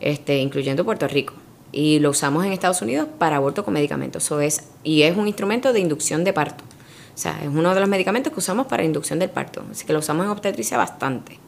este, 0.00 0.38
incluyendo 0.38 0.84
Puerto 0.84 1.06
Rico. 1.06 1.34
Y 1.70 2.00
lo 2.00 2.10
usamos 2.10 2.44
en 2.44 2.52
Estados 2.52 2.82
Unidos 2.82 3.08
para 3.18 3.36
aborto 3.36 3.64
con 3.64 3.74
medicamentos. 3.74 4.24
Eso 4.24 4.40
es, 4.40 4.64
y 4.84 5.02
es 5.02 5.16
un 5.16 5.26
instrumento 5.26 5.72
de 5.72 5.80
inducción 5.80 6.24
de 6.24 6.32
parto. 6.32 6.64
O 7.14 7.18
sea, 7.18 7.38
es 7.42 7.48
uno 7.48 7.74
de 7.74 7.80
los 7.80 7.88
medicamentos 7.88 8.32
que 8.32 8.38
usamos 8.38 8.66
para 8.66 8.84
inducción 8.84 9.18
del 9.18 9.30
parto, 9.30 9.64
así 9.70 9.84
que 9.84 9.92
lo 9.92 9.98
usamos 9.98 10.24
en 10.24 10.30
obstetricia 10.30 10.76
bastante. 10.76 11.38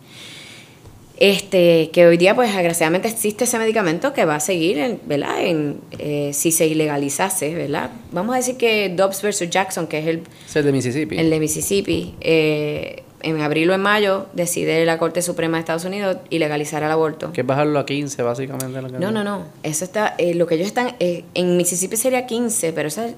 Este, 1.17 1.91
que 1.93 2.07
hoy 2.07 2.17
día, 2.17 2.35
pues, 2.35 2.53
desgraciadamente 2.53 3.07
existe 3.09 3.45
ese 3.45 3.59
medicamento 3.59 4.13
que 4.13 4.25
va 4.25 4.37
a 4.37 4.41
seguir, 4.41 4.99
¿verdad? 5.07 5.43
En, 5.43 5.81
eh, 5.99 6.31
si 6.33 6.51
se 6.51 6.67
ilegalizase, 6.67 7.55
¿verdad? 7.55 7.91
Vamos 8.11 8.35
a 8.35 8.39
decir 8.39 8.57
que 8.57 8.89
Dobbs 8.89 9.23
versus 9.23 9.49
Jackson, 9.49 9.87
que 9.87 10.01
es 10.01 10.07
el... 10.09 10.23
el 10.55 10.65
de 10.65 10.73
Mississippi. 10.73 11.17
El 11.17 11.31
de 11.31 11.39
Mississippi. 11.39 12.15
Eh, 12.21 13.05
en 13.23 13.41
abril 13.41 13.71
o 13.71 13.75
en 13.75 13.81
mayo 13.81 14.27
decide 14.35 14.85
la 14.85 14.99
Corte 14.99 15.23
Suprema 15.23 15.57
de 15.57 15.61
Estados 15.61 15.85
Unidos 15.85 16.19
ilegalizar 16.31 16.83
el 16.83 16.91
aborto. 16.91 17.33
Que 17.33 17.43
es 17.43 17.47
bajarlo 17.47 17.79
a 17.79 17.87
15, 17.87 18.23
básicamente. 18.23 18.83
no, 18.99 19.13
no, 19.13 19.23
no. 19.23 19.47
Eso 19.63 19.85
está... 19.85 20.17
Eh, 20.19 20.35
lo 20.35 20.49
que 20.49 20.57
ellos 20.57 20.67
están... 20.67 20.97
en 20.99 21.57
Mississippi 21.57 21.97
sería 21.97 22.27
15, 22.27 22.73
pero 22.73 22.89
eso 22.89 23.03
es 23.03 23.15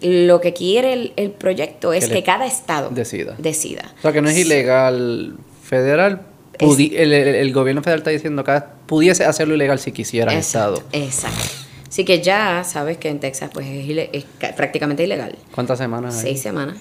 lo 0.00 0.40
que 0.40 0.52
quiere 0.52 1.12
el, 1.16 1.30
proyecto 1.30 1.92
es 1.92 2.08
que, 2.08 2.22
cada 2.22 2.46
estado 2.46 2.90
decida. 2.90 3.34
decida. 3.38 3.92
O 3.98 4.02
sea, 4.02 4.12
que 4.12 4.20
no 4.20 4.28
es 4.28 4.38
ilegal 4.38 5.36
federal. 5.62 6.22
el, 6.58 7.52
gobierno 7.52 7.82
federal 7.82 8.00
está 8.00 8.10
diciendo 8.10 8.44
que 8.44 8.62
pudiese 8.86 9.24
hacerlo 9.24 9.54
ilegal 9.54 9.78
si 9.78 9.92
quisiera 9.92 10.32
el 10.32 10.38
estado. 10.38 10.82
Exacto. 10.92 11.64
Así 11.88 12.04
que 12.04 12.20
ya 12.20 12.64
sabes 12.64 12.98
que 12.98 13.08
en 13.08 13.20
Texas 13.20 13.50
pues 13.54 13.66
es, 13.68 14.24
prácticamente 14.56 15.04
ilegal. 15.04 15.36
¿Cuántas 15.54 15.78
semanas? 15.78 16.20
Seis 16.20 16.42
semanas. 16.42 16.78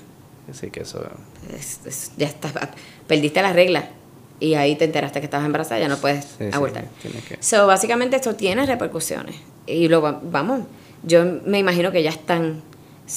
Sí, 0.52 0.72
que 0.72 0.82
eso... 0.82 1.06
ya 2.18 2.28
está, 2.28 2.72
perdiste 3.08 3.42
la 3.42 3.54
regla 3.54 3.90
y 4.40 4.56
ahí 4.56 4.76
te 4.76 4.86
enteraste 4.86 5.20
que 5.20 5.26
estabas 5.26 5.46
embarazada, 5.46 5.80
ya 5.80 5.88
no 5.88 5.98
puedes 5.98 6.36
abortar. 6.52 6.86
So, 7.40 7.68
básicamente 7.68 8.16
esto 8.16 8.36
tiene 8.36 8.66
repercusiones. 8.66 9.36
Y 9.68 9.88
luego, 9.88 10.20
vamos, 10.24 10.62
yo 11.04 11.24
me 11.46 11.60
imagino 11.60 11.92
que 11.92 12.04
ya 12.04 12.10
están 12.10 12.62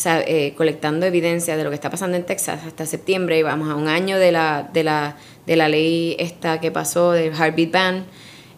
eh, 0.05 0.55
colectando 0.57 1.07
evidencia 1.07 1.57
de 1.57 1.65
lo 1.65 1.71
que 1.71 1.77
está 1.77 1.91
pasando 1.91 2.17
en 2.17 2.25
Texas 2.25 2.61
hasta 2.67 2.87
septiembre 2.87 3.39
y 3.39 3.43
vamos 3.43 3.71
a 3.71 3.77
un 3.77 3.89
año 3.89 4.19
de 4.19 4.33
la, 4.33 4.69
de 4.73 4.85
la, 4.85 5.17
de 5.47 5.57
la 5.57 5.69
ley 5.69 6.17
esta 6.19 6.61
que 6.61 6.71
pasó 6.71 7.13
del 7.13 7.33
heartbeat 7.33 7.71
ban 7.71 8.05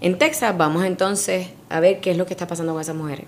en 0.01 0.17
Texas, 0.17 0.57
vamos 0.57 0.85
entonces 0.85 1.49
a 1.69 1.81
ver 1.81 2.01
qué 2.01 2.13
es 2.13 2.17
lo 2.17 2.25
que 2.25 2.33
está 2.33 2.47
pasando 2.47 2.73
con 2.73 2.81
esas 2.81 2.95
mujeres. 2.95 3.27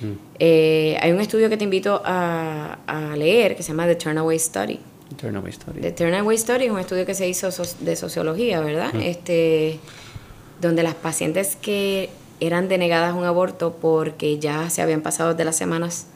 Mm. 0.00 0.12
Eh, 0.38 0.96
hay 1.00 1.10
un 1.12 1.20
estudio 1.20 1.48
que 1.48 1.56
te 1.56 1.64
invito 1.64 2.02
a, 2.04 2.78
a, 2.86 3.16
leer 3.16 3.56
que 3.56 3.62
se 3.62 3.70
llama 3.70 3.86
The 3.86 3.96
Turnaway 3.96 4.38
Study. 4.38 4.78
Turnaway 5.16 5.52
Study. 5.52 5.80
The 5.80 5.92
Turnaway 5.92 6.36
Study 6.36 6.66
es 6.66 6.70
un 6.70 6.78
estudio 6.78 7.06
que 7.06 7.14
se 7.14 7.26
hizo 7.26 7.48
de 7.80 7.96
sociología, 7.96 8.60
¿verdad? 8.60 8.92
Mm. 8.92 9.00
Este, 9.00 9.80
donde 10.60 10.82
las 10.82 10.94
pacientes 10.94 11.56
que 11.56 12.10
eran 12.40 12.68
denegadas 12.68 13.14
un 13.14 13.24
aborto 13.24 13.76
porque 13.80 14.38
ya 14.38 14.70
se 14.70 14.82
habían 14.82 15.00
pasado 15.00 15.34
de 15.34 15.44
las 15.44 15.56
semanas 15.56 16.06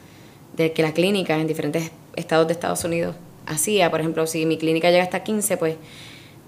de 0.57 0.72
que 0.72 0.82
la 0.82 0.92
clínica 0.92 1.38
en 1.38 1.46
diferentes 1.46 1.90
estados 2.16 2.46
de 2.46 2.53
Estados 2.53 2.84
Unidos 2.84 3.16
hacía. 3.46 3.90
Por 3.90 4.00
ejemplo, 4.00 4.26
si 4.26 4.46
mi 4.46 4.59
clínica 4.59 4.90
llega 4.90 5.03
hasta 5.03 5.22
15, 5.22 5.57
pues 5.57 5.76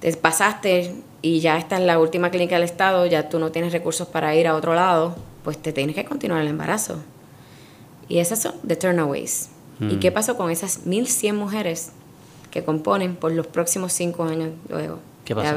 te 0.01 0.13
pasaste 0.17 0.95
y 1.23 1.41
ya 1.41 1.57
está 1.57 1.77
en 1.77 1.87
la 1.87 1.99
última 1.99 2.31
clínica 2.31 2.57
del 2.57 2.65
estado, 2.65 3.07
ya 3.07 3.29
tú 3.29 3.39
no 3.39 3.51
tienes 3.51 3.73
recursos 3.73 4.07
para 4.07 4.35
ir 4.35 4.47
a 4.47 4.55
otro 4.55 4.75
lado, 4.75 5.17
pues 5.43 5.59
te 5.59 5.73
tienes 5.73 5.95
que 5.95 6.05
continuar 6.05 6.43
el 6.43 6.49
embarazo. 6.49 6.99
Y 8.09 8.19
esas 8.19 8.43
son 8.43 8.55
the 8.67 8.77
turnaways. 8.77 9.49
¿Y 9.81 9.97
qué 9.97 10.11
mm. 10.11 10.15
pasó 10.15 10.37
con 10.37 10.51
esas 10.51 10.87
1.100 10.87 11.35
mujeres 11.35 11.91
que 12.51 12.63
componen 12.63 13.17
por 13.17 13.33
los 13.33 13.47
próximos 13.47 13.93
cinco 13.93 14.25
años 14.25 14.51
luego? 14.69 15.01
¿Qué 15.25 15.35
pasó? 15.35 15.57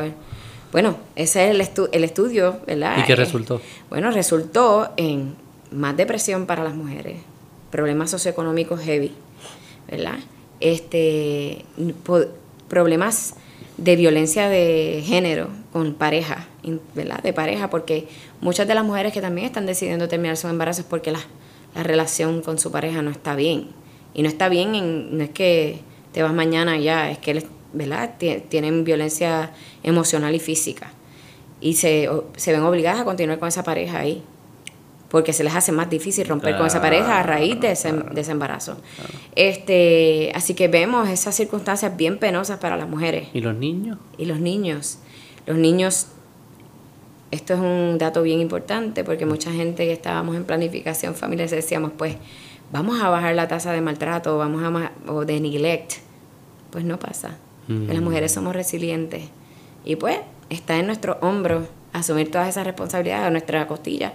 Bueno, 0.71 0.97
ese 1.15 1.45
es 1.45 1.51
el, 1.51 1.87
el 1.91 2.03
estudio, 2.03 2.59
¿verdad? 2.65 2.97
¿Y 2.97 3.03
qué 3.03 3.15
resultó? 3.15 3.61
bueno, 3.89 4.11
resultó 4.11 4.89
en 4.97 5.35
más 5.71 5.95
depresión 5.95 6.45
para 6.45 6.63
las 6.63 6.73
mujeres, 6.73 7.17
problemas 7.71 8.11
socioeconómicos 8.11 8.81
heavy, 8.81 9.11
¿verdad? 9.89 10.19
Este, 10.59 11.65
problemas 12.67 13.35
de 13.77 13.95
violencia 13.95 14.49
de 14.49 15.03
género 15.05 15.49
con 15.71 15.93
pareja, 15.93 16.47
¿verdad? 16.95 17.21
De 17.21 17.33
pareja, 17.33 17.69
porque 17.69 18.07
muchas 18.41 18.67
de 18.67 18.75
las 18.75 18.83
mujeres 18.83 19.13
que 19.13 19.21
también 19.21 19.47
están 19.47 19.65
decidiendo 19.65 20.07
terminar 20.07 20.37
su 20.37 20.47
embarazo 20.47 20.81
es 20.81 20.87
porque 20.87 21.11
la, 21.11 21.19
la 21.75 21.83
relación 21.83 22.41
con 22.41 22.57
su 22.57 22.71
pareja 22.71 23.01
no 23.01 23.11
está 23.11 23.35
bien. 23.35 23.69
Y 24.13 24.23
no 24.23 24.29
está 24.29 24.49
bien, 24.49 24.73
en, 24.73 25.17
no 25.17 25.23
es 25.23 25.29
que 25.29 25.81
te 26.11 26.23
vas 26.23 26.33
mañana 26.33 26.77
ya, 26.77 27.11
es 27.11 27.19
que, 27.19 27.45
¿verdad? 27.73 28.15
Tienen 28.49 28.83
violencia 28.83 29.51
emocional 29.83 30.33
y 30.33 30.39
física. 30.39 30.91
Y 31.61 31.75
se, 31.75 32.09
se 32.35 32.51
ven 32.51 32.63
obligadas 32.63 33.01
a 33.01 33.05
continuar 33.05 33.37
con 33.37 33.47
esa 33.47 33.63
pareja 33.63 33.99
ahí 33.99 34.23
porque 35.09 35.31
se 35.33 35.43
les 35.43 35.55
hace 35.55 35.71
más 35.71 35.89
difícil 35.89 36.27
romper 36.27 36.57
con 36.57 36.67
esa 36.67 36.81
pareja 36.81 37.19
a 37.19 37.23
raíz 37.23 37.59
de 37.59 37.71
ese, 37.71 37.93
de 37.93 38.21
ese 38.21 38.31
embarazo. 38.31 38.77
Este, 39.35 40.31
así 40.35 40.53
que 40.53 40.67
vemos 40.67 41.07
esas 41.09 41.35
circunstancias 41.35 41.95
bien 41.95 42.17
penosas 42.17 42.59
para 42.59 42.75
las 42.75 42.89
mujeres. 42.89 43.29
¿Y 43.33 43.41
los 43.41 43.55
niños? 43.55 43.97
Y 44.17 44.25
los 44.25 44.39
niños. 44.39 44.99
Los 45.45 45.57
niños, 45.57 46.07
esto 47.31 47.53
es 47.53 47.59
un 47.59 47.97
dato 47.97 48.21
bien 48.21 48.41
importante 48.41 49.05
porque 49.05 49.25
mucha 49.25 49.51
gente 49.51 49.85
que 49.85 49.93
estábamos 49.93 50.35
en 50.35 50.43
planificación 50.43 51.15
familiar 51.15 51.49
decíamos, 51.49 51.91
pues 51.97 52.17
vamos 52.73 53.01
a 53.01 53.09
bajar 53.09 53.33
la 53.33 53.47
tasa 53.47 53.71
de 53.71 53.79
maltrato 53.79 54.37
vamos 54.37 54.61
a 54.61 54.91
o 55.09 55.23
de 55.23 55.39
neglect. 55.39 55.93
Pues 56.71 56.83
no 56.83 56.99
pasa. 56.99 57.37
Las 57.69 58.01
mujeres 58.01 58.31
somos 58.31 58.55
resilientes. 58.55 59.23
Y 59.83 59.97
pues 59.97 60.19
está 60.49 60.77
en 60.77 60.85
nuestro 60.85 61.17
hombro 61.21 61.67
asumir 61.91 62.31
todas 62.31 62.47
esas 62.47 62.65
responsabilidades 62.65 63.25
a 63.25 63.29
nuestra 63.29 63.67
costilla 63.67 64.13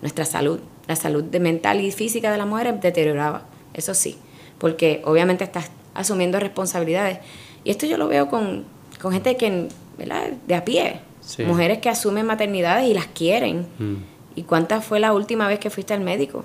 nuestra 0.00 0.24
salud. 0.24 0.60
La 0.86 0.96
salud 0.96 1.22
de 1.22 1.40
mental 1.40 1.80
y 1.80 1.90
física 1.92 2.30
de 2.30 2.38
la 2.38 2.46
mujer 2.46 2.80
deterioraba, 2.80 3.42
eso 3.74 3.92
sí, 3.94 4.16
porque 4.58 5.02
obviamente 5.04 5.44
estás 5.44 5.70
asumiendo 5.94 6.40
responsabilidades. 6.40 7.18
Y 7.64 7.70
esto 7.70 7.86
yo 7.86 7.98
lo 7.98 8.08
veo 8.08 8.28
con, 8.28 8.64
con 9.00 9.12
gente 9.12 9.36
que, 9.36 9.68
¿verdad? 9.98 10.30
de 10.46 10.54
a 10.54 10.64
pie, 10.64 11.00
mujeres 11.46 11.78
que 11.78 11.88
asumen 11.88 12.24
maternidades 12.24 12.88
y 12.88 12.94
las 12.94 13.06
quieren. 13.06 13.66
Mm. 13.78 13.96
¿Y 14.36 14.42
cuántas 14.44 14.84
fue 14.84 15.00
la 15.00 15.12
última 15.12 15.48
vez 15.48 15.58
que 15.58 15.68
fuiste 15.68 15.92
al 15.92 16.00
médico? 16.00 16.44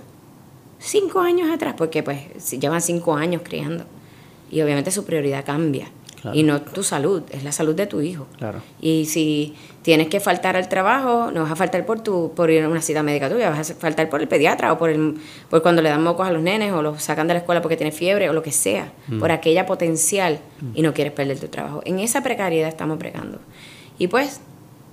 Cinco 0.79 1.21
años 1.21 1.49
atrás, 1.53 1.75
porque 1.77 2.03
pues 2.03 2.51
llevan 2.59 2.81
cinco 2.81 3.15
años 3.15 3.41
criando. 3.45 3.85
Y 4.51 4.61
obviamente 4.61 4.91
su 4.91 5.05
prioridad 5.05 5.45
cambia. 5.45 5.87
Y 6.31 6.43
no 6.43 6.61
tu 6.61 6.83
salud, 6.83 7.23
es 7.31 7.43
la 7.43 7.51
salud 7.51 7.75
de 7.75 7.85
tu 7.85 7.99
hijo. 7.99 8.27
Claro. 8.37 8.61
Y 8.79 9.05
si 9.05 9.55
tienes 9.81 10.07
que 10.07 10.19
faltar 10.19 10.55
al 10.55 10.69
trabajo, 10.69 11.31
no 11.31 11.41
vas 11.41 11.51
a 11.51 11.55
faltar 11.55 11.85
por 11.85 11.99
tu 11.99 12.31
por 12.33 12.49
ir 12.49 12.63
a 12.63 12.69
una 12.69 12.81
cita 12.81 13.03
médica 13.03 13.29
tuya, 13.29 13.49
vas 13.49 13.71
a 13.71 13.73
faltar 13.75 14.09
por 14.09 14.21
el 14.21 14.27
pediatra 14.27 14.71
o 14.71 14.77
por 14.77 14.89
el 14.89 15.15
por 15.49 15.61
cuando 15.61 15.81
le 15.81 15.89
dan 15.89 16.01
mocos 16.01 16.25
a 16.25 16.31
los 16.31 16.41
nenes 16.41 16.71
o 16.71 16.81
los 16.81 17.03
sacan 17.03 17.27
de 17.27 17.33
la 17.33 17.39
escuela 17.41 17.61
porque 17.61 17.75
tiene 17.75 17.91
fiebre 17.91 18.29
o 18.29 18.33
lo 18.33 18.41
que 18.41 18.51
sea, 18.51 18.93
mm. 19.07 19.19
por 19.19 19.31
aquella 19.31 19.65
potencial 19.65 20.39
y 20.73 20.81
no 20.81 20.93
quieres 20.93 21.11
perder 21.13 21.39
tu 21.39 21.47
trabajo. 21.47 21.81
En 21.83 21.99
esa 21.99 22.23
precariedad 22.23 22.69
estamos 22.69 22.97
pregando. 22.97 23.39
Y 23.99 24.07
pues 24.07 24.39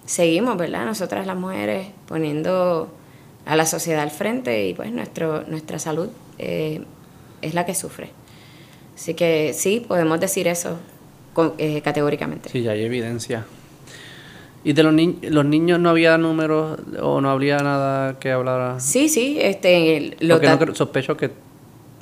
seguimos, 0.07 0.57
¿verdad? 0.57 0.85
Nosotras 0.85 1.27
las 1.27 1.37
mujeres 1.37 1.87
poniendo 2.07 2.89
a 3.47 3.57
la 3.57 3.67
sociedad 3.67 4.03
al 4.03 4.11
frente 4.11 4.67
y 4.67 4.75
pues 4.75 4.91
nuestro, 4.91 5.45
nuestra 5.47 5.79
salud 5.79 6.09
eh, 6.39 6.83
es 7.43 7.55
la 7.55 7.65
que 7.65 7.75
sufre. 7.75 8.11
Así 8.97 9.15
que 9.15 9.55
sí, 9.55 9.85
podemos 9.87 10.21
decir 10.21 10.47
eso 10.49 10.79
eh, 11.59 11.81
categóricamente. 11.83 12.49
Sí, 12.49 12.63
ya 12.63 12.73
hay 12.73 12.85
evidencia. 12.85 13.45
¿Y 14.63 14.75
de 14.75 14.83
los, 14.83 14.93
ni 14.93 15.19
los 15.23 15.45
niños 15.45 15.81
no 15.81 15.89
había 15.89 16.19
números 16.19 16.79
o 17.01 17.21
no 17.21 17.31
había 17.31 17.59
nada 17.59 18.19
que 18.19 18.31
hablara? 18.31 18.79
Sí, 18.79 19.09
sí. 19.09 19.39
Este, 19.41 20.17
lo 20.21 20.35
Porque 20.39 20.67
no 20.67 20.75
sospecho 20.75 21.17
que 21.17 21.31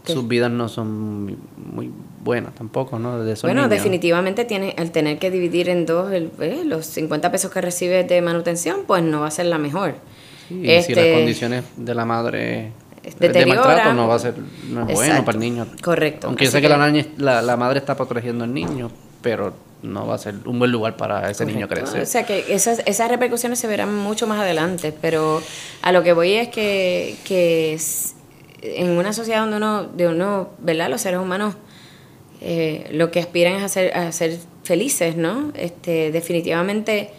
sus 0.04 0.26
vidas 0.26 0.50
no 0.50 0.68
son 0.68 1.36
muy 1.56 1.90
buenas 2.24 2.54
tampoco, 2.54 2.98
¿no? 2.98 3.22
De 3.22 3.34
bueno, 3.42 3.68
definitivamente 3.68 4.44
tiene, 4.44 4.74
al 4.76 4.90
tener 4.90 5.18
que 5.18 5.30
dividir 5.30 5.68
en 5.68 5.86
dos 5.86 6.10
eh, 6.12 6.62
los 6.64 6.86
50 6.86 7.30
pesos 7.30 7.50
que 7.50 7.60
recibe 7.60 8.04
de 8.04 8.20
manutención, 8.20 8.80
pues 8.86 9.02
no 9.02 9.20
va 9.20 9.28
a 9.28 9.30
ser 9.30 9.46
la 9.46 9.58
mejor. 9.58 9.94
y 10.50 10.54
si 10.54 10.66
las 10.66 10.88
este, 10.88 11.14
condiciones 11.14 11.64
de 11.76 11.94
la 11.94 12.04
madre 12.04 12.72
de 13.18 13.46
maltrato 13.46 13.94
no 13.94 14.08
va 14.08 14.16
a 14.16 14.18
ser 14.18 14.34
no 14.68 14.88
es 14.88 14.94
bueno 14.94 15.24
para 15.24 15.36
el 15.36 15.40
niño. 15.40 15.66
Correcto. 15.82 16.26
Aunque 16.26 16.46
yo 16.46 16.50
sé 16.50 16.60
que, 16.60 16.68
la, 16.68 16.76
la, 17.18 17.42
la, 17.42 17.56
madre 17.56 17.78
está 17.78 17.96
protegiendo 17.96 18.44
al 18.44 18.52
niño, 18.52 18.90
pero 19.22 19.54
no 19.82 20.06
va 20.06 20.16
a 20.16 20.18
ser 20.18 20.34
un 20.44 20.58
buen 20.58 20.72
lugar 20.72 20.96
para 20.96 21.30
ese 21.30 21.46
niño 21.46 21.68
crecer. 21.68 22.02
O 22.02 22.06
sea 22.06 22.26
que 22.26 22.52
esas, 22.52 22.82
esas 22.84 23.08
repercusiones 23.08 23.58
se 23.58 23.66
verán 23.68 23.94
mucho 23.94 24.26
más 24.26 24.40
adelante, 24.40 24.92
pero 24.92 25.42
a 25.82 25.92
lo 25.92 26.02
que 26.02 26.12
voy 26.12 26.32
es 26.32 26.48
que, 26.48 27.16
que 27.24 27.78
en 28.62 28.90
una 28.90 29.12
sociedad 29.12 29.40
donde 29.40 29.56
uno, 29.56 29.84
de 29.84 30.08
uno, 30.08 30.50
¿verdad? 30.58 30.90
Los 30.90 31.02
seres 31.02 31.20
humanos 31.20 31.54
eh, 32.40 32.88
lo 32.92 33.10
que 33.10 33.20
aspiran 33.20 33.54
es 33.54 33.62
a 33.62 33.68
ser, 33.68 33.96
a 33.96 34.12
ser 34.12 34.38
felices, 34.64 35.16
¿no? 35.16 35.52
Este, 35.54 36.12
definitivamente 36.12 37.10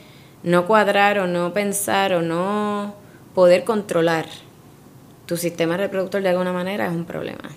no 0.43 0.66
cuadrar 0.66 1.20
o 1.20 1.28
no 1.28 1.54
pensar 1.54 2.14
o 2.14 2.22
no 2.22 2.95
poder 3.36 3.64
controlar 3.64 4.26
tu 5.26 5.38
sistema 5.38 5.78
reproductor 5.78 6.22
de 6.22 6.30
alguna 6.30 6.54
manera 6.54 6.88
es 6.88 6.93
un 6.93 7.06
problema. 7.06 7.50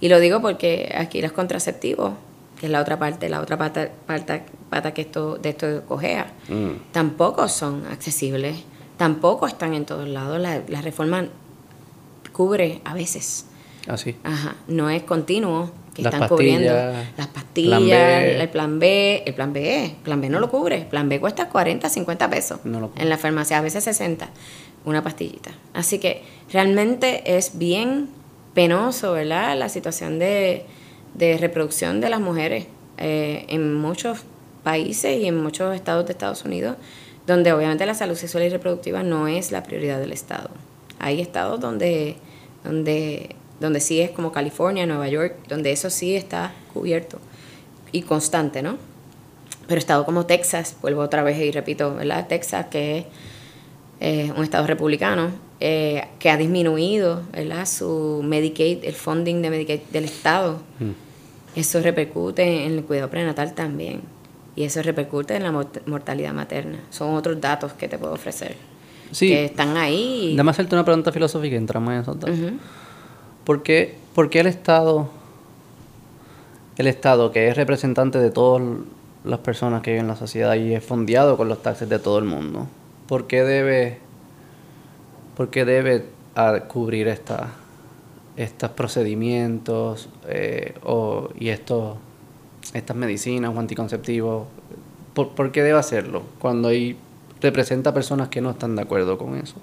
Y 0.00 0.08
lo 0.08 0.20
digo 0.20 0.40
porque 0.40 0.94
aquí 0.96 1.22
los 1.22 1.32
contraceptivos 1.32 2.12
que 2.58 2.66
es 2.66 2.72
la 2.72 2.80
otra 2.80 2.98
parte, 2.98 3.28
la 3.28 3.40
otra 3.40 3.56
pata, 3.56 3.90
pata, 4.06 4.42
pata 4.70 4.94
que 4.94 5.02
esto, 5.02 5.36
de 5.36 5.50
esto 5.50 5.84
cojea, 5.86 6.32
mm. 6.48 6.92
tampoco 6.92 7.48
son 7.48 7.86
accesibles, 7.86 8.64
tampoco 8.96 9.46
están 9.46 9.74
en 9.74 9.84
todos 9.84 10.08
lados. 10.08 10.40
La, 10.40 10.62
la 10.68 10.82
reforma 10.82 11.26
cubre 12.32 12.80
a 12.84 12.94
veces. 12.94 13.46
Así. 13.88 14.16
Ah, 14.24 14.32
Ajá, 14.32 14.56
no 14.68 14.90
es 14.90 15.02
continuo 15.04 15.70
que 15.96 16.02
están 16.02 16.28
cubriendo 16.28 16.72
las 17.16 17.26
pastillas, 17.28 18.24
el 18.24 18.48
plan 18.50 18.78
B, 18.78 19.22
el 19.24 19.34
plan 19.34 19.52
B, 19.52 19.84
el 19.84 19.94
plan 20.02 20.20
B 20.20 20.28
no 20.28 20.40
lo 20.40 20.50
cubre, 20.50 20.76
el 20.76 20.86
plan 20.86 21.08
B 21.08 21.18
cuesta 21.18 21.48
40, 21.48 21.88
50 21.88 22.30
pesos 22.30 22.60
en 22.64 23.08
la 23.08 23.16
farmacia, 23.16 23.58
a 23.58 23.62
veces 23.62 23.84
60, 23.84 24.28
una 24.84 25.02
pastillita. 25.02 25.52
Así 25.72 25.98
que 25.98 26.22
realmente 26.52 27.36
es 27.36 27.56
bien 27.56 28.10
penoso, 28.52 29.12
¿verdad? 29.12 29.56
La 29.56 29.70
situación 29.70 30.18
de, 30.18 30.66
de 31.16 31.38
reproducción 31.38 32.00
de 32.00 32.10
las 32.10 32.20
mujeres 32.20 32.66
eh, 32.98 33.46
en 33.48 33.74
muchos 33.74 34.20
países 34.62 35.20
y 35.20 35.26
en 35.26 35.42
muchos 35.42 35.74
estados 35.74 36.06
de 36.06 36.12
Estados 36.12 36.44
Unidos, 36.44 36.76
donde 37.26 37.52
obviamente 37.52 37.86
la 37.86 37.94
salud 37.94 38.16
sexual 38.16 38.44
y 38.44 38.48
reproductiva 38.48 39.02
no 39.02 39.28
es 39.28 39.52
la 39.52 39.62
prioridad 39.62 39.98
del 39.98 40.12
Estado. 40.12 40.50
Hay 40.98 41.20
estados 41.20 41.60
donde, 41.60 42.16
donde, 42.64 43.36
donde 43.60 43.80
sí 43.80 44.00
es 44.00 44.10
como 44.10 44.32
California, 44.32 44.86
Nueva 44.86 45.08
York, 45.08 45.36
donde 45.48 45.72
eso 45.72 45.90
sí 45.90 46.14
está 46.16 46.52
cubierto 46.72 47.18
y 47.92 48.02
constante, 48.02 48.62
¿no? 48.62 48.78
Pero 49.66 49.78
estado 49.78 50.04
como 50.04 50.26
Texas, 50.26 50.76
vuelvo 50.80 51.02
otra 51.02 51.22
vez 51.22 51.38
y 51.38 51.50
repito, 51.50 51.94
¿verdad? 51.94 52.26
Texas, 52.28 52.66
que 52.66 52.98
es 52.98 53.04
eh, 54.00 54.32
un 54.36 54.44
estado 54.44 54.66
republicano, 54.66 55.30
eh, 55.58 56.04
que 56.18 56.30
ha 56.30 56.36
disminuido 56.36 57.22
¿verdad? 57.32 57.66
su 57.66 58.20
Medicaid, 58.22 58.84
el 58.84 58.94
funding 58.94 59.42
de 59.42 59.50
Medicaid 59.50 59.80
del 59.90 60.04
Estado. 60.04 60.60
Mm. 60.78 61.05
Eso 61.56 61.80
repercute 61.80 62.66
en 62.66 62.72
el 62.72 62.84
cuidado 62.84 63.10
prenatal 63.10 63.54
también. 63.54 64.02
Y 64.54 64.64
eso 64.64 64.82
repercute 64.82 65.36
en 65.36 65.42
la 65.42 65.52
mortalidad 65.86 66.32
materna. 66.32 66.78
Son 66.90 67.14
otros 67.14 67.40
datos 67.40 67.72
que 67.72 67.88
te 67.88 67.98
puedo 67.98 68.12
ofrecer. 68.12 68.56
Sí. 69.10 69.28
Que 69.28 69.46
están 69.46 69.76
ahí. 69.76 70.32
Déjame 70.32 70.50
hacerte 70.50 70.74
una 70.74 70.84
pregunta 70.84 71.12
filosófica 71.12 71.54
y 71.54 71.58
entramos 71.58 71.92
en 71.92 72.00
eso. 72.00 72.18
¿Por, 73.44 73.62
qué, 73.62 73.96
¿Por 74.14 74.30
qué 74.30 74.40
el 74.40 74.46
Estado, 74.46 75.08
el 76.76 76.86
Estado 76.86 77.32
que 77.32 77.48
es 77.48 77.56
representante 77.56 78.18
de 78.18 78.30
todas 78.30 78.62
las 79.26 79.40
personas 79.40 79.82
que 79.82 79.90
viven 79.90 80.04
en 80.04 80.08
la 80.08 80.16
sociedad 80.16 80.54
y 80.54 80.74
es 80.74 80.84
fondeado 80.84 81.36
con 81.36 81.48
los 81.48 81.62
taxes 81.62 81.88
de 81.88 81.98
todo 81.98 82.18
el 82.18 82.24
mundo, 82.24 82.68
¿por 83.08 83.26
qué 83.26 83.42
debe, 83.42 83.98
por 85.36 85.50
qué 85.50 85.64
debe 85.64 86.04
cubrir 86.68 87.08
esta, 87.08 87.50
estos 88.36 88.70
procedimientos 88.70 90.08
eh, 90.28 90.74
o, 90.84 91.30
y 91.38 91.48
estos, 91.48 91.96
estas 92.74 92.96
medicinas 92.96 93.54
o 93.54 93.58
anticonceptivos? 93.58 94.46
¿Por, 95.14 95.30
¿Por, 95.30 95.52
qué 95.52 95.62
debe 95.62 95.78
hacerlo 95.78 96.22
cuando 96.38 96.68
hay, 96.68 96.96
representa 97.40 97.94
personas 97.94 98.28
que 98.28 98.40
no 98.40 98.50
están 98.50 98.76
de 98.76 98.82
acuerdo 98.82 99.18
con 99.18 99.36
eso? 99.36 99.56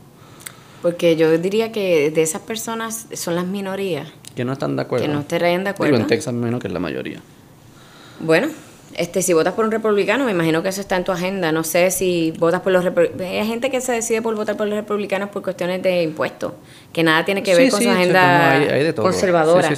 Porque 0.82 1.16
yo 1.16 1.38
diría 1.38 1.72
que 1.72 2.12
de 2.12 2.22
esas 2.22 2.42
personas 2.42 3.08
son 3.14 3.36
las 3.36 3.46
minorías. 3.46 4.12
Que 4.36 4.44
no 4.44 4.54
están 4.54 4.76
de 4.76 4.82
acuerdo. 4.82 5.06
Que 5.06 5.14
no 5.14 5.22
estarían 5.22 5.64
de 5.64 5.70
acuerdo. 5.70 5.94
Digo, 5.94 6.04
en 6.04 6.08
Texas 6.08 6.34
menos 6.34 6.60
que 6.60 6.68
es 6.68 6.74
la 6.74 6.80
mayoría. 6.80 7.22
Bueno, 8.20 8.50
este, 8.96 9.22
si 9.22 9.34
votas 9.34 9.54
por 9.54 9.66
un 9.66 9.72
republicano, 9.72 10.26
me 10.26 10.32
imagino 10.32 10.62
que 10.62 10.70
eso 10.70 10.82
está 10.82 10.96
en 10.96 11.04
tu 11.04 11.12
agenda. 11.12 11.52
No 11.52 11.64
sé 11.64 11.92
si 11.92 12.32
votas 12.38 12.62
por 12.62 12.72
los 12.72 12.84
republicanos. 12.84 13.32
Hay 13.32 13.48
gente 13.48 13.70
que 13.70 13.82
se 13.82 13.92
decide 13.92 14.22
por 14.22 14.36
votar 14.36 14.58
por 14.58 14.68
los 14.68 14.76
republicanos 14.76 15.30
por 15.30 15.42
cuestiones 15.42 15.82
de 15.82 16.04
impuestos, 16.04 16.54
que 16.92 17.04
nada 17.04 17.26
tiene 17.26 17.44
que 17.44 17.56
ver 17.56 17.70
con 17.70 17.82
su 17.82 17.90
agenda 17.90 18.94
conservadora. 18.96 19.70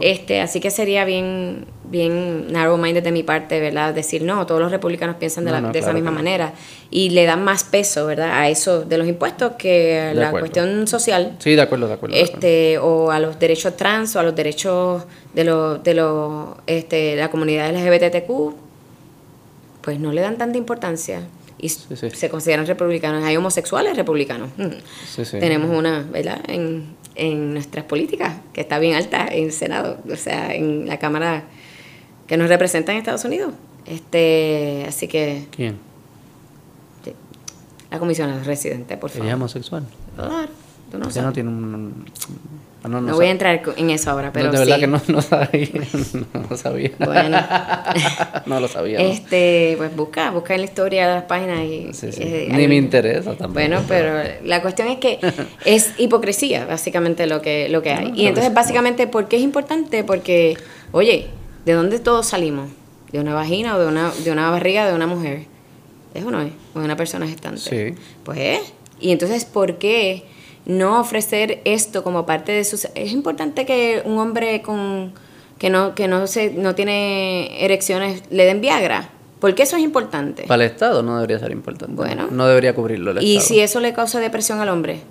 Este, 0.00 0.40
así 0.40 0.60
que 0.60 0.70
sería 0.70 1.04
bien, 1.04 1.66
bien 1.84 2.52
narrow-minded 2.52 3.02
de 3.02 3.12
mi 3.12 3.22
parte, 3.22 3.60
¿verdad? 3.60 3.94
Decir, 3.94 4.22
no, 4.22 4.46
todos 4.46 4.60
los 4.60 4.70
republicanos 4.70 5.16
piensan 5.16 5.44
de, 5.44 5.52
la, 5.52 5.60
de 5.60 5.78
esa 5.78 5.92
misma 5.92 6.10
manera. 6.10 6.52
Y 6.90 7.10
le 7.10 7.24
dan 7.24 7.44
más 7.44 7.64
peso, 7.64 8.06
¿verdad? 8.06 8.32
A 8.32 8.48
eso 8.48 8.84
de 8.84 8.98
los 8.98 9.06
impuestos 9.06 9.52
que 9.58 10.10
a 10.10 10.14
la 10.14 10.30
cuestión 10.30 10.86
social. 10.86 11.36
Sí, 11.38 11.54
de 11.54 11.62
acuerdo, 11.62 11.88
de 11.88 11.94
acuerdo. 11.94 12.16
Este, 12.16 12.78
o 12.78 13.10
a 13.10 13.20
los 13.20 13.38
derechos 13.38 13.76
trans, 13.76 14.16
o 14.16 14.20
a 14.20 14.22
los 14.22 14.34
derechos 14.34 15.04
de, 15.34 15.44
los 15.44 15.82
de 15.82 15.94
los, 15.94 16.56
este, 16.66 17.16
la 17.16 17.30
comunidad 17.30 17.70
LGBTQ, 17.72 18.54
pues 19.82 19.98
no 19.98 20.12
le 20.12 20.20
dan 20.20 20.38
tanta 20.38 20.58
importancia 20.58 21.22
y 21.58 21.68
se 21.68 22.30
consideran 22.30 22.66
republicanos. 22.66 23.22
Hay 23.24 23.36
homosexuales 23.36 23.96
republicanos. 23.96 24.50
Tenemos 25.30 25.76
una, 25.76 26.02
¿verdad? 26.10 26.40
En, 26.48 26.94
en 27.14 27.52
nuestras 27.52 27.84
políticas, 27.84 28.36
que 28.52 28.62
está 28.62 28.78
bien 28.78 28.94
alta 28.94 29.28
en 29.30 29.44
el 29.44 29.52
Senado, 29.52 29.98
o 30.10 30.16
sea, 30.16 30.54
en 30.54 30.86
la 30.86 30.98
Cámara 30.98 31.44
que 32.26 32.36
nos 32.36 32.48
representa 32.48 32.92
en 32.92 32.98
Estados 32.98 33.24
Unidos. 33.24 33.52
Este, 33.86 34.84
así 34.86 35.08
que... 35.08 35.46
¿Quién? 35.50 35.78
La 37.90 37.98
comisionada 37.98 38.42
residente, 38.44 38.96
por 38.96 39.10
favor. 39.10 39.26
¿Ella 39.26 39.32
es 39.32 39.36
homosexual? 39.36 39.84
Claro, 40.14 40.48
tú 40.90 40.98
no 40.98 41.08
no 41.08 41.32
tiene 41.32 41.48
un... 41.48 42.06
No, 42.88 43.00
no, 43.00 43.14
voy 43.14 43.26
a 43.26 43.30
entrar 43.30 43.62
en 43.76 43.90
eso 43.90 44.10
ahora, 44.10 44.32
pero 44.32 44.50
De 44.50 44.58
verdad 44.58 44.78
que 44.78 44.86
no, 44.86 45.00
no 45.08 45.20
sabía. 45.20 45.68
No 46.50 46.56
sabía. 46.56 46.90
Bueno. 46.98 47.38
no 48.46 48.58
lo 48.58 48.68
sabía. 48.68 49.00
Este, 49.00 49.74
pues 49.76 49.94
busca, 49.94 50.30
busca 50.30 50.54
en 50.54 50.60
la 50.60 50.66
historia 50.66 51.06
de 51.06 51.14
las 51.16 51.24
páginas 51.24 51.60
y... 51.60 51.90
Eh, 52.02 52.48
Ni 52.50 52.66
me 52.66 52.76
interesa 52.76 53.30
tampoco. 53.30 53.52
Bueno, 53.52 53.82
pero 53.86 54.22
la 54.44 54.62
cuestión 54.62 54.88
es 54.88 54.98
que 54.98 55.20
es 55.66 55.92
hipocresía, 55.98 56.64
básicamente, 56.64 57.26
lo 57.26 57.42
que, 57.42 57.68
lo 57.68 57.82
que 57.82 57.92
hay. 57.92 58.12
y 58.16 58.26
entonces, 58.26 58.52
básicamente, 58.54 59.06
¿por 59.06 59.28
qué 59.28 59.36
es 59.36 59.42
importante? 59.42 60.02
Porque, 60.02 60.56
oye, 60.92 61.28
¿De 61.64 61.72
dónde 61.72 61.98
todos 61.98 62.26
salimos? 62.26 62.70
¿De 63.12 63.20
una 63.20 63.34
vagina 63.34 63.76
o 63.76 63.78
de 63.78 63.86
una, 63.86 64.10
de 64.10 64.30
una 64.30 64.50
barriga 64.50 64.88
de 64.88 64.94
una 64.94 65.06
mujer? 65.06 65.44
¿Eso 66.14 66.30
no 66.30 66.40
es? 66.40 66.52
¿O 66.74 66.78
de 66.78 66.84
una 66.84 66.96
persona 66.96 67.26
gestante? 67.26 67.60
Sí. 67.60 68.00
Pues 68.24 68.38
es. 68.38 68.72
Y 68.98 69.12
entonces, 69.12 69.44
¿por 69.44 69.78
qué 69.78 70.24
no 70.66 71.00
ofrecer 71.00 71.60
esto 71.64 72.02
como 72.02 72.26
parte 72.26 72.52
de 72.52 72.64
sus... 72.64 72.86
Es 72.94 73.12
importante 73.12 73.66
que 73.66 74.02
un 74.04 74.18
hombre 74.18 74.62
con 74.62 75.12
que 75.60 75.68
no, 75.68 75.94
que 75.94 76.08
no, 76.08 76.26
se, 76.26 76.52
no 76.52 76.74
tiene 76.74 77.64
erecciones 77.64 78.22
le 78.30 78.46
den 78.46 78.62
Viagra. 78.62 79.10
¿Por 79.40 79.54
qué 79.54 79.62
eso 79.62 79.76
es 79.76 79.82
importante? 79.82 80.44
Para 80.44 80.64
el 80.64 80.70
Estado 80.70 81.02
no 81.02 81.16
debería 81.16 81.38
ser 81.38 81.52
importante. 81.52 81.94
Bueno. 81.94 82.28
No 82.30 82.46
debería 82.46 82.74
cubrirlo 82.74 83.10
el 83.10 83.22
¿Y 83.22 83.40
si 83.40 83.60
eso 83.60 83.78
le 83.80 83.92
causa 83.92 84.20
depresión 84.20 84.60
al 84.60 84.70
hombre? 84.70 85.02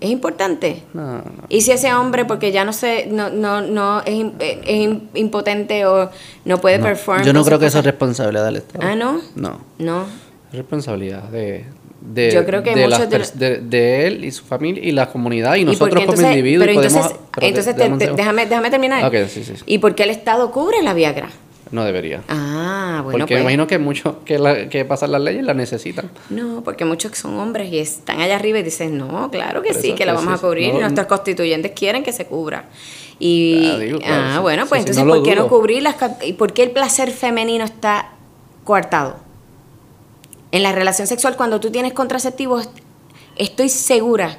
¿Es 0.00 0.10
importante? 0.10 0.82
No, 0.92 1.18
no. 1.18 1.22
¿Y 1.48 1.62
si 1.62 1.70
ese 1.70 1.94
hombre, 1.94 2.26
porque 2.26 2.52
ya 2.52 2.66
no 2.66 2.74
se, 2.74 3.06
no, 3.06 3.30
no, 3.30 3.62
no 3.62 4.02
es, 4.04 4.26
es 4.38 4.98
impotente 5.14 5.86
o 5.86 6.10
no 6.44 6.60
puede 6.60 6.78
performar? 6.78 7.24
Yo 7.24 7.32
no 7.32 7.42
creo 7.42 7.58
que 7.58 7.66
eso 7.66 7.78
es 7.78 7.84
responsabilidad 7.84 8.44
del 8.44 8.56
Estado. 8.56 8.86
¿Ah, 8.86 8.94
no? 8.94 9.20
No. 9.36 9.60
No. 9.78 10.02
Es 10.50 10.58
responsabilidad 10.58 11.22
de, 11.24 11.64
de, 12.04 12.30
Yo 12.30 12.44
creo 12.44 12.62
que 12.62 12.74
de, 12.74 13.60
de, 13.60 14.06
él 14.06 14.24
y 14.24 14.30
su 14.30 14.44
familia 14.44 14.84
y 14.84 14.92
la 14.92 15.10
comunidad 15.10 15.54
y 15.54 15.64
nosotros 15.64 16.04
como 16.04 16.20
individuos. 16.20 16.66
Pero 16.66 16.82
entonces, 16.82 17.16
entonces 17.40 18.16
déjame, 18.16 18.46
déjame 18.46 18.70
terminar. 18.70 19.04
Okay, 19.06 19.26
sí, 19.28 19.42
sí. 19.42 19.54
¿Y 19.64 19.78
por 19.78 19.94
qué 19.94 20.02
el 20.02 20.10
Estado 20.10 20.50
cubre 20.50 20.82
la 20.82 20.92
Viagra? 20.92 21.30
No 21.70 21.82
debería. 21.84 22.22
Ah, 22.28 23.00
bueno. 23.02 23.20
Porque 23.20 23.34
me 23.34 23.40
pues. 23.40 23.42
imagino 23.42 23.66
que 23.66 23.78
muchos 23.78 24.16
que, 24.26 24.38
la, 24.38 24.68
que 24.68 24.84
pasan 24.84 25.12
las 25.12 25.22
leyes 25.22 25.42
la 25.44 25.54
necesitan. 25.54 26.10
No, 26.28 26.62
porque 26.62 26.84
muchos 26.84 27.10
que 27.10 27.16
son 27.16 27.38
hombres 27.38 27.72
y 27.72 27.78
están 27.78 28.20
allá 28.20 28.36
arriba 28.36 28.58
y 28.58 28.62
dicen, 28.62 28.98
no, 28.98 29.30
claro 29.30 29.62
que 29.62 29.72
sí, 29.72 29.94
que 29.94 30.04
la 30.04 30.12
vamos 30.12 30.38
a 30.38 30.38
cubrir. 30.40 30.74
y 30.74 30.78
nuestros 30.78 31.06
constituyentes 31.06 31.72
quieren 31.72 32.02
que 32.02 32.12
se 32.12 32.26
cubra. 32.26 32.66
Y, 33.18 33.96
ah, 34.04 34.40
bueno, 34.42 34.66
pues 34.66 34.80
entonces, 34.80 35.04
¿por 35.04 35.22
qué 35.22 35.34
no 35.34 35.48
cubrir 35.48 35.82
las... 35.82 35.96
¿Y 36.22 36.34
por 36.34 36.52
qué 36.52 36.64
el 36.64 36.70
placer 36.70 37.10
femenino 37.10 37.64
está 37.64 38.10
coartado? 38.64 39.23
En 40.54 40.62
la 40.62 40.70
relación 40.70 41.08
sexual, 41.08 41.36
cuando 41.36 41.58
tú 41.58 41.72
tienes 41.72 41.94
contraceptivos, 41.94 42.68
estoy 43.34 43.68
segura 43.68 44.38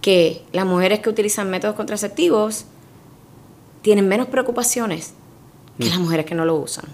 que 0.00 0.42
las 0.52 0.64
mujeres 0.64 1.00
que 1.00 1.10
utilizan 1.10 1.50
métodos 1.50 1.74
contraceptivos 1.74 2.66
tienen 3.82 4.06
menos 4.06 4.28
preocupaciones 4.28 5.12
que 5.76 5.88
las 5.88 5.98
mujeres 5.98 6.24
que 6.24 6.36
no 6.36 6.44
lo 6.44 6.54
usan. 6.54 6.84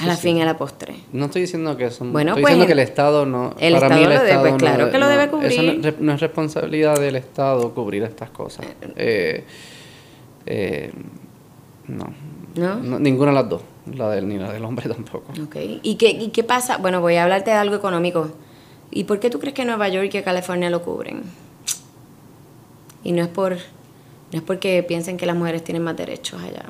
a 0.00 0.06
la 0.06 0.16
fin 0.16 0.38
y 0.38 0.40
a 0.40 0.46
la 0.46 0.56
postre. 0.56 0.94
No 1.12 1.26
estoy 1.26 1.42
diciendo 1.42 1.76
que 1.76 1.90
son. 1.90 2.10
Bueno, 2.10 2.30
estoy 2.30 2.44
diciendo 2.44 2.64
pues, 2.64 2.74
que 2.74 2.80
el 2.80 2.88
Estado 2.88 3.26
no. 3.26 3.54
El 3.58 3.74
Estado 3.74 3.94
mí 3.94 4.02
el 4.04 4.08
lo 4.08 4.14
Estado 4.14 4.44
debe, 4.44 4.56
claro 4.56 4.90
que 4.90 4.98
lo 4.98 5.08
debe 5.08 5.28
cubrir. 5.28 5.52
Eso 5.52 5.96
no, 6.00 6.14
es 6.14 6.20
responsabilidad 6.20 6.98
del 6.98 7.16
Estado 7.16 7.74
cubrir 7.74 8.02
estas 8.04 8.30
cosas. 8.30 8.64
Eh, 8.96 9.44
eh, 10.46 10.90
no. 11.88 12.14
no. 12.56 12.98
Ninguna 12.98 13.32
de 13.32 13.34
las 13.34 13.48
dos. 13.50 13.62
La 13.86 14.10
del 14.10 14.28
ni 14.28 14.38
la 14.38 14.52
del 14.52 14.64
hombre 14.64 14.88
tampoco. 14.92 15.32
Okay. 15.44 15.80
¿Y 15.82 15.96
qué, 15.96 16.10
¿Y 16.10 16.28
qué 16.28 16.44
pasa? 16.44 16.78
Bueno, 16.78 17.00
voy 17.00 17.16
a 17.16 17.24
hablarte 17.24 17.50
de 17.50 17.56
algo 17.56 17.74
económico. 17.74 18.30
¿Y 18.90 19.04
por 19.04 19.20
qué 19.20 19.30
tú 19.30 19.38
crees 19.38 19.54
que 19.54 19.64
Nueva 19.64 19.88
York 19.88 20.10
y 20.14 20.22
California 20.22 20.70
lo 20.70 20.82
cubren? 20.82 21.22
Y 23.04 23.12
no 23.12 23.22
es 23.22 23.28
por 23.28 23.56
no 24.32 24.38
es 24.38 24.44
porque 24.44 24.82
piensen 24.82 25.18
que 25.18 25.26
las 25.26 25.36
mujeres 25.36 25.62
tienen 25.62 25.82
más 25.82 25.96
derechos 25.96 26.40
allá. 26.40 26.64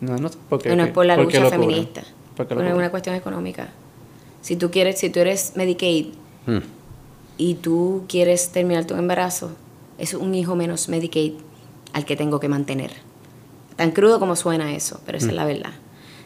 No, 0.00 0.16
no, 0.16 0.30
porque, 0.48 0.74
no 0.74 0.84
es 0.84 0.92
por 0.92 1.04
la 1.04 1.16
lucha 1.16 1.48
feminista. 1.50 2.02
es 2.02 2.74
una 2.74 2.90
cuestión 2.90 3.16
económica. 3.16 3.68
Si 4.40 4.56
tú 4.56 4.70
quieres, 4.70 4.98
si 4.98 5.10
tú 5.10 5.20
eres 5.20 5.52
Medicaid 5.56 6.06
hmm. 6.46 6.58
y 7.36 7.54
tú 7.54 8.04
quieres 8.08 8.50
terminar 8.52 8.86
tu 8.86 8.94
embarazo, 8.94 9.50
es 9.98 10.14
un 10.14 10.34
hijo 10.34 10.54
menos 10.54 10.88
Medicaid 10.88 11.34
al 11.92 12.04
que 12.04 12.16
tengo 12.16 12.38
que 12.38 12.48
mantener. 12.48 12.92
Tan 13.76 13.90
crudo 13.90 14.20
como 14.20 14.36
suena 14.36 14.74
eso, 14.74 15.00
pero 15.04 15.18
esa 15.18 15.26
es 15.26 15.32
hmm. 15.32 15.36
la 15.36 15.44
verdad. 15.44 15.72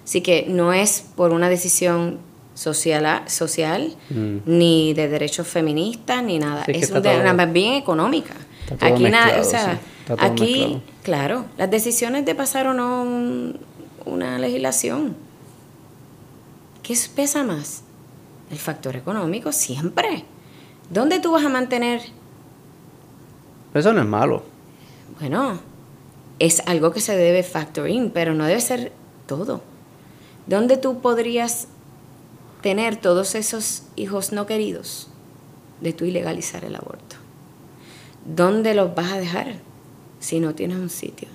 Así 0.05 0.21
que 0.21 0.47
no 0.49 0.73
es 0.73 1.05
por 1.17 1.33
una 1.33 1.49
decisión 1.49 2.19
social, 2.55 3.23
social 3.27 3.97
hmm. 4.11 4.39
ni 4.47 4.95
de 4.95 5.09
derechos 5.09 5.47
feministas, 5.49 6.23
ni 6.23 6.39
nada. 6.39 6.65
es 6.69 6.91
una 6.91 7.47
bien 7.47 7.75
económica. 7.75 8.35
Aquí 8.81 9.05
nada, 9.05 9.41
o 9.41 9.45
sea, 9.45 9.79
aquí, 10.19 10.81
claro, 11.03 11.47
las 11.59 11.71
decisiones 11.71 12.25
de 12.25 12.35
pasar 12.35 12.67
o 12.67 12.75
no 12.75 13.55
una 14.05 14.39
legislación. 14.39 15.17
¿Qué 16.83 16.97
pesa 17.15 17.43
más? 17.45 17.83
El 18.51 18.59
factor 18.59 18.97
económico 18.97 19.53
siempre. 19.53 20.25
¿Dónde 20.91 21.19
tú 21.19 21.33
vas 21.33 21.45
a 21.45 21.49
mantener? 21.49 22.03
Eso 23.73 23.93
no 23.93 24.03
es 24.03 24.07
malo. 24.07 24.43
Bueno, 25.19 25.59
es 26.39 26.63
algo 26.67 26.93
que 26.93 27.01
se 27.01 27.17
debe 27.17 27.43
factor 27.43 27.89
in, 27.89 28.11
pero 28.11 28.35
no 28.35 28.45
debe 28.45 28.61
ser 28.61 28.93
todo. 29.27 29.63
¿Dónde 30.47 30.77
tú 30.77 31.01
podrías 31.01 31.69
tener 32.62 32.97
todos 32.97 33.35
esos 33.35 33.85
hijos 33.97 34.33
no 34.33 34.47
queridos 34.47 35.09
de 35.81 35.93
tú 35.93 36.05
ilegalizar 36.05 36.65
el 36.65 36.77
aborto? 36.77 37.16
¿Dónde 38.25 38.75
los 38.75 38.95
vas 38.95 39.12
a 39.12 39.19
dejar 39.19 39.57
si 40.21 40.41
no 40.41 40.55
tienes 40.55 40.79
un 40.79 40.91
sitio? 40.91 41.29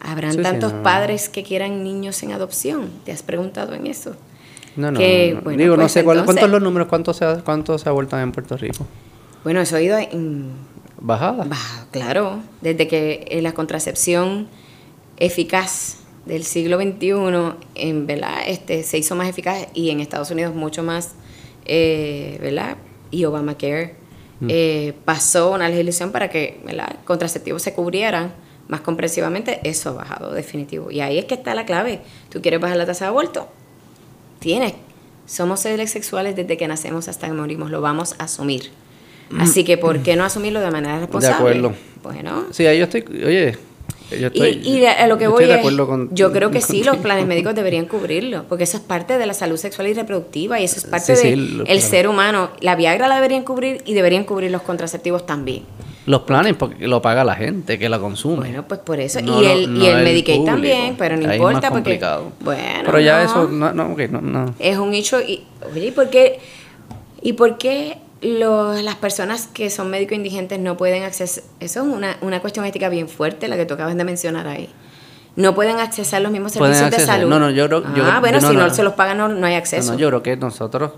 ¿Habrán 0.00 0.40
tantos 0.42 0.72
padres 0.72 1.28
que 1.28 1.42
quieran 1.42 1.82
niños 1.82 2.22
en 2.22 2.32
adopción? 2.32 2.90
¿Te 3.04 3.12
has 3.12 3.22
preguntado 3.22 3.74
en 3.74 3.86
eso? 3.86 4.14
No, 4.76 4.92
no. 4.92 5.00
Digo, 5.00 5.40
no 5.40 5.76
pues 5.76 5.92
sé 5.92 6.04
cuántos 6.04 6.36
son 6.36 6.50
los 6.52 6.62
números, 6.62 6.88
cuántos 6.88 7.16
se, 7.16 7.26
cuánto 7.44 7.78
se 7.78 7.88
abortan 7.88 8.20
en 8.20 8.32
Puerto 8.32 8.56
Rico. 8.56 8.86
Bueno, 9.42 9.60
eso 9.60 9.76
ha 9.76 9.82
ido 9.82 9.98
en. 9.98 10.52
Bajada. 11.00 11.46
claro. 11.90 12.40
Desde 12.60 12.88
que 12.88 13.26
eh, 13.28 13.42
la 13.42 13.52
contracepción 13.52 14.48
eficaz 15.16 15.98
del 16.28 16.44
siglo 16.44 16.78
XXI 16.78 17.56
en, 17.74 18.06
¿verdad? 18.06 18.42
Este, 18.46 18.82
se 18.84 18.98
hizo 18.98 19.16
más 19.16 19.28
eficaz 19.28 19.66
y 19.74 19.90
en 19.90 20.00
Estados 20.00 20.30
Unidos 20.30 20.54
mucho 20.54 20.82
más, 20.82 21.14
eh, 21.64 22.38
¿verdad? 22.40 22.76
Y 23.10 23.24
Obamacare 23.24 23.94
mm. 24.40 24.46
eh, 24.50 24.92
pasó 25.04 25.52
una 25.52 25.68
legislación 25.68 26.12
para 26.12 26.28
que 26.28 26.60
¿verdad? 26.64 26.96
contraceptivos 27.04 27.62
se 27.62 27.72
cubrieran 27.72 28.32
más 28.68 28.82
comprensivamente, 28.82 29.60
eso 29.64 29.90
ha 29.90 29.92
bajado 29.94 30.32
definitivo. 30.32 30.90
Y 30.90 31.00
ahí 31.00 31.18
es 31.18 31.24
que 31.24 31.34
está 31.34 31.54
la 31.54 31.64
clave. 31.64 32.00
¿Tú 32.28 32.42
quieres 32.42 32.60
bajar 32.60 32.76
la 32.76 32.84
tasa 32.84 33.06
de 33.06 33.08
aborto? 33.08 33.48
Tienes. 34.38 34.74
Somos 35.24 35.60
seres 35.60 35.90
sexuales 35.90 36.36
desde 36.36 36.58
que 36.58 36.68
nacemos 36.68 37.08
hasta 37.08 37.26
que 37.26 37.32
morimos, 37.32 37.70
lo 37.70 37.80
vamos 37.80 38.14
a 38.18 38.24
asumir. 38.24 38.70
Mm. 39.30 39.40
Así 39.40 39.64
que, 39.64 39.78
¿por 39.78 40.02
qué 40.02 40.16
no 40.16 40.24
asumirlo 40.24 40.60
de 40.60 40.70
manera 40.70 41.00
responsable? 41.00 41.52
De 41.52 41.58
acuerdo. 41.58 41.76
Bueno. 42.02 42.44
Sí, 42.50 42.66
ahí 42.66 42.78
yo 42.78 42.84
estoy, 42.84 43.04
oye, 43.24 43.56
yo 44.10 44.28
estoy, 44.28 44.60
y, 44.64 44.84
a 44.84 45.06
lo 45.06 45.18
que 45.18 45.28
voy 45.28 45.44
es, 45.44 45.60
yo 46.12 46.32
creo 46.32 46.50
que 46.50 46.60
sí, 46.60 46.82
los 46.82 46.96
planes 46.98 47.26
médicos 47.26 47.54
deberían 47.54 47.86
cubrirlo, 47.86 48.44
porque 48.48 48.64
eso 48.64 48.76
es 48.78 48.82
parte 48.82 49.18
de 49.18 49.26
la 49.26 49.34
salud 49.34 49.56
sexual 49.56 49.88
y 49.88 49.94
reproductiva 49.94 50.60
y 50.60 50.64
eso 50.64 50.78
es 50.78 50.84
parte 50.84 51.14
del 51.14 51.80
ser 51.80 52.08
humano. 52.08 52.50
La 52.60 52.76
Viagra 52.76 53.08
la 53.08 53.16
deberían 53.16 53.44
cubrir 53.44 53.82
y 53.84 53.94
deberían 53.94 54.24
cubrir 54.24 54.50
los 54.50 54.62
contraceptivos 54.62 55.26
también. 55.26 55.64
Los 56.06 56.22
planes 56.22 56.56
porque 56.56 56.88
lo 56.88 57.02
paga 57.02 57.22
la 57.22 57.34
gente 57.34 57.78
que 57.78 57.90
la 57.90 57.98
consume. 57.98 58.36
Bueno, 58.36 58.64
pues 58.66 58.80
por 58.80 58.98
eso. 58.98 59.20
y 59.20 59.44
el, 59.44 59.76
y 59.76 59.86
el 59.86 60.02
Medicaid 60.02 60.42
también, 60.42 60.96
pero 60.96 61.18
no 61.18 61.30
importa 61.30 61.66
es 61.66 61.70
porque. 61.70 62.00
Bueno. 62.40 62.82
Pero 62.86 63.00
ya 63.00 63.22
eso, 63.22 63.46
no, 63.46 63.74
no, 63.74 63.94
no, 63.94 64.54
Es 64.58 64.78
un 64.78 64.94
hecho. 64.94 65.20
Y, 65.20 65.44
oye, 65.70 65.88
¿y 65.88 65.90
por 65.90 66.08
qué, 66.08 66.38
y 67.20 67.34
por 67.34 67.58
qué 67.58 67.98
los, 68.20 68.82
las 68.82 68.96
personas 68.96 69.46
que 69.46 69.70
son 69.70 69.90
médicos 69.90 70.16
indigentes 70.16 70.58
no 70.58 70.76
pueden 70.76 71.04
acceder? 71.04 71.28
Eso 71.28 71.42
es 71.60 71.76
una, 71.86 72.16
una 72.20 72.40
cuestión 72.40 72.64
ética 72.64 72.88
bien 72.88 73.08
fuerte, 73.08 73.48
la 73.48 73.56
que 73.56 73.66
tú 73.66 73.74
acabas 73.74 73.96
de 73.96 74.04
mencionar 74.04 74.46
ahí. 74.48 74.68
no 75.36 75.54
pueden 75.54 75.78
accesar 75.78 76.20
los 76.20 76.32
mismos 76.32 76.50
servicios 76.50 76.90
de 76.90 76.98
salud. 76.98 77.28
No, 77.28 77.38
no, 77.38 77.50
yo 77.50 77.66
creo- 77.68 77.82
yo 77.94 78.02
Ah, 78.04 78.08
creo- 78.08 78.20
bueno, 78.20 78.40
no, 78.40 78.48
si 78.50 78.56
no, 78.56 78.66
no. 78.66 78.74
se 78.74 78.82
los 78.82 78.94
pagan, 78.94 79.18
no, 79.18 79.28
no 79.28 79.46
hay 79.46 79.54
acceso. 79.54 79.92
no, 79.92 79.98
yo 79.98 80.08
creo 80.08 80.20
que 80.24 80.36
nosotros 80.36 80.92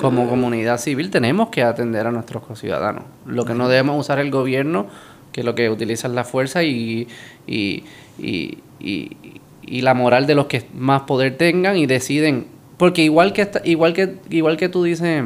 como 0.00 0.28
comunidad 0.28 0.78
civil 0.80 1.10
tenemos 1.10 1.50
que 1.50 1.62
atender 1.62 2.04
a 2.08 2.10
nuestros 2.10 2.42
ciudadanos. 2.58 3.04
Lo 3.24 3.44
que 3.44 3.54
no 3.54 3.68
debemos 3.68 4.00
usar 4.00 4.18
el 4.18 4.32
gobierno, 4.32 4.88
que 5.30 5.44
lo 5.44 5.54
que 5.54 5.70
utiliza 5.70 6.08
es 6.08 6.14
la 6.14 6.24
fuerza 6.24 6.64
y, 6.64 7.06
y, 7.46 7.84
y, 8.18 8.58
y- 8.80 9.16
y 9.62 9.80
la 9.82 9.94
moral 9.94 10.26
de 10.26 10.34
los 10.34 10.46
que 10.46 10.66
más 10.74 11.02
poder 11.02 11.36
tengan 11.36 11.76
y 11.76 11.86
deciden. 11.86 12.48
Porque 12.76 13.02
igual 13.02 13.32
que 13.32 13.42
esta- 13.42 13.62
igual 13.64 13.92
que 13.94 14.16
igual 14.30 14.56
que 14.56 14.68
tú 14.68 14.82
dices, 14.82 15.24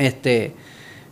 este 0.00 0.52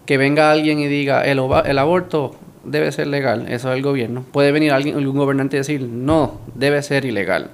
que 0.07 0.17
venga 0.17 0.51
alguien 0.51 0.79
y 0.79 0.87
diga 0.87 1.23
el, 1.23 1.41
el 1.67 1.79
aborto 1.79 2.35
debe 2.65 2.93
ser 2.93 3.07
legal, 3.07 3.47
eso 3.49 3.71
es 3.71 3.77
el 3.77 3.83
gobierno. 3.83 4.25
Puede 4.33 4.53
venir 4.53 4.73
alguien, 4.73 4.97
algún 4.97 5.17
gobernante 5.17 5.57
y 5.57 5.61
decir, 5.61 5.83
no, 5.83 6.41
debe 6.55 6.83
ser 6.83 7.05
ilegal. 7.05 7.51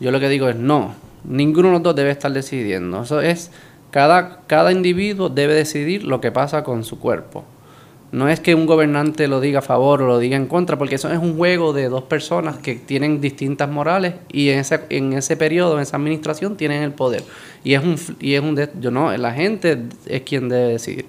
Yo 0.00 0.10
lo 0.10 0.20
que 0.20 0.28
digo 0.28 0.48
es, 0.48 0.56
no, 0.56 0.94
ninguno 1.24 1.68
de 1.68 1.74
los 1.74 1.82
dos 1.82 1.96
debe 1.96 2.10
estar 2.10 2.32
decidiendo. 2.32 3.02
Eso 3.02 3.20
es, 3.20 3.50
cada, 3.90 4.40
cada 4.46 4.72
individuo 4.72 5.28
debe 5.28 5.54
decidir 5.54 6.04
lo 6.04 6.20
que 6.20 6.32
pasa 6.32 6.62
con 6.64 6.84
su 6.84 6.98
cuerpo. 6.98 7.44
No 8.10 8.28
es 8.28 8.40
que 8.40 8.54
un 8.54 8.64
gobernante 8.64 9.28
lo 9.28 9.40
diga 9.40 9.58
a 9.58 9.62
favor 9.62 10.02
o 10.02 10.06
lo 10.06 10.18
diga 10.18 10.36
en 10.36 10.46
contra, 10.46 10.78
porque 10.78 10.94
eso 10.94 11.10
es 11.12 11.18
un 11.18 11.36
juego 11.36 11.74
de 11.74 11.88
dos 11.90 12.04
personas 12.04 12.56
que 12.56 12.74
tienen 12.74 13.20
distintas 13.20 13.68
morales 13.68 14.14
y 14.32 14.48
en 14.48 14.60
ese, 14.60 14.80
en 14.88 15.12
ese 15.12 15.36
periodo, 15.36 15.76
en 15.76 15.82
esa 15.82 15.98
administración, 15.98 16.56
tienen 16.56 16.82
el 16.82 16.92
poder. 16.92 17.22
Y 17.64 17.74
es 17.74 17.82
un, 17.82 17.96
y 18.18 18.34
es 18.34 18.40
un 18.40 18.58
yo 18.80 18.90
no, 18.90 19.14
la 19.16 19.32
gente 19.32 19.78
es 20.06 20.22
quien 20.22 20.48
debe 20.48 20.72
decidir. 20.72 21.04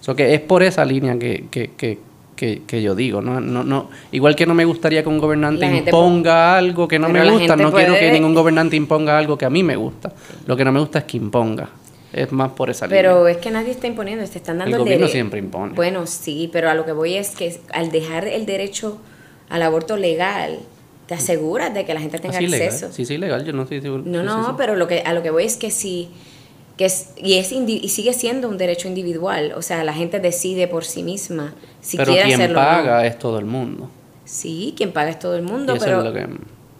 So 0.00 0.14
que 0.14 0.34
es 0.34 0.40
por 0.40 0.62
esa 0.62 0.84
línea 0.84 1.18
que, 1.18 1.46
que, 1.50 1.72
que, 1.76 1.98
que, 2.36 2.62
que 2.66 2.82
yo 2.82 2.94
digo. 2.94 3.20
¿no? 3.20 3.40
No, 3.40 3.64
no, 3.64 3.90
igual 4.12 4.36
que 4.36 4.46
no 4.46 4.54
me 4.54 4.64
gustaría 4.64 5.02
que 5.02 5.08
un 5.08 5.18
gobernante 5.18 5.66
imponga 5.66 6.56
algo 6.56 6.86
que 6.86 7.00
no 7.00 7.08
me 7.08 7.28
gusta, 7.28 7.56
no 7.56 7.72
quiero 7.72 7.94
que 7.94 8.12
ningún 8.12 8.34
gobernante 8.34 8.76
imponga 8.76 9.18
algo 9.18 9.36
que 9.36 9.44
a 9.44 9.50
mí 9.50 9.64
me 9.64 9.74
gusta. 9.74 10.12
Lo 10.46 10.56
que 10.56 10.64
no 10.64 10.70
me 10.70 10.78
gusta 10.78 11.00
es 11.00 11.04
que 11.04 11.16
imponga. 11.16 11.68
Es 12.14 12.30
más 12.32 12.52
por 12.52 12.70
esa 12.70 12.86
línea. 12.86 13.02
Pero 13.02 13.26
es 13.28 13.38
que 13.38 13.50
nadie 13.50 13.72
está 13.72 13.86
imponiendo, 13.88 14.24
te 14.26 14.38
están 14.38 14.58
dando 14.58 14.76
El 14.76 14.82
gobierno 14.82 15.06
dere- 15.06 15.10
siempre 15.12 15.38
impone. 15.40 15.74
Bueno, 15.74 16.06
sí, 16.06 16.48
pero 16.52 16.70
a 16.70 16.74
lo 16.74 16.84
que 16.84 16.92
voy 16.92 17.14
es 17.14 17.30
que 17.30 17.58
al 17.72 17.90
dejar 17.90 18.26
el 18.28 18.46
derecho 18.46 18.98
al 19.48 19.62
aborto 19.62 19.96
legal, 19.96 20.58
te 21.06 21.14
aseguras 21.14 21.74
de 21.74 21.84
que 21.84 21.92
la 21.92 22.00
gente 22.00 22.18
tenga 22.18 22.40
legal. 22.40 22.62
acceso. 22.68 22.92
Sí, 22.92 23.04
sí, 23.04 23.18
legal, 23.18 23.44
yo 23.44 23.52
no 23.52 23.62
estoy 23.64 23.80
seguro. 23.80 24.02
No, 24.06 24.22
no, 24.22 24.42
sí, 24.44 24.50
sí. 24.50 24.54
pero 24.56 24.76
lo 24.76 24.86
que 24.88 25.00
a 25.00 25.12
lo 25.12 25.22
que 25.22 25.30
voy 25.30 25.44
es 25.44 25.56
que 25.56 25.70
sí 25.70 26.08
que 26.78 26.86
es 26.86 27.10
y 27.16 27.34
es 27.34 27.52
y 27.52 27.88
sigue 27.88 28.12
siendo 28.12 28.48
un 28.48 28.58
derecho 28.58 28.88
individual, 28.88 29.52
o 29.56 29.62
sea, 29.62 29.84
la 29.84 29.92
gente 29.92 30.18
decide 30.18 30.66
por 30.66 30.84
sí 30.84 31.02
misma 31.02 31.54
si 31.80 31.96
pero 31.96 32.12
quiere 32.12 32.28
quien 32.28 32.40
hacerlo 32.40 32.60
no. 32.60 32.66
paga 32.66 33.06
es 33.06 33.18
todo 33.18 33.38
el 33.38 33.44
mundo. 33.44 33.90
Sí, 34.24 34.72
quien 34.76 34.92
paga 34.92 35.10
es 35.10 35.18
todo 35.18 35.36
el 35.36 35.42
mundo, 35.42 35.76
pero 35.78 35.98
es 35.98 36.04
lo 36.04 36.12
que... 36.12 36.26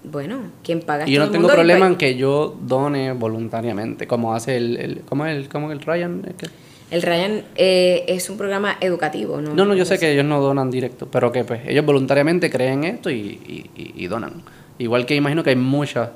bueno, 0.05 0.39
quien 0.63 0.81
paga 0.81 1.05
es 1.05 1.11
Y 1.11 1.13
yo 1.15 1.21
todo 1.21 1.27
no 1.27 1.27
el 1.27 1.33
tengo 1.33 1.43
mundo. 1.49 1.55
problema 1.55 1.87
en 1.87 1.97
que 1.97 2.15
yo 2.17 2.57
done 2.63 3.13
voluntariamente, 3.13 4.07
como 4.07 4.35
hace 4.35 4.57
el... 4.57 4.77
el 4.77 5.01
¿Cómo 5.03 5.27
es 5.27 5.37
el, 5.37 5.49
cómo 5.49 5.73
el 5.73 5.81
Ryan? 5.81 6.23
¿Es 6.29 6.35
que- 6.35 6.47
El 6.91 7.03
Ryan 7.03 7.43
eh, 7.57 8.05
es 8.09 8.29
un 8.31 8.37
programa 8.37 8.77
educativo, 8.81 9.41
¿no? 9.41 9.55
No, 9.55 9.65
no, 9.65 9.75
yo 9.75 9.85
sé 9.85 9.99
que 9.99 10.13
ellos 10.13 10.25
no 10.25 10.41
donan 10.41 10.71
directo, 10.71 11.09
pero 11.11 11.33
que 11.33 11.43
pues 11.45 11.63
ellos 11.67 11.85
voluntariamente 11.85 12.51
creen 12.51 12.85
esto 12.85 13.11
y, 13.11 13.71
y- 13.77 14.07
donan. 14.07 14.43
Igual 14.79 15.07
que 15.07 15.15
imagino 15.15 15.43
que 15.43 15.51
hay 15.51 15.57
muchas 15.57 16.11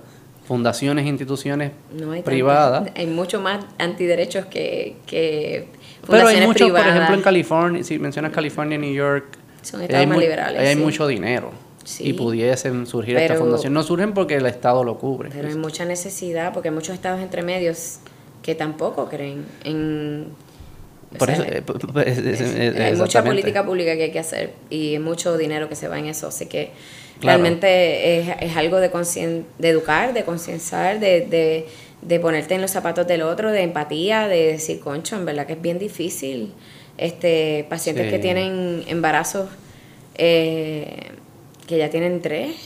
fundaciones, 0.46 1.06
instituciones 1.06 1.72
No 1.92 2.12
hay 2.12 2.22
privadas. 2.22 2.90
Hay 2.96 3.06
mucho 3.06 3.40
más 3.40 3.64
antiderechos 3.78 4.46
que, 4.46 4.96
que 5.06 5.68
Pero 6.06 6.12
hay 6.28 6.36
fundaciones 6.36 6.46
muchos, 6.48 6.70
por 6.70 6.80
ejemplo, 6.80 7.14
en 7.14 7.22
California, 7.22 7.84
si 7.84 7.98
mencionas 7.98 8.32
California, 8.32 8.78
New 8.78 8.92
York, 8.92 9.24
Son 9.62 9.80
estados 9.80 10.00
hay, 10.00 10.06
más 10.06 10.18
liberales, 10.18 10.60
ahí 10.60 10.66
hay 10.68 10.74
sí. 10.76 10.80
mucho 10.80 11.06
dinero. 11.06 11.50
Sí. 11.88 12.10
Y 12.10 12.12
pudiesen 12.12 12.86
surgir 12.86 13.16
esta 13.16 13.36
fundación. 13.36 13.72
No 13.72 13.82
surgen 13.82 14.12
porque 14.12 14.34
el 14.34 14.44
Estado 14.44 14.84
lo 14.84 14.98
cubre. 14.98 15.30
Pero 15.32 15.48
hay 15.48 15.54
mucha 15.54 15.86
necesidad 15.86 16.52
porque 16.52 16.68
hay 16.68 16.74
muchos 16.74 16.94
estados 16.94 17.18
entre 17.22 17.40
medios 17.42 18.00
que 18.42 18.54
tampoco 18.54 19.08
creen 19.08 19.46
en... 19.64 20.26
o 21.14 21.16
Por 21.18 21.28
sea, 21.28 21.36
eso, 21.36 21.44
eh, 21.44 21.62
p- 21.62 21.72
p- 21.72 22.10
es- 22.10 22.18
es- 22.18 22.40
es- 22.42 22.76
hay 22.78 22.94
mucha 22.94 23.24
política 23.24 23.64
pública 23.64 23.96
que 23.96 24.02
hay 24.02 24.10
que 24.12 24.18
hacer 24.18 24.52
y 24.68 24.98
mucho 24.98 25.38
dinero 25.38 25.70
que 25.70 25.76
se 25.76 25.88
va 25.88 25.98
en 25.98 26.04
eso. 26.06 26.26
Así 26.26 26.44
que 26.44 26.72
Claro. 27.20 27.38
realmente 27.42 28.18
es, 28.18 28.28
es 28.42 28.54
algo 28.56 28.76
de, 28.80 28.90
de 28.90 29.68
educar, 29.70 30.12
de 30.12 30.24
concienciar, 30.24 31.00
de, 31.00 31.22
de, 31.22 31.66
de 32.02 32.20
ponerte 32.20 32.54
en 32.54 32.60
los 32.60 32.70
zapatos 32.70 33.06
del 33.06 33.22
otro, 33.22 33.50
de 33.50 33.62
empatía, 33.62 34.28
de 34.28 34.52
decir, 34.52 34.78
concho, 34.80 35.16
en 35.16 35.24
verdad 35.24 35.46
que 35.46 35.54
es 35.54 35.62
bien 35.62 35.78
difícil. 35.78 36.52
Este, 36.98 37.64
pacientes 37.70 38.04
Sí. 38.06 38.10
que 38.10 38.18
tienen 38.18 38.84
embarazos 38.88 39.48
eh, 40.16 41.12
que 41.68 41.78
ya 41.78 41.88
tienen 41.90 42.20
tres 42.20 42.56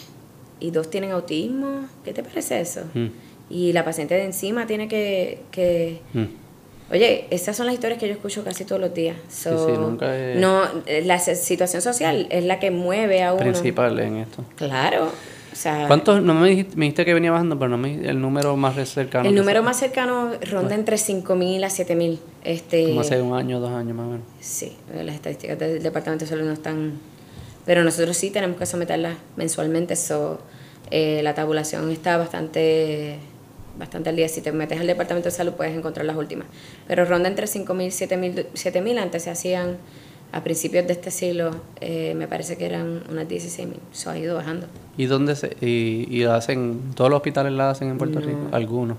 y 0.60 0.70
dos 0.70 0.88
tienen 0.88 1.10
autismo. 1.10 1.86
¿Qué 2.04 2.14
te 2.14 2.22
parece 2.22 2.60
eso? 2.60 2.82
Mm, 2.94 3.08
Y 3.50 3.72
la 3.74 3.84
paciente 3.84 4.14
de 4.14 4.24
encima 4.24 4.66
tiene 4.66 4.88
que, 4.88 5.40
que 5.50 6.00
mm. 6.14 6.24
Oye, 6.92 7.26
esas 7.30 7.56
son 7.56 7.64
las 7.66 7.74
historias 7.74 7.98
que 7.98 8.06
yo 8.06 8.12
escucho 8.12 8.44
casi 8.44 8.64
todos 8.66 8.80
los 8.80 8.92
días. 8.92 9.16
So, 9.30 9.66
sí, 9.66 9.72
nunca 9.72 10.14
he- 10.14 10.34
No, 10.36 10.62
la 11.04 11.18
situación 11.18 11.80
social 11.80 12.26
es 12.30 12.44
la 12.44 12.58
que 12.60 12.70
mueve 12.70 13.22
a 13.22 13.32
uno. 13.32 13.42
Principal 13.42 13.98
en 13.98 14.16
esto. 14.18 14.44
Claro. 14.56 15.06
O 15.06 15.56
sea, 15.56 15.86
¿Cuántos? 15.86 16.22
No 16.22 16.34
me 16.34 16.48
dijiste, 16.50 16.76
me 16.76 16.84
dijiste 16.86 17.04
que 17.06 17.14
venía 17.14 17.30
bajando, 17.30 17.58
pero 17.58 17.70
no 17.70 17.78
me 17.78 17.94
el 18.08 18.20
número 18.20 18.56
más 18.56 18.74
cercano. 18.88 19.28
el 19.28 19.34
número 19.34 19.62
más 19.62 19.78
cercano 19.78 20.32
ronda 20.50 20.74
entre 20.74 20.96
5.000 20.96 21.64
a 21.64 21.68
7.000. 21.68 22.18
Este, 22.44 22.84
Como 22.88 23.00
hace 23.00 23.20
un 23.22 23.34
año, 23.36 23.58
dos 23.60 23.70
años 23.70 23.96
más 23.96 24.06
o 24.06 24.10
menos. 24.10 24.26
Sí, 24.40 24.76
las 24.94 25.14
estadísticas 25.14 25.58
del 25.58 25.82
Departamento 25.82 26.24
de 26.24 26.28
Salud 26.30 26.44
no 26.46 26.52
están... 26.52 26.92
Pero 27.64 27.84
nosotros 27.84 28.16
sí 28.16 28.30
tenemos 28.30 28.56
que 28.56 28.66
someterlas 28.66 29.16
mensualmente. 29.36 29.96
So, 29.96 30.40
eh, 30.90 31.20
la 31.22 31.34
tabulación 31.34 31.90
está 31.90 32.16
bastante 32.16 33.18
bastante 33.78 34.10
al 34.10 34.16
día. 34.16 34.28
Si 34.28 34.40
te 34.40 34.52
metes 34.52 34.80
al 34.80 34.86
Departamento 34.86 35.28
de 35.28 35.34
Salud 35.34 35.52
puedes 35.52 35.76
encontrar 35.76 36.04
las 36.06 36.16
últimas. 36.16 36.46
Pero 36.86 37.04
ronda 37.04 37.28
entre 37.28 37.46
5.000 37.46 37.86
y 37.86 37.90
7.000. 37.90 38.46
7.000 38.54 38.98
antes 38.98 39.22
se 39.22 39.30
hacían 39.30 39.78
a 40.32 40.42
principios 40.42 40.86
de 40.86 40.94
este 40.94 41.10
siglo, 41.10 41.50
eh, 41.80 42.14
me 42.16 42.26
parece 42.26 42.56
que 42.56 42.64
eran 42.66 43.02
unas 43.10 43.28
16.000. 43.28 43.74
Eso 43.92 44.10
ha 44.10 44.18
ido 44.18 44.34
bajando. 44.36 44.66
¿Y 44.96 45.04
dónde 45.06 45.36
se.? 45.36 45.56
Y, 45.60 46.06
y 46.10 46.24
la 46.24 46.36
hacen. 46.36 46.80
¿Todos 46.94 47.10
los 47.10 47.18
hospitales 47.18 47.52
la 47.52 47.70
hacen 47.70 47.88
en 47.88 47.98
Puerto 47.98 48.20
No. 48.20 48.26
Rico? 48.26 48.40
Algunos. 48.52 48.96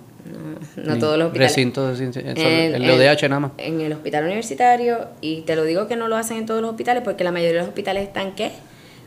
No, 0.78 0.84
no 0.84 0.94
Ni 0.94 1.00
todos 1.00 1.18
los 1.18 1.28
hospitales. 1.28 1.52
Recintos 1.52 1.90
de 1.90 1.98
ciencia. 1.98 2.22
En- 2.22 2.76
el 2.82 2.90
ODH 2.90 3.28
nada 3.30 3.40
más. 3.42 3.52
En 3.58 3.82
el 3.82 3.92
hospital 3.94 4.24
universitario, 4.26 5.08
y 5.22 5.42
te 5.42 5.56
lo 5.56 5.64
digo 5.66 5.88
que 5.88 5.96
no 5.96 6.08
lo 6.08 6.16
hacen 6.16 6.38
en 6.38 6.46
todos 6.46 6.62
los 6.62 6.70
hospitales, 6.72 7.04
porque 7.04 7.24
la 7.24 7.32
mayoría 7.32 7.54
de 7.54 7.60
los 7.60 7.68
hospitales 7.68 8.04
están, 8.08 8.34
¿qué? 8.36 8.52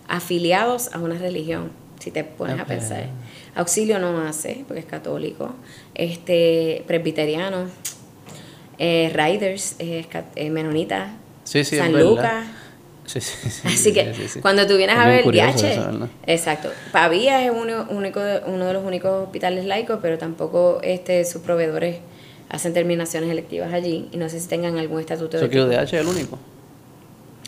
Afiliados 0.09 0.93
a 0.95 0.99
una 0.99 1.17
religión, 1.19 1.71
si 2.01 2.11
te 2.11 2.23
pones 2.25 2.59
a 2.61 2.65
pensar. 2.67 3.07
Auxilio 3.55 3.99
no 3.99 4.21
hace, 4.21 4.65
porque 4.69 4.81
es 4.81 4.87
católico. 4.87 5.55
Este, 5.95 6.85
presbiteriano. 6.87 7.65
Eh, 8.79 9.11
Riders, 9.15 9.77
eh, 9.79 10.05
eh, 10.37 10.51
menonita. 10.51 11.11
Sí, 11.47 11.65
sí, 11.65 11.77
es 11.77 11.83
San. 11.83 11.93
Lucas. 11.99 12.45
Sí, 13.07 13.21
sí, 13.21 13.49
sí, 13.51 13.63
Así 13.69 13.93
que 13.93 14.13
cuando 14.43 14.67
tú 14.67 14.77
vienes 14.77 14.97
Es 14.97 15.03
a 15.03 15.07
ver 15.09 15.23
curioso 15.23 15.65
DH, 15.67 16.09
exacto. 16.27 16.71
Pavía 16.91 17.45
es 17.45 17.53
uno, 17.55 17.87
único, 17.89 18.21
uno 18.47 18.67
de 18.67 18.73
los 18.73 18.85
únicos 18.85 19.11
hospitales 19.27 19.65
laicos, 19.65 20.01
pero 20.03 20.19
tampoco 20.19 20.81
este, 20.83 21.25
sus 21.25 21.41
proveedores 21.43 21.99
hacen 22.49 22.73
terminaciones 22.75 23.31
electivas 23.31 23.73
allí 23.73 24.09
y 24.13 24.17
no 24.17 24.29
sé 24.29 24.41
si 24.41 24.49
tengan 24.49 24.77
algún 24.79 24.99
estatuto 25.01 25.39
de 25.39 25.49
que 25.49 25.61
UDH 25.61 25.83
es 25.85 25.93
el 25.95 26.07
único. 26.09 26.37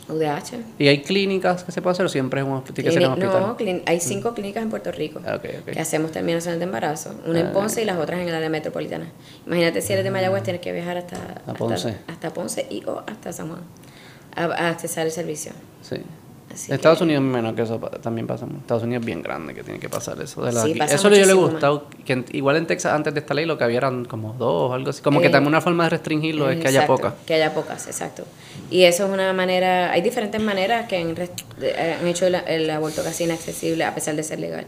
UDH. 0.09 0.55
¿Y 0.79 0.89
hay 0.89 1.03
clínicas 1.03 1.65
que 1.65 1.73
se 1.73 1.83
puede 1.83 1.93
hacer 1.93 2.07
o 2.07 2.09
siempre 2.09 2.41
es 2.41 2.47
un 2.47 2.55
hospital? 2.55 2.75
Tiene 2.77 2.89
que 2.89 2.95
ser 2.95 3.09
un 3.11 3.17
Clini- 3.17 3.27
hospital? 3.57 3.77
no, 3.77 3.83
hay 3.87 4.01
cinco 4.01 4.33
clínicas 4.35 4.63
en 4.63 4.71
Puerto 4.71 4.91
Rico 4.91 5.21
Ah, 5.27 5.39
que 5.39 5.79
hacemos 5.79 6.13
terminaciones 6.13 6.59
de 6.61 6.65
embarazo, 6.65 7.15
una 7.27 7.41
en 7.41 7.47
Ah. 7.49 7.53
Ponce 7.53 7.83
y 7.83 7.85
las 7.85 7.99
otras 7.99 8.21
en 8.21 8.29
el 8.29 8.35
área 8.35 8.49
metropolitana. 8.49 9.07
Imagínate 9.47 9.83
si 9.83 9.93
eres 9.93 10.05
de 10.05 10.11
Mayagüez 10.11 10.43
tienes 10.45 10.63
que 10.63 10.73
viajar 10.73 10.97
hasta, 10.97 11.17
hasta, 11.17 11.53
Ponce. 11.55 11.95
hasta 12.07 12.31
Ponce 12.33 12.67
y 12.71 12.83
o 12.87 13.03
hasta 13.07 13.33
San 13.35 13.49
Juan 13.49 13.61
a, 14.39 14.45
a 14.45 14.69
accesar 14.71 15.07
el 15.07 15.13
servicio. 15.13 15.53
Sí. 15.83 15.97
Así 16.53 16.73
Estados 16.73 16.99
que- 16.99 17.05
Unidos 17.05 17.23
menos 17.23 17.55
que 17.55 17.61
eso 17.63 17.79
también 17.79 18.27
pasa. 18.27 18.47
Estados 18.61 18.83
Unidos 18.83 19.03
es 19.03 19.07
bien 19.07 19.23
grande 19.23 19.53
que 19.55 19.63
tiene 19.63 19.79
que 19.79 19.91
pasar 19.91 20.19
eso. 20.23 20.43
De 20.43 20.51
la 20.53 20.63
Sí, 20.63 20.75
pasa 20.77 20.95
eso 20.95 21.11
yo 21.11 21.27
le 21.27 21.33
gustado. 21.35 21.87
Que 22.07 22.25
igual 22.33 22.57
en 22.57 22.67
Texas 22.67 22.95
antes 22.95 23.13
de 23.13 23.21
esta 23.21 23.35
ley 23.35 23.45
lo 23.45 23.59
que 23.59 23.65
había 23.65 23.77
eran 23.77 24.07
como 24.07 24.33
dos 24.33 24.71
o 24.71 24.73
algo 24.73 24.89
así. 24.91 25.03
Como 25.03 25.21
que 25.21 25.27
Eh, 25.27 25.31
también 25.31 25.49
una 25.49 25.61
forma 25.61 25.85
de 25.85 25.91
restringirlo 25.91 26.51
es 26.51 26.59
que 26.59 26.69
haya 26.69 26.87
pocas. 26.87 27.13
Que 27.27 27.35
haya 27.35 27.53
pocas, 27.53 27.87
exacto. 27.87 28.25
Y 28.71 28.85
eso 28.85 29.05
es 29.07 29.13
una 29.13 29.33
manera, 29.35 29.93
hay 29.93 30.01
diferentes 30.01 30.41
maneras 30.41 30.89
que 30.89 30.97
han, 30.97 31.15
eh, 31.61 31.97
han 32.01 32.07
hecho 32.07 32.27
el, 32.27 32.37
el 32.37 32.71
aborto 32.71 33.03
casi 33.05 33.25
inaccesible 33.25 33.85
a 33.85 33.95
pesar 33.95 34.17
de 34.17 34.23
ser 34.23 34.39
legal. 34.41 34.65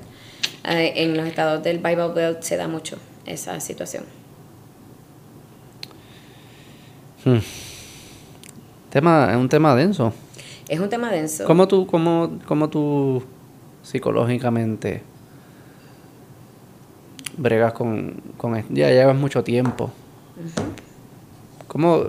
Eh, 0.68 0.92
en 0.96 1.16
los 1.16 1.26
estados 1.26 1.62
del 1.62 1.78
Bible 1.78 2.08
Belt 2.14 2.42
se 2.42 2.58
da 2.58 2.68
mucho 2.68 2.98
esa 3.24 3.58
situación. 3.58 4.04
Tema, 8.90 9.28
es 9.30 9.36
un 9.36 9.48
tema 9.48 9.74
denso. 9.76 10.12
Es 10.68 10.80
un 10.80 10.88
tema 10.88 11.10
denso. 11.10 11.44
¿Cómo 11.44 11.68
tú, 11.68 11.86
cómo, 11.86 12.38
cómo 12.46 12.68
tú 12.68 13.22
psicológicamente 13.82 15.02
bregas 17.36 17.72
con, 17.72 18.20
con 18.36 18.56
esto? 18.56 18.74
Ya 18.74 18.88
llevas 18.90 19.16
mucho 19.16 19.44
tiempo. 19.44 19.90
¿Cómo, 21.68 22.02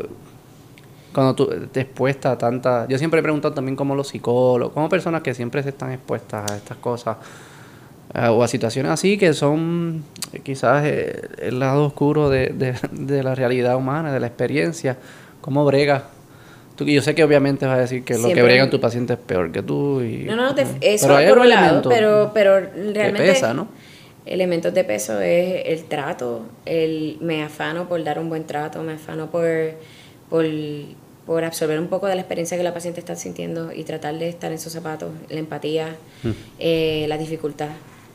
cuando 1.14 1.36
tú 1.36 1.50
te 1.72 1.82
expuesta 1.82 2.32
a 2.32 2.38
tanta... 2.40 2.88
Yo 2.88 2.98
siempre 2.98 3.20
he 3.20 3.24
preguntado 3.24 3.54
también 3.54 3.76
cómo 3.76 3.94
los 3.94 4.08
psicólogos, 4.08 4.74
como 4.74 4.90
personas 4.90 5.22
que 5.22 5.36
siempre 5.36 5.62
se 5.62 5.70
están 5.70 5.92
expuestas 5.92 6.52
a 6.52 6.58
estas 6.58 6.78
cosas, 6.78 7.18
o 8.14 8.44
a 8.44 8.48
situaciones 8.48 8.92
así 8.92 9.18
que 9.18 9.34
son 9.34 10.04
quizás 10.44 10.84
eh, 10.86 11.30
el 11.38 11.60
lado 11.60 11.86
oscuro 11.86 12.30
de, 12.30 12.48
de, 12.48 12.76
de, 12.92 13.24
la 13.24 13.36
realidad 13.36 13.78
humana, 13.78 14.12
de 14.12 14.20
la 14.20 14.28
experiencia. 14.28 14.98
¿Cómo 15.42 15.64
brega? 15.64 16.06
Tú, 16.84 16.92
yo 16.92 17.02
sé 17.02 17.16
que 17.16 17.24
obviamente 17.24 17.66
vas 17.66 17.78
a 17.78 17.82
decir 17.82 18.04
que 18.04 18.18
lo 18.18 18.30
que 18.30 18.42
brega 18.42 18.64
en 18.64 18.70
tu 18.70 18.80
paciente 18.80 19.14
es 19.14 19.20
peor 19.20 19.52
que 19.52 19.62
tú. 19.62 20.02
Y, 20.02 20.24
no, 20.24 20.36
no, 20.36 20.56
eso 20.82 21.08
por 21.08 21.40
un 21.40 21.50
lado, 21.50 21.90
pero, 21.90 22.32
pero 22.34 22.60
realmente... 22.60 23.34
pesa, 23.34 23.54
¿no? 23.54 23.68
Elementos 24.26 24.74
de 24.74 24.84
peso 24.84 25.20
es 25.20 25.64
el 25.66 25.86
trato, 25.86 26.46
el 26.66 27.18
me 27.22 27.44
afano 27.44 27.90
por 27.90 28.04
dar 28.04 28.20
un 28.20 28.30
buen 28.30 28.46
trato, 28.46 28.84
me 28.84 28.94
afano 28.94 29.32
por, 29.32 29.48
por, 30.30 30.46
por 31.26 31.44
absorber 31.44 31.80
un 31.80 31.88
poco 31.88 32.06
de 32.06 32.14
la 32.14 32.22
experiencia 32.22 32.56
que 32.56 32.64
la 32.64 32.74
paciente 32.74 33.00
está 33.00 33.16
sintiendo 33.16 33.72
y 33.74 33.84
tratar 33.84 34.18
de 34.20 34.30
estar 34.30 34.52
en 34.52 34.60
sus 34.60 34.74
zapatos, 34.74 35.10
la 35.30 35.40
empatía, 35.40 35.96
mm. 36.22 36.30
eh, 36.60 37.06
la 37.08 37.18
dificultad 37.18 37.70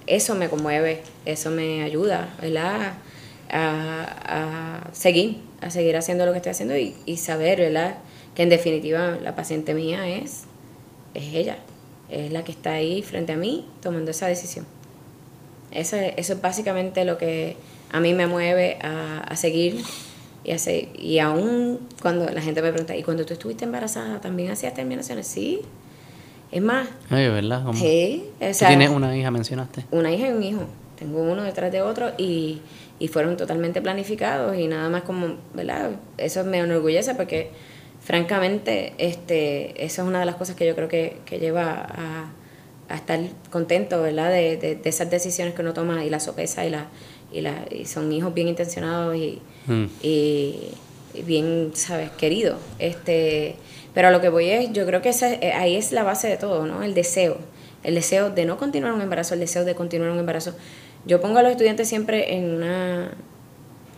eso 0.06 0.34
me 0.34 0.48
conmueve, 0.48 1.02
eso 1.24 1.50
me 1.50 1.82
ayuda, 1.82 2.28
¿verdad? 2.40 2.94
A, 3.50 4.88
seguir, 4.92 5.38
a 5.60 5.70
seguir 5.70 5.96
haciendo 5.96 6.26
lo 6.26 6.32
que 6.32 6.38
estoy 6.38 6.50
haciendo 6.50 6.76
y, 6.76 7.16
saber, 7.16 7.60
¿verdad? 7.60 7.96
Que 8.36 8.44
en 8.44 8.50
definitiva 8.50 9.18
la 9.22 9.34
paciente 9.34 9.74
mía 9.74 10.06
es, 10.06 10.44
es 11.14 11.34
ella, 11.34 11.58
es 12.08 12.30
la 12.30 12.44
que 12.44 12.52
está 12.52 12.72
ahí 12.72 13.02
frente 13.02 13.32
a 13.32 13.36
mí 13.36 13.66
tomando 13.82 14.12
esa 14.12 14.28
decisión. 14.28 14.66
Eso, 15.72 15.96
eso 15.96 16.34
es 16.34 16.40
básicamente 16.40 17.04
lo 17.04 17.18
que 17.18 17.56
a 17.90 18.00
mí 18.00 18.14
me 18.14 18.26
mueve 18.26 18.78
a, 18.82 19.34
seguir 19.36 19.82
y, 20.44 20.52
a 20.52 20.56
y 20.98 21.18
aún 21.18 21.80
cuando 22.02 22.26
la 22.28 22.40
gente 22.40 22.62
me 22.62 22.70
pregunta, 22.70 22.94
¿y 22.94 23.02
cuando 23.02 23.26
tú 23.26 23.32
estuviste 23.32 23.64
embarazada 23.64 24.20
también 24.20 24.50
hacías 24.50 24.74
terminaciones? 24.74 25.26
Sí, 25.26 25.62
es 26.52 26.62
más. 26.62 26.88
Ay, 27.10 27.28
¿verdad? 27.28 27.64
Sí. 27.74 28.24
tienes 28.58 28.90
una 28.90 29.16
hija, 29.16 29.30
mencionaste? 29.30 29.84
Una 29.90 30.12
hija 30.12 30.28
y 30.28 30.32
un 30.32 30.42
hijo. 30.42 30.62
Tengo 30.98 31.20
uno 31.20 31.42
detrás 31.42 31.72
de 31.72 31.82
otro 31.82 32.12
y, 32.16 32.60
y 32.98 33.08
fueron 33.08 33.36
totalmente 33.36 33.82
planificados 33.82 34.56
y 34.56 34.66
nada 34.66 34.88
más 34.88 35.02
como, 35.02 35.36
¿verdad? 35.54 35.90
Eso 36.16 36.44
me 36.44 36.58
enorgullece 36.58 37.14
porque, 37.14 37.50
francamente, 38.06 38.94
este, 38.98 39.84
eso 39.84 40.02
es 40.02 40.08
una 40.08 40.20
de 40.20 40.26
las 40.26 40.36
cosas 40.36 40.54
que 40.54 40.64
yo 40.64 40.76
creo 40.76 40.86
que, 40.86 41.16
que 41.26 41.40
lleva 41.40 41.72
a, 41.72 42.30
a, 42.88 42.94
estar 42.94 43.18
contento, 43.50 44.00
¿verdad? 44.00 44.30
De, 44.30 44.56
de, 44.56 44.80
esas 44.84 45.10
decisiones 45.10 45.54
que 45.54 45.62
uno 45.62 45.74
toma 45.74 46.04
y 46.04 46.08
la 46.08 46.20
sopesa 46.20 46.64
y 46.64 46.70
la, 46.70 46.86
y, 47.32 47.40
la, 47.40 47.64
y 47.68 47.84
son 47.84 48.12
hijos 48.12 48.32
bien 48.32 48.46
intencionados 48.46 49.16
y, 49.16 49.42
mm. 49.66 49.86
y, 50.02 50.68
y 51.14 51.22
bien, 51.22 51.72
¿sabes? 51.74 52.10
Queridos. 52.10 52.60
Este, 52.78 53.56
pero 53.92 54.06
a 54.06 54.10
lo 54.12 54.20
que 54.20 54.28
voy 54.28 54.50
es, 54.50 54.72
yo 54.72 54.86
creo 54.86 55.02
que 55.02 55.08
esa, 55.08 55.34
eh, 55.34 55.52
ahí 55.52 55.74
es 55.74 55.90
la 55.90 56.04
base 56.04 56.28
de 56.28 56.36
todo, 56.36 56.64
¿no? 56.64 56.84
El 56.84 56.94
deseo. 56.94 57.38
El 57.82 57.96
deseo 57.96 58.30
de 58.30 58.44
no 58.44 58.56
continuar 58.56 58.92
un 58.92 59.02
embarazo, 59.02 59.34
el 59.34 59.40
deseo 59.40 59.64
de 59.64 59.74
continuar 59.74 60.12
un 60.12 60.20
embarazo. 60.20 60.54
Yo 61.06 61.20
pongo 61.20 61.40
a 61.40 61.42
los 61.42 61.50
estudiantes 61.50 61.88
siempre 61.88 62.36
en 62.36 62.54
una... 62.54 63.10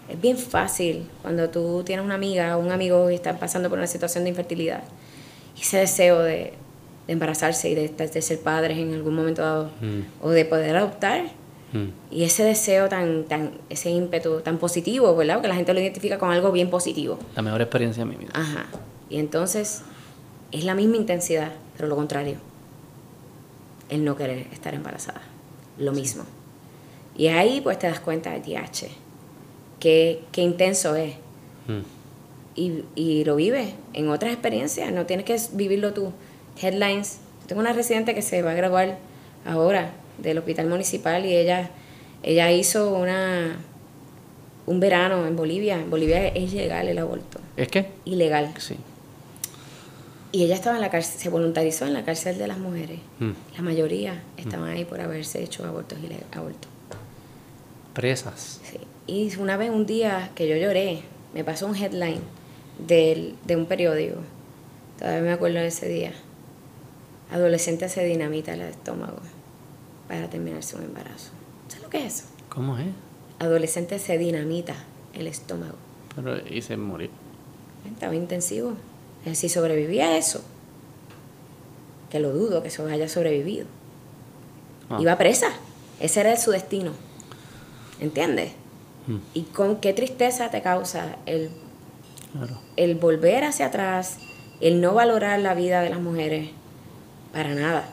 Es 0.08 0.20
bien 0.20 0.38
fácil 0.38 1.06
cuando 1.22 1.50
tú 1.50 1.82
tienes 1.84 2.04
una 2.04 2.14
amiga 2.14 2.56
o 2.56 2.60
un 2.60 2.72
amigo 2.72 3.10
y 3.10 3.14
están 3.14 3.38
pasando 3.38 3.68
por 3.68 3.78
una 3.78 3.86
situación 3.86 4.24
de 4.24 4.30
infertilidad. 4.30 4.82
Y 5.56 5.60
ese 5.60 5.78
deseo 5.78 6.20
de, 6.20 6.54
embarazarse 7.08 7.70
y 7.70 7.74
de, 7.74 7.88
de, 7.88 8.22
ser 8.22 8.40
padres 8.40 8.78
en 8.78 8.94
algún 8.94 9.14
momento 9.14 9.42
dado 9.42 9.70
mm. 9.80 10.24
o 10.24 10.30
de 10.30 10.44
poder 10.44 10.76
adoptar. 10.76 11.24
Mm. 11.72 12.14
Y 12.14 12.24
ese 12.24 12.44
deseo 12.44 12.88
tan, 12.88 13.24
tan, 13.24 13.52
ese 13.68 13.90
ímpetu 13.90 14.40
tan 14.40 14.58
positivo, 14.58 15.16
¿verdad? 15.16 15.34
Porque 15.34 15.48
la 15.48 15.54
gente 15.54 15.74
lo 15.74 15.80
identifica 15.80 16.18
con 16.18 16.30
algo 16.30 16.52
bien 16.52 16.70
positivo. 16.70 17.18
La 17.34 17.42
mejor 17.42 17.62
experiencia 17.62 18.04
de 18.04 18.10
mi 18.10 18.16
vida. 18.16 18.30
Ajá. 18.34 18.66
Y 19.10 19.18
entonces 19.18 19.82
es 20.52 20.64
la 20.64 20.74
misma 20.74 20.96
intensidad, 20.96 21.52
pero 21.76 21.88
lo 21.88 21.96
contrario. 21.96 22.36
El 23.88 24.04
no 24.04 24.16
querer 24.16 24.46
estar 24.52 24.74
embarazada. 24.74 25.22
Lo 25.78 25.92
mismo. 25.92 26.24
Y 27.16 27.28
ahí 27.28 27.60
pues 27.62 27.78
te 27.78 27.86
das 27.86 28.00
cuenta 28.00 28.30
de 28.30 28.40
DH. 28.40 28.86
Qué, 29.80 30.22
qué 30.32 30.42
intenso 30.42 30.96
es. 30.96 31.14
Mm. 31.66 31.80
Y, 32.54 32.84
y, 32.96 33.24
lo 33.24 33.36
vives 33.36 33.72
en 33.92 34.08
otras 34.08 34.32
experiencias. 34.32 34.92
No 34.92 35.06
tienes 35.06 35.24
que 35.24 35.40
vivirlo 35.52 35.92
tú. 35.92 36.12
Headlines. 36.60 37.18
Tengo 37.46 37.60
una 37.60 37.72
residente 37.72 38.14
que 38.14 38.22
se 38.22 38.42
va 38.42 38.50
a 38.50 38.54
graduar 38.54 38.98
ahora 39.46 39.92
del 40.18 40.38
hospital 40.38 40.66
municipal 40.66 41.24
y 41.24 41.36
ella, 41.36 41.70
ella 42.22 42.50
hizo 42.50 42.92
una 42.94 43.56
un 44.68 44.80
verano 44.80 45.26
en 45.26 45.34
Bolivia. 45.34 45.76
En 45.76 45.90
Bolivia 45.90 46.28
es 46.28 46.52
ilegal 46.52 46.88
el 46.88 46.98
aborto. 46.98 47.40
¿Es 47.56 47.68
qué? 47.68 47.90
Ilegal. 48.04 48.52
Sí. 48.58 48.76
Y 50.30 50.44
ella 50.44 50.54
estaba 50.54 50.76
en 50.76 50.82
la 50.82 50.90
cárcel, 50.90 51.18
se 51.18 51.30
voluntarizó 51.30 51.86
en 51.86 51.94
la 51.94 52.04
cárcel 52.04 52.36
de 52.36 52.46
las 52.46 52.58
mujeres. 52.58 52.98
Mm. 53.18 53.30
La 53.56 53.62
mayoría 53.62 54.22
estaban 54.36 54.68
ahí 54.68 54.84
por 54.84 55.00
haberse 55.00 55.42
hecho 55.42 55.64
abortos 55.64 55.98
y 56.00 56.36
abortos. 56.36 56.70
Presas. 57.94 58.60
Sí. 58.62 58.78
Y 59.08 59.34
una 59.38 59.56
vez, 59.56 59.70
un 59.70 59.86
día 59.86 60.30
que 60.34 60.46
yo 60.46 60.54
lloré, 60.56 61.00
me 61.32 61.42
pasó 61.42 61.66
un 61.66 61.74
headline 61.74 62.20
del, 62.86 63.36
de 63.46 63.56
un 63.56 63.64
periódico. 63.64 64.18
Todavía 64.98 65.22
me 65.22 65.32
acuerdo 65.32 65.60
de 65.60 65.68
ese 65.68 65.88
día. 65.88 66.12
Adolescente 67.32 67.88
se 67.88 68.04
dinamita 68.04 68.52
el 68.52 68.60
estómago 68.60 69.16
para 70.08 70.28
terminar 70.28 70.62
su 70.62 70.76
embarazo. 70.76 71.30
¿Sabes 71.68 71.82
lo 71.82 71.88
que 71.88 72.04
es 72.04 72.18
eso? 72.18 72.24
¿Cómo 72.50 72.76
es? 72.76 72.86
Adolescente 73.38 73.98
se 73.98 74.18
dinamita 74.18 74.74
el 75.14 75.26
estómago. 75.26 75.76
Pero, 76.14 76.46
¿y 76.46 76.60
se 76.60 76.76
murió? 76.76 77.08
Estaba 77.90 78.14
intensivo. 78.14 78.74
Si 79.32 79.48
sobrevivía 79.48 80.08
a 80.08 80.18
eso, 80.18 80.42
que 82.10 82.20
lo 82.20 82.32
dudo 82.32 82.60
que 82.60 82.68
eso 82.68 82.86
haya 82.86 83.08
sobrevivido, 83.08 83.66
ah. 84.90 84.98
iba 85.00 85.16
presa. 85.16 85.48
Ese 85.98 86.20
era 86.20 86.36
su 86.36 86.50
destino. 86.50 86.92
¿Entiendes? 88.00 88.52
Y 89.34 89.42
con 89.42 89.76
qué 89.76 89.92
tristeza 89.92 90.50
te 90.50 90.60
causa 90.60 91.16
el, 91.26 91.50
el 92.76 92.94
volver 92.96 93.44
hacia 93.44 93.66
atrás, 93.66 94.18
el 94.60 94.80
no 94.80 94.94
valorar 94.94 95.38
la 95.40 95.54
vida 95.54 95.80
de 95.80 95.90
las 95.90 96.00
mujeres 96.00 96.50
para 97.32 97.54
nada. 97.54 97.88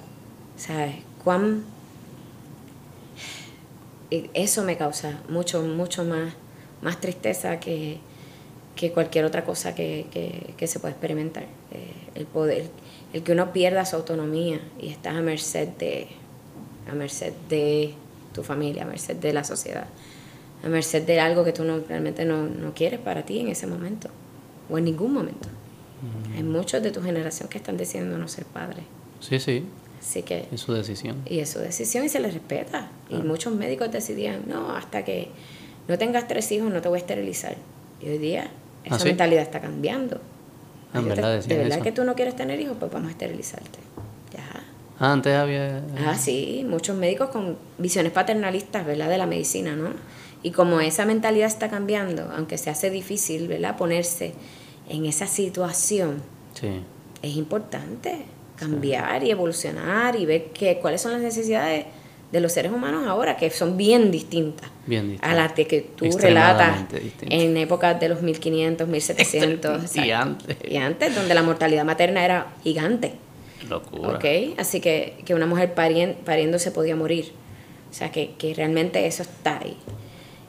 ¿Sabes? 0.58 0.96
Cuán. 1.24 1.64
Eso 4.12 4.64
me 4.64 4.78
causa 4.78 5.20
mucho, 5.30 5.62
mucho 5.64 6.06
más, 6.06 6.34
más 6.82 7.02
tristeza 7.02 7.60
que, 7.60 8.00
que 8.76 8.92
cualquier 8.92 9.26
otra 9.26 9.44
cosa 9.44 9.74
que, 9.74 10.06
que, 10.56 10.68
se 10.68 10.80
pueda 10.80 10.92
experimentar. 10.92 11.44
Eh, 11.72 11.92
el 12.16 12.26
poder, 12.26 12.70
el 13.14 13.24
que 13.24 13.32
uno 13.32 13.52
pierda 13.52 13.86
su 13.86 13.96
autonomía 13.96 14.60
y 14.80 14.90
estás 14.90 15.16
a 15.16 15.22
merced 15.22 15.70
de, 15.80 16.08
a 16.90 16.94
merced 16.94 17.34
de 17.50 17.94
tu 18.34 18.44
familia, 18.44 18.84
a 18.84 18.86
merced 18.86 19.16
de 19.16 19.34
la 19.34 19.44
sociedad, 19.44 19.88
a 20.64 20.68
merced 20.68 21.04
de 21.04 21.20
algo 21.20 21.44
que 21.44 21.54
tú 21.54 21.64
no, 21.64 21.80
realmente 21.80 22.26
no, 22.26 22.46
no 22.48 22.74
quieres 22.74 23.00
para 23.00 23.24
ti 23.24 23.40
en 23.40 23.50
ese 23.50 23.68
momento 23.68 24.10
o 24.70 24.78
en 24.78 24.86
ningún 24.86 25.14
momento. 25.14 25.48
Hay 26.36 26.44
muchos 26.44 26.84
de 26.84 26.92
tu 26.92 27.02
generación 27.02 27.50
que 27.50 27.58
están 27.58 27.78
decidiendo 27.78 28.18
no 28.18 28.28
ser 28.28 28.46
padres. 28.46 28.84
Sí, 29.22 29.40
sí. 29.40 29.66
Así 30.00 30.22
que... 30.22 30.48
Es 30.52 30.62
su 30.62 30.74
decisión. 30.74 31.18
Y 31.26 31.40
es 31.40 31.50
su 31.50 31.60
decisión 31.60 32.06
y 32.06 32.10
se 32.10 32.20
les 32.20 32.34
respeta. 32.34 32.90
Y 33.10 33.16
muchos 33.16 33.54
médicos 33.54 33.92
decidían, 33.92 34.44
no, 34.48 34.76
hasta 34.76 35.04
que 35.04 35.30
no 35.88 35.98
tengas 35.98 36.28
tres 36.28 36.52
hijos 36.52 36.72
no 36.72 36.82
te 36.82 36.90
voy 36.90 36.98
a 36.98 37.00
esterilizar. 37.00 37.56
Y 38.02 38.10
hoy 38.10 38.18
día 38.20 38.52
esa 38.84 38.96
¿Ah, 38.96 39.06
mentalidad 39.06 39.42
está 39.42 39.62
cambiando. 39.62 40.20
Ah, 40.94 41.02
verdad 41.02 41.44
de 41.44 41.58
verdad 41.58 41.82
que 41.82 41.92
tú 41.92 42.04
no 42.04 42.14
quieres 42.16 42.36
tener 42.36 42.60
hijos, 42.60 42.78
pues 42.80 42.92
vamos 42.92 43.10
a 43.10 43.12
esterilizarte. 43.12 43.80
Ya. 44.34 44.64
Ah, 45.00 45.12
antes 45.12 45.34
había... 45.36 45.82
Ah, 46.06 46.16
sí, 46.16 46.66
muchos 46.68 46.96
médicos 46.96 47.30
con 47.30 47.58
visiones 47.78 48.12
paternalistas, 48.12 48.86
¿verdad? 48.86 49.10
De 49.10 49.18
la 49.18 49.26
medicina, 49.26 49.76
¿no? 49.76 49.90
Y 50.46 50.52
como 50.52 50.80
esa 50.80 51.08
mentalidad 51.08 51.48
está 51.48 51.72
cambiando, 51.72 52.32
aunque 52.38 52.60
se 52.60 52.70
hace 52.70 52.92
difícil, 52.92 53.48
¿verdad? 53.48 53.78
Ponerse 53.78 54.36
en 54.88 55.08
esa 55.08 55.26
situación, 55.26 56.22
sí. 56.54 56.68
es 57.24 57.36
importante 57.36 58.26
cambiar 58.56 59.24
y 59.24 59.32
evolucionar 59.32 60.16
y 60.16 60.28
ver 60.28 60.52
que, 60.52 60.78
cuáles 60.78 61.02
son 61.02 61.14
las 61.14 61.22
necesidades 61.22 61.88
de 62.32 62.40
los 62.42 62.52
seres 62.52 62.72
humanos 62.72 63.08
ahora, 63.08 63.38
que 63.38 63.50
son 63.50 63.76
bien 63.76 64.12
distintas, 64.12 64.70
a 65.22 65.34
las 65.34 65.54
que 65.54 65.90
tú 65.96 66.16
relatas 66.16 66.78
en 67.22 67.58
épocas 67.58 68.00
de 68.00 68.10
los 68.10 68.22
1500, 68.22 68.88
1700. 68.88 69.96
y 69.96 70.12
antes. 70.12 70.58
Y 70.64 70.78
antes, 70.78 71.16
donde 71.16 71.34
la 71.34 71.42
mortalidad 71.42 71.86
materna 71.86 72.24
era 72.24 72.54
gigante. 72.64 73.14
Locura. 73.68 74.18
¿Okay? 74.18 74.54
Así 74.60 74.80
que, 74.80 75.18
que 75.26 75.34
una 75.34 75.48
mujer 75.48 75.74
pariendo 75.74 76.60
se 76.60 76.70
podía 76.70 76.96
morir. 76.96 77.32
O 77.90 77.94
sea, 77.96 78.12
que, 78.12 78.36
que, 78.38 78.54
realmente 78.54 79.08
eso 79.08 79.24
está 79.24 79.58
ahí. 79.58 79.76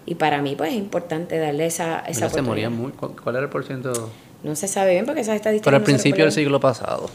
Y 0.07 0.15
para 0.15 0.41
mí, 0.41 0.55
pues, 0.57 0.71
es 0.71 0.79
importante 0.79 1.39
darle 1.39 1.67
esa, 1.67 2.01
esa 2.01 2.31
se 2.31 2.41
muy, 2.41 2.93
¿Cuál 2.93 3.37
era 3.37 3.45
el 3.45 3.51
porcentaje? 3.51 4.01
No 4.43 4.55
se 4.55 4.69
sabe 4.69 4.93
bien 4.93 5.05
porque 5.05 5.23
esas 5.23 5.37
estadísticas... 5.37 5.67
Pero 5.67 5.77
al 5.77 5.83
principio 5.83 6.25
del 6.25 6.33
siglo 6.33 6.61
pasado 6.61 7.11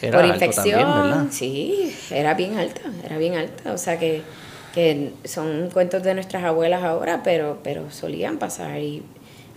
por 0.00 0.24
infección, 0.26 1.28
sí, 1.32 1.94
era 2.10 2.34
bien 2.34 2.56
alta, 2.56 2.82
era 3.04 3.18
bien 3.18 3.34
alta. 3.34 3.72
O 3.72 3.78
sea 3.78 3.98
que, 3.98 4.22
que 4.74 5.12
son 5.24 5.70
cuentos 5.70 6.02
de 6.02 6.14
nuestras 6.14 6.44
abuelas 6.44 6.84
ahora, 6.84 7.22
pero, 7.24 7.58
pero 7.62 7.90
solían 7.90 8.38
pasar. 8.38 8.78
Y 8.78 9.02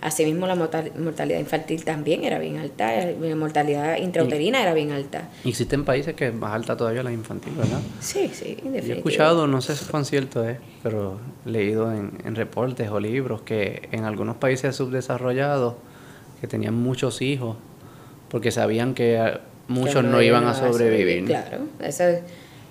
Asimismo, 0.02 0.48
la 0.48 0.56
mortalidad 0.56 1.38
infantil 1.38 1.84
también 1.84 2.24
era 2.24 2.40
bien 2.40 2.58
alta, 2.58 2.92
la 3.06 3.36
mortalidad 3.36 3.98
intrauterina 3.98 4.60
era 4.60 4.74
bien 4.74 4.90
alta. 4.90 5.28
Existen 5.44 5.84
países 5.84 6.14
que 6.14 6.26
es 6.26 6.34
más 6.34 6.52
alta 6.52 6.76
todavía 6.76 7.04
la 7.04 7.12
infantil, 7.12 7.54
¿verdad? 7.56 7.80
Sí, 8.00 8.28
sí. 8.34 8.56
Yo 8.64 8.70
he 8.72 8.96
escuchado, 8.96 9.46
no 9.46 9.60
sé 9.60 9.76
si 9.76 9.84
fue 9.84 10.04
cierto, 10.04 10.46
eh, 10.48 10.58
pero 10.82 11.20
leído 11.44 11.92
en, 11.92 12.18
en 12.24 12.34
reportes 12.34 12.90
o 12.90 12.98
libros 12.98 13.42
que 13.42 13.88
en 13.92 14.02
algunos 14.02 14.36
países 14.38 14.74
subdesarrollados 14.74 15.74
que 16.40 16.48
tenían 16.48 16.74
muchos 16.74 17.22
hijos 17.22 17.56
porque 18.28 18.50
sabían 18.50 18.94
que 18.94 19.38
muchos 19.68 20.02
no, 20.02 20.20
iban 20.20 20.44
a 20.46 20.54
sobrevivir. 20.54 21.26
Claro, 21.26 21.58
eso, 21.80 22.04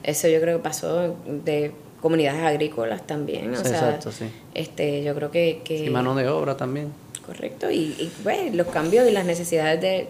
eso 0.04 0.28
yo 0.28 0.42
creo 0.42 0.58
que 0.58 0.64
pasó 0.64 1.16
de 1.26 1.72
comunidades 2.02 2.44
agrícolas 2.44 3.06
también. 3.08 3.54
O 3.54 3.56
sea, 3.56 3.72
Exacto, 3.72 4.12
sí. 4.12 4.26
Este, 4.54 5.04
yo 5.04 5.16
creo 5.16 5.32
que... 5.32 5.62
que 5.64 5.90
mano 5.90 6.16
de 6.16 6.28
obra 6.28 6.58
también. 6.58 6.92
Correcto, 7.32 7.72
y, 7.72 7.96
y 7.98 8.12
pues, 8.24 8.54
los 8.54 8.68
cambios 8.68 9.08
y 9.08 9.12
las 9.12 9.26
necesidades 9.26 9.80
de, 9.80 10.10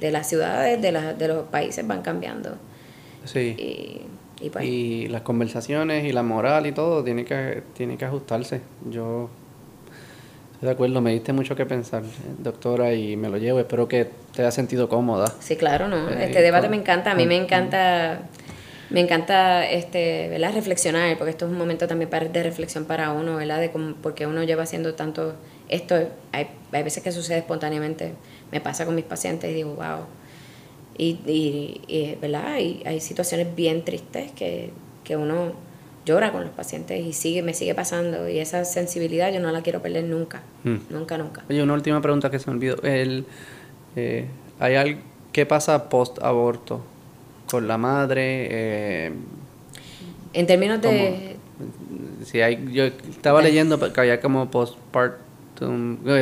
de 0.00 0.10
las 0.10 0.28
ciudades, 0.28 0.82
de, 0.82 0.90
la, 0.90 1.14
de 1.14 1.28
los 1.28 1.44
países 1.44 1.86
van 1.86 2.02
cambiando. 2.02 2.56
Sí. 3.24 3.54
Y, 4.40 4.50
pues. 4.50 4.64
y, 4.64 5.06
las 5.06 5.22
conversaciones 5.22 6.04
y 6.04 6.12
la 6.12 6.24
moral 6.24 6.66
y 6.66 6.72
todo 6.72 7.04
tiene 7.04 7.24
que, 7.24 7.62
tiene 7.74 7.96
que 7.96 8.04
ajustarse. 8.04 8.62
Yo 8.90 9.30
estoy 10.54 10.66
de 10.66 10.72
acuerdo, 10.72 11.00
me 11.00 11.12
diste 11.12 11.32
mucho 11.32 11.54
que 11.54 11.66
pensar, 11.66 12.02
doctora, 12.38 12.92
y 12.94 13.16
me 13.16 13.28
lo 13.28 13.36
llevo. 13.36 13.60
Espero 13.60 13.86
que 13.86 14.10
te 14.34 14.42
haya 14.42 14.50
sentido 14.50 14.88
cómoda. 14.88 15.32
Sí, 15.38 15.54
claro, 15.54 15.86
¿no? 15.86 16.08
Eh, 16.10 16.24
este 16.24 16.42
debate 16.42 16.68
me 16.68 16.76
encanta, 16.76 17.12
a 17.12 17.14
mí 17.14 17.26
me 17.26 17.36
encanta 17.36 18.28
me 18.90 19.00
encanta 19.00 19.68
este, 19.68 20.28
¿verdad? 20.28 20.52
reflexionar, 20.54 21.16
porque 21.16 21.30
esto 21.30 21.46
es 21.46 21.52
un 21.52 21.58
momento 21.58 21.88
también 21.88 22.10
para, 22.10 22.28
de 22.28 22.42
reflexión 22.42 22.84
para 22.84 23.12
uno, 23.12 23.36
¿verdad? 23.36 23.60
De 23.60 23.70
cómo, 23.70 23.94
porque 24.02 24.26
uno 24.26 24.44
lleva 24.44 24.62
haciendo 24.62 24.94
tanto 24.94 25.34
esto, 25.68 25.94
hay, 26.32 26.48
hay 26.72 26.82
veces 26.82 27.02
que 27.02 27.12
sucede 27.12 27.38
espontáneamente, 27.38 28.14
me 28.52 28.60
pasa 28.60 28.84
con 28.84 28.94
mis 28.94 29.04
pacientes 29.04 29.50
y 29.50 29.54
digo, 29.54 29.74
wow. 29.74 30.06
Y, 30.96 31.18
y, 31.88 32.16
¿verdad? 32.20 32.58
Y 32.58 32.82
hay 32.86 33.00
situaciones 33.00 33.54
bien 33.56 33.84
tristes 33.84 34.30
que, 34.32 34.70
que 35.02 35.16
uno 35.16 35.52
llora 36.06 36.30
con 36.30 36.42
los 36.42 36.50
pacientes 36.50 37.04
y 37.04 37.12
sigue 37.12 37.42
me 37.42 37.54
sigue 37.54 37.74
pasando 37.74 38.28
y 38.28 38.38
esa 38.38 38.64
sensibilidad 38.66 39.32
yo 39.32 39.40
no 39.40 39.50
la 39.50 39.62
quiero 39.62 39.80
perder 39.80 40.04
nunca, 40.04 40.42
hmm. 40.62 40.76
nunca, 40.90 41.18
nunca. 41.18 41.42
Oye, 41.48 41.62
una 41.62 41.72
última 41.72 42.00
pregunta 42.00 42.30
que 42.30 42.38
se 42.38 42.50
me 42.50 42.56
olvidó. 42.56 42.76
El, 42.82 43.24
eh, 43.96 44.26
¿hay 44.60 44.74
algo, 44.76 45.00
¿Qué 45.32 45.46
pasa 45.46 45.88
post-aborto? 45.88 46.82
con 47.50 47.68
la 47.68 47.78
madre. 47.78 48.48
Eh, 48.50 49.12
en 50.32 50.46
términos 50.46 50.80
de... 50.82 51.36
Si 52.24 52.40
hay, 52.40 52.66
yo 52.72 52.84
estaba 52.84 53.42
leyendo 53.42 53.78
que 53.92 54.00
había 54.00 54.20
como 54.20 54.50
postpartum, 54.50 55.20
eh, 55.20 55.23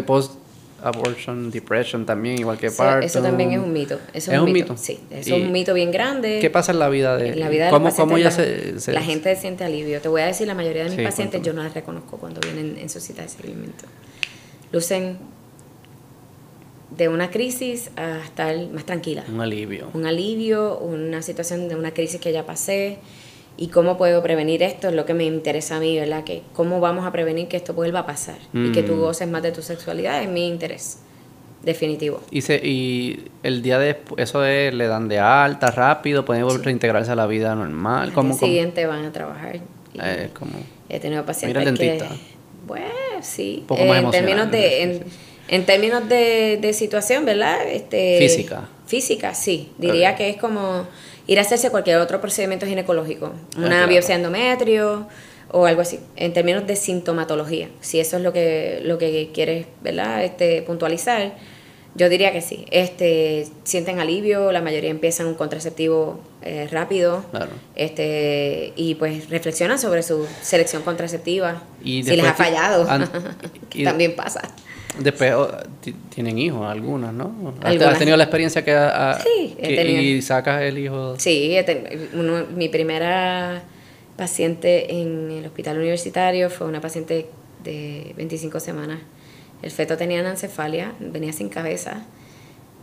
post 0.07 0.43
abortion 0.83 1.51
depression 1.51 2.05
también, 2.05 2.39
igual 2.39 2.59
que 2.59 2.71
parto. 2.71 3.07
Eso 3.07 3.23
también 3.23 3.53
es 3.53 3.59
un 3.59 3.73
mito. 3.73 3.99
Eso 4.13 4.33
es, 4.33 4.39
un, 4.39 4.53
mito? 4.53 4.77
Sí, 4.77 5.01
eso 5.11 5.37
es 5.37 5.43
un 5.43 5.53
mito 5.53 5.75
bien 5.75 5.91
grande. 5.93 6.39
¿Qué 6.41 6.51
pasa 6.51 6.73
en 6.73 6.79
la 6.79 6.89
vida 6.89 7.17
de, 7.17 7.37
la 7.37 7.49
vida 7.49 7.71
¿Cómo, 7.71 7.95
cómo 7.95 8.19
la, 8.19 8.31
se, 8.31 8.75
La 8.89 9.03
gente 9.03 9.35
siente 9.37 9.65
alivio. 9.65 10.01
Te 10.01 10.09
voy 10.09 10.23
a 10.23 10.27
decir, 10.27 10.47
la 10.47 10.55
mayoría 10.55 10.85
de 10.85 10.97
mis 10.97 11.07
pacientes 11.07 11.43
yo 11.43 11.53
no 11.53 11.63
las 11.63 11.75
reconozco 11.75 12.19
cuando 12.19 12.41
vienen 12.41 12.77
en 12.79 12.89
su 12.89 13.01
cita 13.01 13.23
de 13.23 13.29
seguimiento. 13.29 13.85
Lucen 14.73 15.19
de 16.97 17.09
una 17.09 17.31
crisis 17.31 17.91
a 17.97 18.19
estar 18.19 18.55
más 18.73 18.85
tranquila. 18.85 19.25
Un 19.33 19.41
alivio. 19.41 19.89
Un 19.95 20.07
alivio, 20.07 20.79
una 20.79 21.23
situación 21.23 21.69
de 21.69 21.77
una 21.77 21.93
crisis 21.93 22.21
que 22.21 22.33
ya 22.33 22.45
pasé 22.45 22.99
y 23.57 23.69
cómo 23.69 23.97
puedo 23.97 24.23
prevenir 24.23 24.62
esto 24.62 24.89
es 24.89 24.95
lo 24.95 25.05
que 25.05 25.15
me 25.15 25.24
interesa 25.24 25.77
a 25.77 25.81
mí, 25.81 25.99
¿verdad? 25.99 26.24
Que 26.24 26.43
cómo 26.53 26.81
vamos 26.81 27.05
a 27.05 27.12
prevenir 27.12 27.49
que 27.49 27.57
esto 27.57 27.74
vuelva 27.74 28.01
a 28.01 28.07
pasar 28.07 28.39
y 28.53 28.73
que 28.73 28.83
tú 28.83 28.95
mm. 28.95 29.01
goces 29.01 29.29
más 29.29 29.43
de 29.43 29.53
tu 29.53 29.62
sexualidad 29.62 30.23
es 30.23 30.29
mi 30.29 30.49
interés. 30.49 30.99
Definitivo. 31.62 32.20
Y, 32.33 32.41
se, 32.41 32.57
y 32.57 33.31
el 33.45 33.62
día 33.62 33.79
de 33.79 33.97
eso 34.16 34.45
es, 34.45 34.74
le 34.74 34.89
dan 34.89 35.07
de 35.07 35.20
alta 35.20 35.70
rápido, 35.70 36.24
pueden 36.24 36.43
volver 36.43 36.61
a 36.61 36.65
reintegrarse 36.65 37.12
a 37.12 37.15
la 37.15 37.27
vida 37.27 37.55
normal. 37.55 38.12
Al 38.16 38.35
siguiente 38.35 38.85
van 38.87 39.05
a 39.05 39.12
trabajar. 39.12 39.61
Eh, 40.03 40.31
como, 40.33 40.55
he 40.89 40.99
tenido 40.99 41.24
pacientes 41.24 41.79
que... 41.79 42.03
Bueno, 42.66 42.87
sí. 43.20 43.65
Eh, 43.70 43.93
en 43.97 44.11
términos 44.11 44.51
de... 44.51 45.03
En 45.49 45.66
términos 45.66 46.09
de, 46.09 46.59
de 46.61 46.73
situación, 46.73 47.24
¿verdad? 47.27 47.59
Este, 47.69 48.19
física. 48.19 48.69
Física, 48.87 49.35
sí. 49.35 49.70
Diría 49.77 50.16
que 50.16 50.31
es 50.31 50.37
como 50.39 50.87
ir 51.27 51.39
a 51.39 51.43
hacerse 51.43 51.70
cualquier 51.70 51.99
otro 51.99 52.20
procedimiento 52.20 52.66
ginecológico. 52.66 53.32
Ah, 53.57 53.61
una 53.65 53.86
biopsia 53.86 54.15
endometrio 54.15 55.07
o 55.51 55.66
algo 55.66 55.82
así. 55.82 56.01
En 56.16 56.32
términos 56.32 56.66
de 56.66 56.77
sintomatología. 56.77 57.69
Si 57.81 58.01
eso 58.01 58.16
es 58.16 58.23
lo 58.23 58.32
que, 58.32 58.81
lo 58.85 58.99
que 58.99 59.31
quieres, 59.32 59.66
¿verdad? 59.82 60.24
Este, 60.24 60.62
puntualizar. 60.62 61.35
Yo 61.94 62.09
diría 62.09 62.32
que 62.32 62.40
sí. 62.40 62.65
Este, 62.70 63.47
sienten 63.65 64.01
alivio, 64.01 64.51
la 64.51 64.62
mayoría 64.62 64.90
empiezan 64.90 65.27
un 65.27 65.35
contraceptivo 65.35 66.20
eh, 66.40 66.66
rápido. 66.70 67.23
Claro. 67.31 67.51
Este, 67.77 68.73
y 68.77 68.94
pues 68.94 69.28
reflexionan 69.28 69.78
sobre 69.78 70.03
su 70.03 70.27
selección 70.40 70.82
contraceptiva. 70.82 71.62
Y 71.85 72.03
si 72.03 72.16
les 72.16 72.27
ha 72.27 72.35
fallado. 72.35 72.86
También 73.85 74.16
pasa. 74.16 74.40
Después 74.98 75.32
oh, 75.35 75.48
tienen 76.14 76.39
hijos, 76.39 76.70
algunas, 76.70 77.14
¿no? 77.14 77.55
¿Has 77.62 77.98
tenido 77.98 78.16
la 78.16 78.24
experiencia 78.24 78.62
que, 78.64 78.77
sí, 79.23 79.56
y 79.59 80.23
sacas 80.23 80.62
el 80.62 80.78
hijo? 80.78 81.14
Sí, 81.19 81.56
mi 82.55 82.69
primera 82.69 83.62
paciente 84.16 85.01
en 85.01 85.31
el 85.31 85.47
hospital 85.47 85.78
universitario 85.78 86.51
fue 86.51 86.66
una 86.66 86.81
paciente 86.81 87.27
de 87.64 88.12
25 88.16 88.60
semanas. 88.60 89.01
El 89.62 89.70
feto 89.70 89.97
tenía 89.97 90.20
anencefalia, 90.20 90.93
venía 91.01 91.32
sin 91.32 91.48
cabeza 91.48 92.05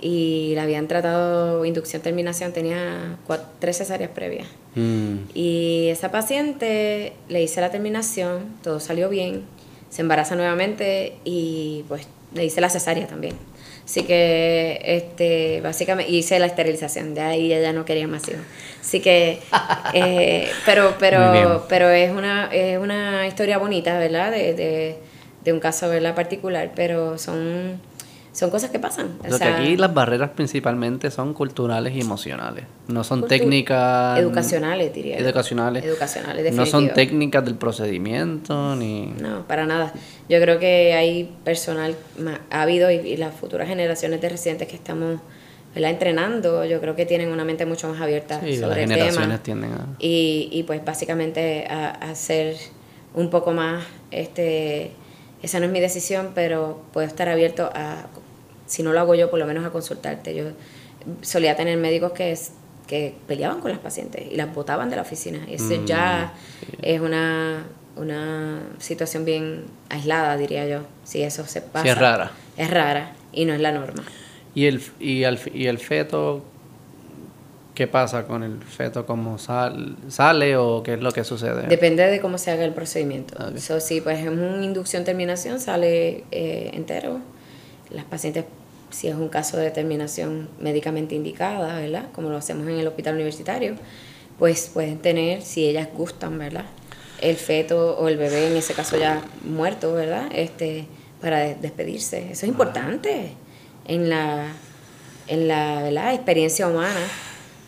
y 0.01 0.53
la 0.55 0.63
habían 0.63 0.87
tratado 0.87 1.65
inducción 1.65 2.01
terminación, 2.01 2.53
tenía 2.53 3.17
tres 3.59 3.77
cesáreas 3.77 4.11
previas. 4.11 4.47
Mm. 4.75 5.29
Y 5.33 5.87
esa 5.89 6.09
paciente 6.09 7.13
le 7.27 7.43
hice 7.43 7.61
la 7.61 7.69
terminación, 7.69 8.55
todo 8.63 8.79
salió 8.79 9.09
bien 9.09 9.43
se 9.89 10.01
embaraza 10.01 10.35
nuevamente 10.35 11.17
y 11.23 11.83
pues 11.87 12.07
le 12.33 12.45
hice 12.45 12.61
la 12.61 12.69
cesárea 12.69 13.07
también. 13.07 13.35
Así 13.83 14.03
que, 14.03 14.79
este, 14.83 15.61
básicamente, 15.61 16.11
hice 16.11 16.37
la 16.37 16.45
esterilización, 16.45 17.15
de 17.15 17.21
ahí 17.21 17.51
ella 17.51 17.73
no 17.73 17.85
quería 17.85 18.07
más 18.07 18.27
hijos. 18.29 18.43
Así 18.79 18.99
que, 18.99 19.39
eh, 19.95 20.47
pero, 20.63 20.93
pero, 20.99 21.65
pero 21.67 21.89
es 21.89 22.11
una, 22.11 22.53
es 22.53 22.77
una 22.77 23.25
historia 23.25 23.57
bonita, 23.57 23.97
¿verdad? 23.97 24.29
De, 24.29 24.53
de, 24.53 24.97
de 25.43 25.53
un 25.53 25.59
caso, 25.59 25.89
¿verdad? 25.89 26.13
Particular, 26.13 26.71
pero 26.75 27.17
son 27.17 27.81
son 28.39 28.51
cosas 28.51 28.69
que 28.71 28.79
pasan. 28.79 29.17
Lo 29.29 29.37
que 29.37 29.43
aquí 29.43 29.75
las 29.75 29.93
barreras 29.93 30.29
principalmente 30.29 31.11
son 31.11 31.33
culturales 31.33 31.93
y 31.93 31.99
emocionales. 31.99 32.63
No 32.87 33.03
son 33.03 33.27
técnicas... 33.27 34.17
Educacionales, 34.17 34.93
diría. 34.93 35.17
Educacionales. 35.17 35.83
Educacionales, 35.83 36.53
No 36.53 36.65
son 36.65 36.93
técnicas 36.93 37.43
del 37.43 37.55
procedimiento 37.55 38.77
ni... 38.77 39.07
No, 39.07 39.45
para 39.45 39.65
nada. 39.65 39.91
Yo 40.29 40.39
creo 40.39 40.57
que 40.57 40.93
hay 40.93 41.35
personal 41.43 41.97
ha 42.49 42.61
habido 42.61 42.89
y, 42.89 43.17
las 43.17 43.35
futuras 43.35 43.67
generaciones 43.67 44.21
de 44.21 44.29
residentes 44.29 44.69
que 44.69 44.77
estamos 44.77 45.19
entrenando, 45.75 46.63
yo 46.63 46.79
creo 46.79 46.95
que 46.95 47.05
tienen 47.05 47.33
una 47.33 47.43
mente 47.43 47.65
mucho 47.65 47.89
más 47.89 47.99
abierta 47.99 48.39
sí, 48.39 48.55
sobre 48.55 48.87
las 48.87 48.89
generaciones 48.89 49.43
Tienden 49.43 49.71
a... 49.73 49.95
y, 49.99 50.47
y 50.51 50.63
pues 50.63 50.83
básicamente 50.85 51.67
a, 51.69 51.89
a 51.89 52.15
ser 52.15 52.55
un 53.13 53.29
poco 53.29 53.51
más... 53.51 53.83
este 54.11 54.91
esa 55.41 55.59
no 55.61 55.67
es 55.67 55.71
mi 55.71 55.79
decisión, 55.79 56.31
pero 56.35 56.81
puedo 56.91 57.07
estar 57.07 57.29
abierto 57.29 57.69
a 57.73 58.07
si 58.69 58.83
no 58.83 58.93
lo 58.93 58.99
hago 58.99 59.15
yo, 59.15 59.29
por 59.29 59.39
lo 59.39 59.45
menos 59.45 59.65
a 59.65 59.71
consultarte. 59.71 60.33
Yo 60.33 60.45
solía 61.21 61.55
tener 61.55 61.77
médicos 61.77 62.13
que, 62.13 62.37
que 62.87 63.15
peleaban 63.27 63.59
con 63.59 63.71
las 63.71 63.79
pacientes 63.79 64.31
y 64.31 64.35
las 64.35 64.53
botaban 64.53 64.89
de 64.89 64.95
la 64.95 65.01
oficina. 65.01 65.39
Y 65.47 65.55
eso 65.55 65.85
ya 65.85 66.33
mm, 66.61 66.75
es 66.83 67.01
una, 67.01 67.65
una 67.97 68.61
situación 68.77 69.25
bien 69.25 69.65
aislada, 69.89 70.37
diría 70.37 70.67
yo. 70.67 70.83
Si 71.03 71.21
eso 71.21 71.45
se 71.45 71.61
pasa. 71.61 71.89
es 71.89 71.97
rara. 71.97 72.31
Es 72.55 72.69
rara 72.69 73.13
y 73.33 73.45
no 73.45 73.53
es 73.53 73.59
la 73.59 73.71
norma. 73.71 74.03
¿Y 74.55 74.65
el, 74.65 74.81
y 74.99 75.23
el, 75.23 75.39
y 75.53 75.67
el 75.67 75.79
feto 75.79 76.43
¿Qué 77.79 77.87
pasa 77.87 78.25
con 78.25 78.43
el 78.43 78.61
feto? 78.61 79.05
¿Cómo 79.05 79.37
sal, 79.37 79.95
sale 80.09 80.57
o 80.57 80.83
qué 80.83 80.95
es 80.95 81.01
lo 81.01 81.13
que 81.13 81.23
sucede? 81.23 81.65
Depende 81.65 82.05
de 82.07 82.19
cómo 82.19 82.37
se 82.37 82.51
haga 82.51 82.65
el 82.65 82.73
procedimiento. 82.73 83.41
Okay. 83.41 83.79
si 83.79 84.01
pues 84.01 84.19
es 84.19 84.27
una 84.27 84.65
inducción-terminación, 84.65 85.61
sale 85.61 86.25
eh, 86.29 86.71
entero. 86.73 87.21
Las 87.89 88.03
pacientes 88.03 88.43
si 88.89 89.07
es 89.07 89.15
un 89.15 89.29
caso 89.29 89.57
de 89.57 89.71
terminación 89.71 90.49
médicamente 90.59 91.15
indicada, 91.15 91.79
¿verdad? 91.79 92.05
Como 92.13 92.29
lo 92.29 92.37
hacemos 92.37 92.67
en 92.67 92.79
el 92.79 92.87
hospital 92.87 93.15
universitario, 93.15 93.75
pues 94.37 94.69
pueden 94.73 94.99
tener, 94.99 95.41
si 95.41 95.67
ellas 95.67 95.89
gustan, 95.93 96.37
¿verdad? 96.37 96.65
El 97.21 97.35
feto 97.35 97.97
o 97.97 98.07
el 98.07 98.17
bebé, 98.17 98.47
en 98.47 98.55
ese 98.55 98.73
caso 98.73 98.97
ya 98.97 99.21
muerto, 99.43 99.93
¿verdad? 99.93 100.29
Este, 100.33 100.87
para 101.21 101.53
despedirse. 101.53 102.31
Eso 102.31 102.45
es 102.45 102.49
importante 102.49 103.31
en 103.85 104.09
la, 104.09 104.53
en 105.27 105.47
la 105.47 106.13
experiencia 106.13 106.67
humana. 106.67 107.01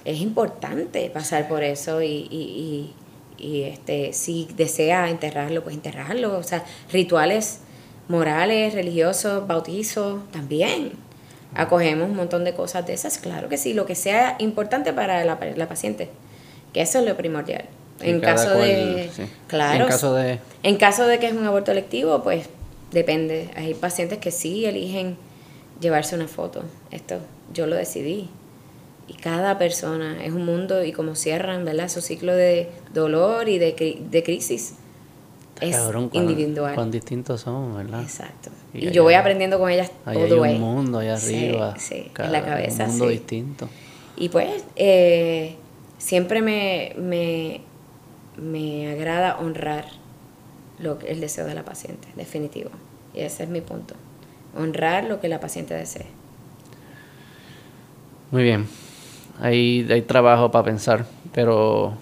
Es 0.06 0.19
importante 0.19 1.10
pasar 1.10 1.48
por 1.48 1.64
eso 1.64 2.02
y, 2.02 2.27
y, 2.31 2.93
y, 3.38 3.45
y 3.45 3.64
este, 3.64 4.14
si 4.14 4.48
desea 4.56 5.10
enterrarlo, 5.10 5.64
pues 5.64 5.76
enterrarlo. 5.76 6.38
O 6.38 6.43
sea, 6.43 6.64
rituales 6.91 7.60
morales, 8.07 8.73
religiosos, 8.73 9.48
bautizos, 9.48 10.22
también. 10.31 10.91
Acogemos 11.53 12.10
un 12.10 12.15
montón 12.15 12.44
de 12.44 12.53
cosas 12.53 12.86
de 12.88 12.94
esas, 12.94 13.18
claro 13.18 13.49
que 13.49 13.57
sí, 13.57 13.73
lo 13.73 13.86
que 13.86 13.95
sea 13.95 14.36
importante 14.40 14.94
para 14.94 15.26
la, 15.26 15.38
la 15.56 15.68
paciente, 15.68 16.10
que 16.73 16.82
eso 16.82 16.99
es 16.99 17.06
lo 17.06 17.18
primordial. 17.18 17.65
en 17.99 18.22
caso 18.22 18.53
de, 18.56 19.10
claro, 19.48 19.84
en 19.84 19.90
caso 19.90 20.14
de, 20.15 20.40
en 20.64 20.78
caso 20.78 21.07
de 21.07 21.19
que 21.19 21.28
es 21.28 21.34
un 21.34 21.45
aborto 21.45 21.72
electivo, 21.72 22.23
pues 22.23 22.48
depende. 22.91 23.49
Hay 23.56 23.73
pacientes 23.73 24.19
que 24.19 24.32
sí 24.32 24.65
eligen 24.65 25.18
llevarse 25.82 26.15
una 26.15 26.28
foto. 26.28 26.64
Esto 26.91 27.18
yo 27.53 27.68
lo 27.68 27.76
decidí. 27.76 28.30
Y 29.07 29.15
cada 29.15 29.57
persona 29.57 30.23
es 30.23 30.32
un 30.32 30.45
mundo 30.45 30.86
y 30.86 30.94
como 30.94 31.15
cierran, 31.15 31.65
¿verdad? 31.65 31.90
Su 31.90 31.99
ciclo 31.99 32.34
de 32.34 32.69
dolor 32.94 33.49
y 33.49 33.57
de, 33.57 33.99
de 34.10 34.23
crisis 34.23 34.76
es 35.61 35.77
individual. 36.13 36.75
Cuán 36.75 36.91
distintos 36.91 37.41
somos, 37.41 37.77
¿verdad? 37.77 38.01
Exacto. 38.01 38.49
Y, 38.73 38.91
yo 38.91 39.03
voy 39.03 39.13
aprendiendo 39.13 39.59
con 39.59 39.69
ellas 39.69 39.91
todo. 40.03 40.43
Hay 40.43 40.55
un 40.55 40.59
mundo 40.59 40.99
allá 40.99 41.15
arriba. 41.15 41.75
Sí, 41.77 42.11
en 42.17 42.31
la 42.31 42.43
cabeza. 42.43 42.85
Un 42.85 42.89
mundo 42.89 43.07
distinto. 43.07 43.69
Y 44.17 44.29
pues 44.29 44.63
eh, 44.75 45.55
siempre 45.97 46.41
me, 46.41 46.93
me, 46.97 47.61
me 48.38 48.91
agrada 48.91 49.38
honrar 49.39 49.85
lo 50.79 50.99
que, 50.99 51.11
el 51.11 51.21
deseo 51.21 51.45
de 51.45 51.53
la 51.53 51.63
paciente, 51.63 52.07
definitivo. 52.15 52.71
Y 53.13 53.21
ese 53.21 53.43
es 53.43 53.49
mi 53.49 53.61
punto. 53.61 53.95
Honrar 54.57 55.05
lo 55.05 55.21
que 55.21 55.27
la 55.27 55.39
paciente 55.39 55.73
desee. 55.73 56.07
Muy 58.31 58.43
bien. 58.43 58.67
Hay, 59.39 59.88
hay 59.89 60.01
trabajo 60.01 60.51
para 60.51 60.65
pensar, 60.65 61.05
pero 61.33 61.95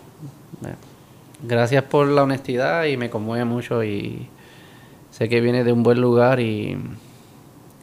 gracias 1.44 1.84
por 1.84 2.08
la 2.08 2.24
honestidad 2.24 2.86
y 2.86 2.98
me 2.98 3.10
conmueve 3.10 3.46
mucho 3.46 3.84
y 3.84 4.28
sé 5.12 5.30
que 5.30 5.42
viene 5.42 5.64
de 5.64 5.72
un 5.72 5.84
buen 5.84 6.02
lugar 6.02 6.40
y, 6.40 6.78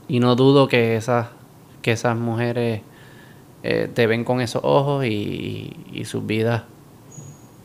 y 0.08 0.20
no 0.20 0.36
dudo 0.36 0.68
que 0.68 0.96
esas, 0.96 1.28
que 1.82 1.92
esas 1.92 2.16
mujeres 2.16 2.82
eh, 3.62 3.90
te 3.92 4.06
ven 4.06 4.24
con 4.24 4.40
esos 4.40 4.62
ojos 4.64 5.04
y, 5.04 5.76
y, 5.92 6.04
sus 6.04 6.24
vidas 6.24 6.62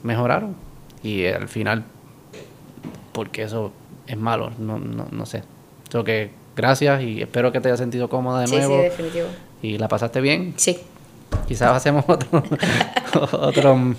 mejoraron. 0.03 0.55
Y 1.03 1.25
al 1.25 1.47
final, 1.47 1.83
porque 3.11 3.43
eso 3.43 3.71
es 4.07 4.17
malo, 4.17 4.51
no, 4.57 4.79
no, 4.79 5.07
no 5.11 5.25
sé. 5.25 5.43
So 5.89 6.03
que 6.03 6.31
gracias 6.55 7.03
y 7.03 7.21
espero 7.21 7.51
que 7.51 7.59
te 7.59 7.67
hayas 7.67 7.79
sentido 7.79 8.09
cómoda 8.09 8.41
de 8.41 8.47
nuevo. 8.47 8.77
Sí, 8.77 8.83
definitivo. 8.83 9.27
¿Y 9.61 9.77
la 9.77 9.87
pasaste 9.87 10.21
bien? 10.21 10.53
Sí. 10.57 10.79
Quizás 11.47 11.71
hacemos 11.71 12.05
otro, 12.07 12.43
otro 13.33 13.93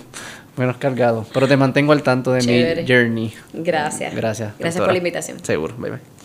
menos 0.57 0.77
cargado. 0.77 1.27
Pero 1.33 1.49
te 1.49 1.57
mantengo 1.57 1.93
al 1.93 2.03
tanto 2.03 2.33
de 2.33 2.43
mi 2.43 2.87
journey. 2.87 3.35
Gracias. 3.53 4.15
Gracias. 4.15 4.55
Gracias 4.59 4.83
por 4.83 4.93
la 4.93 4.99
invitación. 4.99 5.43
Seguro. 5.45 5.75
Bye 5.77 5.91
bye. 5.91 6.22